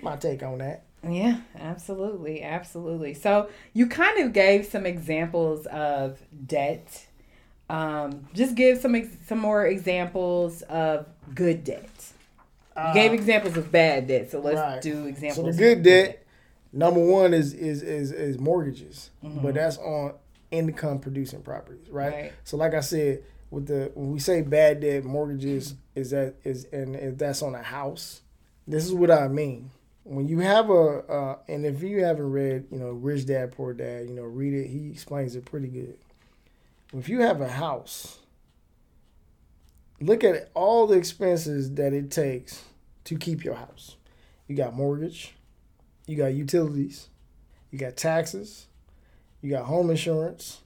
my 0.03 0.17
take 0.17 0.43
on 0.43 0.59
that. 0.59 0.83
yeah 1.09 1.41
absolutely 1.57 2.43
absolutely 2.43 3.15
so 3.15 3.49
you 3.73 3.87
kind 3.87 4.19
of 4.25 4.33
gave 4.33 4.67
some 4.67 4.85
examples 4.85 5.65
of 5.67 6.21
debt 6.47 7.07
um 7.71 8.27
just 8.35 8.57
give 8.57 8.79
some 8.79 8.97
ex- 8.97 9.17
some 9.29 9.39
more 9.39 9.65
examples 9.67 10.63
of 10.63 11.07
good 11.37 11.63
debt 11.63 12.13
you 12.87 12.95
gave 12.95 13.13
examples 13.13 13.57
of 13.57 13.71
bad 13.73 14.07
debt 14.07 14.31
so 14.31 14.41
let's 14.41 14.57
right. 14.59 14.83
do 14.83 15.03
So 15.03 15.07
examples 15.07 15.45
the 15.45 15.51
of 15.51 15.57
good 15.57 15.83
debt, 15.83 16.27
number 16.73 17.01
one 17.05 17.35
is 17.35 17.53
is 17.55 17.83
is, 17.83 18.13
is 18.13 18.39
mortgages, 18.39 19.11
Mm-hmm. 19.25 19.41
but 19.43 19.55
that's 19.55 19.79
on 19.79 20.15
income 20.51 20.99
producing 21.01 21.43
properties, 21.43 21.89
right? 21.91 22.13
Right. 22.13 22.33
So 22.45 22.57
like 22.57 22.75
I 22.75 22.81
said, 22.81 23.23
with 23.51 23.67
the 23.67 23.91
when 23.95 24.13
we 24.13 24.19
say 24.19 24.43
bad 24.43 24.81
debt, 24.81 25.05
mortgages 25.05 25.75
is 25.95 26.11
that 26.11 26.35
is 26.45 26.67
and 26.73 26.95
if 26.97 27.19
that's 27.19 27.43
on 27.43 27.55
a 27.55 27.63
house. 27.63 28.23
This 28.67 28.85
is 28.85 28.93
what 28.93 29.11
I 29.11 29.29
mean. 29.29 29.71
When 30.05 30.29
you 30.29 30.41
have 30.41 30.71
a 30.71 30.75
uh, 30.75 31.39
and 31.49 31.65
if 31.67 31.83
you 31.83 32.05
haven't 32.05 32.31
read, 32.31 32.67
you 32.71 32.79
know, 32.79 32.91
Rich 32.91 33.27
Dad 33.27 33.53
Poor 33.53 33.73
Dad, 33.75 34.09
you 34.09 34.15
know, 34.15 34.23
read 34.25 34.55
it. 34.55 34.69
He 34.69 34.91
explains 34.91 35.35
it 35.37 35.45
pretty 35.45 35.69
good. 35.69 35.97
If 36.95 37.09
you 37.09 37.21
have 37.21 37.41
a 37.41 37.49
house, 37.49 38.19
look 40.01 40.25
at 40.25 40.51
all 40.55 40.87
the 40.87 40.97
expenses 40.97 41.75
that 41.75 41.93
it 41.93 42.11
takes 42.11 42.65
to 43.09 43.17
keep 43.17 43.43
your 43.43 43.55
house. 43.55 43.97
You 44.49 44.55
got 44.55 44.75
mortgage, 44.75 45.35
you 46.07 46.15
got 46.15 46.35
utilities, 46.35 47.09
you 47.71 47.79
got 47.79 47.97
taxes, 47.97 48.67
you 49.41 49.51
got 49.51 49.65
home 49.65 49.89
insurance, 49.89 50.61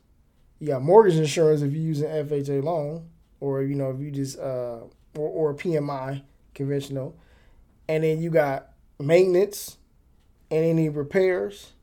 you 0.58 0.66
got 0.66 0.82
mortgage 0.82 1.14
insurance 1.14 1.62
if 1.62 1.72
you're 1.72 1.80
using 1.80 2.08
FHA 2.08 2.64
loan, 2.64 3.08
or 3.38 3.62
you 3.62 3.76
know 3.76 3.90
if 3.90 4.00
you 4.00 4.10
just 4.10 4.40
uh 4.40 4.80
or, 5.14 5.52
or 5.52 5.54
PMI 5.54 6.22
conventional, 6.52 7.16
and 7.86 8.02
then 8.02 8.20
you 8.20 8.28
got 8.28 8.70
maintenance 8.98 9.78
and 10.50 10.64
any 10.64 10.88
repairs. 10.88 11.74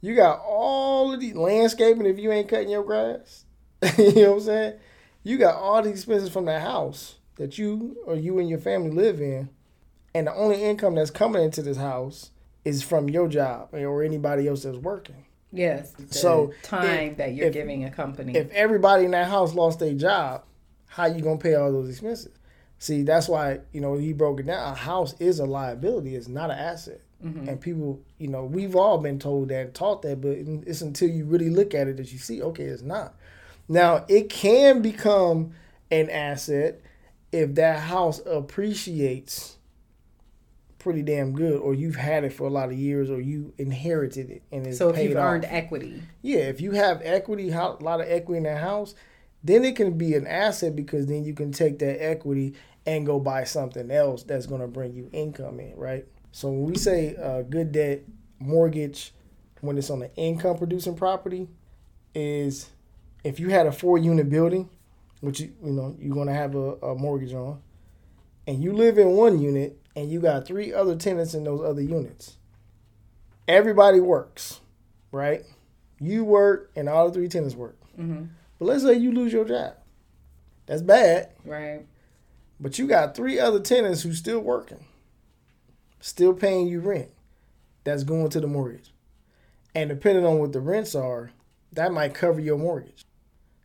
You 0.00 0.16
got 0.16 0.40
all 0.44 1.14
of 1.14 1.20
the 1.20 1.34
landscaping 1.34 2.04
if 2.04 2.18
you 2.18 2.32
ain't 2.32 2.48
cutting 2.48 2.68
your 2.68 2.82
grass. 2.82 3.44
you 3.96 4.12
know 4.16 4.30
what 4.32 4.38
I'm 4.38 4.40
saying? 4.40 4.74
You 5.22 5.38
got 5.38 5.54
all 5.54 5.82
the 5.82 5.90
expenses 5.90 6.30
from 6.30 6.46
the 6.46 6.58
house 6.58 7.14
that 7.36 7.58
you 7.58 7.96
or 8.06 8.16
you 8.16 8.40
and 8.40 8.48
your 8.48 8.58
family 8.58 8.90
live 8.90 9.20
in 9.20 9.50
and 10.14 10.26
the 10.26 10.34
only 10.34 10.62
income 10.62 10.94
that's 10.94 11.10
coming 11.10 11.42
into 11.42 11.62
this 11.62 11.76
house 11.76 12.30
is 12.64 12.82
from 12.82 13.08
your 13.10 13.28
job 13.28 13.68
or 13.72 14.02
anybody 14.02 14.48
else 14.48 14.62
that's 14.62 14.78
working. 14.78 15.24
yes 15.52 15.92
So, 16.10 16.52
time 16.62 17.10
if- 17.12 17.16
that 17.18 17.34
you're 17.34 17.48
if- 17.48 17.52
giving 17.52 17.84
a 17.84 17.90
company 17.90 18.34
If 18.36 18.50
everybody 18.52 19.04
in 19.04 19.10
that 19.12 19.28
house 19.28 19.54
lost 19.54 19.78
their 19.80 19.94
job, 19.94 20.42
how 20.86 21.06
you 21.06 21.20
gonna 21.22 21.38
pay 21.38 21.54
all 21.54 21.70
those 21.72 21.88
expenses? 21.90 22.32
See, 22.78 23.02
that's 23.02 23.28
why 23.28 23.60
you 23.72 23.80
know 23.80 23.96
he 23.96 24.12
broke 24.12 24.40
it 24.40 24.46
down. 24.46 24.72
A 24.72 24.74
house 24.74 25.14
is 25.18 25.38
a 25.40 25.44
liability; 25.46 26.14
it's 26.16 26.28
not 26.28 26.50
an 26.50 26.58
asset. 26.58 27.00
Mm-hmm. 27.24 27.48
And 27.48 27.60
people, 27.60 28.00
you 28.18 28.28
know, 28.28 28.44
we've 28.44 28.76
all 28.76 28.98
been 28.98 29.18
told 29.18 29.48
that, 29.48 29.72
taught 29.74 30.02
that, 30.02 30.20
but 30.20 30.32
it's 30.66 30.82
until 30.82 31.08
you 31.08 31.24
really 31.24 31.48
look 31.48 31.72
at 31.74 31.88
it 31.88 31.96
that 31.96 32.12
you 32.12 32.18
see, 32.18 32.42
okay, 32.42 32.64
it's 32.64 32.82
not. 32.82 33.14
Now 33.68 34.04
it 34.08 34.28
can 34.28 34.82
become 34.82 35.52
an 35.90 36.10
asset 36.10 36.80
if 37.32 37.54
that 37.54 37.78
house 37.80 38.20
appreciates 38.26 39.56
pretty 40.84 41.02
damn 41.02 41.32
good, 41.32 41.58
or 41.58 41.74
you've 41.74 41.96
had 41.96 42.22
it 42.24 42.32
for 42.32 42.46
a 42.46 42.50
lot 42.50 42.66
of 42.68 42.78
years, 42.78 43.10
or 43.10 43.20
you 43.20 43.52
inherited 43.58 44.30
it 44.30 44.42
and 44.52 44.66
it's 44.66 44.78
So 44.78 44.90
if 44.90 45.02
you've 45.02 45.16
off. 45.16 45.24
earned 45.24 45.46
equity. 45.46 46.02
Yeah, 46.22 46.40
if 46.40 46.60
you 46.60 46.72
have 46.72 47.00
equity, 47.02 47.50
a 47.50 47.56
lot 47.80 48.00
of 48.00 48.06
equity 48.08 48.36
in 48.36 48.42
that 48.44 48.60
house, 48.60 48.94
then 49.42 49.64
it 49.64 49.74
can 49.76 49.96
be 49.98 50.14
an 50.14 50.26
asset 50.26 50.76
because 50.76 51.06
then 51.06 51.24
you 51.24 51.34
can 51.34 51.50
take 51.52 51.78
that 51.80 52.04
equity 52.04 52.54
and 52.86 53.06
go 53.06 53.18
buy 53.18 53.44
something 53.44 53.90
else 53.90 54.22
that's 54.22 54.46
going 54.46 54.60
to 54.60 54.66
bring 54.68 54.94
you 54.94 55.08
income 55.12 55.58
in, 55.58 55.74
right? 55.76 56.06
So 56.32 56.48
when 56.48 56.64
we 56.64 56.76
say 56.76 57.16
uh, 57.16 57.42
good 57.42 57.72
debt 57.72 58.02
mortgage, 58.38 59.14
when 59.62 59.78
it's 59.78 59.88
on 59.88 60.02
an 60.02 60.10
income 60.16 60.58
producing 60.58 60.94
property, 60.96 61.48
is 62.14 62.68
if 63.24 63.40
you 63.40 63.48
had 63.48 63.66
a 63.66 63.72
four 63.72 63.96
unit 63.96 64.28
building, 64.28 64.68
which 65.22 65.40
you 65.40 65.52
you 65.64 65.72
know 65.72 65.96
you're 65.98 66.14
going 66.14 66.28
to 66.28 66.34
have 66.34 66.54
a, 66.54 66.72
a 66.82 66.94
mortgage 66.94 67.32
on, 67.32 67.60
and 68.46 68.62
you 68.62 68.72
live 68.74 68.98
in 68.98 69.08
one 69.10 69.40
unit 69.40 69.78
and 69.96 70.10
you 70.10 70.20
got 70.20 70.46
three 70.46 70.72
other 70.72 70.96
tenants 70.96 71.34
in 71.34 71.44
those 71.44 71.60
other 71.62 71.82
units. 71.82 72.36
Everybody 73.46 74.00
works, 74.00 74.60
right? 75.12 75.42
You 76.00 76.24
work 76.24 76.70
and 76.76 76.88
all 76.88 77.08
the 77.08 77.14
three 77.14 77.28
tenants 77.28 77.54
work. 77.54 77.76
hmm 77.96 78.24
But 78.58 78.64
let's 78.66 78.82
say 78.82 78.94
you 78.94 79.12
lose 79.12 79.32
your 79.32 79.44
job. 79.44 79.74
That's 80.66 80.82
bad. 80.82 81.30
Right. 81.44 81.84
But 82.58 82.78
you 82.78 82.86
got 82.86 83.14
three 83.14 83.38
other 83.38 83.60
tenants 83.60 84.02
who 84.02 84.12
still 84.14 84.40
working, 84.40 84.84
still 86.00 86.32
paying 86.32 86.66
you 86.68 86.80
rent. 86.80 87.10
That's 87.84 88.04
going 88.04 88.30
to 88.30 88.40
the 88.40 88.46
mortgage. 88.46 88.92
And 89.74 89.90
depending 89.90 90.24
on 90.24 90.38
what 90.38 90.52
the 90.52 90.60
rents 90.60 90.94
are, 90.94 91.32
that 91.72 91.92
might 91.92 92.14
cover 92.14 92.40
your 92.40 92.56
mortgage. 92.56 93.04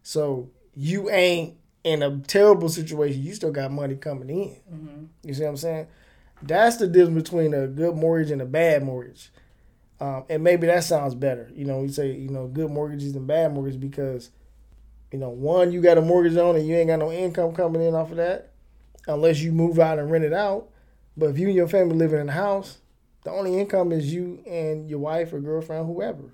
So 0.04 0.50
you 0.76 1.10
ain't 1.10 1.56
in 1.84 2.02
a 2.04 2.18
terrible 2.20 2.68
situation. 2.68 3.22
You 3.24 3.34
still 3.34 3.52
got 3.52 3.72
money 3.72 3.96
coming 3.96 4.30
in. 4.30 4.56
hmm 4.70 5.04
You 5.24 5.34
see 5.34 5.44
what 5.44 5.50
I'm 5.52 5.58
saying? 5.58 5.88
That's 6.42 6.78
the 6.78 6.88
difference 6.88 7.30
between 7.30 7.54
a 7.54 7.68
good 7.68 7.96
mortgage 7.96 8.32
and 8.32 8.42
a 8.42 8.46
bad 8.46 8.84
mortgage. 8.84 9.32
Um, 10.00 10.24
and 10.30 10.44
maybe 10.44 10.68
that 10.68 10.84
sounds 10.84 11.14
better. 11.14 11.50
You 11.54 11.66
know, 11.66 11.80
we 11.80 11.90
say, 11.90 12.14
you 12.14 12.30
know, 12.30 12.48
good 12.48 12.72
mortgages 12.72 13.16
and 13.16 13.28
bad 13.28 13.54
mortgages 13.54 13.78
because, 13.78 14.30
you 15.12 15.20
know, 15.20 15.30
one, 15.30 15.72
you 15.74 15.82
got 15.82 15.98
a 15.98 16.02
mortgage 16.02 16.38
on 16.38 16.56
and 16.56 16.66
you 16.66 16.76
ain't 16.76 16.88
got 16.88 17.00
no 17.00 17.12
income 17.12 17.54
coming 17.54 17.82
in 17.82 17.96
off 17.96 18.12
of 18.12 18.18
that 18.18 18.52
unless 19.08 19.42
you 19.42 19.52
move 19.52 19.78
out 19.80 20.00
and 20.00 20.10
rent 20.10 20.24
it 20.24 20.34
out. 20.34 20.70
But 21.18 21.32
if 21.32 21.38
you 21.38 21.48
and 21.48 21.56
your 21.56 21.68
family 21.68 21.98
living 21.98 22.22
in 22.22 22.30
a 22.30 22.34
house, 22.34 22.78
the 23.24 23.32
only 23.32 23.60
income 23.60 23.92
is 23.92 24.14
you 24.14 24.42
and 24.48 24.90
your 24.90 25.00
wife 25.00 25.34
or 25.34 25.42
girlfriend, 25.42 25.88
whoever. 25.88 26.32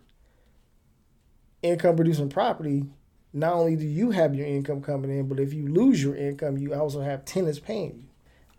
Income 1.63 1.95
producing 1.95 2.29
property, 2.29 2.85
not 3.33 3.53
only 3.53 3.75
do 3.75 3.85
you 3.85 4.11
have 4.11 4.35
your 4.35 4.45
income 4.45 4.81
coming 4.81 5.09
in, 5.09 5.27
but 5.27 5.39
if 5.39 5.53
you 5.53 5.67
lose 5.67 6.03
your 6.03 6.15
income, 6.15 6.57
you 6.57 6.75
also 6.75 7.01
have 7.01 7.25
tenants 7.25 7.59
paying 7.59 8.05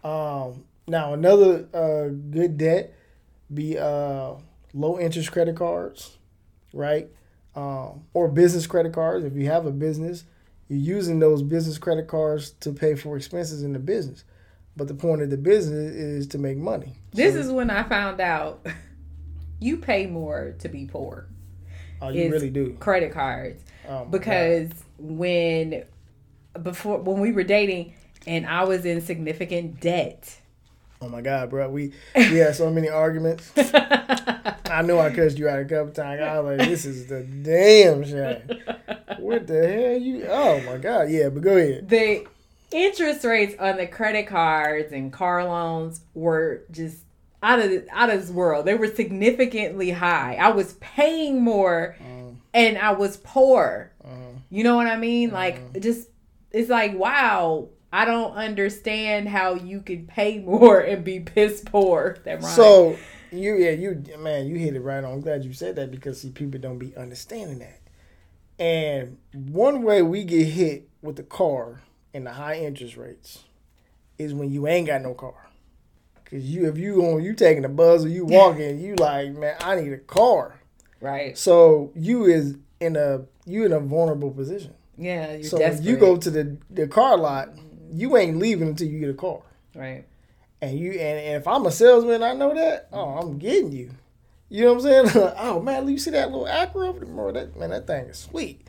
you. 0.03 0.11
Um, 0.11 0.65
now 0.89 1.13
another 1.15 1.67
uh, 1.75 2.09
good 2.31 2.57
debt 2.59 2.95
be 3.53 3.79
uh, 3.79 4.33
low 4.75 4.99
interest 4.99 5.33
credit 5.33 5.57
cards, 5.57 6.17
right? 6.73 7.09
Um, 7.55 8.05
or 8.13 8.29
business 8.29 8.67
credit 8.67 8.93
cards. 8.93 9.25
If 9.25 9.35
you 9.35 9.47
have 9.47 9.67
a 9.67 9.71
business, 9.71 10.25
you're 10.69 10.79
using 10.79 11.19
those 11.19 11.43
business 11.43 11.79
credit 11.79 12.07
cards 12.09 12.51
to 12.61 12.73
pay 12.73 12.95
for 12.95 13.17
expenses 13.17 13.63
in 13.63 13.73
the 13.73 13.79
business. 13.79 14.25
But 14.77 14.89
the 14.89 14.95
point 14.95 15.23
of 15.23 15.31
the 15.31 15.39
business 15.39 15.95
is 15.95 16.27
to 16.29 16.39
make 16.39 16.59
money. 16.59 16.95
This 17.13 17.35
So- 17.35 17.41
is 17.41 17.51
when 17.51 17.71
I 17.71 17.83
found 17.85 18.21
out 18.21 18.67
you 19.61 19.79
pay 19.79 20.07
more 20.07 20.55
to 20.59 20.69
be 20.69 20.87
poor. 20.87 21.27
oh, 22.03 22.11
you 22.11 22.31
really 22.31 22.51
do 22.51 22.75
Credit 22.79 23.11
cards. 23.13 23.63
My 23.89 24.05
because 24.05 24.71
when 24.99 25.85
before 26.63 26.99
when 26.99 27.21
we 27.21 27.33
were 27.33 27.45
dating 27.45 27.95
and 28.27 28.45
I 28.47 28.65
was 28.65 28.85
in 28.85 29.01
significant 29.01 29.81
debt. 29.81 30.37
Oh 31.03 31.09
my 31.09 31.21
God, 31.21 31.51
bro, 31.51 31.69
we 31.69 31.93
we 32.15 32.37
had 32.37 32.55
so 32.57 32.71
many 32.71 32.89
arguments. 32.89 33.51
I 33.57 34.83
knew 34.83 34.99
I 34.99 35.11
cussed 35.15 35.39
you 35.39 35.49
out 35.49 35.61
a 35.61 35.65
couple 35.65 35.93
times. 35.93 36.21
I 36.23 36.41
was 36.41 36.59
like, 36.59 36.69
this 36.69 36.85
is 36.85 37.07
the 37.07 37.23
damn 37.23 38.05
shame. 38.05 38.61
What 39.19 39.47
the 39.47 39.69
hell 39.69 39.97
you? 39.99 40.27
Oh 40.29 40.61
my 40.63 40.79
God, 40.79 41.11
yeah. 41.11 41.29
But 41.29 41.43
go 41.43 41.57
ahead. 41.57 41.89
the 41.89 42.27
interest 42.73 43.25
rates 43.25 43.55
on 43.61 43.77
the 43.77 43.87
credit 43.87 44.27
cards 44.27 44.93
and 44.93 45.13
car 45.13 45.45
loans 45.45 46.01
were 46.15 46.63
just 46.71 46.99
out 47.43 47.59
of 47.61 47.71
out 47.93 48.11
of 48.11 48.21
this 48.21 48.31
world. 48.31 48.65
They 48.67 48.75
were 48.75 48.89
significantly 48.89 49.91
high. 49.91 50.37
I 50.37 50.49
was 50.51 50.75
paying 50.75 51.43
more 51.43 51.97
Um, 52.01 52.41
and 52.55 52.79
I 52.79 52.93
was 52.93 53.19
poor. 53.19 53.93
um, 54.05 54.43
You 54.51 54.65
know 54.65 54.77
what 54.77 54.87
I 54.87 54.97
mean? 54.97 55.31
Like 55.31 55.79
just 55.81 56.09
it's 56.53 56.71
like 56.71 56.95
wow, 56.97 57.69
I 57.97 58.05
don't 58.05 58.33
understand 58.33 59.27
how 59.27 59.55
you 59.55 59.81
could 59.81 60.07
pay 60.07 60.41
more 60.41 60.81
and 60.81 61.03
be 61.03 61.19
piss 61.21 61.63
poor. 61.65 62.19
That 62.25 62.43
right. 62.43 62.55
So 62.55 62.99
you 63.33 63.57
yeah 63.57 63.71
you 63.71 64.05
man 64.19 64.47
you 64.47 64.57
hit 64.57 64.77
it 64.77 64.81
right 64.81 65.03
on. 65.03 65.15
I'm 65.15 65.21
glad 65.23 65.45
you 65.45 65.55
said 65.55 65.77
that 65.77 65.91
because 65.91 66.21
see 66.21 66.29
people 66.29 66.61
don't 66.61 66.77
be 66.77 66.95
understanding 66.95 67.61
that. 67.61 67.81
And 68.59 69.17
one 69.33 69.83
way 69.83 70.03
we 70.03 70.25
get 70.25 70.45
hit 70.45 70.91
with 71.01 71.17
the 71.17 71.23
car 71.23 71.81
and 72.13 72.27
the 72.27 72.33
high 72.35 72.57
interest 72.57 72.99
rates 72.99 73.45
is 74.19 74.35
when 74.35 74.51
you 74.51 74.67
ain't 74.67 74.89
got 74.89 75.01
no 75.01 75.15
car. 75.15 75.49
Cause 76.27 76.43
you 76.43 76.69
if 76.69 76.77
you 76.77 77.01
on 77.03 77.25
you 77.25 77.33
taking 77.33 77.63
the 77.63 77.71
bus 77.71 78.05
or 78.05 78.09
you 78.09 78.27
walking 78.27 78.79
you 78.79 78.95
like 78.97 79.33
man 79.33 79.57
I 79.61 79.75
need 79.81 79.95
a 79.95 79.99
car. 79.99 80.61
right. 81.01 81.39
So 81.39 81.93
you 81.95 82.27
is 82.27 82.59
in 82.79 82.97
a 82.97 83.23
you 83.47 83.65
in 83.65 83.73
a 83.73 83.81
vulnerable 83.81 84.33
position. 84.33 84.75
Yeah, 84.99 85.43
so 85.43 85.59
desperate. 85.59 85.85
you 85.85 85.97
go 85.97 86.17
to 86.17 86.31
the 86.31 86.57
the 86.71 86.89
car 86.89 87.17
lot, 87.19 87.51
you 87.93 88.17
ain't 88.17 88.39
leaving 88.39 88.69
until 88.69 88.89
you 88.89 89.01
get 89.01 89.11
a 89.11 89.15
car. 89.15 89.41
right. 89.75 90.05
And 90.63 90.79
you 90.79 90.93
and, 90.93 91.01
and 91.01 91.37
if 91.37 91.47
I'm 91.47 91.67
a 91.67 91.71
salesman, 91.71 92.23
I 92.23 92.33
know 92.33 92.55
that. 92.55 92.89
Oh, 92.93 93.19
I'm 93.19 93.39
getting 93.39 93.73
you. 93.73 93.91
You 94.49 94.65
know 94.65 94.75
what 94.75 94.87
I'm 94.87 95.11
saying? 95.13 95.33
oh 95.39 95.61
man, 95.61 95.87
you 95.89 95.99
see 95.99 96.11
that 96.13 96.31
little 96.31 96.47
Acura 96.47 96.89
over 96.89 97.33
there? 97.33 97.45
That 97.45 97.59
man, 97.59 97.71
that 97.71 97.87
thing 97.87 98.07
is 98.07 98.19
sweet. 98.19 98.67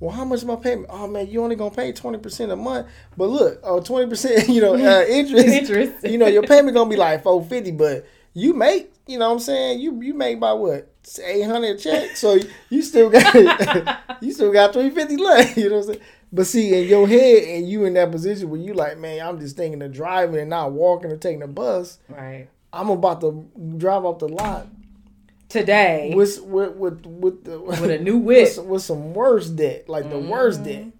Well, 0.00 0.10
how 0.10 0.24
much 0.24 0.38
is 0.38 0.44
my 0.44 0.56
payment? 0.56 0.88
Oh 0.90 1.06
man, 1.06 1.28
you 1.28 1.42
only 1.42 1.56
gonna 1.56 1.74
pay 1.74 1.92
twenty 1.92 2.18
percent 2.18 2.50
a 2.52 2.56
month. 2.56 2.88
But 3.16 3.26
look, 3.26 3.60
oh 3.62 3.80
20 3.80 4.08
percent, 4.08 4.48
you 4.50 4.60
know, 4.60 4.74
uh, 4.74 5.04
interest. 5.08 5.46
Interest. 5.46 6.04
you 6.04 6.18
know, 6.18 6.26
your 6.26 6.42
payment 6.42 6.74
gonna 6.74 6.90
be 6.90 6.96
like 6.96 7.22
four 7.22 7.44
fifty, 7.44 7.70
but 7.70 8.06
you 8.32 8.54
make, 8.54 8.92
you 9.06 9.18
know 9.18 9.28
what 9.28 9.34
I'm 9.34 9.40
saying? 9.40 9.80
You 9.80 10.00
you 10.02 10.14
make 10.14 10.40
by 10.40 10.52
what? 10.52 10.88
Eight 11.24 11.42
hundred 11.42 11.78
check. 11.78 12.16
So 12.16 12.38
you 12.68 12.82
still 12.82 13.10
got 13.10 13.34
you 14.20 14.32
still 14.32 14.52
got 14.52 14.72
three 14.72 14.90
fifty 14.90 15.16
left. 15.16 15.56
You 15.56 15.68
know 15.70 15.76
what 15.76 15.88
I'm 15.88 15.94
saying? 15.94 16.06
But 16.32 16.46
see, 16.46 16.80
in 16.80 16.88
your 16.88 17.08
head, 17.08 17.42
and 17.44 17.68
you 17.68 17.84
in 17.84 17.94
that 17.94 18.12
position 18.12 18.50
where 18.50 18.60
you 18.60 18.72
like, 18.72 18.98
man, 18.98 19.26
I'm 19.26 19.40
just 19.40 19.56
thinking 19.56 19.82
of 19.82 19.92
driving 19.92 20.40
and 20.40 20.50
not 20.50 20.72
walking 20.72 21.10
or 21.10 21.16
taking 21.16 21.40
the 21.40 21.48
bus. 21.48 21.98
Right. 22.08 22.48
I'm 22.72 22.88
about 22.88 23.20
to 23.22 23.48
drive 23.78 24.04
off 24.04 24.20
the 24.20 24.28
lot 24.28 24.68
Today 25.50 26.12
with 26.14 26.40
with 26.42 26.76
with, 26.76 27.04
with 27.04 27.44
the 27.44 27.58
with 27.60 27.90
a 27.90 27.98
new 27.98 28.18
with 28.18 28.36
whip. 28.38 28.48
some, 28.48 28.68
with 28.68 28.82
some 28.82 29.14
worse 29.14 29.48
debt, 29.48 29.88
like 29.88 30.08
the 30.08 30.18
worst 30.18 30.62
mm-hmm. 30.62 30.84
debt, 30.84 30.92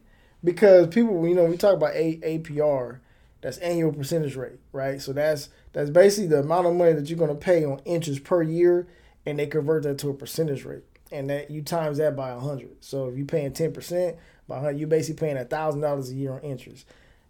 because 0.43 0.89
people, 0.89 1.27
you 1.29 1.37
know, 1.37 1.45
we 1.45 1.57
talk 1.57 1.75
about 1.75 1.95
a, 1.95 2.17
APR, 2.17 2.99
that's 3.43 3.59
annual 3.59 3.93
percentage 3.93 4.35
rate, 4.35 4.59
right? 4.73 5.01
So 5.01 5.13
that's 5.13 5.51
that's 5.73 5.89
basically 5.89 6.27
the 6.27 6.41
amount 6.41 6.67
of 6.67 6.75
money 6.75 6.95
that 6.95 7.09
you're 7.09 7.19
going 7.19 7.31
to 7.31 7.37
pay 7.37 7.65
on 7.65 7.81
interest 7.85 8.25
per 8.25 8.43
year, 8.43 8.89
and 9.25 9.39
they 9.39 9.47
convert 9.47 9.85
that 9.85 9.99
to 9.99 10.09
a 10.11 10.15
percentage 10.15 10.65
rate, 10.65 10.83
and 11.13 11.31
that 11.31 11.53
you 11.53 11.63
times 11.63 11.99
that 11.99 12.17
by 12.17 12.33
hundred. 12.33 12.77
So 12.81 13.09
if 13.09 13.17
you're 13.17 13.27
paying 13.27 13.53
ten 13.53 13.73
percent 13.73 14.17
by 14.51 14.71
you're 14.71 14.89
basically 14.89 15.27
paying 15.27 15.39
a 15.39 15.45
thousand 15.45 15.81
dollars 15.81 16.11
a 16.11 16.15
year 16.15 16.33
on 16.33 16.41
interest. 16.41 16.87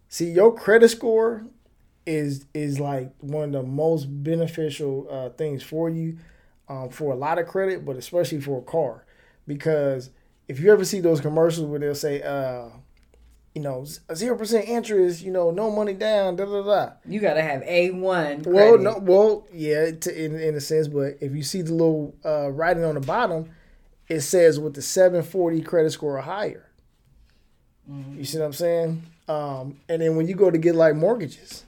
See, 0.08 0.30
your 0.30 0.52
credit 0.52 0.88
score 0.88 1.44
is 2.06 2.46
is 2.52 2.80
like 2.80 3.12
one 3.20 3.44
of 3.44 3.52
the 3.52 3.62
most 3.62 4.06
beneficial 4.06 5.06
uh, 5.08 5.28
things 5.30 5.62
for 5.62 5.88
you 5.88 6.18
um, 6.68 6.88
for 6.88 7.12
a 7.12 7.16
lot 7.16 7.38
of 7.38 7.46
credit, 7.46 7.84
but 7.84 7.96
especially 7.96 8.40
for 8.40 8.58
a 8.58 8.62
car, 8.62 9.04
because 9.46 10.10
if 10.48 10.58
you 10.58 10.72
ever 10.72 10.84
see 10.84 11.00
those 11.00 11.20
commercials 11.20 11.66
where 11.66 11.78
they'll 11.78 11.94
say, 11.94 12.22
uh, 12.22 12.70
you 13.54 13.60
know, 13.60 13.84
zero 14.14 14.36
percent 14.36 14.66
interest, 14.66 15.22
you 15.22 15.30
know, 15.30 15.50
no 15.50 15.70
money 15.70 15.92
down, 15.92 16.36
da 16.36 16.46
da 16.46 16.62
da. 16.62 16.92
You 17.06 17.20
gotta 17.20 17.42
have 17.42 17.62
a 17.62 17.90
one. 17.90 18.42
Well, 18.46 18.78
no, 18.78 18.98
well, 18.98 19.46
yeah, 19.52 19.90
to, 19.90 20.24
in 20.24 20.40
in 20.40 20.54
a 20.54 20.60
sense, 20.60 20.88
but 20.88 21.18
if 21.20 21.34
you 21.34 21.42
see 21.42 21.62
the 21.62 21.72
little 21.72 22.14
uh, 22.24 22.50
writing 22.50 22.84
on 22.84 22.94
the 22.94 23.00
bottom, 23.00 23.50
it 24.08 24.22
says 24.22 24.58
with 24.58 24.74
the 24.74 24.82
740 24.82 25.62
credit 25.62 25.90
score 25.90 26.18
or 26.18 26.22
higher. 26.22 26.69
You 28.16 28.24
see 28.24 28.38
what 28.38 28.44
I'm 28.46 28.52
saying? 28.52 29.02
Um, 29.28 29.76
and 29.88 30.02
then 30.02 30.16
when 30.16 30.28
you 30.28 30.34
go 30.34 30.50
to 30.50 30.58
get 30.58 30.74
like 30.74 30.94
mortgages, 30.96 31.64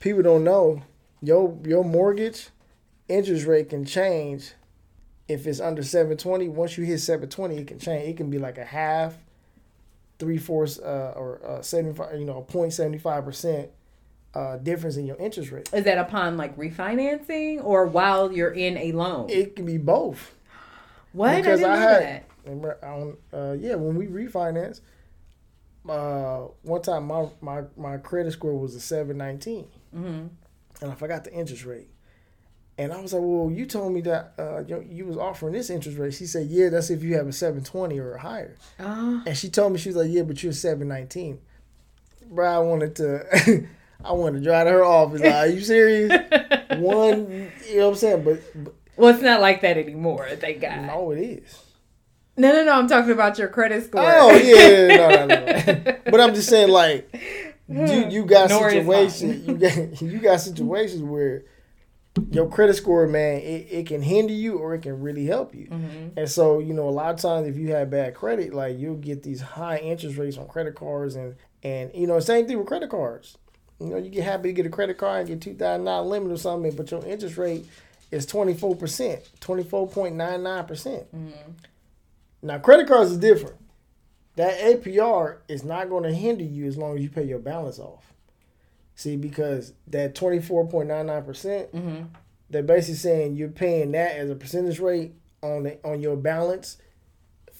people 0.00 0.22
don't 0.22 0.44
know 0.44 0.82
your 1.22 1.56
your 1.64 1.84
mortgage 1.84 2.48
interest 3.08 3.46
rate 3.46 3.70
can 3.70 3.84
change 3.84 4.52
if 5.28 5.46
it's 5.46 5.60
under 5.60 5.82
720. 5.82 6.48
Once 6.48 6.76
you 6.76 6.84
hit 6.84 6.98
720, 6.98 7.56
it 7.58 7.66
can 7.66 7.78
change. 7.78 8.08
It 8.08 8.16
can 8.16 8.30
be 8.30 8.38
like 8.38 8.58
a 8.58 8.64
half, 8.64 9.14
three 10.18 10.38
fourths, 10.38 10.78
uh, 10.78 11.12
or 11.16 11.40
uh, 11.46 11.62
75, 11.62 12.18
you 12.18 12.26
know, 12.26 12.38
a 12.38 12.52
0.75 12.52 13.24
percent 13.24 13.68
uh, 14.34 14.56
difference 14.58 14.96
in 14.96 15.06
your 15.06 15.16
interest 15.16 15.50
rate. 15.50 15.68
Is 15.72 15.84
that 15.84 15.98
upon 15.98 16.36
like 16.36 16.56
refinancing 16.56 17.64
or 17.64 17.86
while 17.86 18.32
you're 18.32 18.50
in 18.50 18.76
a 18.76 18.92
loan? 18.92 19.30
It 19.30 19.56
can 19.56 19.64
be 19.64 19.78
both. 19.78 20.34
what? 21.12 21.36
because 21.36 21.62
I 21.62 21.62
didn't 21.62 21.70
I 21.70 21.76
had- 21.76 22.24
that. 22.82 23.16
uh, 23.32 23.52
yeah, 23.52 23.76
when 23.76 23.96
we 23.96 24.06
refinanced, 24.06 24.80
uh, 25.88 26.48
one 26.62 26.82
time 26.82 27.06
my, 27.06 27.28
my, 27.40 27.62
my 27.76 27.96
credit 27.98 28.32
score 28.32 28.58
was 28.58 28.74
a 28.74 28.80
719. 28.80 29.66
Mm-hmm. 29.94 30.26
And 30.82 30.92
I 30.92 30.94
forgot 30.94 31.24
the 31.24 31.32
interest 31.32 31.64
rate. 31.64 31.88
And 32.76 32.92
I 32.92 33.00
was 33.00 33.12
like, 33.12 33.22
well, 33.24 33.50
you 33.52 33.66
told 33.66 33.92
me 33.92 34.00
that 34.02 34.32
uh, 34.36 34.64
you, 34.66 34.84
you, 34.88 35.06
was 35.06 35.16
offering 35.16 35.52
this 35.52 35.70
interest 35.70 35.96
rate. 35.96 36.12
She 36.12 36.26
said, 36.26 36.48
yeah, 36.48 36.70
that's 36.70 36.90
if 36.90 37.04
you 37.04 37.14
have 37.14 37.28
a 37.28 37.32
720 37.32 37.98
or 38.00 38.16
higher. 38.16 38.56
Uh, 38.80 39.20
and 39.24 39.36
she 39.36 39.48
told 39.48 39.72
me, 39.72 39.78
she 39.78 39.90
was 39.90 39.96
like, 39.96 40.10
yeah, 40.10 40.22
but 40.22 40.42
you're 40.42 40.52
719. 40.52 41.38
Bro, 42.26 42.50
I 42.50 42.58
wanted 42.58 42.96
to, 42.96 43.68
I 44.04 44.12
wanted 44.12 44.38
to 44.40 44.44
drive 44.44 44.66
to 44.66 44.72
her 44.72 44.84
office. 44.84 45.20
Like, 45.20 45.32
are 45.32 45.46
you 45.46 45.60
serious? 45.60 46.10
One, 46.78 47.50
you 47.68 47.76
know 47.76 47.84
what 47.84 47.92
I'm 47.92 47.94
saying? 47.94 48.24
But, 48.24 48.40
but, 48.64 48.74
well, 48.96 49.14
it's 49.14 49.22
not 49.22 49.40
like 49.40 49.60
that 49.60 49.76
anymore. 49.76 50.28
Thank 50.40 50.60
God. 50.60 50.86
No, 50.86 51.12
it 51.12 51.20
is. 51.20 51.63
No, 52.36 52.52
no, 52.52 52.64
no. 52.64 52.72
I'm 52.72 52.88
talking 52.88 53.12
about 53.12 53.38
your 53.38 53.48
credit 53.48 53.84
score. 53.84 54.02
Oh 54.04 54.34
yeah, 54.34 54.96
no, 54.96 55.26
no, 55.26 55.44
no. 55.44 55.96
but 56.10 56.20
I'm 56.20 56.34
just 56.34 56.48
saying, 56.48 56.68
like, 56.68 57.08
you 57.68 58.08
you 58.08 58.24
got 58.24 58.50
situations, 58.50 59.46
you 59.46 59.56
got 59.56 60.02
you 60.02 60.18
got 60.18 60.40
situations 60.40 61.02
where 61.02 61.44
your 62.30 62.48
credit 62.48 62.74
score, 62.74 63.06
man, 63.06 63.40
it, 63.40 63.66
it 63.70 63.86
can 63.86 64.00
hinder 64.00 64.32
you 64.32 64.58
or 64.58 64.74
it 64.74 64.82
can 64.82 65.00
really 65.00 65.26
help 65.26 65.54
you. 65.54 65.66
Mm-hmm. 65.66 66.18
And 66.18 66.28
so, 66.28 66.60
you 66.60 66.72
know, 66.72 66.88
a 66.88 66.90
lot 66.90 67.12
of 67.12 67.20
times 67.20 67.48
if 67.48 67.56
you 67.56 67.72
have 67.72 67.90
bad 67.90 68.14
credit, 68.14 68.54
like 68.54 68.78
you'll 68.78 68.96
get 68.96 69.22
these 69.22 69.40
high 69.40 69.78
interest 69.78 70.16
rates 70.16 70.38
on 70.38 70.46
credit 70.46 70.74
cards 70.74 71.16
and 71.16 71.34
and 71.62 71.90
you 71.94 72.06
know, 72.06 72.20
same 72.20 72.46
thing 72.46 72.58
with 72.58 72.66
credit 72.66 72.90
cards. 72.90 73.38
You 73.80 73.86
know, 73.88 73.96
you 73.96 74.10
get 74.10 74.24
happy 74.24 74.50
to 74.50 74.52
get 74.52 74.66
a 74.66 74.70
credit 74.70 74.98
card 74.98 75.20
and 75.20 75.28
get 75.28 75.40
two 75.40 75.54
thousand 75.54 75.84
dollar 75.84 76.06
limit 76.06 76.30
or 76.30 76.36
something, 76.36 76.74
but 76.76 76.90
your 76.90 77.04
interest 77.04 77.36
rate 77.36 77.66
is 78.10 78.26
twenty 78.26 78.54
four 78.54 78.76
percent, 78.76 79.28
twenty 79.40 79.64
four 79.64 79.88
point 79.88 80.14
nine 80.14 80.42
nine 80.42 80.64
percent. 80.66 81.06
Now, 82.44 82.58
credit 82.58 82.86
cards 82.86 83.10
is 83.10 83.16
different. 83.16 83.56
That 84.36 84.58
APR 84.58 85.38
is 85.48 85.64
not 85.64 85.88
going 85.88 86.02
to 86.02 86.12
hinder 86.12 86.44
you 86.44 86.66
as 86.66 86.76
long 86.76 86.96
as 86.96 87.02
you 87.02 87.08
pay 87.08 87.24
your 87.24 87.38
balance 87.38 87.78
off. 87.78 88.12
See, 88.94 89.16
because 89.16 89.72
that 89.86 90.14
24.99%, 90.14 91.24
percent 91.24 91.72
mm-hmm. 91.72 92.04
they're 92.50 92.62
basically 92.62 92.96
saying 92.96 93.36
you're 93.36 93.48
paying 93.48 93.92
that 93.92 94.16
as 94.16 94.30
a 94.30 94.34
percentage 94.34 94.78
rate 94.78 95.14
on 95.42 95.62
the, 95.64 95.78
on 95.84 96.02
your 96.02 96.16
balance 96.16 96.76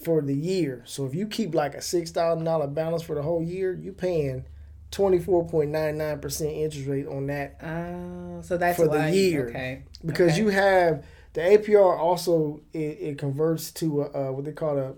for 0.05 0.21
the 0.21 0.35
year. 0.35 0.83
So 0.85 1.07
if 1.07 1.15
you 1.15 1.27
keep 1.27 1.55
like 1.55 1.75
a 1.75 1.79
$6,000 1.79 2.75
balance 2.75 3.03
for 3.03 3.15
the 3.15 3.23
whole 3.23 3.43
year, 3.43 3.73
you're 3.73 3.95
paying 3.95 4.45
24.99% 4.91 6.57
interest 6.57 6.87
rate 6.87 7.07
on 7.07 7.27
that. 7.29 7.59
Oh, 7.65 8.43
so 8.43 8.59
that's 8.59 8.77
for 8.77 8.89
why, 8.89 9.11
the 9.11 9.17
year. 9.17 9.49
Okay. 9.49 9.83
Because 10.05 10.33
okay. 10.33 10.41
you 10.43 10.49
have 10.49 11.05
the 11.35 11.41
APR 11.41 11.99
also 11.99 12.63
it, 12.73 12.79
it 12.79 13.19
converts 13.19 13.71
to 13.73 14.03
a, 14.03 14.33
what 14.33 14.45
they 14.45 14.53
call 14.53 14.79
a, 14.79 14.95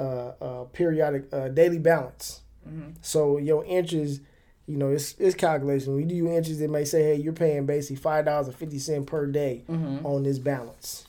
a, 0.00 0.34
a 0.40 0.64
periodic 0.66 1.28
uh, 1.32 1.48
daily 1.48 1.78
balance. 1.78 2.40
Mm-hmm. 2.66 2.90
So 3.02 3.38
your 3.38 3.64
interest, 3.64 4.22
you 4.66 4.76
know, 4.76 4.90
it's 4.90 5.14
it's 5.18 5.34
calculation. 5.34 5.92
When 5.92 6.02
you 6.02 6.08
do 6.08 6.14
your 6.14 6.32
interest, 6.32 6.60
it 6.60 6.70
may 6.70 6.84
say, 6.84 7.02
hey, 7.02 7.16
you're 7.16 7.32
paying 7.32 7.66
basically 7.66 7.96
five 7.96 8.24
dollars 8.24 8.46
and 8.46 8.56
fifty 8.56 8.78
cent 8.78 9.06
per 9.06 9.26
day 9.26 9.64
mm-hmm. 9.68 10.06
on 10.06 10.22
this 10.22 10.38
balance. 10.38 11.04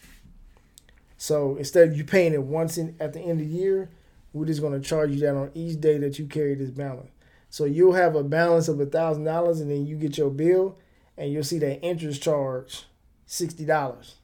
So 1.17 1.55
instead 1.55 1.87
of 1.87 1.95
you 1.95 2.03
paying 2.03 2.33
it 2.33 2.43
once 2.43 2.77
in, 2.77 2.97
at 2.99 3.13
the 3.13 3.21
end 3.21 3.39
of 3.39 3.47
the 3.47 3.53
year, 3.53 3.89
we're 4.33 4.45
just 4.45 4.59
going 4.59 4.73
to 4.73 4.85
charge 4.85 5.11
you 5.11 5.19
that 5.21 5.35
on 5.35 5.51
each 5.53 5.79
day 5.79 5.97
that 5.99 6.19
you 6.19 6.25
carry 6.25 6.55
this 6.55 6.71
balance. 6.71 7.11
So 7.49 7.65
you'll 7.65 7.93
have 7.93 8.15
a 8.15 8.23
balance 8.23 8.67
of 8.67 8.79
a 8.79 8.87
thousand 8.87 9.25
dollars, 9.25 9.61
and 9.61 9.69
then 9.69 9.85
you 9.85 9.95
get 9.97 10.17
your 10.17 10.31
bill, 10.31 10.79
and 11.15 11.31
you'll 11.31 11.43
see 11.43 11.59
that 11.59 11.85
interest 11.85 12.23
charge 12.23 12.85
sixty 13.27 13.65
dollars. 13.65 14.15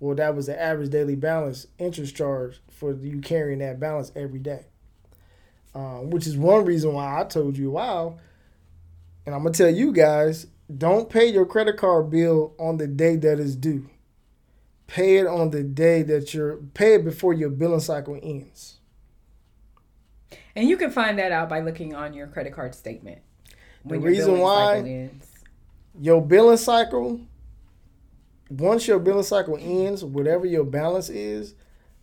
Well, 0.00 0.16
that 0.16 0.34
was 0.34 0.46
the 0.46 0.60
average 0.60 0.90
daily 0.90 1.14
balance 1.14 1.66
interest 1.78 2.16
charge 2.16 2.60
for 2.70 2.92
you 2.94 3.20
carrying 3.20 3.58
that 3.58 3.78
balance 3.78 4.10
every 4.16 4.38
day. 4.38 4.64
Um, 5.74 6.10
which 6.10 6.26
is 6.26 6.36
one 6.36 6.64
reason 6.64 6.94
why 6.94 7.20
I 7.20 7.24
told 7.24 7.56
you, 7.56 7.70
wow. 7.70 8.18
And 9.26 9.34
I'm 9.34 9.42
gonna 9.42 9.54
tell 9.54 9.70
you 9.70 9.92
guys, 9.92 10.46
don't 10.74 11.08
pay 11.10 11.26
your 11.26 11.44
credit 11.44 11.76
card 11.76 12.10
bill 12.10 12.54
on 12.58 12.78
the 12.78 12.86
day 12.86 13.16
that 13.16 13.38
is 13.38 13.54
due. 13.54 13.88
Pay 14.86 15.18
it 15.18 15.26
on 15.26 15.50
the 15.50 15.62
day 15.62 16.02
that 16.02 16.34
you're 16.34 16.56
pay 16.74 16.94
it 16.94 17.04
before 17.04 17.34
your 17.34 17.50
billing 17.50 17.80
cycle 17.80 18.18
ends. 18.22 18.78
And 20.56 20.68
you 20.68 20.76
can 20.76 20.90
find 20.90 21.18
that 21.18 21.30
out 21.30 21.48
by 21.48 21.60
looking 21.60 21.94
on 21.94 22.14
your 22.14 22.26
credit 22.26 22.54
card 22.54 22.74
statement. 22.74 23.20
The 23.84 23.98
reason 23.98 24.38
why 24.38 25.10
your 26.00 26.20
billing 26.22 26.56
cycle, 26.56 27.20
once 28.50 28.88
your 28.88 28.98
billing 28.98 29.22
cycle 29.22 29.56
ends, 29.60 30.04
whatever 30.04 30.44
your 30.44 30.64
balance 30.64 31.08
is, 31.08 31.54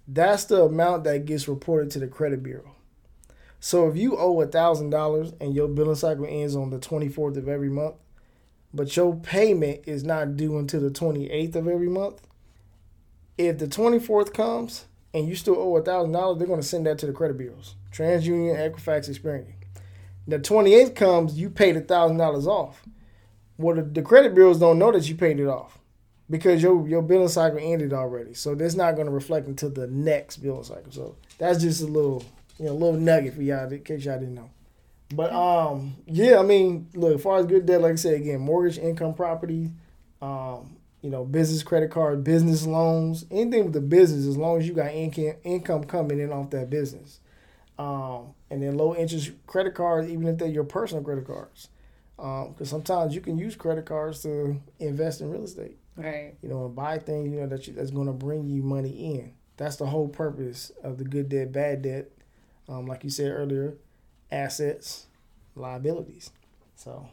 that's 0.07 0.45
the 0.45 0.63
amount 0.63 1.03
that 1.03 1.25
gets 1.25 1.47
reported 1.47 1.91
to 1.91 1.99
the 1.99 2.07
credit 2.07 2.41
bureau. 2.41 2.71
So 3.59 3.89
if 3.89 3.97
you 3.97 4.17
owe 4.17 4.43
thousand 4.45 4.89
dollars 4.89 5.33
and 5.41 5.53
your 5.53 5.67
billing 5.67 5.95
cycle 5.95 6.25
ends 6.27 6.55
on 6.55 6.69
the 6.69 6.79
twenty 6.79 7.09
fourth 7.09 7.35
of 7.35 7.49
every 7.49 7.69
month, 7.69 7.95
but 8.73 8.95
your 8.95 9.15
payment 9.15 9.81
is 9.85 10.03
not 10.03 10.37
due 10.37 10.57
until 10.57 10.81
the 10.81 10.89
twenty 10.89 11.29
eighth 11.29 11.55
of 11.55 11.67
every 11.67 11.89
month, 11.89 12.21
if 13.37 13.57
the 13.57 13.67
twenty 13.67 13.99
fourth 13.99 14.31
comes 14.31 14.85
and 15.13 15.27
you 15.27 15.35
still 15.35 15.57
owe 15.57 15.81
thousand 15.81 16.13
dollars, 16.13 16.37
they're 16.37 16.47
going 16.47 16.61
to 16.61 16.67
send 16.67 16.85
that 16.85 16.97
to 16.99 17.07
the 17.07 17.13
credit 17.13 17.37
bureaus. 17.37 17.75
TransUnion, 17.91 18.55
Equifax, 18.55 19.09
Experian. 19.09 19.53
The 20.29 20.39
28th 20.39 20.93
comes, 20.93 21.39
you 21.39 21.49
paid 21.49 21.87
thousand 21.87 22.17
dollars 22.17 22.47
off. 22.47 22.83
Well, 23.57 23.77
the, 23.77 23.81
the, 23.81 24.01
credit 24.01 24.35
bureaus 24.35 24.59
don't 24.59 24.77
know 24.77 24.91
that 24.91 25.07
you 25.09 25.15
paid 25.15 25.39
it 25.39 25.47
off 25.47 25.79
because 26.29 26.61
your 26.61 26.87
your 26.87 27.01
billing 27.01 27.27
cycle 27.29 27.59
ended 27.61 27.93
already. 27.93 28.33
So 28.33 28.55
that's 28.55 28.75
not 28.75 28.95
going 28.95 29.07
to 29.07 29.13
reflect 29.13 29.47
until 29.47 29.69
the 29.69 29.87
next 29.87 30.37
billing 30.37 30.63
cycle. 30.63 30.91
So 30.91 31.15
that's 31.37 31.61
just 31.61 31.81
a 31.81 31.87
little 31.87 32.23
you 32.59 32.65
know 32.65 32.73
little 32.73 32.99
nugget 32.99 33.35
for 33.35 33.41
y'all 33.41 33.71
in 33.71 33.81
case 33.81 34.05
y'all 34.05 34.19
didn't 34.19 34.35
know. 34.35 34.49
But 35.13 35.31
um 35.31 35.95
yeah, 36.05 36.39
I 36.39 36.43
mean, 36.43 36.89
look, 36.93 37.15
as 37.15 37.21
far 37.21 37.39
as 37.39 37.45
good 37.45 37.65
debt, 37.65 37.81
like 37.81 37.93
I 37.93 37.95
said 37.95 38.15
again, 38.15 38.41
mortgage, 38.41 38.77
income, 38.77 39.13
property, 39.13 39.71
um, 40.21 40.75
you 41.01 41.09
know, 41.09 41.23
business 41.23 41.63
credit 41.63 41.91
card, 41.91 42.23
business 42.23 42.65
loans, 42.65 43.25
anything 43.31 43.63
with 43.63 43.73
the 43.73 43.81
business, 43.81 44.25
as 44.25 44.37
long 44.37 44.59
as 44.59 44.67
you 44.67 44.73
got 44.73 44.91
income 44.91 45.35
income 45.43 45.83
coming 45.83 46.19
in 46.19 46.31
off 46.31 46.49
that 46.49 46.69
business. 46.69 47.19
Um, 47.79 48.33
and 48.49 48.61
then 48.61 48.75
low 48.75 48.95
interest 48.95 49.31
credit 49.45 49.75
cards, 49.75 50.09
even 50.09 50.27
if 50.27 50.37
they're 50.37 50.47
your 50.47 50.63
personal 50.63 51.03
credit 51.03 51.27
cards, 51.27 51.69
because 52.15 52.47
um, 52.59 52.65
sometimes 52.65 53.13
you 53.13 53.21
can 53.21 53.37
use 53.37 53.55
credit 53.55 53.85
cards 53.85 54.23
to 54.23 54.59
invest 54.79 55.21
in 55.21 55.29
real 55.29 55.43
estate, 55.43 55.77
right? 55.97 56.35
You 56.41 56.49
know, 56.49 56.65
and 56.65 56.75
buy 56.75 56.99
things 56.99 57.33
you 57.33 57.41
know 57.41 57.47
that 57.47 57.67
you, 57.67 57.73
that's 57.73 57.91
going 57.91 58.07
to 58.07 58.13
bring 58.13 58.47
you 58.47 58.61
money 58.61 59.15
in. 59.15 59.33
That's 59.57 59.75
the 59.75 59.87
whole 59.87 60.07
purpose 60.07 60.71
of 60.83 60.97
the 60.97 61.03
good 61.03 61.29
debt, 61.29 61.51
bad 61.51 61.81
debt. 61.81 62.11
Um, 62.69 62.85
like 62.85 63.03
you 63.03 63.09
said 63.09 63.31
earlier, 63.31 63.75
assets, 64.31 65.07
liabilities. 65.55 66.31
So. 66.75 67.09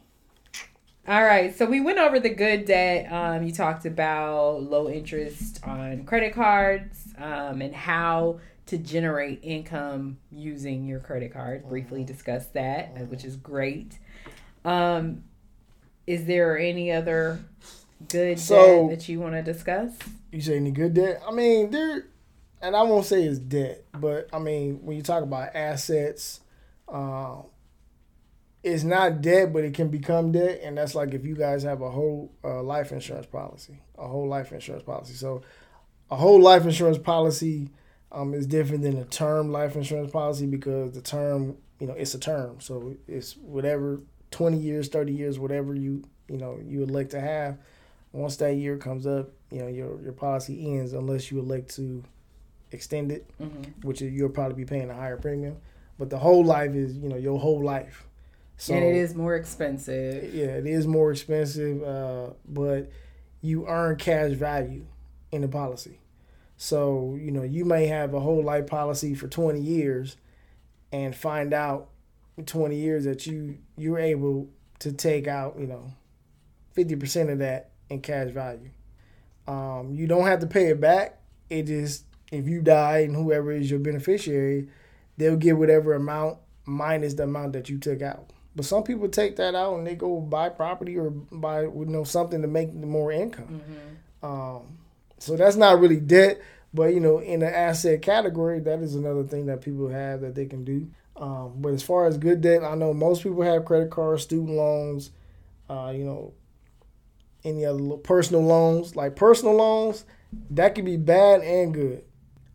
All 1.07 1.23
right, 1.23 1.55
so 1.55 1.65
we 1.67 1.81
went 1.81 1.99
over 1.99 2.19
the 2.19 2.31
good 2.31 2.65
debt. 2.65 3.11
Um, 3.11 3.43
you 3.43 3.51
talked 3.51 3.85
about 3.85 4.63
low 4.63 4.89
interest 4.89 5.59
on 5.63 6.03
credit 6.05 6.33
cards 6.33 7.13
um, 7.19 7.61
and 7.61 7.75
how 7.75 8.39
to 8.67 8.77
generate 8.79 9.39
income 9.43 10.17
using 10.31 10.85
your 10.85 10.99
credit 10.99 11.31
card. 11.31 11.67
Briefly 11.69 11.99
mm-hmm. 11.99 12.07
discussed 12.07 12.53
that, 12.53 12.93
uh, 12.95 12.99
which 13.01 13.23
is 13.23 13.35
great. 13.35 13.99
Um, 14.63 15.23
is 16.07 16.25
there 16.25 16.57
any 16.57 16.91
other 16.91 17.39
good 18.09 18.39
so, 18.39 18.87
debt 18.87 18.99
that 18.99 19.09
you 19.09 19.19
want 19.19 19.35
to 19.35 19.41
discuss? 19.41 19.91
You 20.31 20.41
say 20.41 20.57
any 20.57 20.71
good 20.71 20.93
debt? 20.93 21.21
I 21.27 21.31
mean, 21.31 21.71
there, 21.71 22.07
and 22.61 22.75
I 22.75 22.83
won't 22.83 23.05
say 23.05 23.23
it's 23.23 23.39
debt, 23.39 23.85
but 23.93 24.29
I 24.33 24.39
mean 24.39 24.79
when 24.83 24.97
you 24.97 25.03
talk 25.03 25.23
about 25.23 25.55
assets, 25.55 26.41
um, 26.87 27.45
it's 28.63 28.83
not 28.83 29.21
debt, 29.21 29.53
but 29.53 29.63
it 29.63 29.73
can 29.73 29.89
become 29.89 30.31
debt, 30.31 30.61
and 30.63 30.77
that's 30.77 30.95
like 30.95 31.13
if 31.13 31.25
you 31.25 31.35
guys 31.35 31.63
have 31.63 31.81
a 31.81 31.89
whole 31.89 32.31
uh, 32.43 32.63
life 32.63 32.91
insurance 32.91 33.27
policy, 33.27 33.79
a 33.97 34.07
whole 34.07 34.27
life 34.27 34.51
insurance 34.51 34.83
policy. 34.83 35.13
So, 35.13 35.43
a 36.09 36.15
whole 36.15 36.41
life 36.41 36.65
insurance 36.65 36.97
policy 36.97 37.69
um, 38.15 38.33
is 38.33 38.47
different 38.47 38.83
than 38.83 38.97
a 38.97 39.05
term 39.05 39.51
life 39.51 39.75
insurance 39.75 40.11
policy 40.11 40.45
because 40.45 40.93
the 40.93 41.01
term, 41.01 41.57
you 41.79 41.87
know, 41.87 41.93
it's 41.93 42.13
a 42.13 42.19
term. 42.19 42.59
So 42.61 42.95
it's 43.07 43.35
whatever 43.37 44.01
20 44.31 44.57
years, 44.57 44.87
30 44.87 45.13
years, 45.13 45.37
whatever 45.37 45.75
you, 45.75 46.03
you 46.29 46.37
know, 46.37 46.59
you 46.65 46.83
elect 46.83 47.11
to 47.11 47.19
have. 47.19 47.57
Once 48.15 48.37
that 48.37 48.55
year 48.55 48.77
comes 48.77 49.05
up, 49.05 49.29
you 49.51 49.59
know, 49.59 49.67
your, 49.67 50.01
your 50.01 50.13
policy 50.13 50.73
ends 50.73 50.93
unless 50.93 51.31
you 51.31 51.39
elect 51.39 51.75
to 51.75 52.03
extend 52.71 53.11
it, 53.11 53.29
mm-hmm. 53.41 53.63
which 53.87 54.01
you'll 54.01 54.29
probably 54.29 54.55
be 54.55 54.65
paying 54.65 54.89
a 54.89 54.95
higher 54.95 55.17
premium. 55.17 55.57
But 55.99 56.09
the 56.09 56.17
whole 56.17 56.43
life 56.43 56.71
is, 56.75 56.97
you 56.97 57.09
know, 57.09 57.17
your 57.17 57.39
whole 57.39 57.63
life. 57.63 58.07
So, 58.57 58.73
and 58.73 58.83
it 58.83 58.95
is 58.95 59.15
more 59.15 59.35
expensive. 59.35 60.33
Yeah, 60.33 60.45
it 60.45 60.65
is 60.65 60.87
more 60.87 61.11
expensive, 61.11 61.83
uh, 61.83 62.29
but 62.47 62.89
you 63.41 63.67
earn 63.67 63.97
cash 63.97 64.31
value 64.31 64.85
in 65.31 65.41
the 65.41 65.47
policy. 65.49 65.99
So, 66.57 67.17
you 67.19 67.31
know, 67.31 67.43
you 67.43 67.65
may 67.65 67.87
have 67.87 68.13
a 68.13 68.19
whole 68.21 68.41
life 68.41 68.67
policy 68.67 69.13
for 69.13 69.27
20 69.27 69.59
years 69.59 70.15
and 70.91 71.13
find 71.13 71.53
out 71.53 71.89
in 72.37 72.45
20 72.45 72.75
years 72.75 73.03
that 73.03 73.27
you 73.27 73.57
you're 73.77 73.99
able 73.99 74.49
to 74.79 74.93
take 74.93 75.27
out, 75.27 75.57
you 75.59 75.67
know, 75.67 75.91
50% 76.77 77.31
of 77.31 77.39
that 77.39 77.71
in 77.89 78.01
cash 78.01 78.31
value. 78.31 78.69
Um, 79.47 79.93
you 79.93 80.07
don't 80.07 80.25
have 80.25 80.39
to 80.39 80.47
pay 80.47 80.69
it 80.69 80.81
back. 80.81 81.19
It 81.49 81.63
just 81.63 82.05
if 82.31 82.47
you 82.47 82.61
die 82.61 82.99
and 82.99 83.15
whoever 83.15 83.51
is 83.51 83.69
your 83.69 83.79
beneficiary, 83.79 84.67
they'll 85.17 85.37
get 85.37 85.57
whatever 85.57 85.93
amount 85.93 86.39
minus 86.65 87.13
the 87.13 87.23
amount 87.23 87.53
that 87.53 87.69
you 87.69 87.77
took 87.77 88.01
out. 88.01 88.31
But 88.55 88.65
some 88.65 88.83
people 88.83 89.09
take 89.09 89.35
that 89.35 89.53
out 89.53 89.75
and 89.77 89.85
they 89.85 89.95
go 89.95 90.19
buy 90.19 90.49
property 90.49 90.97
or 90.97 91.09
buy 91.09 91.63
you 91.63 91.85
know 91.87 92.03
something 92.03 92.41
to 92.41 92.47
make 92.47 92.73
more 92.73 93.11
income. 93.11 93.61
Mm-hmm. 93.61 94.25
Um, 94.25 94.77
so 95.19 95.35
that's 95.35 95.55
not 95.55 95.79
really 95.79 95.99
debt, 95.99 96.41
but 96.73 96.93
you 96.93 96.99
know 96.99 97.19
in 97.19 97.41
the 97.41 97.55
asset 97.57 98.01
category, 98.01 98.59
that 98.61 98.79
is 98.79 98.95
another 98.95 99.23
thing 99.23 99.45
that 99.47 99.61
people 99.61 99.89
have 99.89 100.21
that 100.21 100.35
they 100.35 100.45
can 100.45 100.63
do. 100.63 100.89
Um, 101.17 101.53
but 101.57 101.73
as 101.73 101.83
far 101.83 102.07
as 102.07 102.17
good 102.17 102.41
debt, 102.41 102.63
I 102.63 102.75
know 102.75 102.93
most 102.93 103.23
people 103.23 103.41
have 103.43 103.65
credit 103.65 103.89
cards, 103.89 104.23
student 104.23 104.57
loans, 104.57 105.11
uh, 105.69 105.93
you 105.95 106.03
know, 106.03 106.33
any 107.45 107.65
other 107.65 107.97
personal 107.97 108.43
loans. 108.43 108.95
Like 108.95 109.15
personal 109.15 109.55
loans, 109.55 110.03
that 110.51 110.75
can 110.75 110.83
be 110.83 110.97
bad 110.97 111.41
and 111.41 111.73
good. 111.73 112.03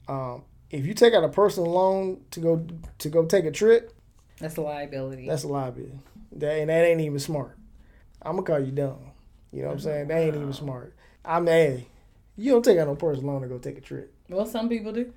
Um, 0.08 0.42
if 0.70 0.86
you 0.86 0.94
take 0.94 1.14
out 1.14 1.24
a 1.24 1.28
personal 1.28 1.70
loan 1.70 2.20
to 2.32 2.40
go 2.40 2.66
to 2.98 3.08
go 3.08 3.24
take 3.24 3.44
a 3.44 3.50
trip, 3.50 3.92
that's 4.38 4.56
a 4.56 4.62
liability. 4.62 5.26
That's 5.26 5.44
a 5.44 5.48
liability. 5.48 5.98
That 6.32 6.58
and 6.58 6.70
that 6.70 6.84
ain't 6.84 7.00
even 7.00 7.18
smart. 7.18 7.56
I'm 8.22 8.32
gonna 8.32 8.46
call 8.46 8.60
you 8.60 8.72
dumb. 8.72 8.98
You 9.52 9.62
know 9.62 9.68
what 9.68 9.74
I'm 9.74 9.80
saying? 9.80 10.08
That 10.08 10.18
ain't 10.18 10.36
even 10.36 10.52
smart. 10.52 10.94
I'm 11.24 11.48
a. 11.48 11.86
You 12.36 12.52
don't 12.52 12.64
take 12.64 12.78
out 12.78 12.86
no 12.86 12.94
personal 12.94 13.32
loan 13.32 13.42
to 13.42 13.48
go 13.48 13.58
take 13.58 13.78
a 13.78 13.80
trip. 13.80 14.14
Well, 14.28 14.46
some 14.46 14.68
people 14.68 14.92
do. 14.92 15.12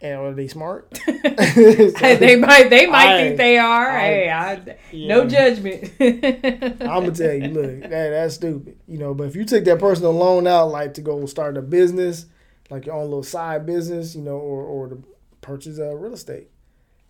And 0.00 0.20
are 0.20 0.32
they 0.34 0.48
smart? 0.48 0.90
they 1.06 2.36
might. 2.36 2.68
They 2.68 2.86
might 2.86 3.08
I, 3.08 3.22
think 3.22 3.36
they 3.36 3.58
are. 3.58 3.90
I, 3.90 4.00
hey, 4.00 4.30
I, 4.30 4.76
yeah. 4.92 5.08
no 5.08 5.26
judgment. 5.26 5.92
I'm 6.00 7.04
gonna 7.04 7.12
tell 7.12 7.32
you, 7.32 7.48
look, 7.48 7.80
that, 7.82 8.10
that's 8.10 8.34
stupid. 8.34 8.76
You 8.86 8.98
know, 8.98 9.14
but 9.14 9.28
if 9.28 9.36
you 9.36 9.44
take 9.44 9.64
that 9.64 9.78
personal 9.78 10.12
loan 10.12 10.46
out, 10.46 10.66
like 10.66 10.94
to 10.94 11.00
go 11.00 11.24
start 11.26 11.56
a 11.56 11.62
business, 11.62 12.26
like 12.70 12.86
your 12.86 12.96
own 12.96 13.04
little 13.04 13.22
side 13.22 13.64
business, 13.64 14.14
you 14.14 14.22
know, 14.22 14.36
or 14.36 14.62
or 14.62 14.88
to 14.88 15.02
purchase 15.40 15.78
a 15.78 15.96
real 15.96 16.14
estate, 16.14 16.50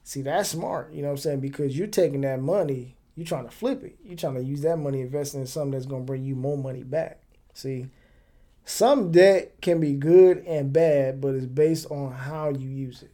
See, 0.06 0.20
that's 0.20 0.50
smart, 0.50 0.92
you 0.92 1.00
know 1.00 1.08
what 1.08 1.12
I'm 1.12 1.18
saying? 1.18 1.40
Because 1.40 1.76
you're 1.76 1.86
taking 1.86 2.20
that 2.20 2.40
money, 2.40 2.94
you're 3.16 3.26
trying 3.26 3.46
to 3.46 3.50
flip 3.50 3.82
it. 3.82 3.96
You're 4.04 4.18
trying 4.18 4.34
to 4.34 4.44
use 4.44 4.60
that 4.60 4.76
money, 4.76 5.00
investing 5.00 5.40
in 5.40 5.46
something 5.46 5.70
that's 5.70 5.86
going 5.86 6.02
to 6.02 6.06
bring 6.06 6.24
you 6.24 6.36
more 6.36 6.58
money 6.58 6.82
back. 6.82 7.22
See, 7.54 7.86
some 8.64 9.12
debt 9.12 9.60
can 9.60 9.80
be 9.80 9.94
good 9.94 10.38
and 10.46 10.72
bad, 10.72 11.20
but 11.20 11.34
it's 11.34 11.46
based 11.46 11.90
on 11.90 12.12
how 12.12 12.50
you 12.50 12.68
use 12.68 13.02
it. 13.02 13.12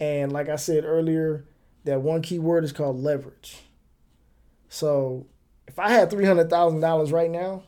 And 0.00 0.32
like 0.32 0.48
I 0.48 0.56
said 0.56 0.84
earlier, 0.84 1.44
that 1.84 2.00
one 2.00 2.22
key 2.22 2.38
word 2.38 2.64
is 2.64 2.72
called 2.72 3.02
leverage. 3.02 3.58
So 4.68 5.26
if 5.68 5.78
I 5.78 5.90
had 5.90 6.10
$300,000 6.10 7.12
right 7.12 7.30
now, 7.30 7.62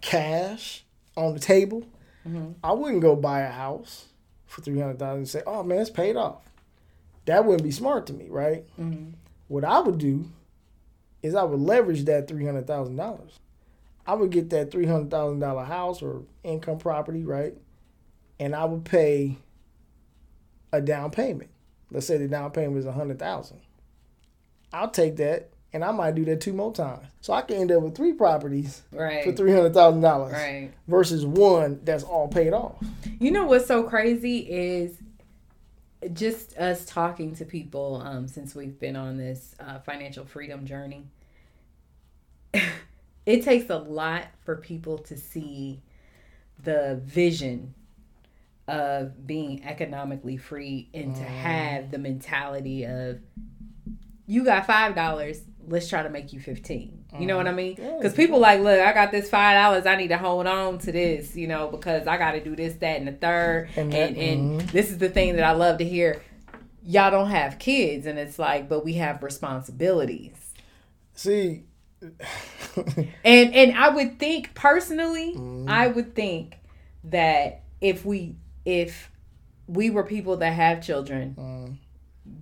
cash 0.00 0.84
on 1.16 1.32
the 1.32 1.40
table, 1.40 1.84
mm-hmm. 2.26 2.52
I 2.62 2.72
wouldn't 2.72 3.02
go 3.02 3.16
buy 3.16 3.40
a 3.40 3.50
house 3.50 4.06
for 4.46 4.60
300000 4.60 5.16
and 5.16 5.28
say, 5.28 5.42
oh 5.46 5.62
man, 5.62 5.78
it's 5.78 5.90
paid 5.90 6.16
off 6.16 6.46
that 7.26 7.44
wouldn't 7.44 7.62
be 7.62 7.70
smart 7.70 8.06
to 8.06 8.12
me, 8.12 8.28
right? 8.28 8.64
Mm-hmm. 8.80 9.10
What 9.48 9.64
I 9.64 9.80
would 9.80 9.98
do 9.98 10.26
is 11.22 11.34
I 11.34 11.44
would 11.44 11.60
leverage 11.60 12.04
that 12.06 12.26
three 12.26 12.46
hundred 12.46 12.66
thousand 12.66 12.96
dollars. 12.96 13.38
I 14.06 14.14
would 14.14 14.30
get 14.30 14.50
that 14.50 14.70
three 14.70 14.86
hundred 14.86 15.10
thousand 15.10 15.40
dollar 15.40 15.64
house 15.64 16.02
or 16.02 16.22
income 16.44 16.78
property, 16.78 17.24
right? 17.24 17.54
And 18.38 18.54
I 18.54 18.64
would 18.64 18.84
pay 18.84 19.38
a 20.72 20.80
down 20.80 21.10
payment. 21.10 21.50
Let's 21.90 22.06
say 22.06 22.18
the 22.18 22.28
down 22.28 22.50
payment 22.50 22.78
is 22.78 22.86
a 22.86 22.92
hundred 22.92 23.18
thousand. 23.18 23.60
I'll 24.72 24.90
take 24.90 25.16
that 25.16 25.50
and 25.72 25.84
I 25.84 25.90
might 25.90 26.14
do 26.14 26.24
that 26.26 26.40
two 26.40 26.52
more 26.52 26.72
times. 26.72 27.06
So 27.20 27.32
I 27.32 27.42
can 27.42 27.56
end 27.56 27.72
up 27.72 27.82
with 27.82 27.94
three 27.94 28.12
properties 28.12 28.82
right. 28.92 29.24
for 29.24 29.32
three 29.32 29.52
hundred 29.52 29.74
thousand 29.74 30.00
dollars. 30.00 30.32
Right. 30.32 30.70
Versus 30.88 31.24
one 31.26 31.80
that's 31.84 32.02
all 32.02 32.28
paid 32.28 32.52
off. 32.52 32.76
You 33.18 33.30
know 33.30 33.44
what's 33.44 33.66
so 33.66 33.82
crazy 33.82 34.38
is 34.38 34.96
just 36.12 36.56
us 36.56 36.84
talking 36.84 37.34
to 37.36 37.44
people 37.44 38.02
um, 38.04 38.28
since 38.28 38.54
we've 38.54 38.78
been 38.78 38.96
on 38.96 39.16
this 39.16 39.54
uh, 39.60 39.78
financial 39.80 40.24
freedom 40.24 40.64
journey, 40.66 41.04
it 43.26 43.42
takes 43.42 43.68
a 43.68 43.76
lot 43.76 44.26
for 44.44 44.56
people 44.56 44.98
to 44.98 45.16
see 45.16 45.82
the 46.62 47.00
vision 47.04 47.74
of 48.68 49.26
being 49.26 49.64
economically 49.64 50.36
free 50.36 50.88
and 50.94 51.14
to 51.14 51.22
mm. 51.22 51.26
have 51.26 51.90
the 51.90 51.98
mentality 51.98 52.84
of 52.84 53.20
you 54.26 54.44
got 54.44 54.66
five 54.66 54.94
dollars 54.94 55.42
let's 55.68 55.88
try 55.88 56.02
to 56.02 56.10
make 56.10 56.32
you 56.32 56.40
15 56.40 57.04
you 57.18 57.26
know 57.26 57.36
what 57.36 57.46
i 57.46 57.50
mm-hmm. 57.50 57.56
mean 57.56 57.96
because 57.98 58.12
people 58.12 58.38
like 58.38 58.60
look 58.60 58.78
i 58.80 58.92
got 58.92 59.10
this 59.10 59.30
five 59.30 59.54
dollars 59.54 59.86
i 59.86 59.96
need 59.96 60.08
to 60.08 60.18
hold 60.18 60.46
on 60.46 60.78
to 60.78 60.92
this 60.92 61.36
you 61.36 61.46
know 61.46 61.68
because 61.68 62.06
i 62.06 62.16
got 62.16 62.32
to 62.32 62.42
do 62.42 62.54
this 62.54 62.74
that 62.74 62.98
and 62.98 63.08
the 63.08 63.12
third 63.12 63.68
and, 63.76 63.94
and, 63.94 64.16
and 64.16 64.60
mm-hmm. 64.60 64.68
this 64.68 64.90
is 64.90 64.98
the 64.98 65.08
thing 65.08 65.36
that 65.36 65.44
i 65.44 65.52
love 65.52 65.78
to 65.78 65.84
hear 65.84 66.20
y'all 66.82 67.10
don't 67.10 67.30
have 67.30 67.58
kids 67.58 68.06
and 68.06 68.18
it's 68.18 68.38
like 68.38 68.68
but 68.68 68.84
we 68.84 68.94
have 68.94 69.22
responsibilities 69.22 70.52
see 71.14 71.64
and 73.24 73.54
and 73.54 73.76
i 73.76 73.88
would 73.88 74.18
think 74.18 74.54
personally 74.54 75.34
mm-hmm. 75.34 75.68
i 75.68 75.86
would 75.86 76.14
think 76.14 76.58
that 77.04 77.62
if 77.80 78.04
we 78.04 78.34
if 78.64 79.10
we 79.66 79.90
were 79.90 80.04
people 80.04 80.36
that 80.36 80.52
have 80.52 80.84
children 80.84 81.34
mm. 81.38 81.76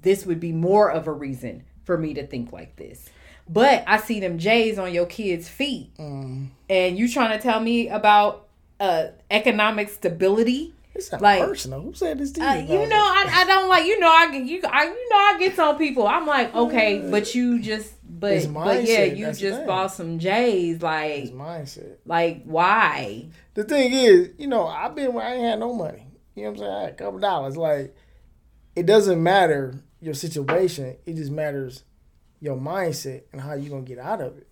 this 0.02 0.26
would 0.26 0.40
be 0.40 0.52
more 0.52 0.90
of 0.90 1.07
a 1.07 1.12
reason 1.12 1.64
for 1.84 1.96
me 1.96 2.14
to 2.14 2.26
think 2.26 2.52
like 2.52 2.76
this. 2.76 3.09
But 3.48 3.84
I 3.86 3.98
see 3.98 4.20
them 4.20 4.38
J's 4.38 4.78
on 4.78 4.92
your 4.92 5.07
kids' 5.07 5.48
feet, 5.48 5.94
mm. 5.98 6.48
and 6.68 6.98
you 6.98 7.09
trying 7.09 7.36
to 7.36 7.42
tell 7.42 7.61
me 7.61 7.88
about 7.88 8.48
uh, 8.80 9.09
economic 9.30 9.90
stability? 9.90 10.72
It's 10.94 11.12
not 11.12 11.20
like, 11.20 11.42
personal. 11.42 11.82
Who 11.82 11.92
said 11.92 12.18
this 12.18 12.32
to 12.32 12.40
you? 12.40 12.46
Uh, 12.46 12.55
you 12.55 12.88
know, 12.88 12.96
I, 12.96 13.26
I 13.28 13.44
don't 13.44 13.68
like. 13.68 13.84
You 13.84 14.00
know, 14.00 14.09
I 14.09 14.30
get 14.30 14.44
you. 14.44 14.62
I 14.66 14.84
you 14.84 15.11
know, 15.11 15.16
I 15.16 15.36
get 15.38 15.57
some 15.57 15.76
people. 15.76 16.07
I'm 16.07 16.26
like, 16.26 16.55
okay, 16.55 17.00
mm. 17.00 17.11
but 17.11 17.34
you 17.34 17.61
just, 17.61 17.92
but 18.20 18.52
but 18.52 18.84
yeah, 18.84 19.04
you 19.04 19.26
That's 19.26 19.40
just 19.40 19.66
bought 19.66 19.88
some 19.88 20.18
J's. 20.18 20.82
Like 20.82 21.10
it's 21.10 21.30
mindset. 21.30 21.96
Like 22.06 22.44
why? 22.44 23.26
The 23.54 23.64
thing 23.64 23.92
is, 23.92 24.30
you 24.38 24.46
know, 24.46 24.66
I've 24.66 24.94
been 24.94 25.12
where 25.12 25.26
I 25.26 25.34
ain't 25.34 25.44
had 25.44 25.58
no 25.58 25.74
money. 25.74 26.06
You 26.34 26.44
know 26.44 26.50
what 26.50 26.54
I'm 26.54 26.58
saying? 26.58 26.72
I 26.72 26.80
had 26.82 26.90
a 26.90 26.96
couple 26.96 27.18
dollars. 27.18 27.56
Like 27.56 27.94
it 28.76 28.86
doesn't 28.86 29.22
matter 29.22 29.82
your 30.00 30.14
situation. 30.14 30.96
It 31.06 31.14
just 31.14 31.32
matters 31.32 31.82
your 32.40 32.56
mindset 32.56 33.22
and 33.32 33.40
how 33.40 33.54
you're 33.54 33.70
gonna 33.70 33.82
get 33.82 33.98
out 33.98 34.20
of 34.20 34.38
it. 34.38 34.48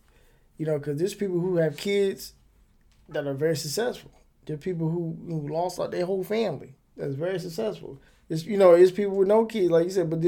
You 0.56 0.66
know, 0.66 0.78
because 0.78 0.98
there's 0.98 1.14
people 1.14 1.40
who 1.40 1.56
have 1.56 1.76
kids 1.76 2.34
that 3.08 3.26
are 3.26 3.34
very 3.34 3.56
successful. 3.56 4.10
There 4.46 4.54
are 4.54 4.58
people 4.58 4.88
who, 4.88 5.16
who 5.26 5.48
lost 5.48 5.78
like 5.78 5.92
their 5.92 6.06
whole 6.06 6.24
family 6.24 6.74
that's 6.96 7.14
very 7.14 7.38
successful. 7.38 8.00
It's 8.28 8.44
you 8.44 8.56
know, 8.56 8.74
it's 8.74 8.90
people 8.90 9.16
with 9.16 9.28
no 9.28 9.44
kids, 9.44 9.70
like 9.70 9.84
you 9.84 9.90
said, 9.90 10.10
but 10.10 10.20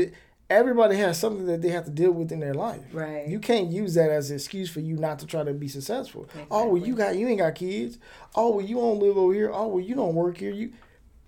everybody 0.54 0.96
has 0.96 1.18
something 1.18 1.46
that 1.46 1.60
they 1.60 1.68
have 1.70 1.84
to 1.84 1.90
deal 1.90 2.12
with 2.12 2.32
in 2.32 2.40
their 2.40 2.54
life. 2.54 2.80
Right. 2.92 3.26
You 3.26 3.38
can't 3.38 3.70
use 3.70 3.94
that 3.94 4.10
as 4.10 4.30
an 4.30 4.36
excuse 4.36 4.70
for 4.70 4.80
you 4.80 4.96
not 4.96 5.18
to 5.18 5.26
try 5.26 5.42
to 5.42 5.52
be 5.52 5.68
successful. 5.68 6.24
Exactly. 6.24 6.46
Oh 6.50 6.68
well, 6.68 6.82
you 6.86 6.94
got 6.94 7.16
you 7.16 7.28
ain't 7.28 7.38
got 7.38 7.54
kids. 7.54 7.98
Oh 8.34 8.56
well, 8.56 8.64
you 8.64 8.76
don't 8.76 9.00
live 9.00 9.18
over 9.18 9.34
here. 9.34 9.50
Oh 9.52 9.66
well, 9.66 9.84
you 9.84 9.94
don't 9.94 10.14
work 10.14 10.38
here. 10.38 10.52
You 10.52 10.72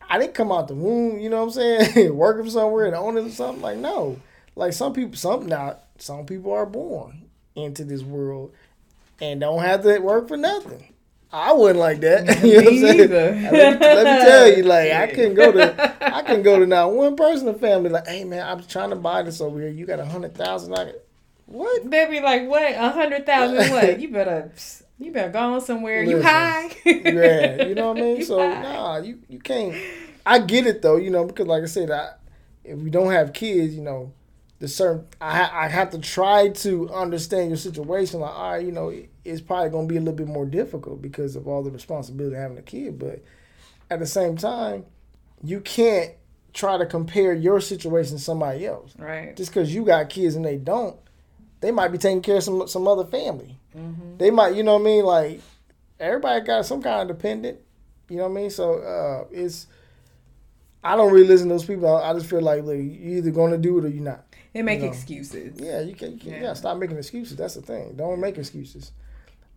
I 0.09 0.19
didn't 0.19 0.35
come 0.35 0.53
out 0.53 0.69
the 0.69 0.75
womb, 0.75 1.19
you 1.19 1.29
know 1.29 1.45
what 1.45 1.57
I'm 1.57 1.85
saying? 1.91 2.17
Working 2.17 2.51
somewhere 2.51 2.87
and 2.87 2.95
owning 2.95 3.31
something. 3.31 3.63
Like, 3.63 3.79
no. 3.79 4.21
Like 4.55 4.73
some 4.73 4.93
people 4.93 5.17
some 5.17 5.47
not 5.47 5.85
some 5.99 6.25
people 6.25 6.53
are 6.53 6.67
born 6.67 7.27
into 7.55 7.85
this 7.85 8.03
world 8.03 8.53
and 9.21 9.41
don't 9.41 9.63
have 9.63 9.83
to 9.83 9.99
work 9.99 10.29
for 10.29 10.37
nothing. 10.37 10.93
I 11.33 11.53
wouldn't 11.53 11.79
like 11.79 12.01
that. 12.01 12.43
you 12.45 12.57
know 12.57 12.63
what 12.63 12.73
I'm 12.73 12.79
saying? 12.79 13.11
Let 13.11 13.35
me, 13.53 13.87
let 13.87 14.05
me 14.05 14.25
tell 14.25 14.57
you, 14.57 14.63
like 14.63 14.93
I 14.93 15.07
couldn't 15.15 15.35
go 15.35 15.53
to 15.53 16.15
I 16.15 16.23
couldn't 16.23 16.43
go 16.43 16.59
to 16.59 16.67
now 16.67 16.89
one 16.89 17.17
person 17.17 17.49
in 17.49 17.55
the 17.55 17.59
family 17.59 17.91
like, 17.91 18.07
hey 18.07 18.25
man, 18.25 18.47
I'm 18.47 18.65
trying 18.65 18.91
to 18.91 18.97
buy 18.97 19.23
this 19.23 19.41
over 19.41 19.61
here. 19.61 19.69
You 19.69 19.87
got 19.87 19.99
a 19.99 20.07
hundred 20.07 20.35
thousand. 20.35 20.73
Like, 20.73 20.95
what? 21.47 21.91
They 21.91 22.09
be 22.09 22.21
like, 22.21 22.49
what? 22.49 22.73
A 22.75 22.91
hundred 22.91 23.27
thousand? 23.27 23.57
What? 23.71 24.01
You 24.01 24.09
better 24.09 24.53
you 24.99 25.13
better 25.13 25.31
go 25.31 25.55
on 25.55 25.61
somewhere. 25.61 26.07
Listen, 26.07 26.19
you 26.19 26.23
high? 26.23 26.71
yeah, 26.85 27.67
you 27.67 27.75
know 27.75 27.89
what 27.89 27.99
I 27.99 28.01
mean. 28.01 28.25
so 28.25 28.39
high. 28.39 28.63
nah, 28.63 28.97
you 28.99 29.19
you 29.29 29.41
can't. 29.41 29.75
I 30.25 30.39
get 30.39 30.67
it 30.67 30.81
though, 30.81 30.97
you 30.97 31.11
know, 31.11 31.25
because 31.25 31.47
like 31.47 31.63
I 31.63 31.67
said, 31.67 31.91
I 31.91 32.15
if 32.65 32.79
we 32.79 32.91
don't 32.91 33.13
have 33.13 33.33
kids, 33.33 33.75
you 33.75 33.83
know, 33.83 34.13
the 34.59 34.69
certain 34.69 35.07
I 35.21 35.51
I 35.53 35.69
have 35.69 35.91
to 35.91 35.99
try 35.99 36.49
to 36.49 36.89
understand 36.91 37.51
your 37.51 37.59
situation. 37.59 38.21
Like, 38.21 38.35
all 38.35 38.53
right, 38.53 38.65
you 38.65 38.73
know, 38.73 38.93
it's 39.27 39.41
probably 39.41 39.71
gonna 39.71 39.87
be 39.87 39.97
a 39.97 40.01
little 40.01 40.15
bit 40.15 40.29
more 40.29 40.47
difficult 40.47 41.03
because 41.03 41.37
of 41.37 41.47
all 41.47 41.63
the 41.63 41.71
responsibility 41.71 42.37
of 42.37 42.43
having 42.43 42.59
a 42.59 42.63
kid, 42.63 42.99
but 42.99 43.23
at 43.91 43.99
the 43.99 44.07
same 44.07 44.37
time, 44.37 44.85
you 45.43 45.61
can't 45.61 46.13
try 46.53 46.79
to 46.79 46.87
compare 46.87 47.35
your 47.35 47.61
situation 47.61 48.17
to 48.17 48.23
somebody 48.23 48.67
else. 48.67 48.95
Right. 48.99 49.37
Just 49.37 49.51
because 49.51 49.75
you 49.75 49.85
got 49.85 50.09
kids 50.09 50.35
and 50.35 50.45
they 50.45 50.57
don't, 50.57 50.97
they 51.61 51.71
might 51.71 51.89
be 51.89 51.99
taking 51.99 52.23
care 52.23 52.37
of 52.37 52.45
some 52.45 52.67
some 52.69 52.89
other 52.89 53.05
family. 53.05 53.59
Mm-hmm. 53.77 54.17
They 54.19 54.31
might, 54.31 54.55
you 54.55 54.63
know 54.63 54.75
what 54.75 54.83
I 54.83 54.85
mean? 54.85 55.05
Like 55.05 55.41
everybody 56.01 56.45
got 56.45 56.67
some 56.67 56.83
kind 56.83 57.09
of 57.09 57.17
dependent. 57.17 57.61
You 58.09 58.19
know 58.19 58.29
what 58.29 58.39
I 58.39 58.43
mean? 58.43 58.51
So 58.51 58.75
uh, 58.75 59.27
it's 59.31 59.67
I 60.83 60.97
don't 60.97 61.13
really 61.13 61.27
listen 61.27 61.49
to 61.49 61.55
those 61.55 61.65
people. 61.65 61.95
I, 61.97 62.13
just 62.15 62.27
feel 62.27 62.41
like 62.41 62.63
look, 62.63 62.77
you're 62.77 63.19
either 63.19 63.31
gonna 63.31 63.59
do 63.59 63.79
it 63.79 63.85
or 63.85 63.89
you're 63.89 64.05
not. 64.05 64.25
They 64.53 64.63
make 64.63 64.81
you 64.81 64.87
know? 64.87 64.93
excuses. 64.93 65.61
Yeah, 65.61 65.81
you 65.81 65.95
can. 65.95 66.13
You 66.13 66.19
can 66.19 66.31
yeah. 66.31 66.43
yeah, 66.43 66.53
stop 66.55 66.79
making 66.79 66.97
excuses. 66.97 67.37
That's 67.37 67.55
the 67.55 67.63
thing. 67.63 67.95
Don't 67.97 68.21
make 68.21 68.39
excuses. 68.39 68.93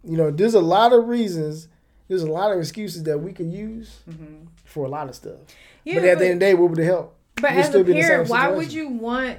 You 0.04 0.18
know, 0.18 0.32
there's 0.32 0.54
a 0.54 0.62
lot 0.62 0.94
of 0.94 1.08
reasons 1.08 1.68
there's 2.08 2.24
a 2.24 2.32
lot 2.32 2.52
of 2.52 2.58
excuses 2.58 3.04
that 3.04 3.20
we 3.20 3.32
can 3.32 3.52
use 3.52 4.00
Mhm. 4.10 4.48
for 4.64 4.84
a 4.86 4.90
lot 4.90 5.10
of 5.10 5.16
stuff. 5.16 5.38
Yeah, 5.84 5.96
but 6.00 6.06
at 6.06 6.18
the 6.18 6.26
end 6.26 6.34
of 6.34 6.40
the 6.40 6.46
day, 6.48 6.54
what 6.56 6.72
would 6.72 6.80
it 6.80 6.86
help? 6.86 7.16
But 7.40 7.52
You'll 7.52 7.60
as 7.60 7.66
still 7.68 7.82
a 7.82 7.84
be 7.84 7.92
in 7.92 7.98
the 7.98 8.02
same 8.04 8.10
parent, 8.12 8.30
why 8.30 8.48
would 8.50 8.74
you 8.74 8.90
want 8.90 9.38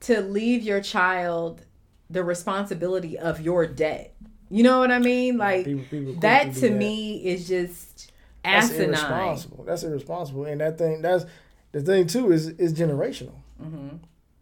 to 0.00 0.20
leave 0.20 0.62
your 0.64 0.80
child 0.80 1.64
the 2.10 2.24
responsibility 2.24 3.16
of 3.16 3.40
your 3.40 3.64
debt? 3.66 4.12
You 4.50 4.64
know 4.64 4.80
what 4.80 4.90
I 4.90 4.98
mean? 4.98 5.38
Like 5.38 5.64
People- 5.66 5.84
people 5.88 6.14
that 6.20 6.52
to 6.54 6.60
that. 6.62 6.72
me 6.72 7.24
is 7.24 7.46
just 7.46 8.10
That's 8.42 8.70
asinine. 8.70 8.88
irresponsible. 8.88 9.64
That's 9.64 9.84
irresponsible. 9.84 10.44
And 10.46 10.60
that 10.60 10.78
thing, 10.78 11.02
that's 11.02 11.26
the 11.70 11.80
thing 11.82 12.08
too, 12.08 12.32
is 12.32 12.48
is 12.48 12.74
generational. 12.74 13.34
hmm 13.60 13.88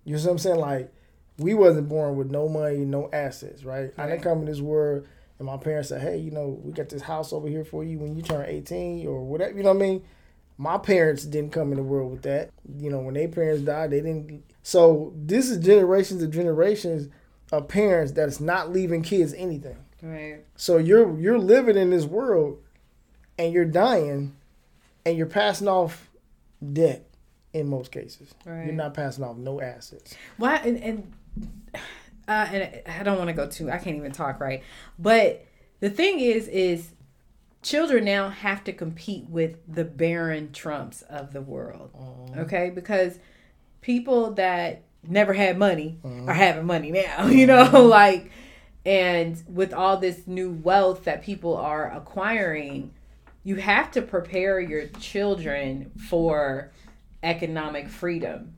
You 0.04 0.16
know 0.16 0.22
what 0.22 0.30
I'm 0.30 0.38
saying? 0.38 0.56
Like 0.61 0.90
we 1.38 1.52
wasn't 1.52 1.90
born 1.90 2.16
with 2.16 2.30
no 2.30 2.48
money, 2.48 2.78
no 2.78 3.11
assets, 3.12 3.62
right? 3.64 3.92
I 3.98 4.02
Right. 4.02 4.11
didn't 4.12 4.22
come 4.22 4.38
in 4.38 4.46
this 4.46 4.62
world 4.62 5.06
and 5.39 5.47
my 5.47 5.57
parents 5.57 5.91
said, 5.91 6.01
Hey, 6.01 6.18
you 6.18 6.30
know, 6.30 6.61
we 6.62 6.72
got 6.72 6.89
this 6.89 7.03
house 7.03 7.32
over 7.32 7.49
here 7.49 7.64
for 7.64 7.84
you 7.84 7.99
when 7.99 8.16
you 8.16 8.22
turn 8.22 8.47
eighteen 8.47 9.07
or 9.07 9.24
whatever 9.24 9.57
you 9.57 9.62
know 9.62 9.72
what 9.72 9.82
I 9.82 9.86
mean? 9.86 10.05
My 10.61 10.76
parents 10.76 11.24
didn't 11.24 11.53
come 11.53 11.70
in 11.70 11.76
the 11.76 11.84
world 11.84 12.11
with 12.11 12.22
that. 12.22 12.51
You 12.78 12.91
know, 12.91 12.99
when 12.99 13.14
their 13.14 13.28
parents 13.28 13.62
died, 13.62 13.91
they 13.91 14.01
didn't 14.01 14.45
so 14.62 15.12
this 15.16 15.49
is 15.49 15.64
generations 15.64 16.22
of 16.22 16.30
generations 16.30 17.09
of 17.53 17.68
parents 17.68 18.12
that's 18.12 18.41
not 18.41 18.72
leaving 18.72 19.03
kids 19.03 19.32
anything. 19.34 19.78
Right. 20.03 20.45
So 20.57 20.78
you're 20.78 21.18
you're 21.18 21.39
living 21.39 21.76
in 21.76 21.91
this 21.91 22.05
world 22.05 22.62
and 23.39 23.53
you're 23.53 23.64
dying 23.64 24.36
and 25.07 25.16
you're 25.16 25.26
passing 25.26 25.68
off 25.68 26.09
debt 26.72 27.09
in 27.53 27.68
most 27.68 27.93
cases. 27.93 28.34
Right. 28.45 28.66
You're 28.66 28.74
not 28.74 28.95
passing 28.95 29.24
off 29.24 29.36
no 29.36 29.61
assets. 29.61 30.14
Why 30.36 30.57
and, 30.57 30.76
and 30.82 31.12
uh, 32.29 32.47
and 32.53 32.83
I 32.87 33.03
don't 33.03 33.18
want 33.18 33.29
to 33.29 33.35
go 33.35 33.49
too. 33.49 33.70
I 33.70 33.79
can't 33.79 33.97
even 33.97 34.12
talk 34.12 34.41
right. 34.41 34.62
But 34.99 35.45
the 35.81 35.91
thing 35.91 36.20
is, 36.20 36.47
is 36.49 36.91
children 37.62 38.05
now 38.05 38.29
have 38.29 38.62
to 38.64 38.72
compete 38.72 39.29
with 39.29 39.57
the 39.66 39.85
Barron 39.85 40.53
Trumps 40.53 41.03
of 41.03 41.33
the 41.33 41.41
world. 41.41 41.91
Okay, 42.43 42.70
because 42.70 43.18
people 43.81 44.33
that 44.35 44.83
never 45.07 45.33
had 45.33 45.59
money 45.59 45.99
are 46.29 46.35
having 46.35 46.66
money 46.66 46.91
now. 46.93 47.26
You 47.29 47.47
know, 47.47 47.87
like 47.87 48.31
and 48.85 49.43
with 49.49 49.72
all 49.74 49.97
this 49.97 50.26
new 50.26 50.51
wealth 50.51 51.05
that 51.05 51.22
people 51.22 51.57
are 51.57 51.91
acquiring, 51.93 52.93
you 53.45 53.57
have 53.57 53.91
to 53.93 54.03
prepare 54.03 54.61
your 54.61 54.87
children 55.01 55.91
for 56.09 56.70
economic 57.22 57.89
freedom. 57.89 58.55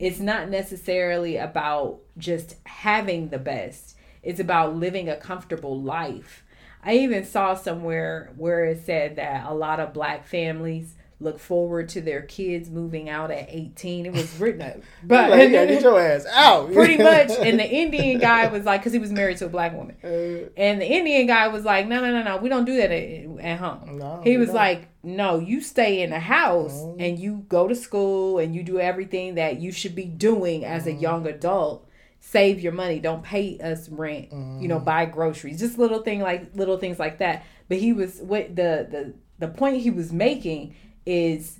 It's 0.00 0.18
not 0.18 0.48
necessarily 0.48 1.36
about 1.36 2.00
just 2.16 2.56
having 2.64 3.28
the 3.28 3.38
best. 3.38 3.98
It's 4.22 4.40
about 4.40 4.74
living 4.74 5.10
a 5.10 5.16
comfortable 5.16 5.78
life. 5.78 6.42
I 6.82 6.94
even 6.94 7.26
saw 7.26 7.54
somewhere 7.54 8.32
where 8.36 8.64
it 8.64 8.86
said 8.86 9.16
that 9.16 9.46
a 9.46 9.52
lot 9.52 9.78
of 9.78 9.92
black 9.92 10.26
families 10.26 10.94
look 11.22 11.38
forward 11.38 11.88
to 11.90 12.00
their 12.00 12.22
kids 12.22 12.70
moving 12.70 13.08
out 13.10 13.30
at 13.30 13.46
18. 13.50 14.06
It 14.06 14.12
was 14.12 14.34
written 14.40 14.62
up. 14.62 14.76
But 15.04 15.30
Like, 15.30 15.52
gotta 15.52 15.66
get 15.66 15.82
your 15.82 16.00
ass 16.00 16.24
out. 16.32 16.72
pretty 16.72 16.96
much 16.96 17.30
and 17.30 17.58
the 17.60 17.68
indian 17.82 18.18
guy 18.18 18.46
was 18.48 18.64
like 18.64 18.80
because 18.80 18.92
he 18.94 18.98
was 18.98 19.12
married 19.12 19.36
to 19.38 19.46
a 19.46 19.48
black 19.48 19.74
woman 19.74 19.96
Uh, 20.02 20.48
and 20.56 20.80
the 20.80 20.86
indian 20.86 21.26
guy 21.26 21.48
was 21.48 21.64
like 21.64 21.86
no 21.86 22.00
no 22.00 22.10
no 22.10 22.22
no 22.22 22.36
we 22.38 22.48
don't 22.48 22.64
do 22.64 22.76
that 22.78 22.90
at, 22.90 23.40
at 23.40 23.58
home 23.58 23.98
No, 23.98 24.20
he 24.24 24.36
was 24.38 24.48
don't. 24.48 24.56
like 24.56 24.88
no 25.02 25.38
you 25.38 25.60
stay 25.60 26.02
in 26.02 26.10
the 26.10 26.20
house 26.20 26.72
Mhm. 26.74 26.96
and 27.00 27.18
you 27.18 27.44
go 27.48 27.68
to 27.68 27.74
school 27.74 28.38
and 28.38 28.54
you 28.54 28.62
do 28.62 28.80
everything 28.80 29.34
that 29.34 29.60
you 29.60 29.72
should 29.72 29.94
be 29.94 30.04
doing 30.06 30.64
as 30.64 30.86
a 30.86 30.92
young 30.92 31.26
adult 31.26 31.86
save 32.18 32.60
your 32.60 32.72
money 32.72 32.98
don't 32.98 33.22
pay 33.22 33.58
us 33.58 33.88
rent 33.88 34.28
you 34.60 34.68
know 34.68 34.78
buy 34.78 35.04
groceries 35.06 35.58
just 35.58 35.78
little 35.78 36.00
thing 36.02 36.20
like 36.20 36.54
little 36.54 36.76
things 36.78 36.98
like 36.98 37.18
that 37.18 37.44
but 37.68 37.78
he 37.78 37.92
was 37.92 38.20
what 38.20 38.54
the 38.56 38.86
the 38.90 39.14
the 39.38 39.48
point 39.48 39.78
he 39.78 39.90
was 39.90 40.12
making 40.12 40.74
is 41.06 41.58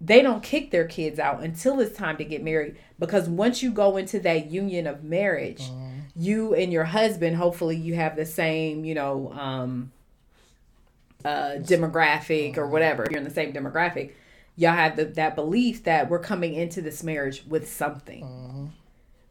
they 0.00 0.20
don't 0.22 0.42
kick 0.42 0.70
their 0.70 0.86
kids 0.86 1.18
out 1.18 1.42
until 1.42 1.80
it's 1.80 1.96
time 1.96 2.16
to 2.18 2.24
get 2.24 2.42
married. 2.42 2.76
Because 2.98 3.28
once 3.28 3.62
you 3.62 3.70
go 3.70 3.96
into 3.96 4.20
that 4.20 4.50
union 4.50 4.86
of 4.86 5.04
marriage 5.04 5.70
you 6.16 6.54
and 6.54 6.72
your 6.72 6.84
husband 6.84 7.36
hopefully 7.36 7.76
you 7.76 7.94
have 7.94 8.16
the 8.16 8.24
same 8.24 8.84
you 8.86 8.94
know 8.94 9.30
um 9.32 9.92
uh 11.24 11.56
demographic 11.58 12.56
or 12.56 12.66
whatever. 12.66 13.06
You're 13.10 13.18
in 13.18 13.24
the 13.24 13.30
same 13.30 13.52
demographic. 13.52 14.12
Y'all 14.56 14.72
have 14.72 14.96
the, 14.96 15.04
that 15.04 15.34
belief 15.34 15.84
that 15.84 16.08
we're 16.08 16.18
coming 16.18 16.54
into 16.54 16.80
this 16.80 17.02
marriage 17.02 17.44
with 17.46 17.70
something. 17.70 18.72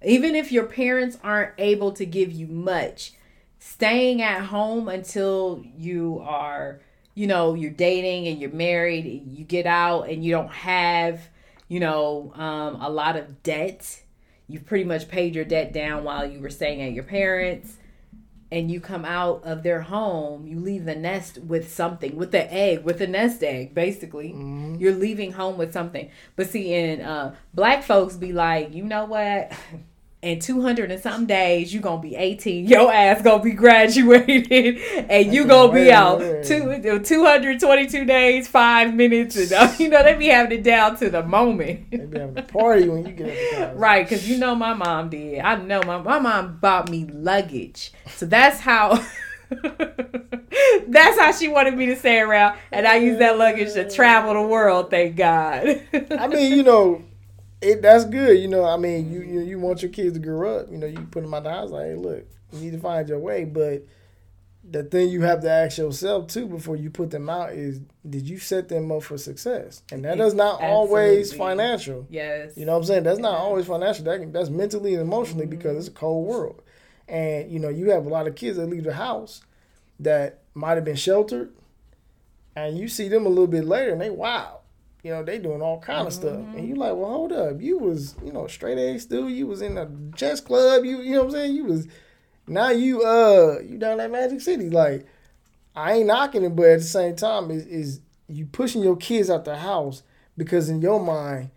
Even 0.03 0.35
if 0.35 0.51
your 0.51 0.65
parents 0.65 1.17
aren't 1.23 1.53
able 1.57 1.91
to 1.93 2.05
give 2.05 2.31
you 2.31 2.45
much 2.45 3.13
staying 3.57 4.21
at 4.21 4.41
home 4.45 4.87
until 4.87 5.63
you 5.75 6.21
are 6.23 6.79
you 7.15 7.25
know 7.25 7.55
you're 7.55 7.71
dating 7.71 8.27
and 8.27 8.39
you're 8.39 8.51
married 8.51 9.27
you 9.31 9.43
get 9.43 9.65
out 9.65 10.09
and 10.09 10.23
you 10.23 10.31
don't 10.31 10.51
have 10.51 11.21
you 11.67 11.79
know 11.79 12.31
um, 12.35 12.79
a 12.81 12.89
lot 12.89 13.15
of 13.15 13.41
debt. 13.41 14.03
You've 14.47 14.67
pretty 14.67 14.83
much 14.83 15.07
paid 15.07 15.33
your 15.33 15.45
debt 15.45 15.73
down 15.73 16.03
while 16.03 16.29
you 16.29 16.39
were 16.39 16.51
staying 16.51 16.81
at 16.81 16.91
your 16.91 17.03
parents. 17.03 17.77
And 18.51 18.69
you 18.69 18.79
come 18.79 19.05
out 19.05 19.43
of 19.43 19.63
their 19.63 19.81
home 19.81 20.45
you 20.45 20.59
leave 20.59 20.85
the 20.85 20.95
nest 20.95 21.39
with 21.39 21.73
something 21.73 22.15
with 22.15 22.31
the 22.31 22.53
egg 22.53 22.83
with 22.83 22.99
the 22.99 23.07
nest 23.07 23.43
egg 23.43 23.73
basically. 23.73 24.29
Mm-hmm. 24.29 24.75
you're 24.75 24.93
leaving 24.93 25.31
home 25.31 25.57
with 25.57 25.73
something. 25.73 26.11
But 26.35 26.49
see 26.49 26.73
in 26.73 27.01
uh, 27.01 27.35
black 27.53 27.83
folks 27.83 28.15
be 28.15 28.33
like 28.33 28.73
you 28.73 28.83
know 28.83 29.05
what 29.05 29.51
in 30.25 30.39
200 30.39 30.91
and 30.91 31.01
some 31.01 31.25
days 31.25 31.73
you 31.73 31.79
gonna 31.79 32.01
be 32.01 32.15
18 32.15 32.65
your 32.65 32.91
ass 32.91 33.21
gonna 33.21 33.43
be 33.43 33.51
graduated 33.51 34.77
and 35.09 35.33
you 35.33 35.45
gonna 35.45 35.71
be 35.71 35.91
out 35.91 36.19
two, 36.43 36.81
222 37.03 38.05
days 38.05 38.47
five 38.47 38.93
minutes 38.93 39.51
and 39.51 39.79
you 39.79 39.87
know 39.87 40.03
they 40.03 40.15
be 40.15 40.27
having 40.27 40.59
it 40.59 40.63
down 40.63 40.97
to 40.97 41.09
the 41.09 41.23
moment. 41.23 41.91
They 41.91 41.97
be 41.97 42.19
having 42.19 42.37
a 42.37 42.41
party 42.41 42.89
when 42.89 43.05
you 43.05 43.13
get 43.13 43.75
right 43.77 44.03
because 44.03 44.27
you 44.27 44.37
know 44.37 44.55
my 44.55 44.73
mom 44.73 45.09
did. 45.09 45.39
I 45.39 45.55
know 45.57 45.81
my, 45.83 46.01
my 46.01 46.19
mom 46.19 46.57
bought 46.57 46.89
me 46.89 47.05
luggage. 47.05 47.91
So 48.07 48.25
that's 48.25 48.59
how 48.59 49.05
that's 50.87 51.19
how 51.19 51.31
she 51.31 51.47
wanted 51.47 51.77
me 51.77 51.85
to 51.85 51.95
stay 51.95 52.19
around 52.19 52.57
and 52.71 52.87
i 52.87 52.95
use 52.95 53.19
that 53.19 53.37
luggage 53.37 53.71
to 53.73 53.87
travel 53.87 54.33
the 54.33 54.41
world 54.41 54.89
thank 54.89 55.15
god. 55.15 55.83
I 55.93 56.27
mean, 56.27 56.57
you 56.57 56.63
know, 56.63 57.03
it 57.65 57.81
that's 57.81 58.05
good. 58.05 58.39
You 58.39 58.47
know, 58.47 58.63
I 58.65 58.77
mean, 58.77 59.11
you 59.11 59.21
you, 59.21 59.41
you 59.41 59.59
want 59.59 59.81
your 59.81 59.91
kids 59.91 60.13
to 60.13 60.19
grow 60.19 60.59
up. 60.59 60.71
You 60.71 60.77
know, 60.77 60.87
you 60.87 60.99
put 61.11 61.23
them 61.23 61.33
out 61.33 61.43
the 61.43 61.51
house 61.51 61.71
like, 61.71 61.85
hey, 61.85 61.95
look, 61.95 62.25
you 62.53 62.59
need 62.59 62.73
to 62.73 62.79
find 62.79 63.07
your 63.09 63.19
way. 63.19 63.45
But 63.45 63.85
the 64.69 64.83
thing 64.83 65.09
you 65.09 65.21
have 65.21 65.41
to 65.41 65.49
ask 65.49 65.77
yourself 65.77 66.27
too 66.27 66.47
before 66.47 66.75
you 66.75 66.89
put 66.89 67.11
them 67.11 67.29
out 67.29 67.51
is, 67.51 67.81
did 68.07 68.27
you 68.27 68.39
set 68.39 68.69
them 68.69 68.91
up 68.91 69.03
for 69.03 69.17
success? 69.17 69.83
And 69.91 70.05
that 70.05 70.19
is 70.19 70.33
not 70.33 70.61
always 70.61 71.33
financial. 71.33 72.07
yes 72.09 72.53
You 72.55 72.65
know 72.65 72.73
what 72.73 72.79
I'm 72.79 72.83
saying? 72.85 73.03
That's 73.03 73.19
not 73.19 73.35
always 73.35 73.65
financial. 73.65 74.05
That 74.05 74.19
can, 74.19 74.31
that's 74.31 74.49
mentally 74.49 74.93
and 74.93 75.01
emotionally 75.01 75.45
mm-hmm. 75.45 75.57
because 75.57 75.77
it's 75.77 75.87
a 75.87 75.99
cold 75.99 76.27
world. 76.27 76.63
And 77.07 77.51
you 77.51 77.59
know, 77.59 77.69
you 77.69 77.91
have 77.91 78.05
a 78.05 78.09
lot 78.09 78.27
of 78.27 78.35
kids 78.35 78.57
that 78.57 78.67
leave 78.67 78.83
the 78.83 78.93
house 78.93 79.41
that 79.99 80.41
might 80.53 80.75
have 80.75 80.85
been 80.85 80.95
sheltered, 80.95 81.53
and 82.55 82.77
you 82.77 82.87
see 82.87 83.07
them 83.07 83.25
a 83.25 83.29
little 83.29 83.47
bit 83.47 83.65
later, 83.65 83.91
and 83.91 84.01
they 84.01 84.09
wow, 84.09 84.61
you 85.05 85.11
know, 85.11 85.21
they 85.21 85.37
doing 85.37 85.61
all 85.61 85.79
kind 85.79 86.07
of 86.07 86.13
stuff, 86.13 86.39
and 86.55 86.67
you 86.67 86.73
like, 86.73 86.95
well, 86.95 87.11
hold 87.11 87.31
up, 87.31 87.61
you 87.61 87.77
was 87.77 88.15
you 88.25 88.33
know 88.33 88.47
straight 88.47 88.79
A 88.79 88.97
student, 88.99 89.35
you 89.35 89.45
was 89.45 89.61
in 89.61 89.77
a 89.77 89.87
chess 90.15 90.41
club, 90.41 90.83
you 90.83 90.99
you 90.99 91.11
know 91.11 91.19
what 91.19 91.25
I'm 91.25 91.31
saying? 91.31 91.55
You 91.55 91.65
was 91.65 91.87
now 92.47 92.71
you 92.71 93.03
uh 93.03 93.59
you 93.59 93.77
down 93.77 93.99
at 93.99 94.09
Magic 94.09 94.41
City, 94.41 94.67
like 94.67 95.05
I 95.75 95.93
ain't 95.93 96.07
knocking 96.07 96.43
it, 96.43 96.55
but 96.55 96.65
at 96.65 96.79
the 96.79 96.85
same 96.85 97.15
time, 97.15 97.51
is 97.51 97.67
is 97.67 98.01
you 98.27 98.47
pushing 98.47 98.81
your 98.81 98.95
kids 98.95 99.29
out 99.29 99.45
the 99.45 99.57
house 99.57 100.01
because 100.37 100.69
in 100.69 100.81
your 100.81 100.99
mind, 100.99 101.51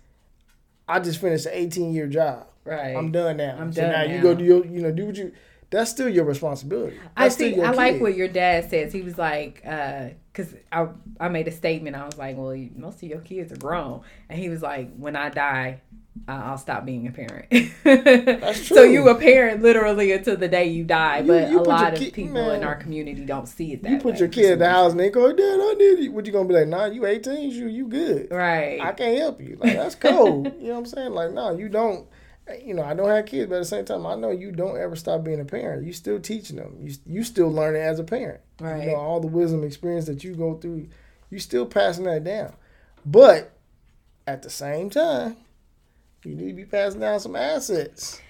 I 0.87 1.01
just 1.01 1.19
finished 1.19 1.47
an 1.47 1.53
18 1.55 1.95
year 1.95 2.07
job. 2.07 2.49
right 2.65 2.95
I'm 2.95 3.11
done 3.11 3.39
now. 3.39 3.57
I'm 3.59 3.73
so 3.73 3.81
done 3.81 3.93
now, 3.93 4.03
you 4.03 4.21
go 4.21 4.35
do 4.35 4.45
your, 4.45 4.67
you 4.67 4.83
know, 4.83 4.93
do 4.93 5.07
what 5.07 5.17
you. 5.17 5.33
That's 5.71 5.91
still 5.91 6.09
your 6.11 6.27
responsibility. 6.27 6.99
I 7.17 7.25
That's 7.25 7.35
still 7.37 7.47
think 7.49 7.57
your 7.57 7.67
I 7.67 7.71
like 7.71 7.99
what 7.99 8.15
your 8.15 8.29
dad 8.29 8.69
says. 8.69 8.93
He 8.93 9.01
was 9.01 9.17
like, 9.17 9.63
because 10.39 10.55
I 10.73 10.87
I 11.21 11.29
made 11.29 11.49
a 11.49 11.53
statement. 11.53 11.97
I 11.97 12.05
was 12.07 12.17
like, 12.17 12.37
well, 12.37 12.55
you- 12.55 12.71
most 12.77 13.03
of 13.03 13.09
your 13.09 13.21
kids 13.21 13.53
are 13.53 13.57
grown, 13.57 14.03
and 14.29 14.39
he 14.39 14.49
was 14.49 14.63
like, 14.63 14.95
when 14.97 15.17
I 15.17 15.29
die, 15.31 15.81
I'll 16.29 16.59
stop 16.59 16.85
being 16.85 17.07
a 17.09 17.11
parent. 17.13 17.47
That's 17.85 18.67
true. 18.67 18.77
So 18.77 18.83
you 18.85 19.09
a 19.09 19.15
parent 19.15 19.63
literally 19.63 20.13
until 20.13 20.37
the 20.37 20.49
day 20.49 20.67
you 20.67 20.85
die, 20.85 21.19
You- 21.21 21.27
but 21.27 21.51
you 21.51 21.61
a 21.61 21.63
lot 21.63 21.93
of 21.95 21.99
kid- 21.99 22.13
people 22.13 22.51
in 22.51 22.63
our 22.65 22.77
community 22.77 23.25
don't 23.25 23.47
see 23.47 23.73
it 23.73 23.83
that 23.83 23.91
You 23.91 23.99
put 23.99 24.15
way 24.15 24.19
your 24.21 24.29
kid 24.29 24.53
in 24.53 24.59
the 24.61 24.69
house 24.69 24.93
and 24.93 25.01
they 25.01 25.11
go, 25.11 25.33
Dad, 25.33 25.43
I 25.61 25.75
need 25.79 26.05
you. 26.05 26.13
What 26.13 26.27
you 26.27 26.33
gonna 26.33 26.49
be 26.49 26.55
like? 26.55 26.69
Nah, 26.69 26.87
you 26.87 27.05
18, 27.07 27.51
you 27.51 27.67
you 27.67 27.89
good. 27.89 28.29
Right. 28.31 28.81
I 28.81 28.93
can't 28.93 29.19
help 29.19 29.41
you. 29.41 29.57
Like 29.61 29.75
that's 29.75 29.95
cold. 29.95 30.47
you 30.61 30.69
know 30.69 30.73
what 30.75 30.79
I'm 30.81 30.87
saying? 30.87 31.13
Like 31.13 31.33
no, 31.33 31.57
you 31.57 31.69
don't. 31.69 32.07
You 32.65 32.75
know, 32.75 32.83
I 32.83 32.95
don't 32.95 33.09
have 33.09 33.27
kids, 33.27 33.49
but 33.49 33.57
at 33.57 33.61
the 33.61 33.65
same 33.65 33.85
time, 33.85 34.07
I 34.07 34.15
know 34.15 34.31
you 34.31 34.53
don't 34.53 34.79
ever 34.79 34.97
stop 34.97 35.25
being 35.25 35.41
a 35.41 35.45
parent. 35.45 35.87
You 35.87 35.93
still 35.93 36.19
teaching 36.21 36.57
them. 36.57 36.77
You 36.81 36.95
you 37.07 37.23
still 37.25 37.51
learning 37.51 37.83
as 37.83 37.99
a 37.99 38.05
parent. 38.05 38.41
Right. 38.61 38.85
You 38.85 38.91
know 38.93 38.97
all 38.97 39.21
the 39.21 39.27
wisdom, 39.27 39.65
experience 39.65 40.07
that 40.07 40.25
you 40.25 40.35
go 40.35 40.55
through, 40.57 40.89
you 41.31 41.39
still 41.39 41.67
passing 41.67 42.05
that 42.05 42.25
down. 42.25 42.55
But 43.05 43.53
at 44.27 44.43
the 44.43 44.51
same 44.51 44.91
time, 44.91 45.37
you 46.25 46.35
need 46.35 46.49
to 46.49 46.55
be 46.55 46.65
passing 46.65 47.01
down 47.01 47.21
some 47.21 47.37
assets. 47.37 48.21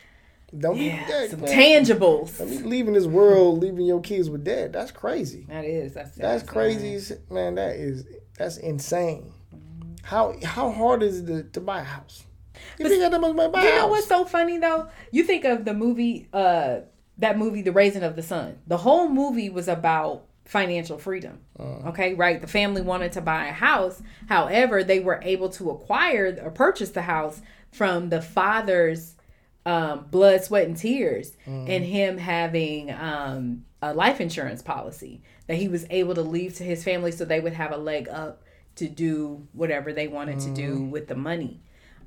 Don't 0.56 0.76
Yeah, 0.78 1.00
be 1.04 1.06
dead. 1.12 1.30
some 1.30 1.40
man. 1.42 1.50
tangibles. 1.84 2.64
Leaving 2.64 2.94
this 2.94 3.04
world, 3.06 3.58
leaving 3.60 3.84
your 3.84 4.00
kids 4.00 4.30
with 4.30 4.44
debt. 4.44 4.72
That's 4.72 4.90
crazy. 4.90 5.44
That 5.48 5.64
is. 5.64 5.92
That's 5.94 6.16
That's 6.16 6.42
crazy, 6.42 7.16
man. 7.30 7.56
That 7.56 7.76
is 7.76 8.04
that's 8.38 8.56
insane. 8.56 9.32
How 10.02 10.34
how 10.42 10.70
hard 10.70 11.02
is 11.02 11.20
it 11.20 11.26
to, 11.26 11.42
to 11.42 11.60
buy 11.60 11.80
a 11.80 11.84
house? 11.84 12.24
You 12.78 12.84
But 12.84 12.88
think 12.90 13.00
that 13.10 13.20
much 13.20 13.34
money 13.34 13.52
to 13.52 13.62
You 13.62 13.74
know 13.76 13.88
what's 13.88 14.06
so 14.06 14.24
funny 14.24 14.58
though? 14.58 14.88
You 15.10 15.24
think 15.24 15.44
of 15.44 15.64
the 15.64 15.74
movie, 15.74 16.28
uh, 16.32 16.80
that 17.18 17.38
movie, 17.38 17.62
The 17.62 17.72
Raising 17.72 18.02
of 18.02 18.16
the 18.16 18.22
Sun. 18.22 18.58
The 18.66 18.76
whole 18.78 19.08
movie 19.08 19.50
was 19.50 19.68
about 19.68 20.24
financial 20.44 20.98
freedom. 20.98 21.40
Uh. 21.58 21.88
Okay, 21.90 22.14
right? 22.14 22.40
The 22.40 22.46
family 22.46 22.80
wanted 22.82 23.12
to 23.12 23.20
buy 23.20 23.46
a 23.46 23.52
house. 23.52 24.00
However, 24.28 24.82
they 24.84 25.00
were 25.00 25.20
able 25.22 25.48
to 25.50 25.70
acquire 25.70 26.38
or 26.42 26.50
purchase 26.50 26.90
the 26.90 27.02
house 27.02 27.42
from 27.72 28.08
the 28.08 28.22
father's 28.22 29.14
um, 29.66 30.06
blood, 30.10 30.42
sweat, 30.42 30.66
and 30.66 30.76
tears, 30.76 31.32
Mm. 31.46 31.68
and 31.68 31.84
him 31.84 32.16
having 32.16 32.90
um, 32.90 33.64
a 33.82 33.92
life 33.92 34.18
insurance 34.20 34.62
policy 34.62 35.20
that 35.46 35.56
he 35.56 35.68
was 35.68 35.84
able 35.90 36.14
to 36.14 36.22
leave 36.22 36.54
to 36.56 36.64
his 36.64 36.82
family 36.82 37.12
so 37.12 37.24
they 37.26 37.40
would 37.40 37.52
have 37.52 37.72
a 37.72 37.76
leg 37.76 38.08
up 38.08 38.42
to 38.76 38.88
do 38.88 39.46
whatever 39.52 39.92
they 39.92 40.08
wanted 40.08 40.38
to 40.40 40.50
do 40.54 40.76
Mm. 40.76 40.90
with 40.90 41.08
the 41.08 41.14
money. 41.16 41.60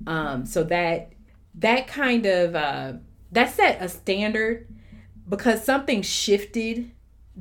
Um, 0.07 0.45
so 0.45 0.63
that 0.65 1.13
that 1.55 1.87
kind 1.87 2.25
of 2.25 2.55
uh, 2.55 2.93
that 3.31 3.51
set 3.53 3.81
a 3.81 3.89
standard 3.89 4.67
because 5.27 5.63
something 5.63 6.01
shifted 6.01 6.91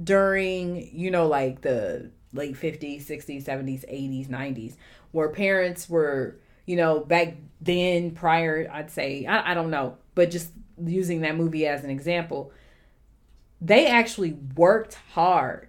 during 0.02 0.88
you 0.96 1.11
know 1.11 1.26
like 1.26 1.62
the 1.62 2.11
late 2.32 2.54
50s 2.54 3.04
60s 3.06 3.44
70s 3.44 3.84
80s 3.90 4.28
90s 4.28 4.76
where 5.11 5.28
parents 5.30 5.88
were 5.90 6.38
you 6.64 6.76
know 6.76 7.00
back 7.00 7.34
then 7.61 8.12
prior 8.12 8.70
i'd 8.72 8.88
say 8.88 9.26
I, 9.26 9.50
I 9.50 9.54
don't 9.54 9.70
know 9.70 9.96
but 10.14 10.30
just 10.30 10.52
using 10.80 11.22
that 11.22 11.36
movie 11.36 11.66
as 11.66 11.82
an 11.82 11.90
example 11.90 12.52
they 13.61 13.88
actually 13.88 14.32
worked 14.56 14.94
hard 15.12 15.68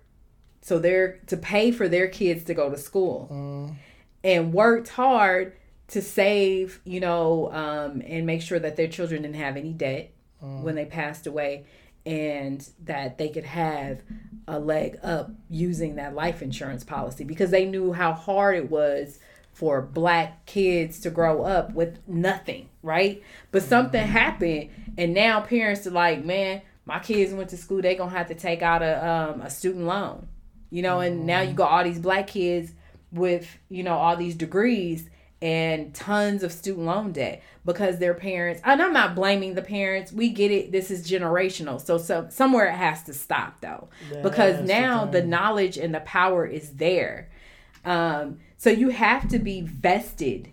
so 0.61 0.77
they're 0.77 1.17
to 1.27 1.35
pay 1.37 1.71
for 1.71 1.89
their 1.89 2.07
kids 2.07 2.43
to 2.45 2.53
go 2.53 2.69
to 2.69 2.77
school 2.77 3.27
Mm, 3.31 3.75
and 4.23 4.53
worked 4.53 4.89
hard 4.89 5.53
to 5.91 6.01
save, 6.01 6.81
you 6.83 6.99
know, 6.99 7.51
um, 7.51 8.01
and 8.05 8.25
make 8.25 8.41
sure 8.41 8.59
that 8.59 8.75
their 8.75 8.87
children 8.87 9.21
didn't 9.21 9.35
have 9.35 9.57
any 9.57 9.73
debt 9.73 10.13
when 10.41 10.73
they 10.73 10.85
passed 10.85 11.27
away 11.27 11.65
and 12.05 12.67
that 12.83 13.17
they 13.17 13.29
could 13.29 13.43
have 13.43 14.01
a 14.47 14.59
leg 14.59 14.97
up 15.03 15.29
using 15.49 15.95
that 15.95 16.15
life 16.15 16.41
insurance 16.41 16.83
policy 16.83 17.23
because 17.23 17.51
they 17.51 17.65
knew 17.65 17.93
how 17.93 18.11
hard 18.11 18.55
it 18.55 18.71
was 18.71 19.19
for 19.53 19.81
black 19.81 20.45
kids 20.45 20.99
to 21.01 21.09
grow 21.09 21.43
up 21.43 21.73
with 21.73 21.99
nothing, 22.07 22.69
right? 22.81 23.21
But 23.51 23.61
something 23.61 24.01
happened 24.01 24.69
and 24.97 25.13
now 25.13 25.41
parents 25.41 25.85
are 25.85 25.91
like, 25.91 26.25
man, 26.25 26.61
my 26.85 26.99
kids 26.99 27.33
went 27.33 27.49
to 27.51 27.57
school, 27.57 27.81
they 27.81 27.95
gonna 27.95 28.09
have 28.09 28.29
to 28.29 28.35
take 28.35 28.61
out 28.61 28.81
a 28.81 29.07
um, 29.07 29.41
a 29.41 29.49
student 29.49 29.85
loan. 29.85 30.27
You 30.71 30.81
know, 30.81 31.01
and 31.01 31.25
now 31.27 31.41
you 31.41 31.53
got 31.53 31.69
all 31.69 31.83
these 31.83 31.99
black 31.99 32.27
kids 32.27 32.71
with, 33.11 33.45
you 33.69 33.83
know, 33.83 33.95
all 33.95 34.15
these 34.15 34.35
degrees 34.35 35.09
and 35.41 35.93
tons 35.95 36.43
of 36.43 36.51
student 36.51 36.85
loan 36.85 37.11
debt 37.11 37.41
because 37.65 37.97
their 37.97 38.13
parents 38.13 38.61
and 38.63 38.81
I'm 38.81 38.93
not 38.93 39.15
blaming 39.15 39.55
the 39.55 39.61
parents. 39.61 40.11
We 40.11 40.29
get 40.29 40.51
it. 40.51 40.71
This 40.71 40.91
is 40.91 41.09
generational. 41.09 41.81
So, 41.81 41.97
so 41.97 42.27
somewhere 42.29 42.67
it 42.67 42.75
has 42.75 43.03
to 43.03 43.13
stop 43.13 43.59
though. 43.61 43.89
because 44.21 44.61
now 44.67 45.05
the 45.05 45.23
knowledge 45.23 45.77
and 45.77 45.93
the 45.93 46.01
power 46.01 46.45
is 46.45 46.71
there. 46.73 47.29
Um, 47.83 48.39
so 48.57 48.69
you 48.69 48.89
have 48.89 49.27
to 49.29 49.39
be 49.39 49.61
vested 49.61 50.49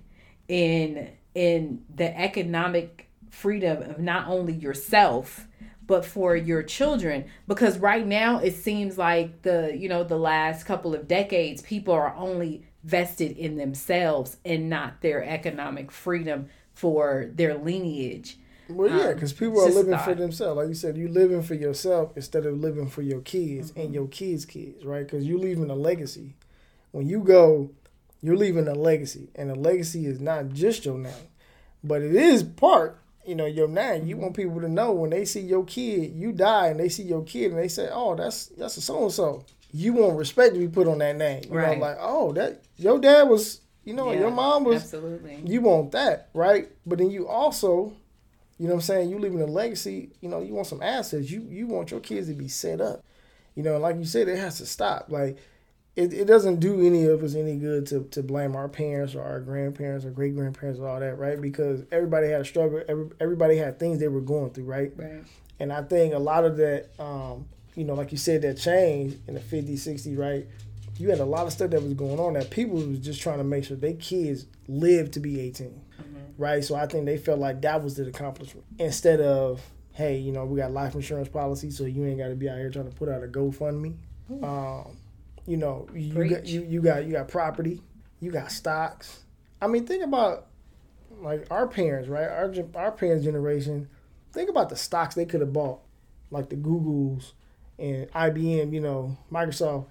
in 0.49 1.11
in 1.35 1.85
the 1.95 2.19
economic 2.19 3.09
freedom 3.31 3.83
of 3.83 3.99
not 3.99 4.27
only 4.29 4.55
yourself 4.55 5.47
but 5.87 6.05
for 6.05 6.37
your 6.37 6.63
children 6.63 7.25
because 7.47 7.79
right 7.79 8.07
now 8.07 8.39
it 8.39 8.55
seems 8.55 8.99
like 8.99 9.43
the 9.43 9.77
you 9.77 9.89
know 9.89 10.03
the 10.03 10.19
last 10.19 10.65
couple 10.65 10.95
of 10.95 11.07
decades 11.07 11.63
people 11.63 11.95
are 11.95 12.15
only 12.17 12.67
vested 12.89 13.37
in 13.37 13.57
themselves 13.57 14.37
and 14.45 14.69
not 14.71 15.01
their 15.03 15.23
economic 15.23 15.91
freedom 15.91 16.49
for 16.75 17.31
their 17.35 17.55
lineage 17.69 18.39
Well, 18.69 18.89
yeah, 18.89 19.09
Um, 19.09 19.15
because 19.15 19.33
people 19.33 19.59
it's 19.65 19.77
are 19.77 19.79
living 19.83 19.99
for 19.99 20.15
themselves. 20.15 20.57
Like 20.59 20.69
you 20.69 20.75
said, 20.75 20.97
you're 20.97 21.09
living 21.23 21.43
for 21.43 21.55
yourself 21.55 22.13
instead 22.17 22.45
of 22.47 22.61
living 22.61 22.89
for 22.89 23.03
your 23.03 23.21
kids 23.21 23.71
Mm-hmm. 23.71 23.81
and 23.81 23.95
your 23.95 24.09
kids' 24.09 24.45
kids, 24.45 24.85
right? 24.85 25.05
Because 25.07 25.27
you're 25.27 25.39
leaving 25.49 25.71
a 25.71 25.75
legacy. 25.91 26.35
When 26.93 27.07
you 27.09 27.21
go, 27.21 27.71
you're 28.23 28.37
leaving 28.45 28.69
a 28.69 28.75
legacy, 28.75 29.29
and 29.35 29.51
a 29.51 29.55
legacy 29.55 30.07
is 30.07 30.21
not 30.21 30.43
just 30.63 30.85
your 30.87 30.99
name, 30.99 31.27
but 31.85 32.03
it 32.03 32.15
is 32.15 32.43
part. 32.43 32.99
You 33.27 33.35
know, 33.35 33.47
your 33.47 33.69
name. 33.69 34.07
You 34.07 34.17
want 34.17 34.35
people 34.37 34.61
to 34.61 34.69
know 34.79 34.91
when 34.93 35.11
they 35.11 35.25
see 35.27 35.41
your 35.55 35.65
kid, 35.65 36.13
you 36.23 36.33
die, 36.33 36.69
and 36.69 36.81
they 36.81 36.89
see 36.89 37.03
your 37.05 37.25
kid, 37.25 37.53
and 37.53 37.61
they 37.63 37.69
say, 37.69 37.87
"Oh, 37.93 38.15
that's 38.17 38.47
that's 38.59 38.77
a 38.79 38.81
so 38.81 39.03
and 39.05 39.13
so." 39.13 39.45
You 39.71 39.93
want 39.93 40.17
respect 40.17 40.55
to 40.55 40.61
be 40.61 40.69
put 40.69 40.89
on 40.89 40.99
that 40.99 41.17
name. 41.17 41.45
You 41.49 41.57
Right. 41.57 41.77
know, 41.77 41.81
like, 41.87 41.97
"Oh, 42.01 42.33
that 42.33 42.63
your 42.77 42.99
dad 42.99 43.25
was." 43.25 43.61
You 43.85 43.95
know, 43.95 44.13
Yeah, 44.13 44.21
your 44.21 44.31
mom 44.31 44.65
was 44.65 44.83
absolutely 44.83 45.41
you 45.47 45.63
want 45.63 45.93
that, 45.93 46.29
right? 46.35 46.69
But 46.85 46.99
then 46.99 47.11
you 47.11 47.27
also, 47.27 47.95
you 48.59 48.67
know 48.67 48.75
what 48.75 48.81
I'm 48.81 48.81
saying, 48.83 49.09
you 49.09 49.19
leaving 49.19 49.41
a 49.41 49.47
legacy, 49.47 50.11
you 50.21 50.29
know, 50.29 50.43
you 50.43 50.53
want 50.53 50.67
some 50.67 50.83
assets. 50.83 51.31
You 51.31 51.47
you 51.49 51.67
want 51.67 51.91
your 51.91 52.01
kids 52.01 52.29
to 52.29 52.35
be 52.35 52.49
set 52.49 52.83
up. 52.83 53.03
You 53.55 53.63
know, 53.63 53.79
like 53.79 53.97
you 53.97 54.05
said, 54.05 54.29
it 54.29 54.37
has 54.37 54.59
to 54.59 54.67
stop. 54.67 55.07
Like 55.09 55.39
it, 55.99 56.13
it 56.13 56.27
doesn't 56.27 56.61
do 56.61 56.81
any 56.87 57.07
of 57.07 57.25
us 57.25 57.35
any 57.35 57.57
good 57.57 57.85
to, 57.87 58.05
to 58.13 58.23
blame 58.23 58.55
our 58.55 58.69
parents 58.69 59.17
or 59.17 59.23
our 59.23 59.41
grandparents 59.41 60.05
or 60.05 60.11
great 60.11 60.33
grandparents 60.37 60.79
or 60.79 60.87
all 60.87 61.01
that, 61.01 61.19
right? 61.19 61.41
Because 61.41 61.83
everybody 61.91 62.29
had 62.29 62.43
a 62.43 62.45
struggle, 62.45 62.81
every, 62.89 63.09
everybody 63.19 63.57
had 63.57 63.81
things 63.81 63.99
they 63.99 64.07
were 64.07 64.21
going 64.21 64.51
through, 64.51 64.65
right? 64.65 64.93
right 64.97 65.25
And 65.59 65.73
I 65.73 65.83
think 65.83 66.15
a 66.15 66.19
lot 66.19 66.45
of 66.45 66.57
that, 66.59 66.91
um, 67.01 67.47
you 67.79 67.85
know, 67.85 67.95
like 67.95 68.11
you 68.11 68.19
said, 68.19 68.43
that 68.43 68.59
change 68.59 69.17
in 69.29 69.35
the 69.35 69.41
50s, 69.41 69.75
60s, 69.75 70.19
right? 70.19 70.49
You 70.99 71.11
had 71.11 71.21
a 71.21 71.25
lot 71.25 71.47
of 71.47 71.53
stuff 71.53 71.71
that 71.71 71.81
was 71.81 71.95
going 71.95 72.19
on 72.19 72.33
that 72.33 72.51
people 72.51 72.75
was 72.75 72.99
just 72.99 73.23
trying 73.23 73.39
to 73.39 73.45
make 73.45 73.65
sure 73.65 73.77
their 73.77 73.93
kids 73.93 74.47
lived 74.67 75.13
to 75.13 75.21
be 75.21 75.41
18, 75.41 75.81
right? 76.37 76.65
So 76.65 76.75
I 76.75 76.87
think 76.89 77.07
they 77.07 77.17
felt 77.17 77.39
like 77.39 77.63
that 77.63 77.85
was 77.85 77.95
the 77.95 78.09
accomplishment 78.09 78.67
instead 78.81 79.21
of, 79.21 79.63
hey, 79.93 80.19
you 80.19 80.33
know, 80.33 80.45
we 80.45 80.59
got 80.59 80.73
life 80.73 80.97
insurance 80.97 81.29
policy, 81.29 81.71
so 81.71 81.85
you 81.85 82.05
ain't 82.05 82.19
got 82.19 82.29
to 82.29 82.35
be 82.35 82.49
out 82.49 82.59
here 82.59 82.69
trying 82.69 82.91
to 82.91 82.97
put 82.97 83.09
out 83.09 83.23
a 83.23 83.29
GoFundMe. 83.29 83.95
Um, 84.43 84.97
you 85.47 85.57
know, 85.57 85.89
you 85.95 86.29
got, 86.29 86.47
you, 86.47 86.63
you 86.65 86.83
got 86.83 87.05
you 87.07 87.13
got 87.13 87.29
property, 87.29 87.81
you 88.21 88.33
got 88.33 88.51
stocks. 88.51 89.21
I 89.63 89.69
mean, 89.69 89.87
think 89.87 90.03
about 90.05 90.49
like 91.21 91.47
our 91.51 91.69
parents, 91.69 92.09
right? 92.09 92.29
Our 92.29 92.53
our 92.75 92.93
parents' 92.93 93.25
generation. 93.25 93.89
Think 94.33 94.51
about 94.51 94.69
the 94.69 94.77
stocks 94.77 95.15
they 95.15 95.25
could 95.25 95.41
have 95.41 95.53
bought, 95.53 95.81
like 96.31 96.51
the 96.51 96.57
Googles 96.57 97.33
and 97.79 98.11
IBM. 98.13 98.73
You 98.73 98.81
know, 98.81 99.19
Microsoft. 99.33 99.87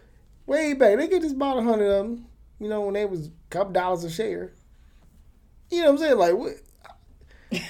Way 0.45 0.73
back, 0.73 0.97
they 0.97 1.07
could 1.07 1.21
just 1.21 1.37
bought 1.37 1.57
a 1.57 1.61
hundred 1.61 1.89
of 1.91 2.05
them. 2.05 2.25
You 2.59 2.69
know, 2.69 2.81
when 2.81 2.93
they 2.93 3.05
was 3.05 3.27
a 3.27 3.31
couple 3.49 3.73
dollars 3.73 4.03
a 4.03 4.09
share. 4.09 4.53
You 5.69 5.81
know 5.81 5.91
what 5.91 5.91
I'm 5.91 5.97
saying? 5.97 6.17
Like, 6.17 6.35
what? 6.35 6.53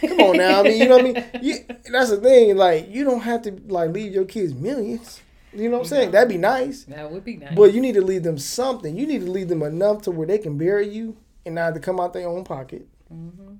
Come 0.02 0.20
on 0.20 0.38
now. 0.38 0.60
I 0.60 0.64
mean, 0.64 0.80
you 0.80 0.88
know 0.88 0.98
what 0.98 1.06
I 1.06 1.12
mean? 1.12 1.26
You, 1.42 1.56
that's 1.92 2.10
the 2.10 2.18
thing. 2.18 2.56
Like, 2.56 2.90
you 2.90 3.04
don't 3.04 3.22
have 3.22 3.42
to 3.44 3.52
like 3.68 3.92
leave 3.92 4.14
your 4.14 4.26
kids 4.26 4.54
millions. 4.54 5.22
You 5.54 5.70
know 5.70 5.78
what 5.78 5.84
I'm 5.84 5.90
saying? 5.90 6.12
That'd 6.12 6.30
be 6.30 6.38
nice. 6.38 6.84
that 6.84 7.12
would 7.12 7.24
be 7.24 7.38
nice 7.38 7.56
But 7.56 7.74
you 7.74 7.82
need 7.82 7.96
to 7.96 8.02
leave 8.02 8.24
them 8.24 8.38
something. 8.38 8.96
You 8.96 9.08
need 9.08 9.22
to 9.22 9.32
leave 9.32 9.50
them 9.50 9.64
enough 9.64 10.04
to 10.04 10.12
where 10.12 10.28
they 10.28 10.38
can 10.38 10.58
bury 10.58 10.88
you 10.88 11.18
and 11.46 11.56
not 11.56 11.66
have 11.66 11.74
to 11.76 11.80
come 11.80 12.00
out 12.00 12.14
their 12.14 12.28
own 12.28 12.44
pocket. 12.44 12.88
Mm-hmm. 13.12 13.56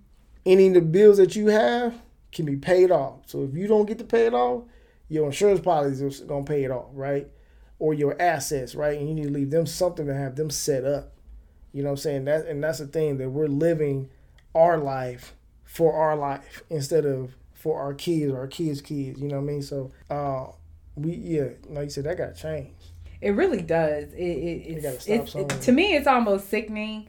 Any 0.46 0.68
of 0.68 0.74
the 0.76 0.82
bills 0.82 1.18
that 1.18 1.36
you 1.36 1.48
have 1.48 1.96
can 2.32 2.46
be 2.46 2.56
paid 2.56 2.92
off. 2.92 3.22
So 3.26 3.44
if 3.44 3.56
you 3.56 3.68
don't 3.68 3.86
get 3.86 3.98
to 4.00 4.04
pay 4.04 4.28
it 4.28 4.34
off, 4.34 4.64
your 5.10 5.28
insurance 5.28 5.62
policy 5.62 6.06
is 6.06 6.20
gonna 6.22 6.44
pay 6.44 6.64
it 6.64 6.72
off, 6.72 6.88
right? 6.94 7.28
Or 7.80 7.94
your 7.94 8.20
assets, 8.22 8.76
right? 8.76 8.98
And 8.98 9.08
you 9.08 9.16
need 9.16 9.26
to 9.26 9.32
leave 9.32 9.52
them 9.52 9.66
something 9.66 10.06
to 10.08 10.14
have 10.14 10.36
them 10.36 10.50
set 10.50 10.84
up. 10.84 11.14
You 11.72 11.84
know 11.84 11.90
what 11.90 11.94
I'm 11.94 11.98
saying? 11.98 12.26
That 12.26 12.48
and 12.48 12.64
that's 12.64 12.80
the 12.80 12.88
thing 12.88 13.18
that 13.18 13.30
we're 13.30 13.48
living 13.48 14.10
our 14.56 14.78
life 14.78 15.36
for 15.64 15.94
our 15.94 16.16
life 16.16 16.64
instead 16.70 17.06
of 17.06 17.36
for 17.54 17.80
our 17.80 17.94
kids 17.94 18.32
or 18.32 18.40
our 18.40 18.48
kids' 18.48 18.82
kids. 18.82 19.22
You 19.22 19.28
know 19.28 19.36
what 19.36 19.44
I 19.44 19.54
mean? 19.54 19.62
So 19.62 19.92
uh 20.10 20.48
we 20.96 21.14
yeah, 21.14 21.50
like 21.70 21.86
you 21.86 21.90
said, 21.92 22.06
that 22.06 22.18
got 22.18 22.36
changed. 22.36 22.74
It 23.20 23.32
really 23.32 23.62
does. 23.62 24.14
It, 24.14 24.20
it, 24.20 24.84
it's, 24.84 25.08
it's, 25.08 25.36
it, 25.36 25.50
to 25.50 25.72
me, 25.72 25.96
it's 25.96 26.06
almost 26.06 26.50
sickening. 26.50 27.08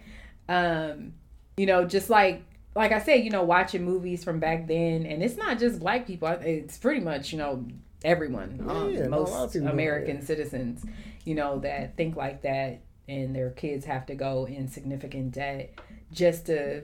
Um, 0.49 1.12
you 1.57 1.66
know, 1.66 1.84
just 1.84 2.09
like 2.09 2.42
like 2.74 2.92
I 2.92 3.01
said, 3.01 3.24
you 3.24 3.30
know, 3.30 3.42
watching 3.42 3.84
movies 3.84 4.22
from 4.22 4.38
back 4.38 4.68
then, 4.68 5.05
and 5.05 5.22
it's 5.22 5.36
not 5.36 5.59
just 5.59 5.80
black 5.80 6.07
people. 6.07 6.28
It's 6.28 6.78
pretty 6.78 7.01
much 7.01 7.32
you 7.32 7.38
know 7.38 7.66
everyone, 8.05 8.64
um, 8.68 8.94
Yeah, 8.94 9.07
no, 9.07 9.18
a 9.18 9.20
lot 9.20 9.55
of 9.55 9.55
most 9.55 9.57
American 9.57 10.22
citizens, 10.22 10.84
you 11.24 11.34
know, 11.34 11.59
that 11.61 11.96
think 11.96 12.16
like 12.16 12.42
that, 12.42 12.80
and 13.09 13.34
their 13.34 13.51
kids 13.51 13.84
have 13.86 14.07
to 14.07 14.14
go 14.14 14.46
in 14.46 14.68
significant 14.68 15.32
debt 15.32 15.78
just 16.12 16.46
to, 16.46 16.82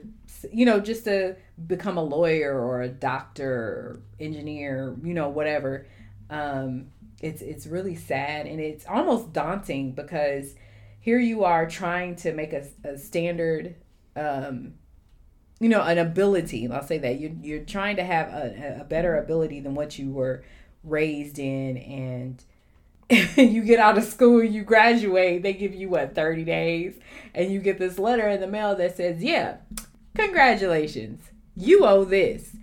you 0.51 0.65
know, 0.65 0.79
just 0.79 1.05
to 1.05 1.35
become 1.67 1.97
a 1.97 2.03
lawyer 2.03 2.59
or 2.59 2.81
a 2.81 2.89
doctor, 2.89 3.51
or 3.51 4.01
engineer, 4.19 4.95
you 5.03 5.13
know, 5.13 5.29
whatever. 5.29 5.87
Um, 6.29 6.87
it's 7.21 7.41
it's 7.41 7.65
really 7.65 7.95
sad 7.95 8.45
and 8.45 8.59
it's 8.59 8.85
almost 8.87 9.31
daunting 9.33 9.93
because 9.93 10.55
here 10.99 11.19
you 11.19 11.43
are 11.43 11.67
trying 11.67 12.15
to 12.17 12.33
make 12.33 12.53
a, 12.53 12.65
a 12.83 12.97
standard 12.97 13.75
um, 14.15 14.73
you 15.59 15.69
know 15.69 15.81
an 15.81 15.97
ability. 15.97 16.69
I'll 16.69 16.83
say 16.83 16.97
that 16.99 17.19
you're, 17.19 17.31
you're 17.41 17.63
trying 17.63 17.95
to 17.97 18.03
have 18.03 18.27
a, 18.29 18.77
a 18.81 18.83
better 18.83 19.17
ability 19.17 19.61
than 19.61 19.75
what 19.75 19.97
you 19.97 20.11
were 20.11 20.43
raised 20.85 21.39
in, 21.39 21.77
and 21.77 22.43
you 23.37 23.63
get 23.63 23.79
out 23.79 23.97
of 23.97 24.03
school, 24.03 24.43
you 24.43 24.63
graduate, 24.63 25.43
they 25.43 25.53
give 25.53 25.75
you 25.75 25.89
what 25.89 26.15
30 26.15 26.43
days, 26.43 26.95
and 27.33 27.51
you 27.51 27.59
get 27.59 27.77
this 27.77 27.99
letter 27.99 28.27
in 28.27 28.41
the 28.41 28.47
mail 28.47 28.75
that 28.75 28.97
says, 28.97 29.23
"Yeah, 29.23 29.57
congratulations, 30.15 31.21
you 31.55 31.85
owe 31.85 32.03
this. 32.03 32.55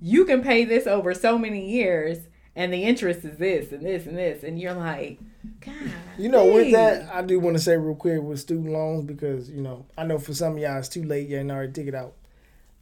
You 0.00 0.24
can 0.24 0.42
pay 0.42 0.64
this 0.64 0.86
over 0.86 1.14
so 1.14 1.38
many 1.38 1.70
years." 1.70 2.18
And 2.56 2.72
the 2.72 2.82
interest 2.82 3.24
is 3.24 3.38
this 3.38 3.70
and 3.70 3.86
this 3.86 4.06
and 4.06 4.18
this, 4.18 4.42
and 4.42 4.60
you're 4.60 4.74
like, 4.74 5.20
God. 5.60 5.74
You 6.18 6.28
know, 6.28 6.52
with 6.52 6.72
that, 6.72 7.08
I 7.14 7.22
do 7.22 7.38
want 7.38 7.56
to 7.56 7.62
say 7.62 7.76
real 7.76 7.94
quick 7.94 8.20
with 8.20 8.40
student 8.40 8.72
loans 8.72 9.04
because 9.04 9.48
you 9.50 9.62
know 9.62 9.86
I 9.96 10.04
know 10.04 10.18
for 10.18 10.34
some 10.34 10.54
of 10.54 10.58
y'all 10.58 10.78
it's 10.78 10.88
too 10.88 11.04
late. 11.04 11.28
You 11.28 11.38
ain't 11.38 11.50
already 11.50 11.72
take 11.72 11.86
it 11.86 11.94
out, 11.94 12.14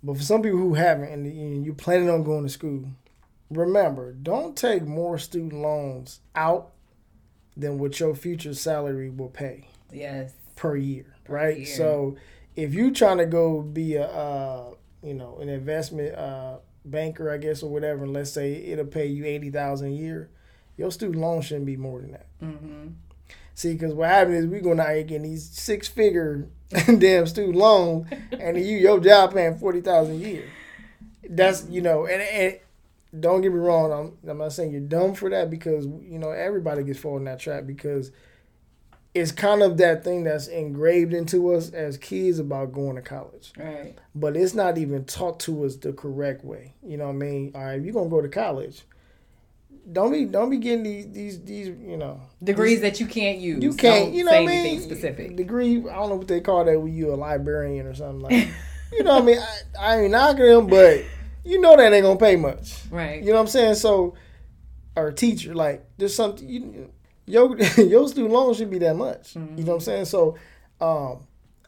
but 0.03 0.17
for 0.17 0.23
some 0.23 0.43
people 0.43 0.59
who 0.59 0.75
haven't 0.75 1.13
and 1.13 1.65
you're 1.65 1.75
planning 1.75 2.11
on 2.11 2.25
going 2.25 2.45
to 2.45 2.49
school, 2.49 2.87
remember 3.51 4.13
don't 4.13 4.57
take 4.57 4.83
more 4.83 5.19
student 5.19 5.55
loans 5.55 6.21
out 6.35 6.73
than 7.57 7.79
what 7.79 7.99
your 7.99 8.15
future 8.15 8.55
salary 8.55 9.11
will 9.11 9.29
pay. 9.29 9.69
Yes. 9.93 10.33
Per 10.57 10.77
year, 10.77 11.15
per 11.25 11.35
right? 11.35 11.57
Year. 11.59 11.67
So 11.67 12.17
if 12.57 12.75
you're 12.75 12.91
trying 12.91 13.19
to 13.19 13.27
go 13.27 13.63
be 13.63 13.95
a 13.95 14.07
uh, 14.07 14.75
you 15.03 15.15
know 15.15 15.39
an 15.41 15.49
investment 15.49 16.15
uh, 16.17 16.59
banker, 16.85 17.31
I 17.31 17.39
guess, 17.39 17.63
or 17.63 17.71
whatever, 17.71 18.05
and 18.05 18.13
let's 18.13 18.33
say 18.33 18.55
it'll 18.55 18.87
pay 18.87 19.07
you 19.07 19.25
eighty 19.25 19.51
thousand 19.51 19.89
a 19.89 19.93
year, 19.93 20.31
your 20.77 20.91
student 20.91 21.21
loan 21.21 21.43
shouldn't 21.43 21.67
be 21.67 21.77
more 21.77 22.01
than 22.01 22.13
that. 22.13 22.27
Mm-hmm. 22.43 22.89
See, 23.55 23.73
because 23.73 23.93
what 23.93 24.09
happens 24.09 24.45
is 24.45 24.47
we're 24.47 24.61
going 24.61 24.79
out 24.79 24.91
here 24.91 25.03
getting 25.03 25.23
these 25.31 25.49
six 25.49 25.89
figure 25.89 26.49
damn 26.99 27.27
student 27.27 27.57
loans, 27.57 28.07
and 28.33 28.57
you 28.57 28.77
your 28.77 29.01
job 29.01 29.35
paying 29.35 29.57
forty 29.57 29.81
thousand 29.81 30.23
a 30.23 30.29
year. 30.29 30.45
That's 31.29 31.67
you 31.69 31.81
know, 31.81 32.07
and, 32.07 32.23
and 32.23 32.59
don't 33.19 33.41
get 33.41 33.53
me 33.53 33.59
wrong, 33.59 33.93
I'm, 33.93 34.31
I'm 34.31 34.39
not 34.39 34.53
saying 34.53 34.73
you're 34.73 34.81
dumb 34.81 35.15
for 35.15 35.31
that 35.31 35.51
because 35.51 35.87
you 35.87 36.19
know 36.19 36.31
everybody 36.31 36.83
gets 36.83 36.99
fall 36.99 37.17
in 37.17 37.25
that 37.25 37.41
trap 37.41 37.67
because 37.67 38.11
it's 39.15 39.33
kind 39.33 39.63
of 39.63 39.79
that 39.79 40.05
thing 40.05 40.25
that's 40.25 40.47
engraved 40.47 41.13
into 41.13 41.53
us 41.53 41.71
as 41.71 41.97
kids 41.97 42.39
about 42.39 42.73
going 42.73 42.97
to 42.97 43.03
college. 43.03 43.53
Right. 43.57 43.95
But 44.15 44.37
it's 44.37 44.55
not 44.55 44.79
even 44.79 45.05
taught 45.05 45.41
to 45.41 45.65
us 45.65 45.77
the 45.77 45.93
correct 45.93 46.45
way. 46.45 46.75
You 46.87 46.99
know 46.99 47.07
what 47.07 47.15
I 47.15 47.17
mean? 47.17 47.53
All 47.55 47.65
right, 47.65 47.81
you're 47.81 47.95
gonna 47.95 48.11
go 48.11 48.21
to 48.21 48.29
college, 48.29 48.83
don't 49.91 50.13
be 50.13 50.25
don't 50.27 50.51
be 50.51 50.59
getting 50.59 50.83
these 50.83 51.11
these 51.11 51.45
these 51.45 51.69
you 51.69 51.97
know 51.97 52.21
degrees 52.43 52.81
these, 52.81 52.93
that 52.93 53.01
you 53.01 53.07
can't 53.07 53.39
use. 53.39 53.63
You 53.63 53.73
can't. 53.73 54.07
Don't 54.07 54.15
you 54.15 54.25
know 54.25 54.33
what 54.33 54.43
I 54.43 54.63
mean? 54.63 54.81
Specific 54.81 55.37
degree. 55.37 55.79
I 55.79 55.95
don't 55.95 56.11
know 56.11 56.17
what 56.17 56.29
they 56.29 56.41
call 56.41 56.65
that 56.65 56.81
when 56.81 56.93
you 56.93 57.13
a 57.13 57.17
librarian 57.17 57.87
or 57.87 57.95
something 57.95 58.21
like. 58.21 58.49
you 58.93 59.03
know 59.03 59.15
what 59.15 59.23
I 59.23 59.27
mean? 59.27 59.39
I, 59.39 59.79
I 59.79 60.01
ain't 60.01 60.13
knocking 60.13 60.45
them, 60.45 60.67
but 60.67 61.05
you 61.45 61.61
know 61.61 61.77
that 61.77 61.93
ain't 61.93 62.05
gonna 62.05 62.19
pay 62.19 62.37
much. 62.37 62.83
Right. 62.91 63.21
You 63.21 63.29
know 63.29 63.35
what 63.35 63.41
I'm 63.41 63.47
saying? 63.49 63.75
So, 63.77 64.15
or 64.97 65.09
a 65.09 65.15
teacher, 65.15 65.55
like 65.55 65.85
there's 65.97 66.15
something 66.15 66.49
you 66.49 66.91
your 67.27 67.57
your 67.77 68.09
student 68.09 68.33
loan 68.33 68.55
should 68.55 68.71
be 68.71 68.79
that 68.79 68.97
much. 68.97 69.35
Mm-hmm. 69.35 69.59
You 69.59 69.65
know 69.65 69.73
what 69.73 69.77
I'm 69.77 69.81
saying? 69.81 70.05
So, 70.07 70.37
um, 70.81 71.27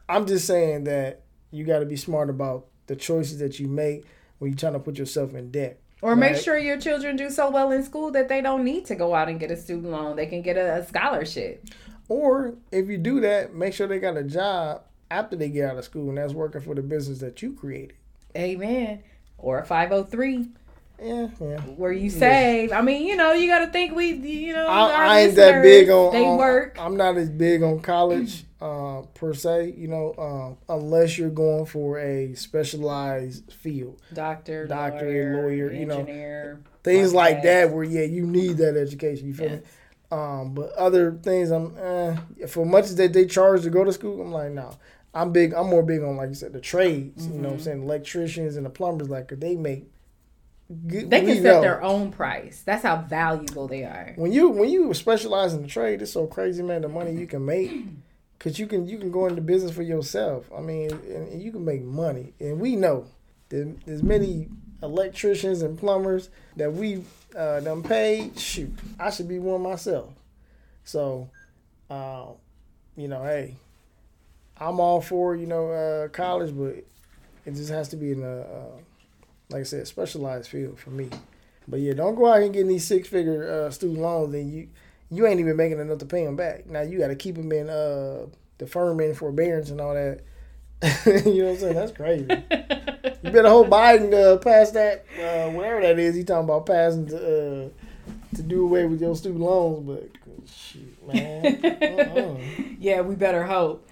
I'm 0.08 0.26
just 0.26 0.46
saying 0.46 0.84
that 0.84 1.22
you 1.50 1.64
got 1.64 1.80
to 1.80 1.86
be 1.86 1.96
smart 1.96 2.30
about 2.30 2.66
the 2.86 2.96
choices 2.96 3.38
that 3.38 3.60
you 3.60 3.68
make 3.68 4.04
when 4.38 4.50
you're 4.50 4.58
trying 4.58 4.72
to 4.72 4.78
put 4.78 4.98
yourself 4.98 5.34
in 5.34 5.50
debt. 5.50 5.80
Or 6.02 6.10
right? 6.10 6.32
make 6.32 6.36
sure 6.36 6.58
your 6.58 6.78
children 6.78 7.16
do 7.16 7.30
so 7.30 7.50
well 7.50 7.70
in 7.72 7.82
school 7.84 8.10
that 8.12 8.28
they 8.28 8.40
don't 8.40 8.64
need 8.64 8.86
to 8.86 8.94
go 8.94 9.14
out 9.14 9.28
and 9.28 9.38
get 9.38 9.50
a 9.50 9.56
student 9.56 9.92
loan. 9.92 10.16
They 10.16 10.26
can 10.26 10.42
get 10.42 10.56
a, 10.56 10.76
a 10.76 10.86
scholarship. 10.86 11.64
Or 12.08 12.54
if 12.72 12.88
you 12.88 12.98
do 12.98 13.20
that, 13.20 13.54
make 13.54 13.74
sure 13.74 13.86
they 13.86 14.00
got 14.00 14.16
a 14.16 14.24
job 14.24 14.82
after 15.10 15.36
they 15.36 15.48
get 15.48 15.70
out 15.70 15.76
of 15.76 15.84
school 15.84 16.08
and 16.08 16.18
that's 16.18 16.32
working 16.32 16.60
for 16.60 16.74
the 16.74 16.82
business 16.82 17.18
that 17.18 17.42
you 17.42 17.52
created. 17.52 17.96
Amen. 18.36 19.02
Or 19.42 19.58
a 19.58 19.64
503. 19.64 20.48
Yeah, 21.02 21.28
yeah. 21.40 21.60
Where 21.60 21.92
you 21.92 22.10
save. 22.10 22.70
Yeah. 22.70 22.78
I 22.78 22.82
mean, 22.82 23.06
you 23.06 23.16
know, 23.16 23.32
you 23.32 23.48
got 23.48 23.60
to 23.60 23.68
think 23.68 23.94
we, 23.94 24.12
you 24.12 24.52
know, 24.52 24.66
I, 24.66 24.90
I 24.90 25.20
ain't 25.20 25.36
that 25.36 25.62
big 25.62 25.88
on. 25.88 26.12
They 26.12 26.24
on, 26.24 26.36
work. 26.36 26.76
I'm 26.78 26.96
not 26.96 27.16
as 27.16 27.30
big 27.30 27.62
on 27.62 27.80
college 27.80 28.44
uh, 28.60 29.02
per 29.14 29.32
se. 29.32 29.74
You 29.78 29.88
know, 29.88 30.56
uh, 30.68 30.74
unless 30.74 31.16
you're 31.16 31.30
going 31.30 31.64
for 31.64 31.98
a 31.98 32.34
specialized 32.34 33.50
field, 33.50 34.02
doctor, 34.12 34.66
doctor, 34.66 35.06
lawyer, 35.06 35.42
lawyer 35.42 35.72
you 35.72 35.86
know, 35.86 36.58
things 36.84 37.14
like 37.14 37.42
that. 37.44 37.70
Where 37.70 37.84
yeah, 37.84 38.04
you 38.04 38.26
need 38.26 38.58
that 38.58 38.76
education. 38.76 39.26
You 39.26 39.34
feel 39.34 39.50
yes. 39.50 39.60
me? 39.62 39.66
Um, 40.12 40.54
but 40.54 40.72
other 40.72 41.12
things, 41.22 41.50
I'm 41.50 41.76
eh, 41.78 42.46
for 42.46 42.66
much 42.66 42.84
as 42.86 42.96
that 42.96 43.12
they 43.12 43.26
charge 43.26 43.62
to 43.62 43.70
go 43.70 43.84
to 43.84 43.92
school, 43.92 44.20
I'm 44.20 44.32
like, 44.32 44.50
no. 44.50 44.76
I'm 45.14 45.32
big. 45.32 45.52
I'm 45.54 45.68
more 45.68 45.82
big 45.82 46.02
on 46.02 46.16
like 46.16 46.28
you 46.28 46.34
said 46.34 46.52
the 46.52 46.60
trades. 46.60 47.24
Mm-hmm. 47.24 47.34
You 47.34 47.40
know, 47.40 47.48
what 47.48 47.52
I'm 47.52 47.58
mm-hmm. 47.58 47.64
saying 47.64 47.82
electricians 47.82 48.56
and 48.56 48.66
the 48.66 48.70
plumbers. 48.70 49.08
Like 49.08 49.28
they 49.28 49.56
make 49.56 49.90
Good, 50.86 51.10
they 51.10 51.22
can 51.22 51.34
set 51.36 51.42
know. 51.42 51.60
their 51.60 51.82
own 51.82 52.12
price. 52.12 52.62
That's 52.64 52.84
how 52.84 52.98
valuable 52.98 53.66
they 53.66 53.82
are. 53.82 54.12
When 54.14 54.30
you 54.30 54.50
when 54.50 54.70
you 54.70 54.94
specialize 54.94 55.52
in 55.52 55.62
the 55.62 55.68
trade, 55.68 56.00
it's 56.00 56.12
so 56.12 56.28
crazy, 56.28 56.62
man. 56.62 56.82
The 56.82 56.88
money 56.88 57.10
you 57.12 57.26
can 57.26 57.44
make, 57.44 57.72
cause 58.38 58.56
you 58.56 58.68
can 58.68 58.86
you 58.86 58.96
can 58.98 59.10
go 59.10 59.26
into 59.26 59.40
business 59.40 59.72
for 59.72 59.82
yourself. 59.82 60.48
I 60.56 60.60
mean, 60.60 60.92
and, 60.92 61.42
you 61.42 61.50
can 61.50 61.64
make 61.64 61.82
money. 61.82 62.34
And 62.38 62.60
we 62.60 62.76
know 62.76 63.06
that 63.48 63.78
there's 63.84 64.04
many 64.04 64.48
electricians 64.80 65.62
and 65.62 65.76
plumbers 65.76 66.30
that 66.54 66.72
we 66.72 67.04
uh, 67.36 67.58
done 67.58 67.82
paid. 67.82 68.38
Shoot, 68.38 68.72
I 68.96 69.10
should 69.10 69.26
be 69.26 69.40
one 69.40 69.62
myself. 69.62 70.12
So, 70.84 71.30
uh, 71.90 72.26
you 72.94 73.08
know, 73.08 73.24
hey, 73.24 73.56
I'm 74.60 74.78
all 74.78 75.00
for 75.00 75.34
you 75.34 75.46
know 75.46 75.70
uh, 75.70 76.08
college, 76.08 76.54
but 76.56 76.84
it 77.46 77.54
just 77.54 77.70
has 77.70 77.88
to 77.88 77.96
be 77.96 78.12
in 78.12 78.22
a 78.22 78.40
uh, 78.40 78.76
like 79.50 79.60
I 79.60 79.64
said, 79.64 79.86
specialized 79.86 80.48
field 80.48 80.78
for 80.78 80.90
me. 80.90 81.08
But 81.66 81.80
yeah, 81.80 81.92
don't 81.94 82.14
go 82.14 82.26
out 82.26 82.42
and 82.42 82.52
get 82.52 82.66
these 82.66 82.86
six 82.86 83.08
figure 83.08 83.50
uh, 83.50 83.70
student 83.70 84.00
loans 84.00 84.34
and 84.34 84.52
you 84.52 84.68
you 85.10 85.26
ain't 85.26 85.40
even 85.40 85.56
making 85.56 85.80
enough 85.80 85.98
to 85.98 86.06
pay 86.06 86.24
them 86.24 86.36
back. 86.36 86.66
Now 86.66 86.82
you 86.82 86.98
got 86.98 87.08
to 87.08 87.16
keep 87.16 87.34
them 87.34 87.50
in 87.52 87.68
uh, 87.68 88.26
deferment, 88.58 89.16
forbearance, 89.16 89.70
and 89.70 89.80
all 89.80 89.94
that. 89.94 90.20
you 91.06 91.42
know 91.42 91.48
what 91.48 91.52
I'm 91.52 91.58
saying? 91.58 91.74
That's 91.74 91.92
crazy. 91.92 92.26
you 93.22 93.30
better 93.30 93.48
hope 93.48 93.68
Biden 93.68 94.14
uh, 94.14 94.38
pass 94.38 94.70
that, 94.70 95.04
uh, 95.18 95.50
whatever 95.50 95.82
that 95.82 95.98
is. 95.98 96.14
He 96.14 96.24
talking 96.24 96.44
about 96.44 96.66
passing 96.66 97.06
to 97.08 97.66
uh, 97.66 97.68
to 98.36 98.42
do 98.42 98.64
away 98.64 98.86
with 98.86 99.00
your 99.00 99.14
student 99.16 99.40
loans, 99.40 99.86
but 99.86 100.10
shit, 100.48 101.06
man. 101.06 101.60
Uh-uh. 101.98 102.36
yeah, 102.78 103.00
we 103.00 103.14
better 103.14 103.44
hope. 103.44 103.86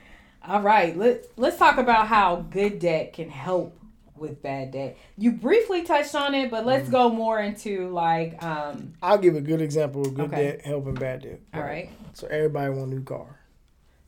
All 0.49 0.63
right, 0.63 0.97
let 0.97 1.27
let's 1.37 1.59
talk 1.59 1.77
about 1.77 2.07
how 2.07 2.37
good 2.37 2.79
debt 2.79 3.13
can 3.13 3.29
help 3.29 3.79
with 4.17 4.43
bad 4.43 4.71
debt. 4.71 4.97
You 5.19 5.33
briefly 5.33 5.83
touched 5.83 6.15
on 6.15 6.35
it, 6.35 6.51
but 6.51 6.65
let's 6.65 6.89
mm. 6.89 6.93
go 6.93 7.11
more 7.11 7.39
into 7.39 7.91
like. 7.91 8.43
um 8.43 8.95
I'll 9.03 9.19
give 9.19 9.37
a 9.37 9.43
good 9.43 9.61
example 9.61 10.07
of 10.07 10.15
good 10.15 10.33
okay. 10.33 10.43
debt 10.43 10.65
helping 10.65 10.95
bad 10.95 11.23
debt. 11.23 11.41
All 11.53 11.61
right. 11.61 11.91
So 12.15 12.27
everybody 12.29 12.71
want 12.71 12.91
a 12.91 12.95
new 12.95 13.03
car. 13.03 13.39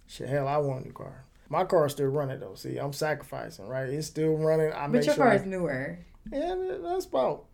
Shit, 0.07 0.31
hell, 0.31 0.49
I 0.49 0.57
want 0.57 0.85
a 0.85 0.87
new 0.87 0.95
car. 0.95 1.27
My 1.51 1.65
car's 1.65 1.93
still 1.93 2.07
running 2.07 2.41
though. 2.41 2.55
See, 2.55 2.79
I'm 2.79 2.95
sacrificing, 2.95 3.67
right? 3.67 3.91
It's 3.91 4.07
still 4.07 4.35
running. 4.39 4.73
I 4.73 4.87
but 4.87 5.05
your 5.05 5.15
sure 5.15 5.25
car 5.25 5.35
is 5.35 5.45
newer. 5.45 5.99
Yeah, 6.33 6.55
that's 6.83 7.05
about. 7.05 7.45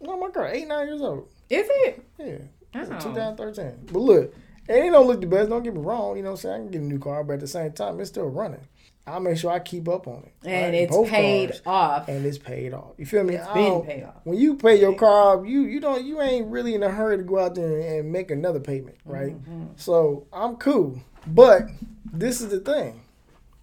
No, 0.00 0.18
my 0.18 0.30
car 0.30 0.48
eight 0.48 0.66
nine 0.66 0.86
years 0.86 1.02
old. 1.02 1.28
Is 1.50 1.66
it? 1.68 2.02
Yeah. 2.18 2.38
Oh. 2.74 2.98
2013. 2.98 3.88
But 3.92 3.98
look, 3.98 4.34
it 4.68 4.90
don't 4.90 5.06
look 5.06 5.20
the 5.20 5.26
best. 5.26 5.50
Don't 5.50 5.62
get 5.62 5.74
me 5.74 5.80
wrong. 5.80 6.16
You 6.16 6.22
know, 6.22 6.30
what 6.30 6.44
I'm 6.44 6.50
saying 6.50 6.54
I 6.54 6.58
can 6.58 6.70
get 6.70 6.80
a 6.82 6.84
new 6.84 6.98
car, 6.98 7.24
but 7.24 7.34
at 7.34 7.40
the 7.40 7.46
same 7.46 7.72
time, 7.72 8.00
it's 8.00 8.10
still 8.10 8.26
running. 8.28 8.66
I 9.06 9.18
make 9.18 9.36
sure 9.36 9.50
I 9.50 9.58
keep 9.58 9.86
up 9.88 10.08
on 10.08 10.22
it. 10.22 10.32
And 10.44 10.72
right? 10.72 10.74
it's 10.74 10.96
Both 10.96 11.08
paid 11.08 11.50
cars, 11.50 11.62
off. 11.66 12.08
And 12.08 12.24
it's 12.24 12.38
paid 12.38 12.72
off. 12.72 12.92
You 12.96 13.04
feel 13.04 13.22
me? 13.22 13.34
It's 13.34 13.46
been 13.48 13.82
paid 13.82 14.04
off. 14.04 14.14
When 14.24 14.38
you 14.38 14.56
pay 14.56 14.80
your 14.80 14.94
car 14.94 15.38
off, 15.38 15.46
you 15.46 15.62
you 15.62 15.78
don't 15.78 16.04
you 16.04 16.22
ain't 16.22 16.46
really 16.46 16.74
in 16.74 16.82
a 16.82 16.88
hurry 16.88 17.18
to 17.18 17.22
go 17.22 17.38
out 17.38 17.54
there 17.54 17.98
and 17.98 18.10
make 18.10 18.30
another 18.30 18.60
payment, 18.60 18.96
right? 19.04 19.32
Mm-hmm. 19.34 19.64
So 19.76 20.26
I'm 20.32 20.56
cool. 20.56 21.00
But 21.26 21.64
this 22.12 22.40
is 22.40 22.48
the 22.48 22.60
thing. 22.60 23.02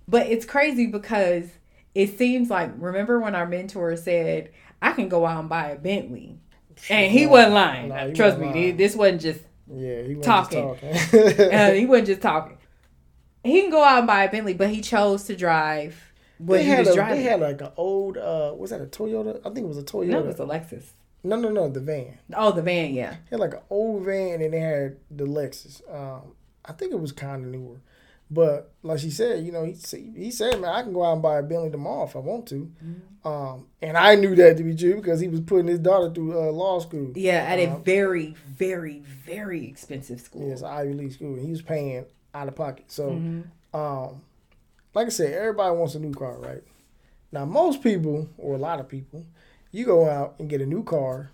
But 0.08 0.28
it's 0.28 0.46
crazy 0.46 0.86
because 0.88 1.46
it 1.96 2.18
seems 2.20 2.52
like 2.52 2.72
remember 2.78 3.20
when 3.20 3.34
our 3.34 3.48
mentor 3.48 3.96
said, 3.96 4.52
I 4.80 4.92
can 4.92 5.10
go 5.10 5.26
out 5.26 5.40
and 5.40 5.50
buy 5.50 5.70
a 5.70 5.76
Bentley. 5.76 6.38
And 6.90 7.12
he 7.12 7.26
wasn't 7.26 7.54
lying. 7.54 7.90
No, 7.90 8.08
he 8.08 8.14
Trust 8.14 8.38
wasn't 8.38 8.56
me, 8.56 8.62
lying. 8.62 8.78
this 8.78 8.96
wasn't 8.96 9.22
just 9.22 9.42
yeah, 9.74 10.02
he 10.04 10.16
wasn't 10.16 10.24
talking. 10.24 10.78
Just 10.82 11.12
talking. 11.12 11.54
uh, 11.54 11.72
he 11.72 11.86
wasn't 11.86 12.08
just 12.08 12.22
talking 12.22 12.58
he 13.44 13.62
can 13.62 13.72
go 13.72 13.84
out 13.84 14.00
and 14.00 14.08
buy 14.08 14.24
a 14.24 14.32
Bentley, 14.32 14.54
but 14.54 14.70
he 14.70 14.82
chose 14.82 15.24
to 15.26 15.36
drive 15.36 16.12
what 16.38 16.58
they 16.58 16.66
he 16.66 16.76
was 16.76 16.90
a, 16.90 16.96
driving. 16.96 17.18
They 17.18 17.24
had 17.24 17.40
like 17.40 17.62
an 17.62 17.72
old, 17.78 18.18
uh, 18.18 18.54
was 18.58 18.70
that 18.70 18.82
a 18.82 18.86
Toyota? 18.86 19.40
I 19.40 19.50
think 19.50 19.60
it 19.60 19.68
was 19.68 19.78
a 19.78 19.84
Toyota. 19.84 20.08
No, 20.08 20.20
it 20.20 20.26
was 20.28 20.40
a 20.40 20.46
Lexus. 20.46 20.92
No, 21.24 21.36
no, 21.36 21.50
no, 21.50 21.70
the 21.70 21.80
van. 21.80 22.18
Oh, 22.36 22.52
the 22.52 22.62
van, 22.62 22.94
yeah. 22.94 23.12
They 23.30 23.38
had 23.38 23.40
like 23.40 23.54
an 23.54 23.62
old 23.70 24.06
van, 24.06 24.42
and 24.42 24.54
they 24.54 24.60
had 24.60 24.98
the 25.10 25.26
Lexus. 25.26 25.82
Um, 25.94 26.34
I 26.66 26.74
think 26.74 26.94
it 26.94 27.00
was 27.00 27.12
kind 27.12 27.46
of 27.46 27.52
newer, 27.52 27.78
but 28.32 28.72
like 28.82 29.00
she 29.00 29.12
said, 29.12 29.46
you 29.46 29.52
know, 29.52 29.66
he 29.66 29.76
he 30.16 30.32
said, 30.32 30.62
man, 30.62 30.74
I 30.74 30.84
can 30.84 30.94
go 30.94 31.04
out 31.04 31.14
and 31.14 31.22
buy 31.22 31.38
a 31.38 31.44
Bentley 31.44 31.70
tomorrow 31.70 32.06
if 32.06 32.16
I 32.16 32.20
want 32.20 32.48
to. 32.48 32.72
Mm-hmm. 32.84 33.28
Um, 33.28 33.68
and 33.82 33.98
I 33.98 34.16
knew 34.16 34.36
that 34.36 34.56
to 34.58 34.64
be 34.64 34.74
true 34.74 34.96
because 34.96 35.20
he 35.20 35.28
was 35.28 35.42
putting 35.42 35.68
his 35.68 35.80
daughter 35.80 36.12
through 36.12 36.40
uh, 36.40 36.52
law 36.52 36.80
school. 36.80 37.12
Yeah, 37.14 37.44
at 37.44 37.60
um, 37.60 37.76
a 37.76 37.80
very, 37.80 38.36
very, 38.48 39.00
very 39.00 39.68
expensive 39.68 40.22
school. 40.22 40.48
Yes, 40.48 40.64
Ivy 40.64 40.94
League 40.94 41.12
school. 41.12 41.36
And 41.36 41.46
he 41.46 41.52
was 41.52 41.62
paying 41.62 42.06
out 42.34 42.48
of 42.48 42.56
pocket. 42.56 42.86
So, 42.88 43.12
mm-hmm. 43.12 43.78
um, 43.78 44.22
like 44.94 45.08
I 45.08 45.10
said, 45.10 45.34
everybody 45.34 45.76
wants 45.76 45.96
a 45.96 46.00
new 46.00 46.14
car, 46.14 46.38
right? 46.40 46.64
Now, 47.34 47.44
most 47.44 47.84
people, 47.84 48.30
or 48.38 48.56
a 48.56 48.60
lot 48.60 48.80
of 48.80 48.88
people, 48.88 49.26
you 49.72 49.86
go 49.86 50.10
out 50.10 50.36
and 50.40 50.50
get 50.50 50.62
a 50.62 50.66
new 50.66 50.84
car, 50.84 51.32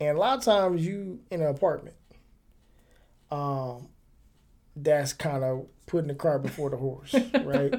and 0.00 0.16
a 0.16 0.20
lot 0.20 0.38
of 0.38 0.44
times 0.44 0.84
you 0.84 1.20
in 1.30 1.40
an 1.40 1.48
apartment. 1.48 1.96
Um, 3.30 3.88
that's 4.76 5.12
kind 5.12 5.42
of 5.42 5.66
putting 5.86 6.08
the 6.08 6.14
cart 6.14 6.42
before 6.42 6.70
the 6.70 6.76
horse, 6.76 7.14
right? 7.44 7.74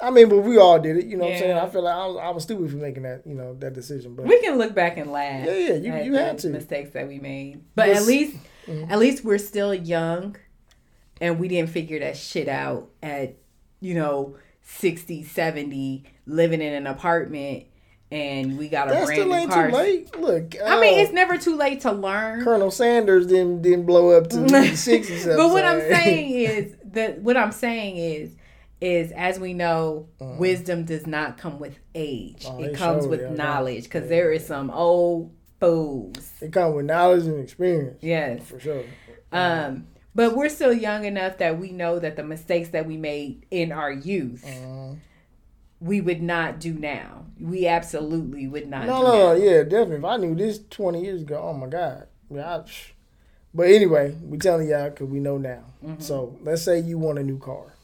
I 0.00 0.10
mean, 0.10 0.28
but 0.28 0.38
we 0.38 0.58
all 0.58 0.78
did 0.80 0.96
it. 0.96 1.06
You 1.06 1.16
know 1.16 1.24
what 1.26 1.34
I'm 1.34 1.38
saying? 1.38 1.56
I 1.58 1.68
feel 1.68 1.82
like 1.82 1.94
I 1.94 2.06
was, 2.06 2.16
I 2.24 2.30
was 2.30 2.42
stupid 2.42 2.70
for 2.70 2.76
making 2.76 3.04
that, 3.04 3.22
you 3.24 3.34
know, 3.34 3.54
that 3.60 3.72
decision. 3.72 4.14
But 4.16 4.26
We 4.26 4.40
can 4.40 4.58
look 4.58 4.74
back 4.74 4.96
and 4.96 5.12
laugh. 5.12 5.46
Yeah, 5.46 5.52
yeah, 5.52 5.74
you- 6.02 6.12
you 6.12 6.14
had 6.14 6.38
to. 6.38 6.48
mistakes 6.48 6.90
that 6.90 7.06
we 7.06 7.18
made, 7.20 7.60
but 7.76 7.88
Yes. 7.88 8.00
at 8.00 8.06
least, 8.06 8.36
Mhm. 8.66 8.90
at 8.90 8.98
least 8.98 9.24
we're 9.24 9.38
still 9.38 9.72
young, 9.72 10.36
and 11.20 11.38
we 11.38 11.46
didn't 11.48 11.70
figure 11.70 12.00
that 12.00 12.16
shit 12.16 12.48
out 12.48 12.88
at, 13.02 13.34
you 13.80 13.94
know, 13.94 14.34
60, 14.62 15.22
70, 15.22 16.02
living 16.26 16.60
in 16.60 16.72
an 16.72 16.86
apartment, 16.88 17.64
and 18.10 18.58
we 18.58 18.68
got 18.68 18.88
a 18.88 18.92
that 18.92 19.06
brand 19.06 19.20
still 19.20 19.34
ain't 19.34 19.50
car. 19.50 19.70
too 19.70 19.76
late. 19.76 20.18
Look, 20.20 20.54
I 20.64 20.80
mean, 20.80 20.98
uh, 20.98 21.02
it's 21.02 21.12
never 21.12 21.38
too 21.38 21.56
late 21.56 21.80
to 21.82 21.92
learn. 21.92 22.42
Colonel 22.44 22.70
Sanders 22.70 23.26
didn't 23.26 23.62
didn't 23.62 23.86
blow 23.86 24.10
up 24.10 24.28
to 24.30 24.48
sixties. 24.76 25.26
but 25.26 25.48
what 25.48 25.64
I'm 25.64 25.80
saying 25.80 26.30
is 26.30 26.74
that 26.92 27.20
what 27.20 27.36
I'm 27.36 27.52
saying 27.52 27.96
is 27.96 28.36
is 28.80 29.12
as 29.12 29.38
we 29.38 29.54
know, 29.54 30.08
wisdom 30.18 30.84
does 30.84 31.06
not 31.06 31.38
come 31.38 31.60
with 31.60 31.78
age. 31.94 32.44
Uh-huh. 32.44 32.56
Oh, 32.58 32.64
it 32.64 32.74
comes 32.76 33.06
with 33.06 33.20
it, 33.20 33.30
knowledge 33.30 33.84
because 33.84 34.02
Yeah. 34.04 34.08
there 34.16 34.32
is 34.32 34.44
some 34.46 34.70
old 34.70 35.32
fools. 35.60 36.32
it 36.40 36.52
comes 36.52 36.74
with 36.74 36.86
knowledge 36.86 37.24
and 37.24 37.38
experience 37.40 37.98
Yes. 38.02 38.42
for 38.42 38.58
sure. 38.58 38.82
Um 39.30 39.86
but 40.14 40.36
we're 40.36 40.48
still 40.50 40.72
young 40.72 41.04
enough 41.04 41.38
that 41.38 41.58
we 41.58 41.70
know 41.70 41.98
that 41.98 42.16
the 42.16 42.22
mistakes 42.24 42.70
that 42.70 42.84
we 42.86 42.96
made 42.96 43.46
in 43.50 43.72
our 43.72 43.90
youth, 43.92 44.44
Uh, 44.44 44.96
we 45.80 46.00
would 46.00 46.20
not 46.22 46.60
do 46.60 46.74
now. 46.74 47.24
We 47.40 47.66
absolutely 47.66 48.46
would 48.46 48.68
not 48.68 48.86
no, 48.86 48.98
do 48.98 49.02
no, 49.04 49.12
no, 49.12 49.26
now. 49.38 49.44
yeah, 49.44 49.62
definitely. 49.62 49.96
If 49.96 50.04
I 50.04 50.16
knew 50.16 50.34
this 50.34 50.58
twenty 50.70 51.02
years 51.02 51.22
ago, 51.22 51.40
oh 51.42 51.54
my 51.54 51.66
god, 51.68 52.08
yeah. 52.30 52.58
I. 52.58 52.64
but 53.54 53.68
anyway, 53.68 54.16
we 54.22 54.38
telling 54.38 54.68
y'all 54.68 54.90
because 54.90 55.08
we 55.08 55.20
know 55.20 55.38
now. 55.38 55.64
Mm-hmm. 55.84 56.00
So 56.00 56.38
let's 56.42 56.62
say 56.62 56.80
you 56.80 56.98
want 56.98 57.18
a 57.18 57.22
new 57.22 57.38
car. 57.38 57.74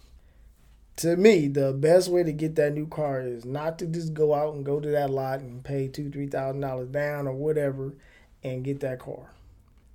To 0.97 1.17
me, 1.17 1.47
the 1.47 1.73
best 1.73 2.09
way 2.09 2.25
to 2.25 2.33
get 2.33 2.57
that 2.57 2.75
new 2.75 2.87
car 2.87 3.21
is 3.21 3.45
not 3.45 3.79
to 3.79 3.87
just 3.87 4.15
go 4.15 4.35
out 4.35 4.55
and 4.55 4.65
go 4.65 4.81
to 4.81 4.89
that 4.91 5.11
lot 5.11 5.41
and 5.41 5.63
pay 5.63 5.89
two, 5.89 6.11
three 6.11 6.27
thousand 6.27 6.61
dollars 6.61 6.89
down 6.89 7.29
or 7.29 7.35
whatever, 7.35 7.95
and 8.43 8.65
get 8.65 8.81
that 8.81 8.99
car. 8.99 9.31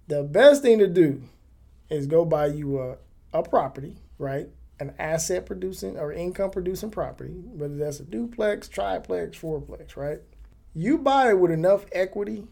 The 0.08 0.24
best 0.24 0.62
thing 0.62 0.80
to 0.80 0.88
do 0.88 1.24
is 1.90 2.08
go 2.08 2.24
buy 2.26 2.48
you 2.48 2.80
a, 2.80 2.98
a 3.34 3.44
property, 3.44 3.98
right? 4.18 4.48
An 4.80 4.94
asset 5.00 5.46
producing 5.46 5.98
or 5.98 6.14
income 6.14 6.52
producing 6.52 6.92
property, 6.92 7.34
whether 7.34 7.76
that's 7.76 8.00
a 8.00 8.04
duplex, 8.04 8.68
triplex, 8.68 9.38
fourplex, 9.38 9.96
right? 9.96 10.20
You 10.74 10.98
buy 10.98 11.30
it 11.30 11.40
with 11.40 11.52
enough 11.52 11.86
equity, 11.92 12.48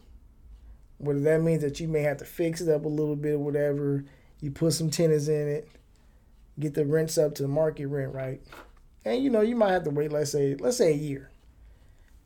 whether 1.02 1.20
that 1.20 1.42
means 1.42 1.62
that 1.62 1.80
you 1.80 1.88
may 1.88 2.02
have 2.02 2.18
to 2.18 2.24
fix 2.24 2.60
it 2.60 2.68
up 2.68 2.84
a 2.84 2.88
little 2.88 3.16
bit 3.16 3.32
or 3.34 3.38
whatever. 3.38 4.04
You 4.40 4.50
put 4.50 4.72
some 4.72 4.90
tenants 4.90 5.28
in 5.28 5.48
it, 5.48 5.68
get 6.58 6.74
the 6.74 6.84
rents 6.84 7.18
up 7.18 7.34
to 7.36 7.42
the 7.42 7.48
market 7.48 7.86
rent, 7.86 8.14
right? 8.14 8.40
And 9.04 9.22
you 9.22 9.30
know, 9.30 9.40
you 9.40 9.56
might 9.56 9.72
have 9.72 9.84
to 9.84 9.90
wait, 9.90 10.12
let's 10.12 10.30
say, 10.30 10.54
let's 10.54 10.76
say 10.76 10.92
a 10.92 10.96
year. 10.96 11.30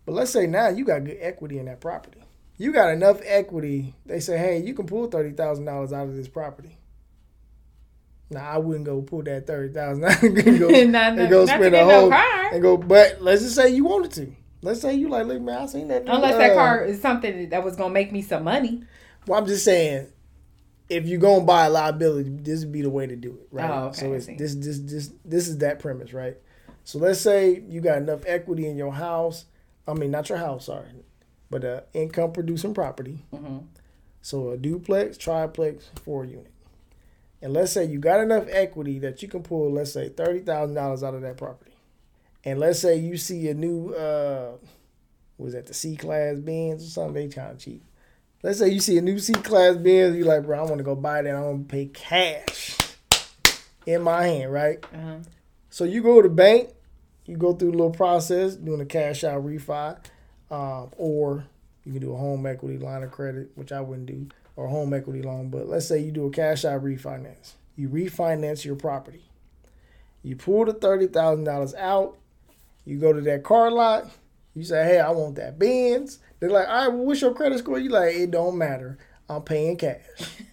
But 0.05 0.13
let's 0.13 0.31
say 0.31 0.47
now 0.47 0.69
you 0.69 0.85
got 0.85 1.05
good 1.05 1.19
equity 1.21 1.59
in 1.59 1.67
that 1.67 1.81
property. 1.81 2.21
You 2.59 2.73
got 2.73 2.93
enough 2.93 3.21
equity. 3.25 3.95
They 4.07 4.21
say, 4.21 4.39
hey, 4.39 4.63
you 4.63 4.73
can 4.75 4.87
pull 4.87 5.07
thirty 5.09 5.33
thousand 5.33 5.65
dollars 5.65 5.93
out 5.93 6.09
of 6.09 6.17
this 6.17 6.29
property. 6.29 6.79
Now 8.31 8.51
I 8.51 8.59
wouldn't 8.59 8.85
go 8.87 9.03
pull 9.03 9.23
that 9.23 9.47
thirty 9.47 9.73
thousand 9.73 10.05
and 10.23 10.59
go, 10.59 10.69
not, 10.85 11.19
and 11.19 11.31
go 11.31 11.45
not 11.45 11.49
spend 11.49 11.75
a 11.75 11.85
no 11.85 11.85
whole 11.91 12.11
car. 12.11 12.53
and 12.53 12.63
go. 12.63 12.77
But 12.77 13.21
let's 13.21 13.43
just 13.43 13.57
say 13.57 13.71
you 13.75 13.85
wanted 13.85 14.13
to. 14.13 14.33
Let's 14.67 14.81
say 14.81 14.95
you 14.97 15.09
like, 15.09 15.27
look, 15.27 15.41
man, 15.41 15.63
I 15.63 15.67
seen 15.67 15.87
that. 15.89 16.03
Unless 16.09 16.35
uh, 16.35 16.39
that 16.39 16.55
car 16.55 16.85
is 16.85 17.01
something 17.01 17.51
that 17.51 17.63
was 17.63 17.77
gonna 17.77 17.95
make 17.95 18.11
me 18.11 18.21
some 18.21 18.43
money. 18.43 18.83
Well, 19.29 19.39
I'm 19.39 19.47
just 19.47 19.65
saying, 19.65 20.09
if 20.89 21.07
you're 21.07 21.21
gonna 21.21 21.45
buy 21.45 21.67
a 21.67 21.71
liability, 21.71 22.31
this 22.31 22.61
would 22.65 22.73
be 22.73 22.83
the 22.83 22.91
way 22.91 23.07
to 23.07 23.15
do 23.15 23.31
it, 23.41 23.47
right? 23.53 23.71
Oh, 23.71 23.85
okay, 23.87 24.01
so 24.01 24.13
it's 24.13 24.27
this, 24.27 24.57
this, 24.57 24.79
this, 24.81 25.13
this 25.25 25.47
is 25.47 25.59
that 25.59 25.79
premise, 25.79 26.13
right? 26.13 26.37
So 26.83 26.99
let's 26.99 27.21
say 27.21 27.63
you 27.69 27.81
got 27.81 27.99
enough 27.99 28.23
equity 28.27 28.67
in 28.67 28.77
your 28.77 28.93
house. 28.93 29.45
I 29.87 29.95
mean, 29.95 30.11
not 30.11 30.29
your 30.29 30.39
house, 30.39 30.67
sorry, 30.67 30.89
but 31.49 31.63
a 31.63 31.85
income 31.95 32.33
producing 32.33 32.75
property. 32.75 33.25
hmm 33.33 33.59
So 34.21 34.51
a 34.51 34.57
duplex, 34.57 35.17
triplex, 35.17 35.91
four 36.05 36.25
unit. 36.25 36.51
And 37.41 37.53
let's 37.53 37.71
say 37.71 37.85
you 37.85 38.01
got 38.01 38.19
enough 38.19 38.47
equity 38.49 38.99
that 38.99 39.23
you 39.23 39.29
can 39.29 39.45
pull, 39.45 39.71
let's 39.73 39.93
say 39.93 40.09
thirty 40.09 40.41
thousand 40.41 40.75
dollars 40.75 41.05
out 41.05 41.15
of 41.15 41.23
that 41.23 41.37
property. 41.37 41.76
And 42.47 42.61
let's 42.61 42.79
say 42.79 42.97
you 42.97 43.19
see 43.19 43.49
a 43.49 43.55
new 43.55 43.93
uh 43.93 44.53
was 45.37 45.53
that 45.53 45.67
the 45.67 45.75
C 45.75 45.97
class 45.97 46.39
Benz 46.39 46.87
or 46.87 46.89
something, 46.89 47.15
they 47.15 47.29
kind 47.29 47.51
of 47.51 47.59
cheap. 47.59 47.83
Let's 48.43 48.59
say 48.59 48.69
you 48.69 48.81
see 48.81 48.97
a 48.97 49.03
new 49.03 49.19
C 49.19 49.35
class 49.35 49.77
Benz, 49.77 50.17
you 50.17 50.25
like, 50.25 50.45
bro, 50.45 50.59
I 50.59 50.63
want 50.63 50.79
to 50.79 50.85
go 50.85 50.95
buy 50.95 51.21
that. 51.23 51.35
I 51.35 51.41
want 51.41 51.69
to 51.69 51.73
pay 51.73 51.87
cash 51.87 52.79
in 53.85 54.03
my 54.03 54.23
hand, 54.27 54.53
right? 54.53 54.83
Uh-huh. 54.95 55.17
So 55.71 55.85
you 55.85 56.03
go 56.03 56.23
to 56.23 56.29
the 56.29 56.35
bank, 56.35 56.71
you 57.27 57.37
go 57.37 57.53
through 57.53 57.73
the 57.73 57.77
little 57.77 57.91
process, 57.91 58.55
doing 58.55 58.81
a 58.81 58.87
cash 58.87 59.25
out 59.25 59.45
refi, 59.45 59.99
um, 60.51 60.91
or 60.97 61.45
you 61.85 61.93
can 61.93 62.01
do 62.01 62.15
a 62.15 62.17
home 62.17 62.47
equity 62.47 62.79
line 62.79 63.03
of 63.03 63.11
credit, 63.11 63.51
which 63.57 63.73
I 63.73 63.81
wouldn't 63.81 64.07
do, 64.07 64.29
or 64.55 64.69
home 64.69 64.95
equity 64.95 65.23
loan. 65.23 65.51
But 65.51 65.69
let's 65.69 65.87
say 65.87 65.99
you 65.99 66.13
do 66.13 66.27
a 66.27 66.31
cash 66.31 66.65
out 66.65 66.83
refinance. 66.83 67.55
You 67.77 67.89
refinance 67.89 68.65
your 68.65 68.77
property. 68.77 69.25
You 70.23 70.37
pull 70.37 70.65
the 70.65 70.73
thirty 70.73 71.09
thousand 71.09 71.45
dollars 71.45 71.75
out. 71.75 72.17
You 72.87 72.99
go 72.99 73.13
to 73.13 73.21
that 73.21 73.43
car 73.45 73.71
lot. 73.71 74.09
You 74.55 74.65
say, 74.65 74.85
"Hey, 74.85 75.01
I 75.01 75.11
want 75.11 75.35
that 75.37 75.59
Benz." 75.59 76.19
They're 76.41 76.49
like, 76.51 76.67
"All 76.69 76.75
right, 76.75 76.89
well, 76.89 77.05
what's 77.05 77.21
your 77.21 77.35
credit 77.35 77.59
score?" 77.59 77.79
You 77.79 77.91
like, 77.91 78.15
"It 78.15 78.31
don't 78.31 78.57
matter. 78.57 78.97
I'm 79.29 79.43
paying 79.43 79.77
cash. 79.77 79.99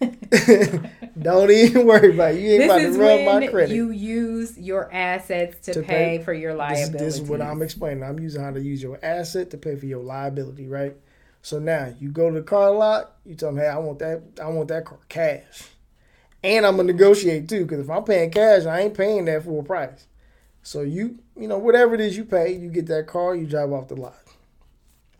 don't 1.20 1.50
even 1.50 1.86
worry 1.86 2.14
about 2.14 2.34
it. 2.34 2.40
You 2.40 2.50
ain't 2.50 2.58
This 2.62 2.70
about 2.70 2.78
to 2.80 2.98
run 2.98 3.24
my 3.24 3.46
credit." 3.46 3.74
you 3.74 3.90
use 3.90 4.58
your 4.58 4.92
assets 4.92 5.64
to, 5.66 5.74
To 5.74 5.82
pay, 5.82 6.18
pay- 6.18 6.24
for 6.24 6.32
your 6.34 6.52
This, 6.52 6.58
liabilities. 6.58 7.00
this 7.00 7.14
is 7.16 7.22
what 7.22 7.40
I'm 7.40 7.62
explaining. 7.62 8.02
I'm 8.02 8.18
using 8.18 8.42
how 8.42 8.50
to 8.50 8.60
use 8.60 8.82
your 8.82 8.98
asset 9.02 9.50
to 9.50 9.58
pay 9.58 9.76
for 9.76 9.86
your 9.86 10.02
liability, 10.02 10.66
right? 10.66 10.96
So 11.42 11.58
now 11.58 11.94
you 12.00 12.10
go 12.10 12.30
to 12.30 12.36
the 12.36 12.42
car 12.42 12.70
lot. 12.72 13.16
You 13.24 13.34
tell 13.36 13.50
them, 13.50 13.58
"Hey, 13.58 13.68
I 13.68 13.78
want 13.78 13.98
that. 14.00 14.22
I 14.42 14.48
want 14.48 14.68
that 14.68 14.84
car 14.86 14.98
cash," 15.08 15.68
and 16.42 16.66
I'm 16.66 16.76
gonna 16.76 16.92
negotiate 16.92 17.48
too. 17.48 17.62
Because 17.64 17.80
if 17.80 17.90
I'm 17.90 18.04
paying 18.04 18.30
cash, 18.30 18.64
I 18.66 18.80
ain't 18.80 18.94
paying 18.94 19.26
that 19.26 19.44
full 19.44 19.62
price. 19.62 20.06
So 20.64 20.80
you, 20.80 21.18
you 21.38 21.46
know, 21.46 21.58
whatever 21.58 21.94
it 21.94 22.00
is 22.00 22.16
you 22.16 22.24
pay, 22.24 22.52
you 22.54 22.70
get 22.70 22.86
that 22.86 23.06
car. 23.06 23.36
You 23.36 23.46
drive 23.46 23.70
off 23.70 23.88
the 23.88 23.96
lot. 23.96 24.16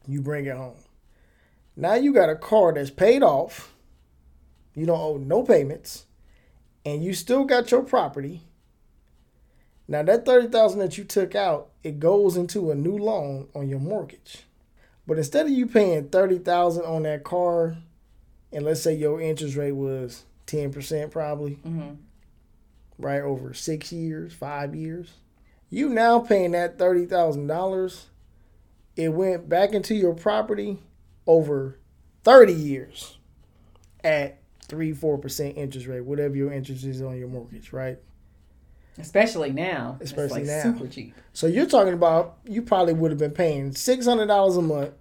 You 0.08 0.20
bring 0.22 0.46
it 0.46 0.56
home. 0.56 0.78
Now 1.76 1.94
you 1.94 2.12
got 2.14 2.30
a 2.30 2.34
car 2.34 2.72
that's 2.72 2.88
paid 2.90 3.22
off. 3.22 3.74
You 4.74 4.86
don't 4.86 4.98
owe 5.00 5.16
no 5.18 5.42
payments, 5.42 6.06
and 6.84 7.04
you 7.04 7.12
still 7.14 7.44
got 7.44 7.70
your 7.70 7.82
property. 7.82 8.40
Now 9.86 10.02
that 10.02 10.24
thirty 10.24 10.48
thousand 10.48 10.80
that 10.80 10.96
you 10.96 11.04
took 11.04 11.34
out, 11.34 11.68
it 11.82 12.00
goes 12.00 12.36
into 12.38 12.70
a 12.70 12.74
new 12.74 12.96
loan 12.96 13.48
on 13.54 13.68
your 13.68 13.80
mortgage. 13.80 14.44
But 15.06 15.18
instead 15.18 15.44
of 15.46 15.52
you 15.52 15.66
paying 15.66 16.08
thirty 16.08 16.38
thousand 16.38 16.86
on 16.86 17.02
that 17.02 17.22
car, 17.22 17.76
and 18.50 18.64
let's 18.64 18.80
say 18.80 18.94
your 18.94 19.20
interest 19.20 19.56
rate 19.56 19.72
was 19.72 20.24
ten 20.46 20.72
percent 20.72 21.10
probably, 21.10 21.56
Mhm. 21.56 21.98
right 22.98 23.20
over 23.20 23.52
six 23.52 23.92
years, 23.92 24.32
five 24.32 24.74
years, 24.74 25.12
you 25.74 25.88
now 25.88 26.20
paying 26.20 26.52
that 26.52 26.78
thirty 26.78 27.04
thousand 27.06 27.48
dollars. 27.48 28.06
It 28.96 29.08
went 29.08 29.48
back 29.48 29.72
into 29.72 29.94
your 29.94 30.14
property 30.14 30.78
over 31.26 31.78
thirty 32.22 32.52
years 32.52 33.18
at 34.04 34.38
three, 34.68 34.92
four 34.92 35.18
percent 35.18 35.56
interest 35.56 35.86
rate, 35.86 36.04
whatever 36.04 36.36
your 36.36 36.52
interest 36.52 36.84
is 36.84 37.02
on 37.02 37.18
your 37.18 37.28
mortgage, 37.28 37.72
right? 37.72 37.98
Especially 38.98 39.50
now. 39.50 39.98
Especially 40.00 40.42
it's 40.42 40.50
now. 40.50 40.62
super 40.62 40.86
cheap. 40.86 41.14
So 41.32 41.48
you're 41.48 41.66
talking 41.66 41.94
about 41.94 42.36
you 42.44 42.62
probably 42.62 42.94
would 42.94 43.10
have 43.10 43.18
been 43.18 43.32
paying 43.32 43.74
six 43.74 44.06
hundred 44.06 44.26
dollars 44.26 44.56
a 44.56 44.62
month 44.62 44.94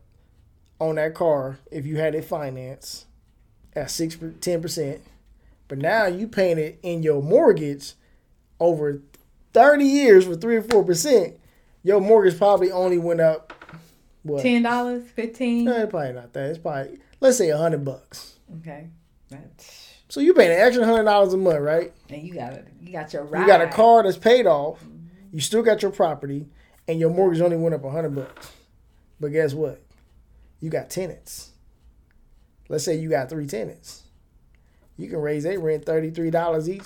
on 0.79 0.95
that 0.95 1.13
car 1.13 1.59
if 1.71 1.85
you 1.85 1.97
had 1.97 2.15
it 2.15 2.25
financed 2.25 3.05
at 3.75 3.91
six 3.91 4.17
ten 4.41 4.61
percent, 4.61 5.01
but 5.67 5.77
now 5.77 6.07
you 6.07 6.27
paying 6.27 6.57
it 6.57 6.79
in 6.81 7.03
your 7.03 7.21
mortgage 7.21 7.93
over 8.59 9.01
thirty 9.53 9.85
years 9.85 10.25
for 10.25 10.35
three 10.35 10.57
or 10.57 10.61
four 10.63 10.83
percent. 10.83 11.35
Your 11.83 11.99
mortgage 11.99 12.37
probably 12.37 12.71
only 12.71 12.97
went 12.97 13.19
up 13.21 13.53
what? 14.23 14.41
Ten 14.41 14.63
dollars, 14.63 15.03
fifteen. 15.11 15.65
No, 15.65 15.83
it's 15.83 15.91
probably 15.91 16.13
not 16.13 16.33
that. 16.33 16.49
It's 16.49 16.59
probably 16.59 16.97
let's 17.19 17.37
say 17.37 17.49
a 17.49 17.57
hundred 17.57 17.83
bucks. 17.85 18.35
Okay. 18.59 18.87
That's- 19.29 19.89
So 20.09 20.19
you 20.21 20.33
paying 20.33 20.51
an 20.51 20.59
extra 20.59 20.85
hundred 20.85 21.03
dollars 21.05 21.33
a 21.33 21.37
month, 21.37 21.59
right? 21.59 21.91
And 22.09 22.21
you 22.23 22.33
got 22.33 22.53
it. 22.53 22.67
You 22.81 22.91
got 22.91 23.11
your 23.13 23.23
ride. 23.23 23.41
You 23.41 23.47
got 23.47 23.61
a 23.61 23.67
car 23.67 24.03
that's 24.03 24.17
paid 24.17 24.45
off. 24.47 24.81
Mm-hmm. 24.83 25.07
You 25.33 25.39
still 25.41 25.63
got 25.63 25.81
your 25.81 25.91
property, 25.91 26.47
and 26.87 26.99
your 26.99 27.09
mortgage 27.09 27.41
only 27.41 27.57
went 27.57 27.75
up 27.75 27.83
a 27.83 27.89
hundred 27.89 28.15
bucks. 28.15 28.51
But 29.19 29.29
guess 29.29 29.53
what? 29.53 29.81
You 30.59 30.69
got 30.69 30.89
tenants. 30.89 31.51
Let's 32.69 32.83
say 32.85 32.95
you 32.95 33.09
got 33.09 33.29
three 33.29 33.47
tenants. 33.47 34.03
You 34.97 35.09
can 35.09 35.19
raise 35.19 35.43
their 35.43 35.59
rent 35.59 35.85
thirty 35.85 36.11
three 36.11 36.29
dollars 36.29 36.69
each 36.69 36.85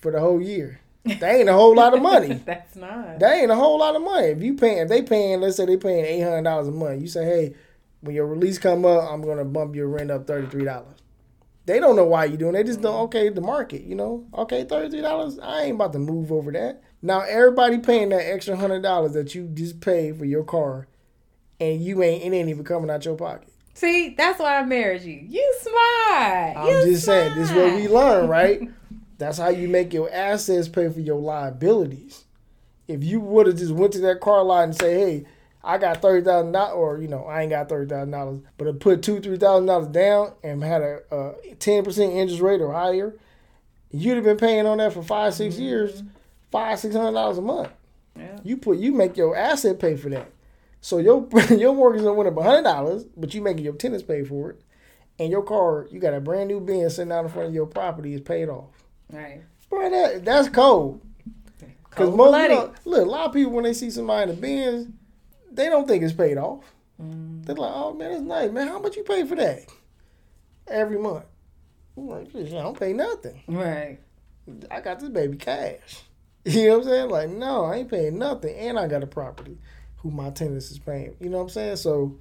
for 0.00 0.10
the 0.10 0.20
whole 0.20 0.40
year. 0.40 0.80
That 1.04 1.34
ain't 1.34 1.48
a 1.48 1.52
whole 1.52 1.74
lot 1.74 1.94
of 1.94 2.02
money. 2.02 2.34
That's 2.44 2.76
not. 2.76 3.18
That 3.18 3.34
ain't 3.34 3.50
a 3.50 3.56
whole 3.56 3.78
lot 3.78 3.96
of 3.96 4.02
money. 4.02 4.28
If 4.28 4.42
you 4.42 4.54
paying, 4.54 4.78
if 4.78 4.88
they 4.88 5.02
paying, 5.02 5.40
let's 5.40 5.56
say 5.56 5.66
they 5.66 5.76
paying 5.76 6.04
eight 6.04 6.20
hundred 6.20 6.44
dollars 6.44 6.68
a 6.68 6.72
month. 6.72 7.00
You 7.00 7.08
say, 7.08 7.24
hey, 7.24 7.54
when 8.00 8.14
your 8.14 8.26
release 8.26 8.58
come 8.58 8.84
up, 8.84 9.10
I'm 9.10 9.22
gonna 9.22 9.44
bump 9.44 9.74
your 9.74 9.88
rent 9.88 10.10
up 10.10 10.26
thirty 10.26 10.46
three 10.48 10.64
dollars. 10.64 10.98
They 11.64 11.78
don't 11.78 11.96
know 11.96 12.04
why 12.04 12.24
you 12.26 12.36
doing. 12.36 12.52
They 12.52 12.64
just 12.64 12.80
know, 12.80 12.92
mm-hmm. 12.92 13.04
okay, 13.04 13.28
the 13.28 13.40
market. 13.40 13.82
You 13.82 13.96
know, 13.96 14.26
okay, 14.34 14.64
thirty 14.64 14.90
three 14.90 15.00
dollars. 15.00 15.38
I 15.40 15.62
ain't 15.62 15.74
about 15.74 15.92
to 15.94 15.98
move 15.98 16.30
over 16.30 16.52
that. 16.52 16.82
Now 17.02 17.22
everybody 17.22 17.78
paying 17.78 18.10
that 18.10 18.24
extra 18.28 18.56
hundred 18.56 18.82
dollars 18.82 19.12
that 19.14 19.34
you 19.34 19.48
just 19.48 19.80
paid 19.80 20.18
for 20.18 20.24
your 20.24 20.44
car, 20.44 20.86
and 21.58 21.80
you 21.82 22.02
ain't 22.02 22.24
it 22.24 22.36
ain't 22.36 22.48
even 22.48 22.64
coming 22.64 22.90
out 22.90 23.04
your 23.04 23.16
pocket. 23.16 23.48
See, 23.74 24.10
that's 24.10 24.38
why 24.38 24.58
I 24.58 24.64
married 24.64 25.02
you. 25.02 25.14
You 25.14 25.54
smart. 25.60 26.56
I'm 26.56 26.66
You 26.66 26.92
just 26.92 27.06
saying, 27.06 27.34
this 27.34 27.50
is 27.50 27.56
what 27.56 27.74
we 27.74 27.88
learn, 27.88 28.28
right? 28.28 28.68
That's 29.18 29.38
how 29.38 29.48
you 29.48 29.68
make 29.68 29.92
your 29.92 30.12
assets 30.12 30.68
pay 30.68 30.88
for 30.88 31.00
your 31.00 31.20
liabilities. 31.20 32.24
If 32.88 33.04
you 33.04 33.20
would 33.20 33.46
have 33.46 33.56
just 33.56 33.72
went 33.72 33.92
to 33.94 34.00
that 34.00 34.20
car 34.20 34.42
lot 34.42 34.64
and 34.64 34.76
say, 34.76 34.94
"Hey, 34.94 35.24
I 35.62 35.78
got 35.78 36.02
thirty 36.02 36.24
thousand 36.24 36.52
dollars," 36.52 36.74
or 36.74 36.98
you 36.98 37.08
know, 37.08 37.24
I 37.24 37.42
ain't 37.42 37.50
got 37.50 37.68
thirty 37.68 37.88
thousand 37.88 38.10
dollars, 38.10 38.40
but 38.58 38.68
I 38.68 38.72
put 38.72 39.02
two, 39.02 39.20
three 39.20 39.38
thousand 39.38 39.66
dollars 39.66 39.88
down 39.88 40.32
and 40.42 40.62
had 40.62 40.82
a 40.82 41.34
ten 41.58 41.84
percent 41.84 42.12
interest 42.12 42.42
rate 42.42 42.60
or 42.60 42.72
higher, 42.72 43.14
you'd 43.92 44.16
have 44.16 44.24
been 44.24 44.38
paying 44.38 44.66
on 44.66 44.78
that 44.78 44.92
for 44.92 45.02
five, 45.02 45.34
6 45.34 45.54
mm-hmm. 45.54 45.62
years, 45.62 46.02
five, 46.50 46.78
six 46.78 46.94
hundred 46.94 47.12
dollars 47.12 47.38
a 47.38 47.42
month. 47.42 47.70
Yeah. 48.16 48.38
You 48.42 48.56
put 48.56 48.78
you 48.78 48.92
make 48.92 49.16
your 49.16 49.36
asset 49.36 49.78
pay 49.78 49.96
for 49.96 50.08
that. 50.10 50.30
So 50.80 50.98
your 50.98 51.28
your 51.50 51.74
mortgage 51.74 52.02
gonna 52.02 52.14
went 52.14 52.28
up 52.28 52.42
hundred 52.42 52.62
dollars, 52.62 53.04
but 53.16 53.32
you 53.34 53.40
making 53.40 53.64
your 53.64 53.74
tenants 53.74 54.04
pay 54.04 54.24
for 54.24 54.50
it, 54.50 54.60
and 55.18 55.30
your 55.30 55.42
car 55.42 55.86
you 55.90 56.00
got 56.00 56.14
a 56.14 56.20
brand 56.20 56.48
new 56.48 56.60
Benz 56.60 56.96
sitting 56.96 57.12
out 57.12 57.24
in 57.24 57.30
front 57.30 57.48
of 57.48 57.54
your 57.54 57.66
property 57.66 58.14
is 58.14 58.20
paid 58.20 58.48
off. 58.48 58.81
Right. 59.12 59.42
Bro, 59.68 59.90
that 59.90 60.24
that's 60.24 60.48
cold. 60.48 61.00
Because 61.88 62.14
most 62.14 62.36
you 62.36 62.48
know, 62.48 62.72
look, 62.84 63.06
a 63.06 63.10
lot 63.10 63.26
of 63.26 63.32
people 63.32 63.52
when 63.52 63.64
they 63.64 63.74
see 63.74 63.90
somebody 63.90 64.30
in 64.30 64.36
the 64.36 64.40
Benz, 64.40 64.88
they 65.50 65.66
don't 65.66 65.86
think 65.86 66.02
it's 66.02 66.12
paid 66.12 66.38
off. 66.38 66.64
Mm. 67.00 67.44
They're 67.44 67.54
like, 67.54 67.72
"Oh 67.74 67.92
man, 67.92 68.10
that's 68.12 68.22
nice, 68.22 68.50
man. 68.50 68.68
How 68.68 68.78
much 68.78 68.96
you 68.96 69.02
pay 69.02 69.24
for 69.24 69.36
that 69.36 69.66
every 70.66 70.98
month?" 70.98 71.24
I'm 71.96 72.08
like, 72.08 72.34
I 72.34 72.42
don't 72.42 72.78
pay 72.78 72.94
nothing. 72.94 73.42
Right. 73.46 73.98
I 74.70 74.80
got 74.80 75.00
this 75.00 75.10
baby 75.10 75.36
cash." 75.36 76.02
You 76.44 76.66
know 76.66 76.78
what 76.78 76.86
I'm 76.86 76.90
saying? 76.90 77.10
Like, 77.10 77.30
no, 77.30 77.66
I 77.66 77.76
ain't 77.76 77.88
paying 77.88 78.18
nothing, 78.18 78.56
and 78.56 78.76
I 78.76 78.88
got 78.88 79.04
a 79.04 79.06
property 79.06 79.58
who 79.98 80.10
my 80.10 80.30
tenants 80.30 80.72
is 80.72 80.78
paying. 80.80 81.14
You 81.20 81.28
know 81.28 81.36
what 81.36 81.44
I'm 81.44 81.48
saying? 81.50 81.76
So, 81.76 82.18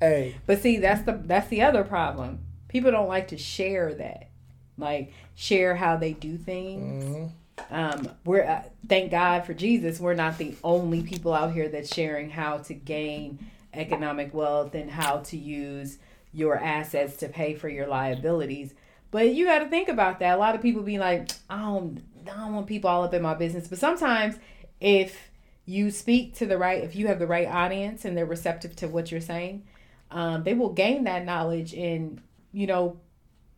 hey, 0.00 0.36
But 0.46 0.62
see, 0.62 0.78
that's 0.78 1.02
the 1.02 1.20
that's 1.22 1.48
the 1.48 1.60
other 1.60 1.84
problem. 1.84 2.38
People 2.68 2.90
don't 2.90 3.08
like 3.08 3.28
to 3.28 3.36
share 3.36 3.92
that, 3.92 4.30
like 4.78 5.12
share 5.34 5.74
how 5.76 5.96
they 5.96 6.12
do 6.12 6.36
things. 6.36 7.04
mhm. 7.04 7.30
Um, 7.70 8.08
we're 8.24 8.44
uh, 8.44 8.62
thank 8.88 9.10
God 9.10 9.44
for 9.44 9.54
Jesus. 9.54 10.00
We're 10.00 10.14
not 10.14 10.38
the 10.38 10.56
only 10.64 11.02
people 11.02 11.32
out 11.32 11.52
here 11.52 11.68
that's 11.68 11.94
sharing 11.94 12.30
how 12.30 12.58
to 12.58 12.74
gain 12.74 13.38
economic 13.74 14.34
wealth 14.34 14.74
and 14.74 14.90
how 14.90 15.18
to 15.18 15.36
use 15.36 15.98
your 16.32 16.56
assets 16.58 17.16
to 17.18 17.28
pay 17.28 17.54
for 17.54 17.68
your 17.68 17.86
liabilities. 17.86 18.74
But 19.10 19.34
you 19.34 19.44
got 19.44 19.58
to 19.60 19.68
think 19.68 19.88
about 19.88 20.18
that. 20.20 20.36
A 20.36 20.40
lot 20.40 20.54
of 20.54 20.62
people 20.62 20.82
be 20.82 20.98
like, 20.98 21.30
I 21.50 21.58
don't, 21.60 22.02
I 22.26 22.36
don't 22.36 22.54
want 22.54 22.66
people 22.66 22.88
all 22.88 23.04
up 23.04 23.12
in 23.14 23.20
my 23.22 23.34
business. 23.34 23.68
But 23.68 23.78
sometimes, 23.78 24.36
if 24.80 25.30
you 25.66 25.90
speak 25.90 26.34
to 26.36 26.46
the 26.46 26.56
right, 26.58 26.82
if 26.82 26.96
you 26.96 27.06
have 27.08 27.18
the 27.18 27.26
right 27.26 27.46
audience 27.46 28.04
and 28.04 28.16
they're 28.16 28.26
receptive 28.26 28.74
to 28.76 28.88
what 28.88 29.10
you're 29.12 29.20
saying, 29.20 29.64
um, 30.10 30.42
they 30.44 30.54
will 30.54 30.72
gain 30.72 31.04
that 31.04 31.24
knowledge 31.24 31.74
and 31.74 32.20
you 32.52 32.66
know 32.66 32.98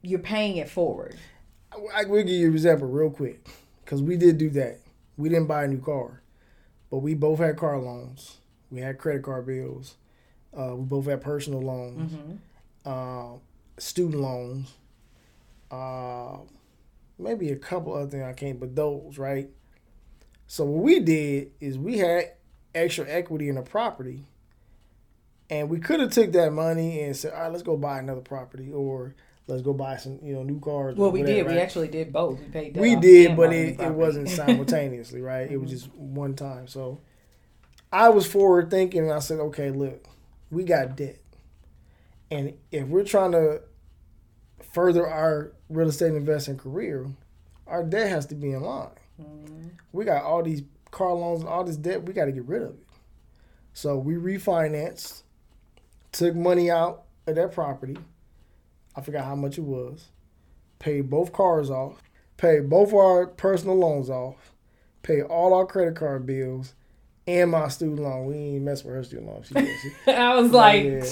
you're 0.02 0.18
paying 0.18 0.56
it 0.56 0.68
forward. 0.68 1.16
I, 1.94 2.04
will 2.04 2.22
give 2.22 2.28
you 2.30 2.48
an 2.48 2.52
example 2.54 2.88
real 2.88 3.10
quick 3.10 3.46
because 3.84 4.02
we 4.02 4.16
did 4.16 4.38
do 4.38 4.50
that. 4.50 4.80
We 5.16 5.28
didn't 5.28 5.46
buy 5.46 5.64
a 5.64 5.68
new 5.68 5.80
car, 5.80 6.20
but 6.90 6.98
we 6.98 7.14
both 7.14 7.38
had 7.38 7.56
car 7.56 7.78
loans. 7.78 8.38
We 8.70 8.80
had 8.80 8.98
credit 8.98 9.22
card 9.22 9.46
bills. 9.46 9.96
Uh, 10.56 10.74
we 10.76 10.84
both 10.84 11.06
had 11.06 11.20
personal 11.20 11.60
loans, 11.62 12.12
Mm-hmm. 12.12 12.32
uh, 12.84 13.38
student 13.78 14.20
loans, 14.22 14.72
uh, 15.70 16.36
maybe 17.18 17.50
a 17.50 17.56
couple 17.56 17.92
other 17.94 18.06
things 18.10 18.22
I 18.24 18.32
can't, 18.32 18.60
but 18.60 18.74
those 18.76 19.18
right. 19.18 19.48
So 20.46 20.64
what 20.64 20.82
we 20.84 21.00
did 21.00 21.52
is 21.60 21.78
we 21.78 21.98
had 21.98 22.32
extra 22.74 23.06
equity 23.08 23.48
in 23.48 23.56
the 23.56 23.62
property, 23.62 24.26
and 25.50 25.68
we 25.68 25.78
could 25.80 26.00
have 26.00 26.10
took 26.12 26.32
that 26.32 26.52
money 26.52 27.00
and 27.02 27.16
said, 27.16 27.32
"All 27.32 27.42
right, 27.42 27.50
let's 27.52 27.62
go 27.62 27.76
buy 27.76 27.98
another 27.98 28.20
property," 28.20 28.70
or 28.72 29.14
let's 29.46 29.62
go 29.62 29.72
buy 29.72 29.96
some, 29.96 30.18
you 30.22 30.34
know, 30.34 30.42
new 30.42 30.60
cars. 30.60 30.96
Well, 30.96 31.10
we 31.10 31.20
whatever, 31.20 31.48
did. 31.50 31.54
We 31.56 31.60
actually 31.60 31.88
did 31.88 32.12
both. 32.12 32.38
We 32.40 32.46
paid. 32.46 32.76
we 32.76 32.96
did, 32.96 33.36
but 33.36 33.46
bought 33.46 33.54
a 33.54 33.62
new 33.64 33.68
it, 33.72 33.80
it 33.80 33.92
wasn't 33.94 34.28
simultaneously, 34.30 35.20
right? 35.20 35.50
It 35.50 35.58
was 35.60 35.70
just 35.70 35.92
one 35.94 36.34
time. 36.34 36.66
So 36.66 37.00
I 37.92 38.08
was 38.08 38.26
forward 38.26 38.70
thinking, 38.70 39.02
and 39.02 39.12
I 39.12 39.18
said, 39.18 39.40
okay, 39.40 39.70
look, 39.70 40.06
we 40.50 40.64
got 40.64 40.96
debt, 40.96 41.18
and 42.30 42.54
if 42.70 42.86
we're 42.86 43.04
trying 43.04 43.32
to 43.32 43.60
further 44.72 45.06
our 45.06 45.52
real 45.68 45.88
estate 45.88 46.14
investing 46.14 46.56
career, 46.58 47.06
our 47.66 47.84
debt 47.84 48.08
has 48.08 48.26
to 48.26 48.34
be 48.34 48.50
in 48.52 48.62
line. 48.62 48.88
Mhm. 49.20 49.70
We 49.92 50.04
got 50.04 50.24
all 50.24 50.42
these 50.42 50.62
car 50.90 51.12
loans 51.12 51.40
and 51.40 51.48
all 51.48 51.64
this 51.64 51.76
debt. 51.76 52.04
We 52.04 52.12
got 52.12 52.24
to 52.26 52.32
get 52.32 52.44
rid 52.46 52.62
of 52.62 52.70
it. 52.70 52.86
So 53.72 53.96
we 53.96 54.14
refinanced, 54.14 55.22
took 56.12 56.34
money 56.34 56.70
out 56.70 57.04
of 57.26 57.34
that 57.36 57.52
property. 57.52 57.96
I 58.96 59.00
forgot 59.00 59.24
how 59.24 59.34
much 59.34 59.58
it 59.58 59.62
was. 59.64 60.08
Paid 60.78 61.10
both 61.10 61.32
cars 61.32 61.70
off. 61.70 62.02
Paid 62.36 62.68
both 62.68 62.92
our 62.92 63.26
personal 63.26 63.76
loans 63.76 64.10
off. 64.10 64.52
Paid 65.02 65.22
all 65.22 65.54
our 65.54 65.66
credit 65.66 65.96
card 65.96 66.26
bills 66.26 66.74
and 67.26 67.50
my 67.50 67.68
student 67.68 68.00
loan. 68.00 68.26
We 68.26 68.34
ain't 68.34 68.64
mess 68.64 68.84
with 68.84 68.94
her 68.94 69.04
student 69.04 69.28
loan. 69.28 69.42
She, 69.42 69.54
she, 70.04 70.12
I 70.12 70.34
was 70.34 70.50
like, 70.52 70.84
Yeah. 70.84 71.04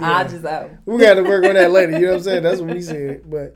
I 0.00 0.22
Yeah. 0.22 0.28
just 0.28 0.44
uh, 0.44 0.68
we 0.86 0.98
got 0.98 1.14
to 1.14 1.22
work 1.22 1.44
on 1.44 1.54
that 1.54 1.70
later. 1.70 1.92
You 1.92 2.00
know 2.06 2.08
what 2.12 2.16
I'm 2.18 2.22
saying? 2.22 2.42
That's 2.44 2.60
what 2.60 2.74
we 2.74 2.80
said. 2.82 3.22
But 3.30 3.54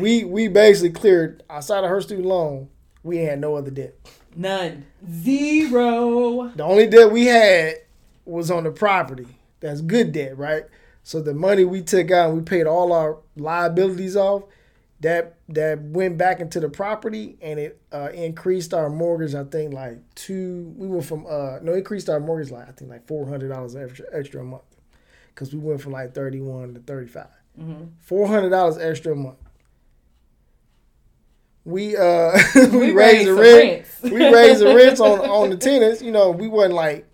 we 0.00 0.24
we 0.24 0.48
basically 0.48 0.90
cleared 0.90 1.42
outside 1.50 1.84
of 1.84 1.90
her 1.90 2.00
student 2.00 2.26
loan. 2.26 2.68
We 3.02 3.18
had 3.18 3.40
no 3.40 3.56
other 3.56 3.70
debt. 3.70 3.94
none, 4.36 4.86
zero. 5.10 6.48
The 6.54 6.62
only 6.62 6.86
debt 6.86 7.10
we 7.10 7.26
had 7.26 7.74
was 8.24 8.50
on 8.50 8.64
the 8.64 8.70
property. 8.70 9.26
That's 9.60 9.80
good 9.80 10.12
debt, 10.12 10.38
right? 10.38 10.64
So 11.04 11.20
the 11.20 11.34
money 11.34 11.64
we 11.64 11.82
took 11.82 12.10
out 12.10 12.28
and 12.30 12.38
we 12.38 12.44
paid 12.44 12.66
all 12.66 12.92
our 12.92 13.18
liabilities 13.36 14.16
off. 14.16 14.44
That 15.00 15.34
that 15.48 15.80
went 15.82 16.16
back 16.16 16.38
into 16.38 16.60
the 16.60 16.68
property 16.68 17.36
and 17.42 17.58
it 17.58 17.80
uh, 17.90 18.10
increased 18.14 18.72
our 18.72 18.88
mortgage. 18.88 19.34
I 19.34 19.42
think 19.42 19.74
like 19.74 19.98
two. 20.14 20.72
We 20.76 20.86
went 20.86 21.04
from 21.04 21.26
uh 21.26 21.58
no 21.60 21.72
increased 21.74 22.08
our 22.08 22.20
mortgage 22.20 22.52
like 22.52 22.68
I 22.68 22.70
think 22.72 22.88
like 22.88 23.08
four 23.08 23.26
hundred 23.26 23.48
dollars 23.48 23.74
extra 23.74 24.06
extra 24.12 24.42
a 24.42 24.44
month 24.44 24.62
because 25.34 25.52
we 25.52 25.58
went 25.58 25.80
from 25.80 25.90
like 25.90 26.14
thirty 26.14 26.40
one 26.40 26.74
to 26.74 26.80
thirty 26.80 27.08
five. 27.08 27.26
Mm-hmm. 27.60 27.86
Four 27.98 28.28
hundred 28.28 28.50
dollars 28.50 28.78
extra 28.78 29.14
a 29.14 29.16
month. 29.16 29.38
We 31.64 31.96
uh 31.96 32.38
we, 32.54 32.78
We 32.78 32.90
raised 32.92 33.26
the 33.28 33.34
rent. 33.34 33.86
rents. 34.02 34.02
we 34.02 34.32
raised 34.32 34.60
the 34.60 34.74
rents 34.74 35.00
on 35.08 35.18
on 35.20 35.50
the 35.50 35.56
tenants. 35.56 36.00
You 36.00 36.12
know, 36.12 36.30
we 36.30 36.46
wasn't 36.48 36.74
like, 36.74 37.08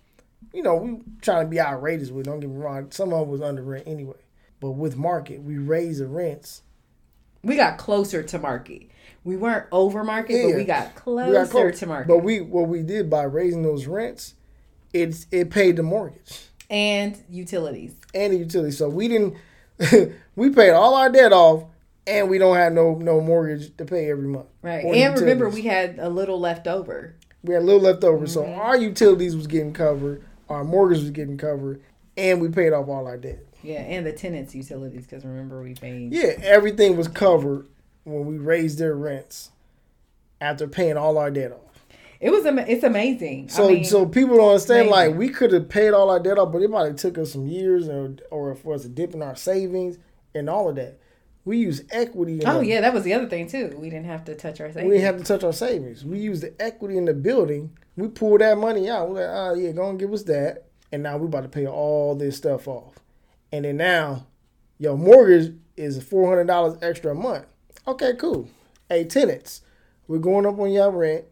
you 0.52 0.62
know, 0.62 0.76
we 0.76 1.00
trying 1.22 1.44
to 1.46 1.50
be 1.50 1.60
outrageous 1.60 2.10
with. 2.10 2.26
it, 2.26 2.30
Don't 2.30 2.40
get 2.40 2.50
me 2.50 2.56
wrong. 2.56 2.90
Some 2.90 3.12
of 3.12 3.28
it 3.28 3.30
was 3.30 3.40
under 3.42 3.62
rent 3.62 3.84
anyway. 3.86 4.16
But 4.60 4.72
with 4.72 4.96
market, 4.96 5.42
we 5.42 5.58
raised 5.58 6.00
the 6.00 6.06
rents. 6.08 6.62
we 7.44 7.56
got 7.56 7.78
closer 7.78 8.22
to 8.22 8.38
market. 8.38 8.88
We 9.24 9.36
weren't 9.36 9.66
over 9.72 10.02
market, 10.04 10.34
Yeah. 10.36 10.48
but 10.50 10.56
we 10.56 10.64
got 10.64 10.94
closer 10.94 11.26
We 11.28 11.32
got 11.34 11.50
close. 11.50 11.78
to 11.80 11.86
market. 11.86 12.08
But 12.08 12.18
we 12.18 12.40
what 12.40 12.68
we 12.68 12.82
did 12.82 13.08
by 13.10 13.22
raising 13.24 13.62
those 13.62 13.86
rents, 13.86 14.34
it's 14.92 15.26
it 15.30 15.50
paid 15.50 15.76
the 15.76 15.82
mortgage 15.82 16.46
and 16.70 17.16
utilities. 17.28 17.94
and 18.14 18.32
the 18.32 18.38
utility. 18.38 18.72
So 18.72 18.88
we 18.88 19.06
didn't 19.08 19.34
we 20.36 20.50
paid 20.50 20.70
all 20.70 20.94
our 20.94 21.10
debt 21.10 21.32
off 21.32 21.64
and 22.06 22.28
we 22.28 22.38
don't 22.38 22.56
have 22.56 22.72
no 22.72 22.94
no 22.96 23.20
mortgage 23.20 23.76
to 23.76 23.84
pay 23.84 24.10
every 24.10 24.26
month. 24.28 24.46
Right. 24.62 24.84
And 24.84 25.18
remember, 25.20 25.48
we 25.48 25.62
had 25.62 25.98
a 25.98 26.08
little 26.08 26.40
left 26.40 26.66
over. 26.66 27.14
we 27.44 27.54
had 27.54 27.62
a 27.62 27.66
little 27.66 27.82
left 27.82 28.02
over. 28.02 28.26
So 28.26 28.42
Mm-hmm. 28.42 28.60
our 28.60 28.76
utilities 28.76 29.36
was 29.36 29.46
getting 29.46 29.72
covered, 29.72 30.24
our 30.48 30.64
mortgage 30.64 31.00
was 31.00 31.10
getting 31.10 31.36
covered, 31.36 31.82
and 32.16 32.40
we 32.40 32.48
paid 32.48 32.72
off 32.72 32.88
all 32.88 33.06
our 33.06 33.16
debt. 33.16 33.44
Yeah, 33.62 33.80
and 33.80 34.06
the 34.06 34.12
tenants' 34.12 34.54
utilities, 34.54 35.06
because 35.06 35.24
remember, 35.24 35.62
we 35.62 35.74
paid. 35.74 36.12
Yeah, 36.12 36.34
everything 36.42 36.96
was 36.96 37.08
covered 37.08 37.66
when 38.04 38.26
we 38.26 38.38
raised 38.38 38.78
their 38.78 38.94
rents 38.94 39.50
after 40.40 40.68
paying 40.68 40.96
all 40.96 41.18
our 41.18 41.30
debt 41.30 41.52
off. 41.52 41.84
It 42.20 42.30
was, 42.30 42.44
it's 42.44 42.82
amazing. 42.82 43.48
So, 43.48 43.68
I 43.68 43.72
mean, 43.72 43.84
so 43.84 44.04
people 44.06 44.36
don't 44.36 44.48
understand. 44.48 44.88
Like, 44.88 45.14
we 45.14 45.28
could 45.28 45.52
have 45.52 45.68
paid 45.68 45.90
all 45.90 46.10
our 46.10 46.18
debt 46.18 46.38
off, 46.38 46.52
but 46.52 46.62
it 46.62 46.70
probably 46.70 46.94
took 46.94 47.18
us 47.18 47.32
some 47.32 47.46
years, 47.46 47.88
or 47.88 48.16
or 48.30 48.54
for 48.54 48.74
us 48.74 48.82
to 48.82 48.88
dip 48.88 49.14
in 49.14 49.22
our 49.22 49.36
savings 49.36 49.98
and 50.34 50.50
all 50.50 50.68
of 50.68 50.76
that. 50.76 50.98
We 51.48 51.56
use 51.56 51.82
equity. 51.90 52.42
In 52.42 52.46
oh, 52.46 52.58
the- 52.58 52.66
yeah, 52.66 52.82
that 52.82 52.92
was 52.92 53.04
the 53.04 53.14
other 53.14 53.26
thing, 53.26 53.48
too. 53.48 53.74
We 53.78 53.88
didn't 53.88 54.04
have 54.04 54.24
to 54.26 54.34
touch 54.34 54.60
our 54.60 54.68
savings. 54.68 54.84
we 54.84 54.98
didn't 54.98 55.06
have 55.06 55.16
to 55.16 55.24
touch 55.24 55.42
our 55.44 55.52
savings. 55.54 56.04
We 56.04 56.18
used 56.18 56.42
the 56.42 56.52
equity 56.60 56.98
in 56.98 57.06
the 57.06 57.14
building. 57.14 57.70
We 57.96 58.08
pulled 58.08 58.42
that 58.42 58.58
money 58.58 58.90
out. 58.90 59.08
We're 59.08 59.26
like, 59.26 59.34
oh 59.34 59.54
yeah, 59.54 59.72
go 59.72 59.88
and 59.88 59.98
give 59.98 60.12
us 60.12 60.24
that. 60.24 60.66
And 60.92 61.02
now 61.02 61.16
we're 61.16 61.26
about 61.26 61.44
to 61.44 61.48
pay 61.48 61.66
all 61.66 62.14
this 62.14 62.36
stuff 62.36 62.68
off. 62.68 62.98
And 63.50 63.64
then 63.64 63.78
now, 63.78 64.26
your 64.78 64.98
mortgage 64.98 65.54
is 65.76 66.02
four 66.02 66.28
hundred 66.28 66.48
dollars 66.48 66.76
extra 66.82 67.12
a 67.12 67.14
month. 67.14 67.46
Okay, 67.86 68.12
cool. 68.18 68.50
Hey, 68.90 69.04
tenants, 69.04 69.62
we're 70.06 70.18
going 70.18 70.44
up 70.44 70.58
on 70.58 70.70
your 70.70 70.90
rent. 70.90 71.24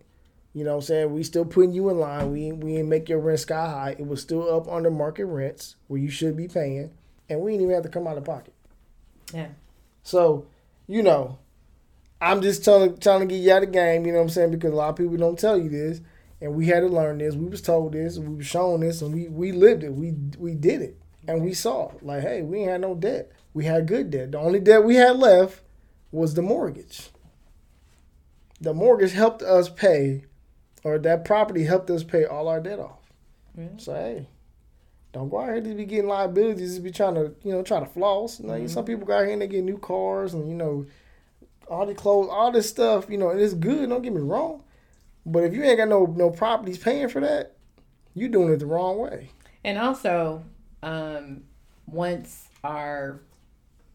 You 0.55 0.65
know 0.65 0.71
what 0.71 0.77
I'm 0.77 0.83
saying? 0.83 1.13
We 1.13 1.25
still 1.25 1.45
putting 1.45 1.75
you 1.75 1.91
in 1.91 1.99
line. 1.99 2.33
We 2.33 2.53
we 2.53 2.77
ain't 2.79 2.89
make 2.89 3.11
your 3.11 3.21
rent 3.21 3.41
sky 3.41 3.69
high. 3.69 3.97
It 3.99 4.07
was 4.07 4.23
still 4.23 4.51
up 4.55 4.67
under 4.67 4.91
market 4.91 5.27
rents 5.27 5.77
where 5.89 6.01
you 6.01 6.09
should 6.09 6.39
be 6.39 6.49
paying. 6.49 6.93
And 7.29 7.43
we 7.43 7.51
didn't 7.53 7.65
even 7.65 7.75
have 7.75 7.85
to 7.85 7.91
come 7.91 8.07
out 8.07 8.17
of 8.17 8.25
pocket. 8.25 8.55
Yeah. 9.35 9.49
So, 10.07 10.47
you 10.87 11.03
know, 11.03 11.41
I'm 12.21 12.41
just 12.41 12.63
trying, 12.63 12.97
trying 12.99 13.21
to 13.21 13.27
get 13.27 13.41
you 13.41 13.53
out 13.53 13.65
of 13.65 13.71
the 13.71 13.73
game, 13.73 14.07
you 14.07 14.13
know 14.13 14.19
what 14.19 14.25
I'm 14.25 14.31
saying? 14.31 14.53
Because 14.53 14.71
a 14.71 14.77
lot 14.77 14.91
of 14.91 14.97
people 14.97 15.17
don't 15.17 15.37
tell 15.37 15.59
you 15.59 15.69
this. 15.69 16.01
And 16.41 16.55
we 16.55 16.67
had 16.67 16.81
to 16.81 16.87
learn 16.87 17.19
this. 17.19 17.35
We 17.35 17.49
was 17.49 17.61
told 17.61 17.93
this, 17.93 18.17
we 18.17 18.37
was 18.37 18.47
shown 18.47 18.81
this, 18.81 19.03
and 19.03 19.13
we, 19.13 19.27
we 19.27 19.51
lived 19.51 19.83
it. 19.83 19.93
We 19.93 20.15
we 20.39 20.55
did 20.55 20.81
it. 20.81 20.97
And 21.27 21.43
we 21.43 21.55
saw, 21.55 21.91
like, 22.03 22.23
hey, 22.23 22.43
we 22.43 22.61
ain't 22.61 22.71
had 22.71 22.81
no 22.83 22.95
debt. 22.95 23.33
We 23.53 23.65
had 23.65 23.89
good 23.89 24.11
debt. 24.11 24.31
The 24.31 24.39
only 24.39 24.61
debt 24.61 24.85
we 24.85 24.95
had 24.95 25.17
left 25.17 25.63
was 26.13 26.35
the 26.35 26.43
mortgage. 26.43 27.11
The 28.61 28.75
mortgage 28.75 29.13
helped 29.13 29.43
us 29.43 29.69
pay, 29.69 30.25
or 30.85 30.99
that 30.99 31.25
property 31.25 31.65
helped 31.65 31.91
us 31.91 32.05
pay 32.05 32.25
all 32.25 32.47
our 32.47 32.61
debt 32.61 32.79
off. 32.79 33.01
So 33.79 33.95
hey, 33.95 34.29
don't 35.17 35.31
go 35.31 35.41
out 35.41 35.49
here 35.49 35.63
to 35.63 35.75
be 35.75 35.87
getting 35.87 36.09
liabilities, 36.09 36.73
just 36.73 36.85
be 36.85 36.91
trying 36.91 37.15
to, 37.15 37.35
you 37.43 37.51
know, 37.51 37.63
try 37.63 37.81
to 37.81 37.87
floss. 37.87 38.39
You 38.39 38.49
know, 38.49 38.67
some 38.67 38.85
people 38.85 39.07
go 39.07 39.15
out 39.15 39.25
here 39.25 39.33
and 39.33 39.41
they 39.41 39.47
get 39.47 39.65
new 39.65 39.79
cars 39.79 40.35
and 40.35 40.47
you 40.47 40.55
know, 40.55 40.85
all 41.69 41.87
the 41.87 41.95
clothes, 41.95 42.29
all 42.31 42.53
this 42.53 42.69
stuff. 42.69 43.07
You 43.09 43.17
know, 43.17 43.31
and 43.31 43.41
it's 43.41 43.55
good. 43.55 43.89
Don't 43.89 44.03
get 44.03 44.13
me 44.13 44.21
wrong, 44.21 44.63
but 45.25 45.45
if 45.45 45.55
you 45.55 45.65
ain't 45.65 45.79
got 45.79 45.89
no 45.89 46.05
no 46.05 46.31
properties 46.31 46.77
paying 46.77 47.09
for 47.09 47.21
that, 47.21 47.57
you're 48.15 48.29
doing 48.29 48.53
it 48.53 48.59
the 48.59 48.67
wrong 48.67 48.99
way. 48.99 49.31
And 49.65 49.79
also, 49.79 50.45
um, 50.83 51.45
once 51.87 52.49
our 52.63 53.21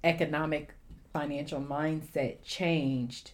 economic 0.03 0.73
financial 1.13 1.61
mindset 1.61 2.37
changed, 2.43 3.33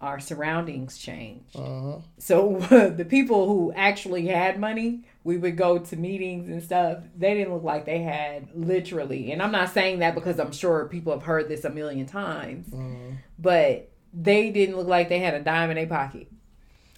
our 0.00 0.18
surroundings 0.18 0.96
changed. 0.96 1.56
Uh-huh. 1.56 1.98
So 2.16 2.56
the 2.96 3.04
people 3.04 3.48
who 3.48 3.70
actually 3.76 4.28
had 4.28 4.58
money, 4.58 5.04
we 5.24 5.36
would 5.38 5.56
go 5.56 5.78
to 5.78 5.96
meetings 5.96 6.48
and 6.48 6.62
stuff. 6.62 6.98
They 7.16 7.34
didn't 7.34 7.52
look 7.54 7.62
like 7.62 7.84
they 7.86 8.00
had 8.02 8.48
literally. 8.54 9.30
And 9.32 9.40
I'm 9.42 9.52
not 9.52 9.70
saying 9.72 10.00
that 10.00 10.14
because 10.14 10.40
I'm 10.40 10.52
sure 10.52 10.86
people 10.88 11.12
have 11.12 11.22
heard 11.22 11.48
this 11.48 11.64
a 11.64 11.70
million 11.70 12.06
times, 12.06 12.72
Uh-huh. 12.72 13.16
but 13.38 13.88
they 14.12 14.50
didn't 14.50 14.76
look 14.76 14.88
like 14.88 15.08
they 15.08 15.20
had 15.20 15.34
a 15.34 15.40
dime 15.40 15.70
in 15.70 15.76
their 15.76 15.86
pocket. 15.86 16.26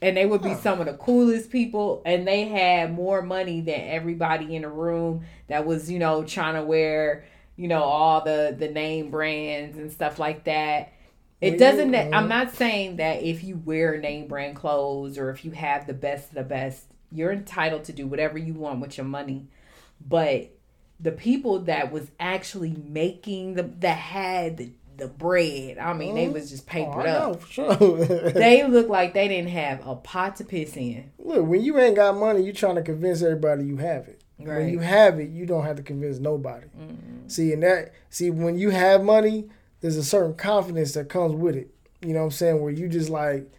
And 0.03 0.17
they 0.17 0.27
would 0.27 0.43
be 0.43 0.51
Huh. 0.51 0.57
some 0.57 0.81
of 0.81 0.87
the 0.87 0.95
coolest 0.95 1.51
people, 1.51 2.03
and 2.05 2.27
they 2.27 2.45
had 2.47 2.93
more 2.93 3.23
money 3.23 3.61
than 3.61 3.81
everybody 3.81 4.55
in 4.57 4.63
the 4.63 4.69
room 4.69 5.23
that 5.49 5.67
was, 5.67 5.91
you 5.91 5.99
know, 5.99 6.25
trying 6.25 6.55
to 6.55 6.63
wear, 6.63 7.25
you 7.57 7.69
know, 7.69 7.83
all 7.83 8.23
the 8.23 8.55
the 8.59 8.69
name 8.69 9.11
brands 9.11 9.79
and 9.79 9.91
stuff 9.93 10.19
like 10.19 10.45
that. 10.45 10.93
It 11.41 11.59
doesn't. 11.59 11.91
that 11.93 12.15
I'm 12.15 12.29
not 12.29 12.53
saying 12.55 12.97
that 12.97 13.23
if 13.23 13.45
you 13.45 13.57
wear 13.65 13.99
name 13.99 14.27
brand 14.29 14.57
clothes 14.57 15.19
or 15.19 15.31
if 15.31 15.45
you 15.45 15.51
have 15.53 15.87
the 15.87 15.93
best 15.95 16.31
of 16.31 16.35
the 16.37 16.43
best, 16.43 16.87
you're 17.15 17.33
entitled 17.33 17.85
to 17.85 17.93
do 17.93 18.07
whatever 18.07 18.37
you 18.39 18.53
want 18.55 18.81
with 18.81 18.99
your 18.99 19.07
money. 19.07 19.47
But 20.07 20.51
the 21.01 21.13
people 21.13 21.61
that 21.61 21.91
was 21.93 22.11
actually 22.21 22.77
making 22.89 23.55
the 23.55 23.63
that 23.81 23.97
had 23.99 24.57
the, 24.59 24.71
the 24.97 25.09
bread, 25.09 25.79
I 25.79 25.93
mean, 25.93 26.15
they 26.15 26.27
Mhm. 26.27 26.33
was 26.33 26.51
just 26.51 26.65
Oh, 26.69 26.71
papered 26.71 27.07
I 27.07 27.11
up. 27.11 27.45
sure. 27.47 27.75
They 28.31 28.67
look 28.67 28.89
like 28.89 29.15
they 29.15 29.29
didn't 29.29 29.51
have 29.51 29.87
a 29.87 29.97
pot 29.97 30.37
to 30.37 30.45
piss 30.45 30.77
in. 30.77 31.11
Look, 31.19 31.47
when 31.47 31.63
you 31.63 31.79
ain't 31.79 31.97
got 31.97 32.17
money, 32.17 32.43
you 32.43 32.53
trying 32.53 32.77
to 32.77 32.83
convince 32.83 33.23
everybody 33.23 33.65
you 33.65 33.77
have 33.79 34.09
it. 34.09 34.21
When 34.37 34.69
you 34.69 34.81
have 34.81 35.21
it, 35.21 35.31
you 35.31 35.47
don't 35.47 35.65
have 35.65 35.77
to 35.77 35.83
convince 35.83 36.19
nobody. 36.19 36.67
Mm-hmm. 36.79 37.29
See, 37.29 37.53
and 37.53 37.63
that 37.63 37.93
see 38.11 38.31
when 38.31 38.59
you 38.59 38.71
have 38.71 39.03
money, 39.03 39.49
there's 39.81 39.97
a 39.97 40.05
certain 40.05 40.35
confidence 40.35 40.93
that 40.95 41.09
comes 41.09 41.35
with 41.35 41.57
it. 41.57 41.71
You 42.03 42.13
know 42.13 42.21
what 42.21 42.25
I'm 42.27 42.31
saying? 42.33 42.61
Where 42.61 42.71
you 42.73 42.89
just 42.89 43.11
like, 43.11 43.51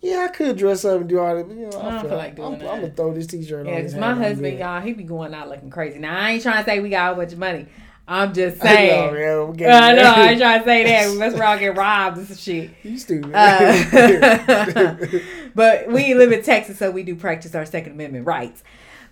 yeah, 0.00 0.26
I 0.30 0.32
could 0.34 0.56
dress 0.56 0.84
up 0.84 1.00
and 1.00 1.08
do 1.08 1.18
all 1.18 1.36
that. 1.36 1.46
But, 1.46 1.56
you 1.56 1.68
know, 1.70 1.80
I 1.80 1.90
don't 1.90 2.00
feel 2.08 2.16
like 2.16 2.36
doing 2.36 2.54
I'm, 2.54 2.58
that. 2.60 2.70
I'm 2.70 2.80
gonna 2.80 2.92
throw 2.92 3.12
this 3.14 3.26
t-shirt 3.26 3.66
Yeah, 3.66 3.72
on. 3.72 3.78
because 3.78 3.94
my 3.96 4.14
husband, 4.14 4.58
y'all, 4.58 4.80
he 4.80 4.92
be 4.92 5.04
going 5.04 5.34
out 5.34 5.48
looking 5.48 5.70
crazy. 5.70 5.98
Now 5.98 6.18
I 6.18 6.30
ain't 6.32 6.42
trying 6.42 6.64
to 6.64 6.70
say 6.70 6.80
we 6.80 6.88
got 6.88 7.12
a 7.12 7.16
bunch 7.16 7.32
of 7.32 7.38
money. 7.38 7.66
I'm 8.08 8.32
just 8.34 8.56
I 8.64 8.66
know, 8.66 8.74
saying. 8.74 9.14
man, 9.14 9.38
I'm 9.38 9.50
I 9.50 9.56
getting 9.56 9.96
know, 10.02 10.10
I 10.10 10.28
ain't 10.30 10.40
trying 10.40 10.58
to 10.60 10.64
say 10.64 10.84
that. 10.84 11.10
Let's 11.16 11.38
all 11.40 11.58
get 11.58 11.76
robbed 11.76 12.18
and 12.18 12.26
some 12.26 12.36
shit. 12.36 12.70
you 12.82 12.98
stupid. 12.98 13.32
Uh, 13.34 14.96
but 15.54 15.88
we 15.88 16.14
live 16.14 16.32
in 16.32 16.42
Texas, 16.42 16.78
so 16.78 16.90
we 16.90 17.02
do 17.04 17.14
practice 17.14 17.54
our 17.54 17.66
Second 17.66 17.92
Amendment 17.92 18.26
rights. 18.26 18.64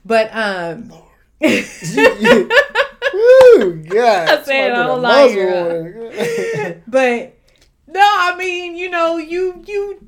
But 0.04 0.30
um, 0.32 0.88
Woo, 1.40 1.48
God. 3.84 4.28
I 4.28 4.42
said, 4.42 4.72
a 4.72 4.88
"Oh, 4.88 4.96
like, 4.96 5.30
muzzle 5.34 5.48
uh, 5.48 5.70
on 5.70 5.94
it. 6.12 6.82
but 6.86 7.34
no, 7.86 8.00
I 8.02 8.34
mean, 8.36 8.76
you 8.76 8.90
know, 8.90 9.16
you 9.16 9.62
you 9.66 10.00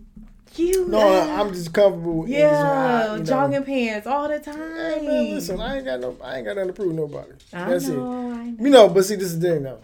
you. 0.58 0.86
no, 0.88 0.98
I'm 1.00 1.52
just 1.52 1.72
comfortable. 1.72 2.24
in 2.24 2.30
yeah, 2.32 3.12
you 3.12 3.18
know, 3.18 3.24
jogging 3.24 3.64
pants 3.64 4.06
all 4.06 4.28
the 4.28 4.38
time. 4.38 4.56
Hey 4.76 5.06
man, 5.06 5.34
listen, 5.34 5.60
I 5.60 5.76
ain't 5.76 5.84
got 5.84 6.00
no, 6.00 6.16
I 6.22 6.36
ain't 6.38 6.46
got 6.46 6.56
nothing 6.56 6.68
to 6.68 6.74
prove 6.74 6.94
nobody. 6.94 7.32
I 7.52 7.70
That's 7.70 7.88
it. 7.88 7.96
know, 7.96 8.30
I 8.32 8.44
know. 8.50 8.56
You 8.64 8.70
know, 8.70 8.88
but 8.88 9.04
see, 9.04 9.16
this 9.16 9.28
is 9.28 9.38
the 9.40 9.48
thing 9.50 9.62
though. 9.64 9.80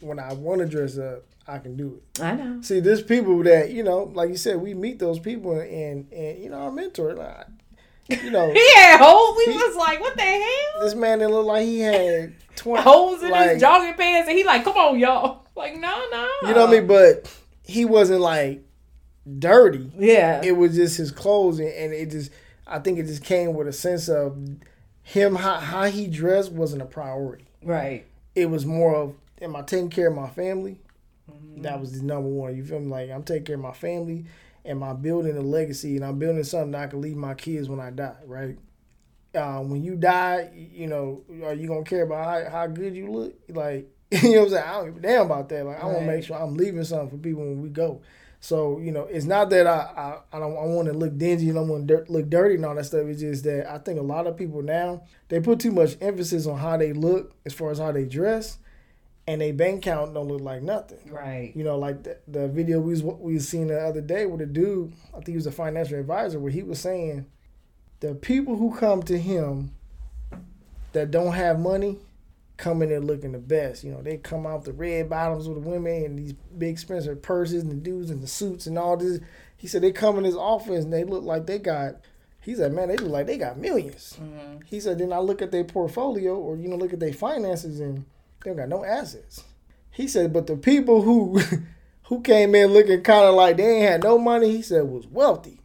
When 0.00 0.18
I 0.18 0.32
want 0.32 0.60
to 0.60 0.66
dress 0.66 0.96
up, 0.98 1.24
I 1.46 1.58
can 1.58 1.76
do 1.76 2.00
it. 2.14 2.22
I 2.22 2.34
know. 2.34 2.62
See, 2.62 2.80
there's 2.80 3.02
people 3.02 3.42
that 3.44 3.70
you 3.70 3.82
know, 3.82 4.10
like 4.14 4.30
you 4.30 4.36
said, 4.36 4.56
we 4.56 4.74
meet 4.74 4.98
those 4.98 5.18
people, 5.18 5.58
and 5.60 6.10
and 6.12 6.38
you 6.42 6.48
know, 6.50 6.56
our 6.58 6.70
mentor, 6.72 7.14
like, 7.14 7.46
you 8.08 8.30
know, 8.30 8.50
He 8.52 8.74
had 8.76 8.98
holes. 9.00 9.36
We 9.38 9.52
He- 9.52 9.58
was 9.58 9.76
like, 9.76 10.00
what 10.00 10.16
the 10.16 10.22
hell? 10.22 10.82
this 10.82 10.94
man 10.94 11.18
that 11.20 11.28
looked 11.30 11.46
like 11.48 11.64
he 11.66 11.80
had 11.80 12.34
twenty 12.56 12.82
Holes 12.82 13.22
in 13.22 13.30
like, 13.30 13.50
his 13.52 13.60
jogging 13.60 13.94
pants, 13.94 14.28
and 14.28 14.38
he 14.38 14.44
like, 14.44 14.64
come 14.64 14.76
on, 14.76 14.98
y'all. 14.98 15.46
Like, 15.56 15.74
no, 15.78 16.06
no. 16.10 16.30
You 16.48 16.54
know 16.54 16.60
what 16.64 16.68
I 16.70 16.72
mean? 16.78 16.86
But 16.86 17.30
he 17.64 17.84
wasn't 17.84 18.20
like 18.22 18.62
dirty. 19.38 19.90
Yeah. 19.98 20.42
It 20.44 20.52
was 20.52 20.74
just 20.74 20.96
his 20.96 21.10
clothes, 21.10 21.58
and, 21.58 21.68
and 21.68 21.92
it 21.92 22.10
just, 22.10 22.30
I 22.66 22.78
think 22.78 22.98
it 22.98 23.06
just 23.06 23.24
came 23.24 23.54
with 23.54 23.68
a 23.68 23.72
sense 23.72 24.08
of 24.08 24.36
him 25.02 25.34
how 25.34 25.56
how 25.56 25.84
he 25.84 26.06
dressed 26.06 26.52
wasn't 26.52 26.82
a 26.82 26.86
priority. 26.86 27.44
right. 27.62 28.06
It 28.36 28.48
was 28.48 28.64
more 28.64 28.94
of, 28.94 29.16
am 29.42 29.56
I 29.56 29.62
taking 29.62 29.90
care 29.90 30.06
of 30.06 30.14
my 30.14 30.28
family? 30.28 30.78
Mm-hmm. 31.28 31.62
That 31.62 31.80
was 31.80 31.98
the 31.98 32.06
number 32.06 32.28
one. 32.28 32.56
You 32.56 32.64
feel 32.64 32.78
me? 32.78 32.86
Like 32.86 33.10
I'm 33.10 33.24
taking 33.24 33.44
care 33.44 33.56
of 33.56 33.62
my 33.62 33.72
family, 33.72 34.26
and 34.64 34.82
I'm 34.84 34.98
building 34.98 35.36
a 35.36 35.40
legacy, 35.40 35.96
and 35.96 36.04
I'm 36.04 36.18
building 36.18 36.44
something 36.44 36.70
that 36.72 36.82
I 36.82 36.86
can 36.86 37.00
leave 37.00 37.16
my 37.16 37.34
kids 37.34 37.68
when 37.68 37.80
I 37.80 37.90
die. 37.90 38.14
Right? 38.24 38.56
Uh, 39.34 39.60
when 39.60 39.82
you 39.82 39.96
die, 39.96 40.50
you 40.54 40.86
know, 40.86 41.22
are 41.44 41.54
you 41.54 41.66
gonna 41.66 41.84
care 41.84 42.02
about 42.02 42.24
how, 42.24 42.50
how 42.50 42.66
good 42.66 42.94
you 42.94 43.10
look? 43.10 43.34
Like, 43.48 43.88
you 44.10 44.32
know 44.32 44.40
what 44.40 44.44
I'm 44.44 44.50
saying? 44.50 44.64
I 44.64 44.72
don't 44.72 44.86
give 44.86 44.96
a 44.96 45.00
damn 45.00 45.26
about 45.26 45.48
that. 45.48 45.66
Like, 45.66 45.82
I 45.82 45.86
want 45.86 45.98
to 46.00 46.06
make 46.06 46.24
sure 46.24 46.36
I'm 46.36 46.54
leaving 46.54 46.84
something 46.84 47.10
for 47.10 47.16
people 47.16 47.42
when 47.42 47.62
we 47.62 47.68
go. 47.68 48.00
So, 48.42 48.78
you 48.78 48.90
know, 48.90 49.04
it's 49.04 49.26
not 49.26 49.50
that 49.50 49.66
I 49.66 50.18
I, 50.32 50.36
I 50.36 50.40
don't 50.40 50.56
I 50.56 50.64
want 50.64 50.88
to 50.88 50.94
look 50.94 51.16
dingy 51.18 51.50
and 51.50 51.58
I 51.58 51.62
want 51.62 51.86
to 51.88 52.04
look 52.08 52.30
dirty 52.30 52.54
and 52.54 52.64
all 52.64 52.74
that 52.74 52.86
stuff. 52.86 53.06
It's 53.06 53.20
just 53.20 53.44
that 53.44 53.70
I 53.70 53.78
think 53.78 54.00
a 54.00 54.02
lot 54.02 54.26
of 54.26 54.36
people 54.36 54.62
now 54.62 55.02
they 55.28 55.40
put 55.40 55.60
too 55.60 55.72
much 55.72 55.96
emphasis 56.00 56.46
on 56.46 56.58
how 56.58 56.78
they 56.78 56.92
look 56.94 57.34
as 57.44 57.52
far 57.52 57.70
as 57.70 57.78
how 57.78 57.92
they 57.92 58.06
dress, 58.06 58.56
and 59.26 59.42
they 59.42 59.52
bank 59.52 59.84
account 59.84 60.14
don't 60.14 60.28
look 60.28 60.40
like 60.40 60.62
nothing. 60.62 60.98
Right. 61.10 61.52
You 61.54 61.64
know, 61.64 61.76
like 61.78 62.02
the, 62.02 62.16
the 62.26 62.48
video 62.48 62.80
we 62.80 62.92
was 62.92 63.02
we 63.02 63.34
was 63.34 63.46
seen 63.46 63.66
the 63.66 63.78
other 63.78 64.00
day 64.00 64.24
with 64.24 64.40
a 64.40 64.46
dude. 64.46 64.94
I 65.10 65.16
think 65.16 65.28
he 65.28 65.34
was 65.36 65.46
a 65.46 65.52
financial 65.52 65.98
advisor, 65.98 66.40
where 66.40 66.50
he 66.50 66.62
was 66.62 66.80
saying 66.80 67.26
the 68.00 68.14
people 68.14 68.56
who 68.56 68.74
come 68.74 69.02
to 69.02 69.18
him 69.18 69.72
that 70.92 71.10
don't 71.10 71.34
have 71.34 71.60
money 71.60 71.98
come 72.60 72.82
in 72.82 72.90
there 72.90 73.00
looking 73.00 73.32
the 73.32 73.38
best. 73.38 73.82
You 73.82 73.90
know, 73.90 74.02
they 74.02 74.18
come 74.18 74.46
out 74.46 74.64
the 74.64 74.72
red 74.72 75.08
bottoms 75.08 75.48
with 75.48 75.62
the 75.62 75.68
women 75.68 76.04
and 76.04 76.18
these 76.18 76.32
big 76.32 76.70
expensive 76.70 77.22
purses 77.22 77.62
and 77.62 77.72
the 77.72 77.76
dudes 77.76 78.10
in 78.10 78.20
the 78.20 78.26
suits 78.26 78.66
and 78.66 78.78
all 78.78 78.96
this. 78.96 79.20
He 79.56 79.66
said 79.66 79.82
they 79.82 79.92
come 79.92 80.18
in 80.18 80.24
his 80.24 80.36
office 80.36 80.84
and 80.84 80.92
they 80.92 81.04
look 81.04 81.24
like 81.24 81.46
they 81.46 81.58
got. 81.58 81.96
He 82.42 82.54
said, 82.54 82.72
man, 82.72 82.88
they 82.88 82.96
look 82.96 83.10
like 83.10 83.26
they 83.26 83.36
got 83.36 83.58
1000000s 83.58 84.18
Mm-hmm. 84.18 84.60
He 84.64 84.80
said, 84.80 84.98
then 84.98 85.12
I 85.12 85.18
look 85.18 85.42
at 85.42 85.50
their 85.50 85.64
portfolio 85.64 86.34
or 86.36 86.56
you 86.56 86.68
know 86.68 86.76
look 86.76 86.92
at 86.92 87.00
their 87.00 87.12
finances 87.12 87.80
and 87.80 88.04
they 88.44 88.50
don't 88.50 88.56
got 88.56 88.68
no 88.68 88.84
assets. 88.84 89.44
He 89.90 90.06
said, 90.06 90.32
but 90.32 90.46
the 90.46 90.56
people 90.56 91.02
who 91.02 91.40
who 92.04 92.20
came 92.22 92.54
in 92.54 92.72
looking 92.72 93.02
kind 93.02 93.24
of 93.24 93.34
like 93.34 93.56
they 93.56 93.78
ain't 93.78 93.90
had 93.90 94.02
no 94.02 94.18
money, 94.18 94.50
he 94.50 94.62
said 94.62 94.84
was 94.84 95.06
wealthy. 95.06 95.59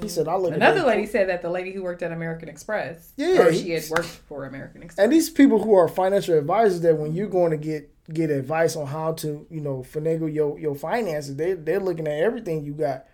He 0.00 0.08
said, 0.08 0.28
I 0.28 0.36
look 0.36 0.54
Another 0.54 0.82
lady 0.84 1.06
said 1.06 1.28
that 1.28 1.42
the 1.42 1.50
lady 1.50 1.72
who 1.72 1.82
worked 1.82 2.02
at 2.02 2.12
American 2.12 2.48
Express, 2.48 3.12
Yeah, 3.16 3.50
he- 3.50 3.62
she 3.62 3.70
had 3.70 3.84
worked 3.90 4.06
for 4.06 4.44
American 4.44 4.82
Express. 4.82 5.02
and 5.04 5.12
these 5.12 5.28
people 5.30 5.62
who 5.62 5.74
are 5.74 5.88
financial 5.88 6.38
advisors 6.38 6.80
that 6.82 6.96
when 6.96 7.12
you're 7.12 7.26
going 7.28 7.50
to 7.50 7.56
get 7.56 7.90
get 8.12 8.30
advice 8.30 8.74
on 8.74 8.86
how 8.86 9.12
to 9.12 9.46
you 9.50 9.60
know 9.60 9.78
finagle 9.92 10.32
your 10.32 10.58
your 10.58 10.74
finances 10.74 11.36
they 11.36 11.52
they're 11.52 11.78
looking 11.80 12.06
at 12.06 12.20
everything 12.22 12.64
you 12.64 12.72
got. 12.72 13.04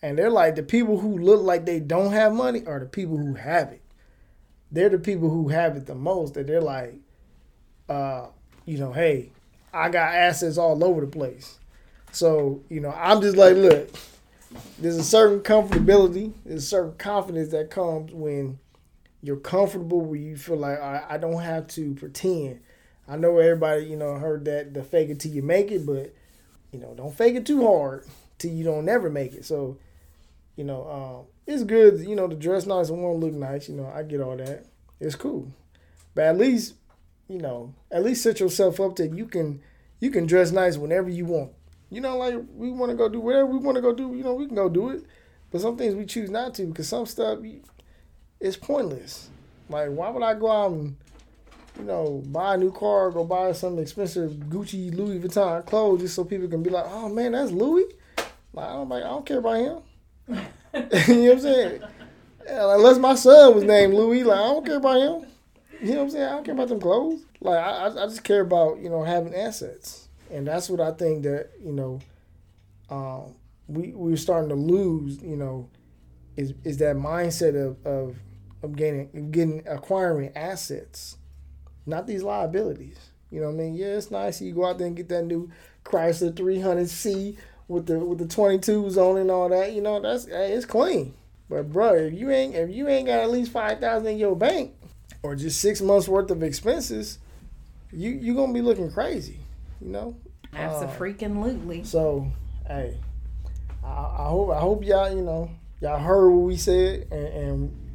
And 0.00 0.16
they're 0.16 0.30
like 0.30 0.54
the 0.54 0.62
people 0.62 0.98
who 1.00 1.18
look 1.18 1.42
like 1.42 1.64
they 1.66 1.80
don't 1.80 2.12
have 2.12 2.32
money 2.32 2.64
are 2.66 2.78
the 2.78 2.86
people 2.86 3.16
who 3.16 3.34
have 3.34 3.72
it. 3.72 3.80
They're 4.70 4.90
the 4.90 4.98
people 4.98 5.28
who 5.30 5.48
have 5.48 5.76
it 5.76 5.86
the 5.86 5.94
most 5.96 6.34
that 6.34 6.46
they're 6.46 6.60
like 6.60 6.94
uh 7.88 8.26
you 8.66 8.76
know 8.78 8.92
hey 8.92 9.30
i 9.72 9.88
got 9.88 10.14
assets 10.14 10.58
all 10.58 10.84
over 10.84 11.00
the 11.00 11.06
place. 11.06 11.58
So 12.12 12.60
you 12.68 12.80
know 12.80 12.90
i'm 12.96 13.20
just 13.22 13.36
like 13.36 13.56
look 13.56 13.90
there's 14.78 14.96
a 14.96 15.04
certain 15.04 15.40
comfortability 15.40 16.32
there's 16.44 16.64
a 16.64 16.66
certain 16.66 16.94
confidence 16.96 17.50
that 17.50 17.70
comes 17.70 18.12
when 18.12 18.58
you're 19.22 19.36
comfortable 19.36 20.00
where 20.00 20.18
you 20.18 20.36
feel 20.36 20.56
like 20.58 20.80
I, 20.80 21.04
I 21.10 21.18
don't 21.18 21.42
have 21.42 21.66
to 21.68 21.94
pretend. 21.94 22.60
I 23.08 23.16
know 23.16 23.38
everybody, 23.38 23.84
you 23.86 23.96
know, 23.96 24.14
heard 24.16 24.44
that 24.46 24.74
the 24.74 24.84
fake 24.84 25.10
it 25.10 25.20
till 25.20 25.32
you 25.32 25.42
make 25.42 25.70
it, 25.72 25.86
but 25.86 26.14
you 26.72 26.78
know, 26.80 26.94
don't 26.96 27.14
fake 27.16 27.36
it 27.36 27.46
too 27.46 27.66
hard 27.66 28.06
till 28.38 28.52
you 28.52 28.64
don't 28.64 28.84
never 28.84 29.10
make 29.10 29.34
it. 29.34 29.44
So, 29.44 29.78
You 30.56 30.64
know, 30.64 30.88
um, 30.90 31.26
it's 31.46 31.64
good. 31.64 32.00
You 32.00 32.16
know, 32.16 32.28
to 32.28 32.36
dress 32.36 32.66
nice 32.66 32.88
and 32.90 33.02
want 33.02 33.20
to 33.20 33.26
look 33.26 33.34
nice. 33.34 33.68
You 33.68 33.76
know, 33.76 33.86
I 33.94 34.02
get 34.02 34.20
all 34.20 34.36
that. 34.36 34.64
It's 35.00 35.14
cool, 35.14 35.48
but 36.14 36.24
at 36.24 36.38
least, 36.38 36.74
you 37.28 37.38
know, 37.38 37.74
at 37.90 38.04
least 38.04 38.22
set 38.22 38.40
yourself 38.40 38.80
up 38.80 38.96
that 38.96 39.14
you 39.14 39.26
can 39.26 39.62
you 40.00 40.10
can 40.10 40.26
dress 40.26 40.52
nice 40.52 40.76
whenever 40.76 41.08
you 41.10 41.26
want. 41.26 41.52
You 41.90 42.00
know, 42.00 42.16
like 42.16 42.34
we 42.54 42.70
want 42.70 42.90
to 42.90 42.96
go 42.96 43.08
do 43.08 43.20
whatever 43.20 43.46
we 43.46 43.58
want 43.58 43.76
to 43.76 43.82
go 43.82 43.94
do. 43.94 44.14
You 44.14 44.22
know, 44.22 44.34
we 44.34 44.46
can 44.46 44.56
go 44.56 44.68
do 44.68 44.90
it. 44.90 45.04
But 45.50 45.60
some 45.62 45.76
things 45.76 45.94
we 45.94 46.04
choose 46.04 46.30
not 46.30 46.54
to 46.54 46.66
because 46.66 46.88
some 46.88 47.06
stuff 47.06 47.38
it's 48.40 48.56
pointless. 48.56 49.30
Like, 49.68 49.90
why 49.90 50.10
would 50.10 50.22
I 50.22 50.34
go 50.34 50.50
out 50.50 50.72
and 50.72 50.96
you 51.78 51.84
know 51.84 52.22
buy 52.26 52.54
a 52.54 52.56
new 52.56 52.72
car, 52.72 53.10
go 53.10 53.24
buy 53.24 53.52
some 53.52 53.78
expensive 53.78 54.32
Gucci, 54.32 54.94
Louis 54.94 55.18
Vuitton 55.18 55.64
clothes 55.66 56.00
just 56.00 56.14
so 56.14 56.24
people 56.24 56.48
can 56.48 56.62
be 56.62 56.70
like, 56.70 56.86
oh 56.88 57.08
man, 57.08 57.32
that's 57.32 57.50
Louis. 57.50 57.86
Like, 58.52 58.66
I 58.66 58.72
don't, 58.72 58.88
like, 58.88 59.04
I 59.04 59.08
don't 59.08 59.26
care 59.26 59.38
about 59.38 59.56
him. 59.56 59.78
you 60.28 60.34
know 60.34 60.40
what 60.80 61.32
I'm 61.32 61.40
saying? 61.40 61.82
Yeah, 62.46 62.74
unless 62.74 62.98
my 62.98 63.14
son 63.14 63.54
was 63.54 63.64
named 63.64 63.94
Louis, 63.94 64.24
like 64.24 64.38
I 64.38 64.42
don't 64.42 64.66
care 64.66 64.76
about 64.76 64.96
him. 64.96 65.28
You 65.80 65.92
know 65.92 65.98
what 65.98 66.04
I'm 66.04 66.10
saying? 66.10 66.24
I 66.24 66.30
don't 66.30 66.44
care 66.44 66.54
about 66.54 66.68
them 66.68 66.80
clothes. 66.80 67.20
Like 67.40 67.58
I, 67.58 67.86
I 67.86 68.06
just 68.06 68.24
care 68.24 68.40
about 68.40 68.78
you 68.78 68.88
know 68.88 69.02
having 69.04 69.34
assets, 69.34 70.07
and 70.30 70.46
that's 70.46 70.68
what 70.70 70.80
I 70.80 70.92
think 70.92 71.22
that 71.24 71.50
you 71.62 71.72
know, 71.72 72.00
um, 72.90 73.34
we 73.66 73.92
we're 73.94 74.16
starting 74.16 74.48
to 74.50 74.54
lose. 74.54 75.22
You 75.22 75.36
know, 75.36 75.68
is 76.36 76.54
is 76.64 76.78
that 76.78 76.96
mindset 76.96 77.54
of 77.54 77.84
of 77.86 78.16
of 78.62 78.76
getting 78.76 79.30
getting 79.30 79.66
acquiring 79.66 80.32
assets, 80.36 81.16
not 81.86 82.06
these 82.06 82.22
liabilities. 82.22 82.98
You 83.30 83.40
know 83.40 83.48
what 83.48 83.54
I 83.54 83.58
mean? 83.58 83.74
Yeah, 83.74 83.96
it's 83.96 84.10
nice 84.10 84.40
you 84.40 84.54
go 84.54 84.64
out 84.64 84.78
there 84.78 84.86
and 84.86 84.96
get 84.96 85.08
that 85.10 85.24
new 85.24 85.50
Chrysler 85.84 86.32
300C 86.32 87.36
with 87.68 87.86
the 87.86 87.98
with 87.98 88.18
the 88.18 88.24
22s 88.24 88.96
on 88.96 89.18
and 89.18 89.30
all 89.30 89.48
that. 89.50 89.72
You 89.72 89.82
know, 89.82 90.00
that's 90.00 90.24
it's 90.24 90.64
clean. 90.64 91.14
But 91.48 91.70
bro, 91.70 91.94
if 91.94 92.14
you 92.14 92.30
ain't 92.30 92.54
if 92.54 92.70
you 92.70 92.88
ain't 92.88 93.06
got 93.06 93.20
at 93.20 93.30
least 93.30 93.52
five 93.52 93.80
thousand 93.80 94.08
in 94.08 94.18
your 94.18 94.36
bank 94.36 94.74
or 95.22 95.34
just 95.34 95.60
six 95.60 95.80
months 95.80 96.08
worth 96.08 96.30
of 96.30 96.42
expenses, 96.42 97.18
you 97.92 98.10
you 98.10 98.34
gonna 98.34 98.52
be 98.52 98.62
looking 98.62 98.90
crazy. 98.90 99.38
You 99.80 99.88
know. 99.88 100.16
Absolutely. 100.52 101.80
Uh, 101.80 101.84
so 101.84 102.32
hey, 102.66 102.98
I, 103.84 103.88
I, 103.88 104.28
hope 104.28 104.50
I 104.50 104.60
hope 104.60 104.84
y'all 104.84 105.14
you 105.14 105.22
know 105.22 105.50
y'all 105.80 105.98
heard 105.98 106.30
what 106.30 106.46
we 106.46 106.56
said 106.56 107.06
and, 107.10 107.26
and 107.26 107.90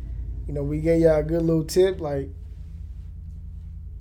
you 0.47 0.53
know 0.53 0.63
we 0.63 0.79
gave 0.79 1.01
y'all 1.01 1.19
a 1.19 1.23
good 1.23 1.41
little 1.41 1.63
tip 1.63 1.99
like 1.99 2.29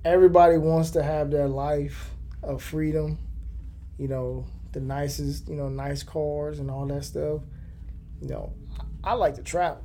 everybody 0.04 0.58
wants 0.58 0.90
to 0.90 1.02
have 1.02 1.30
their 1.30 1.48
life 1.48 2.10
of 2.42 2.62
freedom. 2.62 3.18
You 3.98 4.08
know 4.08 4.46
the 4.72 4.80
nicest 4.80 5.48
you 5.48 5.56
know 5.56 5.68
nice 5.68 6.02
cars 6.02 6.58
and 6.58 6.70
all 6.70 6.86
that 6.86 7.04
stuff. 7.04 7.40
You 8.20 8.28
know 8.28 8.52
I 9.04 9.14
like 9.14 9.34
to 9.36 9.42
travel. 9.42 9.84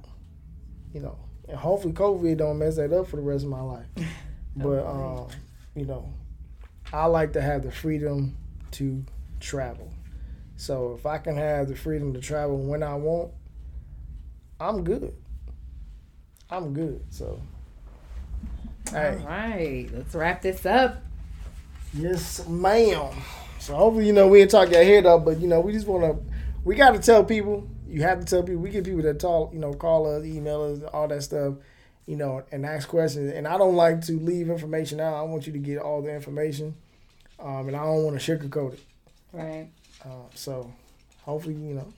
You 0.93 1.01
know, 1.01 1.17
and 1.47 1.57
hopefully 1.57 1.93
COVID 1.93 2.37
don't 2.37 2.59
mess 2.59 2.77
that 2.77 2.93
up 2.93 3.07
for 3.07 3.17
the 3.17 3.21
rest 3.21 3.43
of 3.43 3.49
my 3.49 3.61
life. 3.61 3.85
but 4.55 4.85
um, 4.85 5.27
you 5.75 5.85
know, 5.85 6.13
I 6.93 7.05
like 7.05 7.33
to 7.33 7.41
have 7.41 7.63
the 7.63 7.71
freedom 7.71 8.37
to 8.71 9.03
travel. 9.39 9.91
So 10.55 10.95
if 10.97 11.05
I 11.05 11.17
can 11.17 11.35
have 11.35 11.67
the 11.67 11.75
freedom 11.75 12.13
to 12.13 12.19
travel 12.19 12.57
when 12.57 12.81
I 12.83 12.95
want, 12.95 13.31
I'm 14.59 14.83
good. 14.83 15.13
I'm 16.49 16.73
good. 16.73 17.03
So 17.09 17.39
hey. 18.91 19.17
All 19.19 19.27
right, 19.27 19.89
let's 19.93 20.15
wrap 20.15 20.41
this 20.41 20.65
up. 20.65 21.03
Yes, 21.93 22.47
ma'am. 22.47 23.13
So 23.59 23.75
hopefully, 23.75 24.07
you 24.07 24.13
know, 24.13 24.27
we 24.27 24.41
ain't 24.41 24.51
talk 24.51 24.71
your 24.71 24.83
head 24.83 25.05
up, 25.05 25.25
but 25.25 25.39
you 25.39 25.47
know, 25.47 25.59
we 25.59 25.73
just 25.73 25.87
wanna 25.87 26.15
we 26.63 26.75
gotta 26.75 26.99
tell 26.99 27.23
people 27.23 27.67
you 27.87 28.01
have 28.01 28.19
to 28.19 28.25
tell 28.25 28.43
people. 28.43 28.61
We 28.61 28.69
get 28.69 28.83
people 28.83 29.01
that 29.03 29.19
talk, 29.19 29.53
you 29.53 29.59
know, 29.59 29.73
call 29.73 30.07
us, 30.07 30.25
email 30.25 30.61
us, 30.63 30.81
all 30.93 31.07
that 31.07 31.23
stuff, 31.23 31.55
you 32.07 32.15
know, 32.15 32.43
and 32.51 32.65
ask 32.65 32.87
questions. 32.87 33.31
And 33.33 33.47
I 33.47 33.57
don't 33.57 33.75
like 33.75 34.01
to 34.05 34.19
leave 34.19 34.49
information 34.49 34.99
out. 34.99 35.13
I 35.13 35.21
want 35.21 35.45
you 35.45 35.53
to 35.53 35.59
get 35.59 35.77
all 35.77 36.01
the 36.01 36.11
information, 36.13 36.73
um, 37.39 37.67
and 37.67 37.75
I 37.75 37.83
don't 37.83 38.03
want 38.03 38.19
to 38.19 38.37
sugarcoat 38.37 38.73
it. 38.73 38.83
Right. 39.31 39.67
Uh, 40.03 40.25
so, 40.33 40.73
hopefully, 41.23 41.55
you 41.55 41.75
know, 41.75 41.93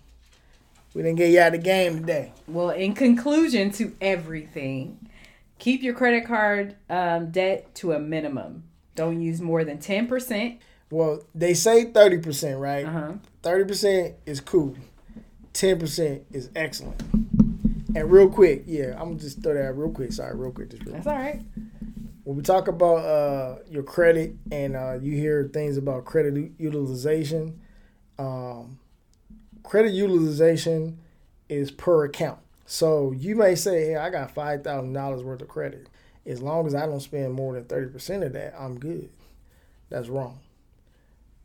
we 0.94 1.04
didn't 1.04 1.18
get 1.18 1.32
you 1.32 1.40
out 1.40 1.54
of 1.54 1.62
the 1.62 1.66
game 1.66 2.00
today. 2.02 2.34
Well, 2.48 2.72
in 2.72 2.94
conclusion 2.94 3.72
to 3.74 3.96
everything, 4.02 5.10
keep 5.60 5.82
your 5.82 5.94
credit 5.94 6.26
card 6.26 6.76
um, 6.90 7.32
debt 7.32 7.74
to 7.76 7.94
a 7.94 8.00
minimum. 8.00 8.64
Don't 8.96 9.22
use 9.22 9.40
more 9.40 9.64
than 9.64 9.78
ten 9.78 10.08
percent. 10.08 10.60
Well, 10.92 11.24
they 11.34 11.54
say 11.54 11.86
thirty 11.86 12.18
percent, 12.18 12.60
right? 12.60 12.86
Uh-huh. 12.86 13.14
30% 13.44 14.16
is 14.26 14.42
cool. 14.42 14.76
10% 15.54 16.24
is 16.32 16.50
excellent. 16.56 17.02
And 17.96 18.12
real 18.12 18.30
quick, 18.30 18.64
yeah, 18.68 18.94
I'm 18.94 19.10
gonna 19.10 19.20
just 19.20 19.42
throw 19.42 19.54
that 19.54 19.70
out 19.70 19.78
real 19.78 19.90
quick. 19.92 20.12
Sorry, 20.12 20.36
real 20.36 20.52
quick. 20.52 20.70
Just 20.70 20.84
real 20.84 20.94
That's 20.94 21.08
all 21.08 21.16
right. 21.16 21.42
When 22.24 22.38
we 22.38 22.44
talk 22.44 22.68
about 22.68 22.98
uh, 22.98 23.56
your 23.70 23.84
credit 23.84 24.36
and 24.52 24.76
uh, 24.76 25.00
you 25.02 25.14
hear 25.14 25.50
things 25.52 25.78
about 25.78 26.06
credit 26.06 26.52
utilization, 26.60 27.60
um, 28.20 28.80
credit 29.64 29.94
utilization 29.94 31.00
is 31.48 31.72
per 31.72 32.06
account. 32.06 32.40
So 32.66 33.12
you 33.14 33.36
may 33.36 33.56
say, 33.56 33.88
"Hey, 33.88 33.96
I 33.96 34.12
got 34.12 34.32
five 34.32 34.64
thousand 34.64 34.94
dollars 34.94 35.24
worth 35.24 35.42
of 35.42 35.48
credit. 35.48 35.88
As 36.26 36.42
long 36.42 36.68
as 36.68 36.76
I 36.76 36.86
don't 36.86 37.00
spend 37.00 37.34
more 37.34 37.54
than 37.56 37.66
thirty 37.66 37.92
percent 37.92 38.24
of 38.24 38.34
that, 38.34 38.54
I'm 38.60 38.80
good." 38.80 39.10
That's 39.90 40.08
wrong. 40.08 40.40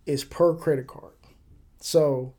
It's 0.05 0.25
per 0.25 0.55
credit 0.55 0.87
card. 0.87 1.15
So 1.81 2.35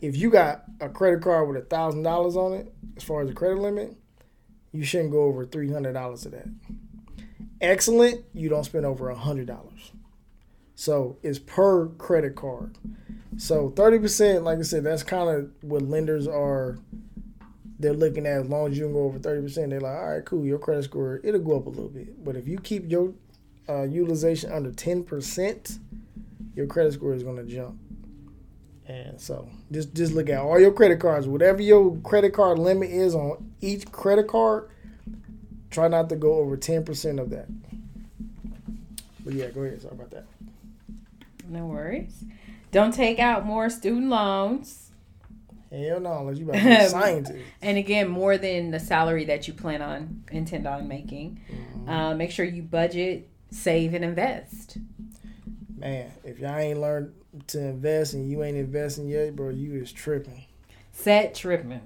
if 0.00 0.16
you 0.16 0.30
got 0.30 0.64
a 0.80 0.88
credit 0.88 1.22
card 1.22 1.48
with 1.48 1.56
a 1.56 1.66
thousand 1.66 2.02
dollars 2.02 2.36
on 2.36 2.52
it, 2.52 2.72
as 2.96 3.02
far 3.02 3.22
as 3.22 3.28
the 3.28 3.34
credit 3.34 3.58
limit, 3.58 3.96
you 4.72 4.84
shouldn't 4.84 5.10
go 5.10 5.22
over 5.22 5.46
three 5.46 5.72
hundred 5.72 5.94
dollars 5.94 6.26
of 6.26 6.32
that. 6.32 6.48
Excellent, 7.60 8.24
you 8.34 8.48
don't 8.48 8.64
spend 8.64 8.84
over 8.84 9.08
a 9.08 9.16
hundred 9.16 9.46
dollars. 9.46 9.92
So 10.74 11.16
it's 11.22 11.38
per 11.38 11.88
credit 11.88 12.34
card. 12.34 12.76
So 13.38 13.70
thirty 13.70 13.98
percent, 13.98 14.44
like 14.44 14.58
I 14.58 14.62
said, 14.62 14.84
that's 14.84 15.02
kind 15.02 15.30
of 15.30 15.50
what 15.62 15.82
lenders 15.82 16.28
are. 16.28 16.78
They're 17.78 17.92
looking 17.92 18.26
at 18.26 18.40
as 18.40 18.48
long 18.48 18.70
as 18.70 18.78
you 18.78 18.84
can 18.84 18.92
go 18.92 19.04
over 19.04 19.18
thirty 19.18 19.42
percent. 19.42 19.70
They're 19.70 19.80
like, 19.80 19.96
all 19.96 20.14
right, 20.14 20.24
cool, 20.24 20.44
your 20.44 20.58
credit 20.58 20.84
score 20.84 21.20
it'll 21.24 21.40
go 21.40 21.56
up 21.56 21.66
a 21.66 21.70
little 21.70 21.88
bit. 21.88 22.22
But 22.22 22.36
if 22.36 22.46
you 22.46 22.58
keep 22.58 22.90
your 22.90 23.14
uh, 23.68 23.82
utilization 23.82 24.52
under 24.52 24.72
ten 24.72 25.02
percent, 25.02 25.78
your 26.54 26.66
credit 26.66 26.92
score 26.92 27.14
is 27.14 27.22
going 27.22 27.36
to 27.36 27.44
jump. 27.44 27.78
And 28.88 29.20
so 29.20 29.48
just 29.72 29.94
just 29.94 30.12
look 30.12 30.28
at 30.28 30.38
all 30.38 30.60
your 30.60 30.72
credit 30.72 31.00
cards. 31.00 31.26
Whatever 31.26 31.60
your 31.60 31.96
credit 32.04 32.32
card 32.32 32.58
limit 32.58 32.90
is 32.90 33.14
on 33.14 33.50
each 33.60 33.90
credit 33.90 34.28
card, 34.28 34.70
try 35.70 35.88
not 35.88 36.08
to 36.10 36.16
go 36.16 36.34
over 36.34 36.56
ten 36.56 36.84
percent 36.84 37.18
of 37.18 37.30
that. 37.30 37.46
But 39.24 39.34
yeah, 39.34 39.48
go 39.48 39.62
ahead. 39.62 39.82
Sorry 39.82 39.94
about 39.94 40.10
that. 40.12 40.24
No 41.48 41.66
worries. 41.66 42.24
Don't 42.70 42.94
take 42.94 43.18
out 43.18 43.44
more 43.44 43.68
student 43.70 44.08
loans. 44.08 44.90
Hell 45.70 45.98
no, 46.00 46.20
unless 46.20 46.38
you 46.38 46.48
about 46.48 46.58
to 46.58 46.64
be 46.64 46.70
a 46.70 46.88
scientist. 46.88 47.38
and 47.60 47.76
again, 47.76 48.08
more 48.08 48.38
than 48.38 48.70
the 48.70 48.78
salary 48.78 49.24
that 49.24 49.48
you 49.48 49.54
plan 49.54 49.82
on 49.82 50.24
intend 50.30 50.66
on 50.66 50.86
making. 50.86 51.40
Mm-hmm. 51.50 51.88
Uh, 51.88 52.14
make 52.14 52.30
sure 52.30 52.44
you 52.44 52.62
budget, 52.62 53.28
save, 53.50 53.94
and 53.94 54.04
invest. 54.04 54.78
Man, 55.76 56.10
if 56.24 56.38
y'all 56.38 56.56
ain't 56.56 56.80
learned 56.80 57.12
to 57.48 57.60
invest 57.60 58.14
and 58.14 58.30
you 58.30 58.42
ain't 58.42 58.56
investing 58.56 59.08
yet, 59.08 59.36
bro, 59.36 59.50
you 59.50 59.74
is 59.74 59.92
tripping. 59.92 60.44
Set 60.92 61.34
tripping. 61.34 61.80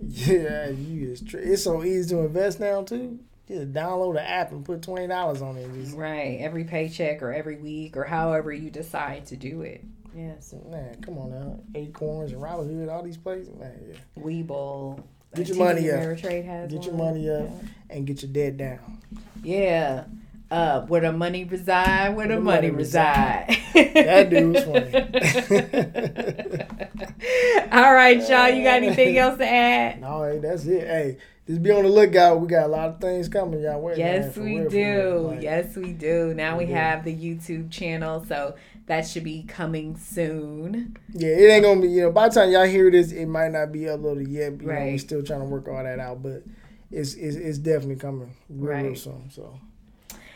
Yeah, 0.00 0.70
you 0.70 1.10
is. 1.12 1.20
Tri- 1.20 1.40
it's 1.40 1.64
so 1.64 1.84
easy 1.84 2.14
to 2.14 2.20
invest 2.22 2.58
now 2.58 2.82
too. 2.82 3.18
Just 3.46 3.72
download 3.72 4.14
the 4.14 4.26
app 4.26 4.52
and 4.52 4.64
put 4.64 4.82
twenty 4.82 5.06
dollars 5.06 5.42
on 5.42 5.58
it. 5.58 5.70
Just... 5.74 5.96
Right, 5.96 6.38
every 6.40 6.64
paycheck 6.64 7.22
or 7.22 7.32
every 7.32 7.56
week 7.56 7.96
or 7.96 8.04
however 8.04 8.52
you 8.52 8.70
decide 8.70 9.26
to 9.26 9.36
do 9.36 9.60
it. 9.62 9.84
Yes. 10.14 10.54
Man, 10.70 11.00
come 11.02 11.18
on 11.18 11.30
now. 11.30 11.60
Acorns 11.74 12.32
and 12.32 12.42
Robinhood, 12.42 12.90
all 12.90 13.02
these 13.02 13.16
places, 13.16 13.54
man. 13.56 13.72
Yeah. 13.88 14.22
Webull. 14.22 15.02
Get 15.34 15.50
uh, 15.50 15.54
your 15.54 15.64
money 15.64 15.90
up. 15.90 16.18
Has 16.18 16.72
Get 16.72 16.84
your 16.84 16.94
money 16.94 17.30
up 17.30 17.48
yeah. 17.48 17.68
and 17.96 18.06
get 18.06 18.22
your 18.22 18.32
debt 18.32 18.56
down. 18.56 18.98
Yeah 19.42 20.04
uh, 20.52 20.82
where 20.82 21.00
the 21.00 21.10
money 21.10 21.42
reside, 21.44 22.14
where 22.14 22.28
the, 22.28 22.34
the 22.34 22.40
money, 22.40 22.70
money, 22.70 22.76
reside. 22.76 23.56
that 23.72 24.28
dude's 24.28 24.62
funny. 24.64 24.92
All 27.72 27.94
right, 27.94 28.18
y'all. 28.28 28.50
You 28.50 28.62
got 28.62 28.82
anything 28.82 29.16
else 29.16 29.38
to 29.38 29.48
add? 29.48 30.00
No, 30.02 30.24
hey, 30.24 30.40
that's 30.40 30.66
it. 30.66 30.86
Hey, 30.86 31.16
just 31.46 31.62
be 31.62 31.70
on 31.70 31.84
the 31.84 31.88
lookout. 31.88 32.40
We 32.40 32.48
got 32.48 32.66
a 32.66 32.68
lot 32.68 32.90
of 32.90 33.00
things 33.00 33.28
coming, 33.28 33.62
y'all. 33.62 33.80
Wait, 33.80 33.96
yes, 33.96 34.36
man, 34.36 34.44
we 34.44 34.60
real, 34.60 34.70
do. 34.70 35.28
Like, 35.28 35.42
yes, 35.42 35.74
we 35.74 35.92
do. 35.92 36.34
Now 36.34 36.58
we, 36.58 36.66
we 36.66 36.72
have 36.72 37.04
the 37.04 37.14
YouTube 37.14 37.70
channel, 37.70 38.22
so 38.26 38.54
that 38.86 39.06
should 39.06 39.24
be 39.24 39.44
coming 39.44 39.96
soon. 39.96 40.98
Yeah, 41.14 41.30
it 41.30 41.50
ain't 41.50 41.64
gonna 41.64 41.80
be. 41.80 41.88
You 41.88 42.02
know, 42.02 42.12
by 42.12 42.28
the 42.28 42.34
time 42.34 42.50
y'all 42.50 42.66
hear 42.66 42.90
this, 42.90 43.10
it 43.12 43.26
might 43.26 43.52
not 43.52 43.72
be 43.72 43.80
uploaded 43.80 44.30
yet. 44.30 44.58
But, 44.58 44.64
you 44.64 44.70
right. 44.70 44.80
know, 44.80 44.92
we're 44.92 44.98
still 44.98 45.22
trying 45.22 45.40
to 45.40 45.46
work 45.46 45.66
all 45.68 45.82
that 45.82 45.98
out, 45.98 46.22
but 46.22 46.42
it's 46.90 47.14
it's, 47.14 47.36
it's 47.36 47.58
definitely 47.58 47.96
coming 47.96 48.34
real, 48.50 48.70
right. 48.70 48.84
real 48.84 48.96
soon. 48.96 49.30
So. 49.30 49.58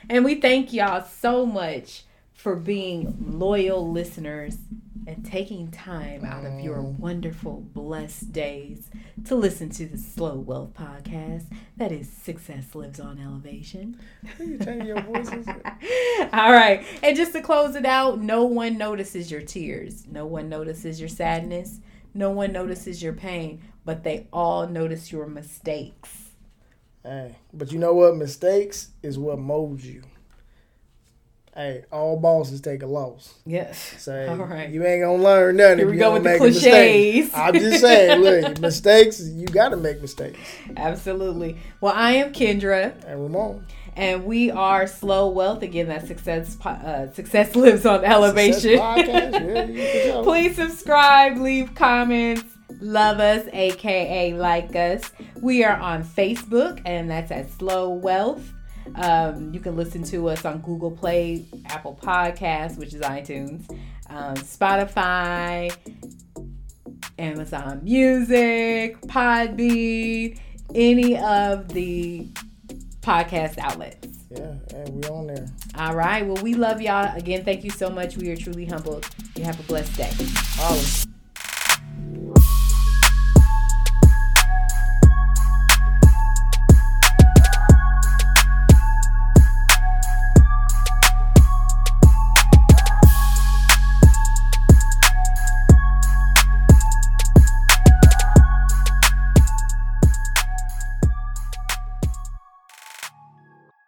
And 0.09 0.25
we 0.25 0.37
thank 0.37 0.73
y'all 0.73 1.05
so 1.05 1.45
much 1.47 2.05
for 2.33 2.55
being 2.57 3.17
loyal 3.39 3.91
listeners 3.91 4.57
and 5.07 5.25
taking 5.25 5.71
time 5.71 6.25
out 6.25 6.45
of 6.45 6.61
your 6.61 6.79
Mm. 6.79 6.99
wonderful, 6.99 7.61
blessed 7.73 8.33
days 8.33 8.91
to 9.25 9.35
listen 9.37 9.69
to 9.71 9.87
the 9.87 9.99
Slow 9.99 10.37
Wealth 10.37 10.75
podcast. 10.75 11.45
That 11.77 11.93
is 11.93 12.09
Success 12.09 12.75
Lives 12.75 12.99
on 13.01 13.19
Elevation. 13.21 13.99
You 14.39 14.59
your 14.85 15.01
voices. 15.03 15.47
All 16.33 16.53
right. 16.53 16.85
And 17.03 17.17
just 17.17 17.33
to 17.33 17.41
close 17.41 17.77
it 17.77 17.87
out, 17.87 18.21
no 18.21 18.45
one 18.45 18.77
notices 18.79 19.31
your 19.31 19.43
tears. 19.43 20.07
No 20.09 20.27
one 20.27 20.49
notices 20.49 20.99
your 21.01 21.09
sadness. 21.09 21.79
No 22.13 22.31
one 22.31 22.53
notices 22.53 23.03
your 23.03 23.13
pain, 23.13 23.61
but 23.85 24.03
they 24.03 24.27
all 24.33 24.67
notice 24.67 25.13
your 25.13 25.27
mistakes. 25.27 26.26
Hey, 27.07 27.37
but 27.53 27.71
you 27.71 27.79
know 27.79 27.95
what? 27.95 28.17
Mistakes 28.17 28.89
is 29.01 29.17
what 29.17 29.39
molds 29.39 29.87
you. 29.87 30.03
Hey, 31.55 31.85
all 31.91 32.19
bosses 32.19 32.61
take 32.61 32.83
a 32.83 32.87
loss. 32.87 33.33
Yes. 33.47 33.95
So 33.99 34.27
All 34.29 34.37
right. 34.37 34.69
you 34.69 34.85
ain't 34.85 35.03
gonna 35.03 35.23
learn 35.23 35.57
nothing. 35.57 35.79
Here 35.79 35.89
if 35.89 35.95
you 35.95 36.01
go 36.01 36.07
don't 36.07 36.15
with 36.15 36.25
make 36.25 36.39
cliches. 36.39 37.31
I'm 37.33 37.55
just 37.55 37.81
saying, 37.81 38.21
look, 38.23 38.59
mistakes. 38.61 39.23
You 39.23 39.47
got 39.47 39.69
to 39.71 39.77
make 39.77 40.03
mistakes. 40.03 40.39
Absolutely. 40.77 41.57
Well, 41.81 41.95
I 41.97 42.13
am 42.13 42.33
Kendra, 42.33 42.93
And 43.07 43.23
Ramon, 43.23 43.65
and 43.95 44.27
we 44.27 44.51
are 44.51 44.87
Slow 44.87 45.29
Wealth. 45.31 45.63
Again, 45.63 45.89
that 45.89 46.07
success 46.07 46.61
uh, 46.67 47.11
success 47.13 47.55
lives 47.55 47.87
on 47.87 48.05
elevation. 48.05 48.79
Podcast, 48.79 49.77
yeah. 49.77 50.21
Please 50.25 50.57
subscribe, 50.57 51.39
leave 51.39 51.75
comments, 51.75 52.45
love 52.81 53.21
us, 53.21 53.47
aka 53.53 54.35
like 54.35 54.75
us. 54.75 55.13
We 55.41 55.65
are 55.65 55.77
on 55.77 56.05
Facebook, 56.05 56.81
and 56.85 57.11
that's 57.11 57.31
at 57.31 57.51
Slow 57.51 57.91
Wealth. 57.91 58.53
Um, 58.95 59.53
you 59.53 59.61
can 59.61 59.77
listen 59.77 60.03
to 60.05 60.29
us 60.29 60.45
on 60.45 60.59
Google 60.61 60.91
Play, 60.91 61.45
Apple 61.67 61.99
Podcasts, 62.01 62.79
which 62.79 62.95
is 62.95 63.01
iTunes, 63.01 63.69
um, 64.09 64.37
Spotify, 64.37 65.77
Amazon 67.19 67.81
Music, 67.83 69.01
Podbean, 69.03 70.39
any 70.75 71.19
of 71.19 71.69
the 71.69 72.27
podcast 73.01 73.59
outlets. 73.59 74.09
Yeah, 74.31 74.55
and 74.75 74.89
we 74.95 75.09
on 75.09 75.29
there. 75.29 75.47
All 75.79 75.95
right. 75.95 76.27
Well, 76.27 76.43
we 76.43 76.55
love 76.55 76.83
y'all. 76.83 77.15
Again, 77.17 77.45
thank 77.45 77.65
you 77.65 77.71
so 77.71 77.89
much. 77.89 78.17
We 78.17 78.31
are 78.31 78.37
truly 78.37 78.67
humbled. 78.67 79.09
You 79.37 79.45
have 79.45 79.59
a 79.59 79.63
blessed 79.65 79.97
day. 79.97 80.11
Holla. 80.57 81.16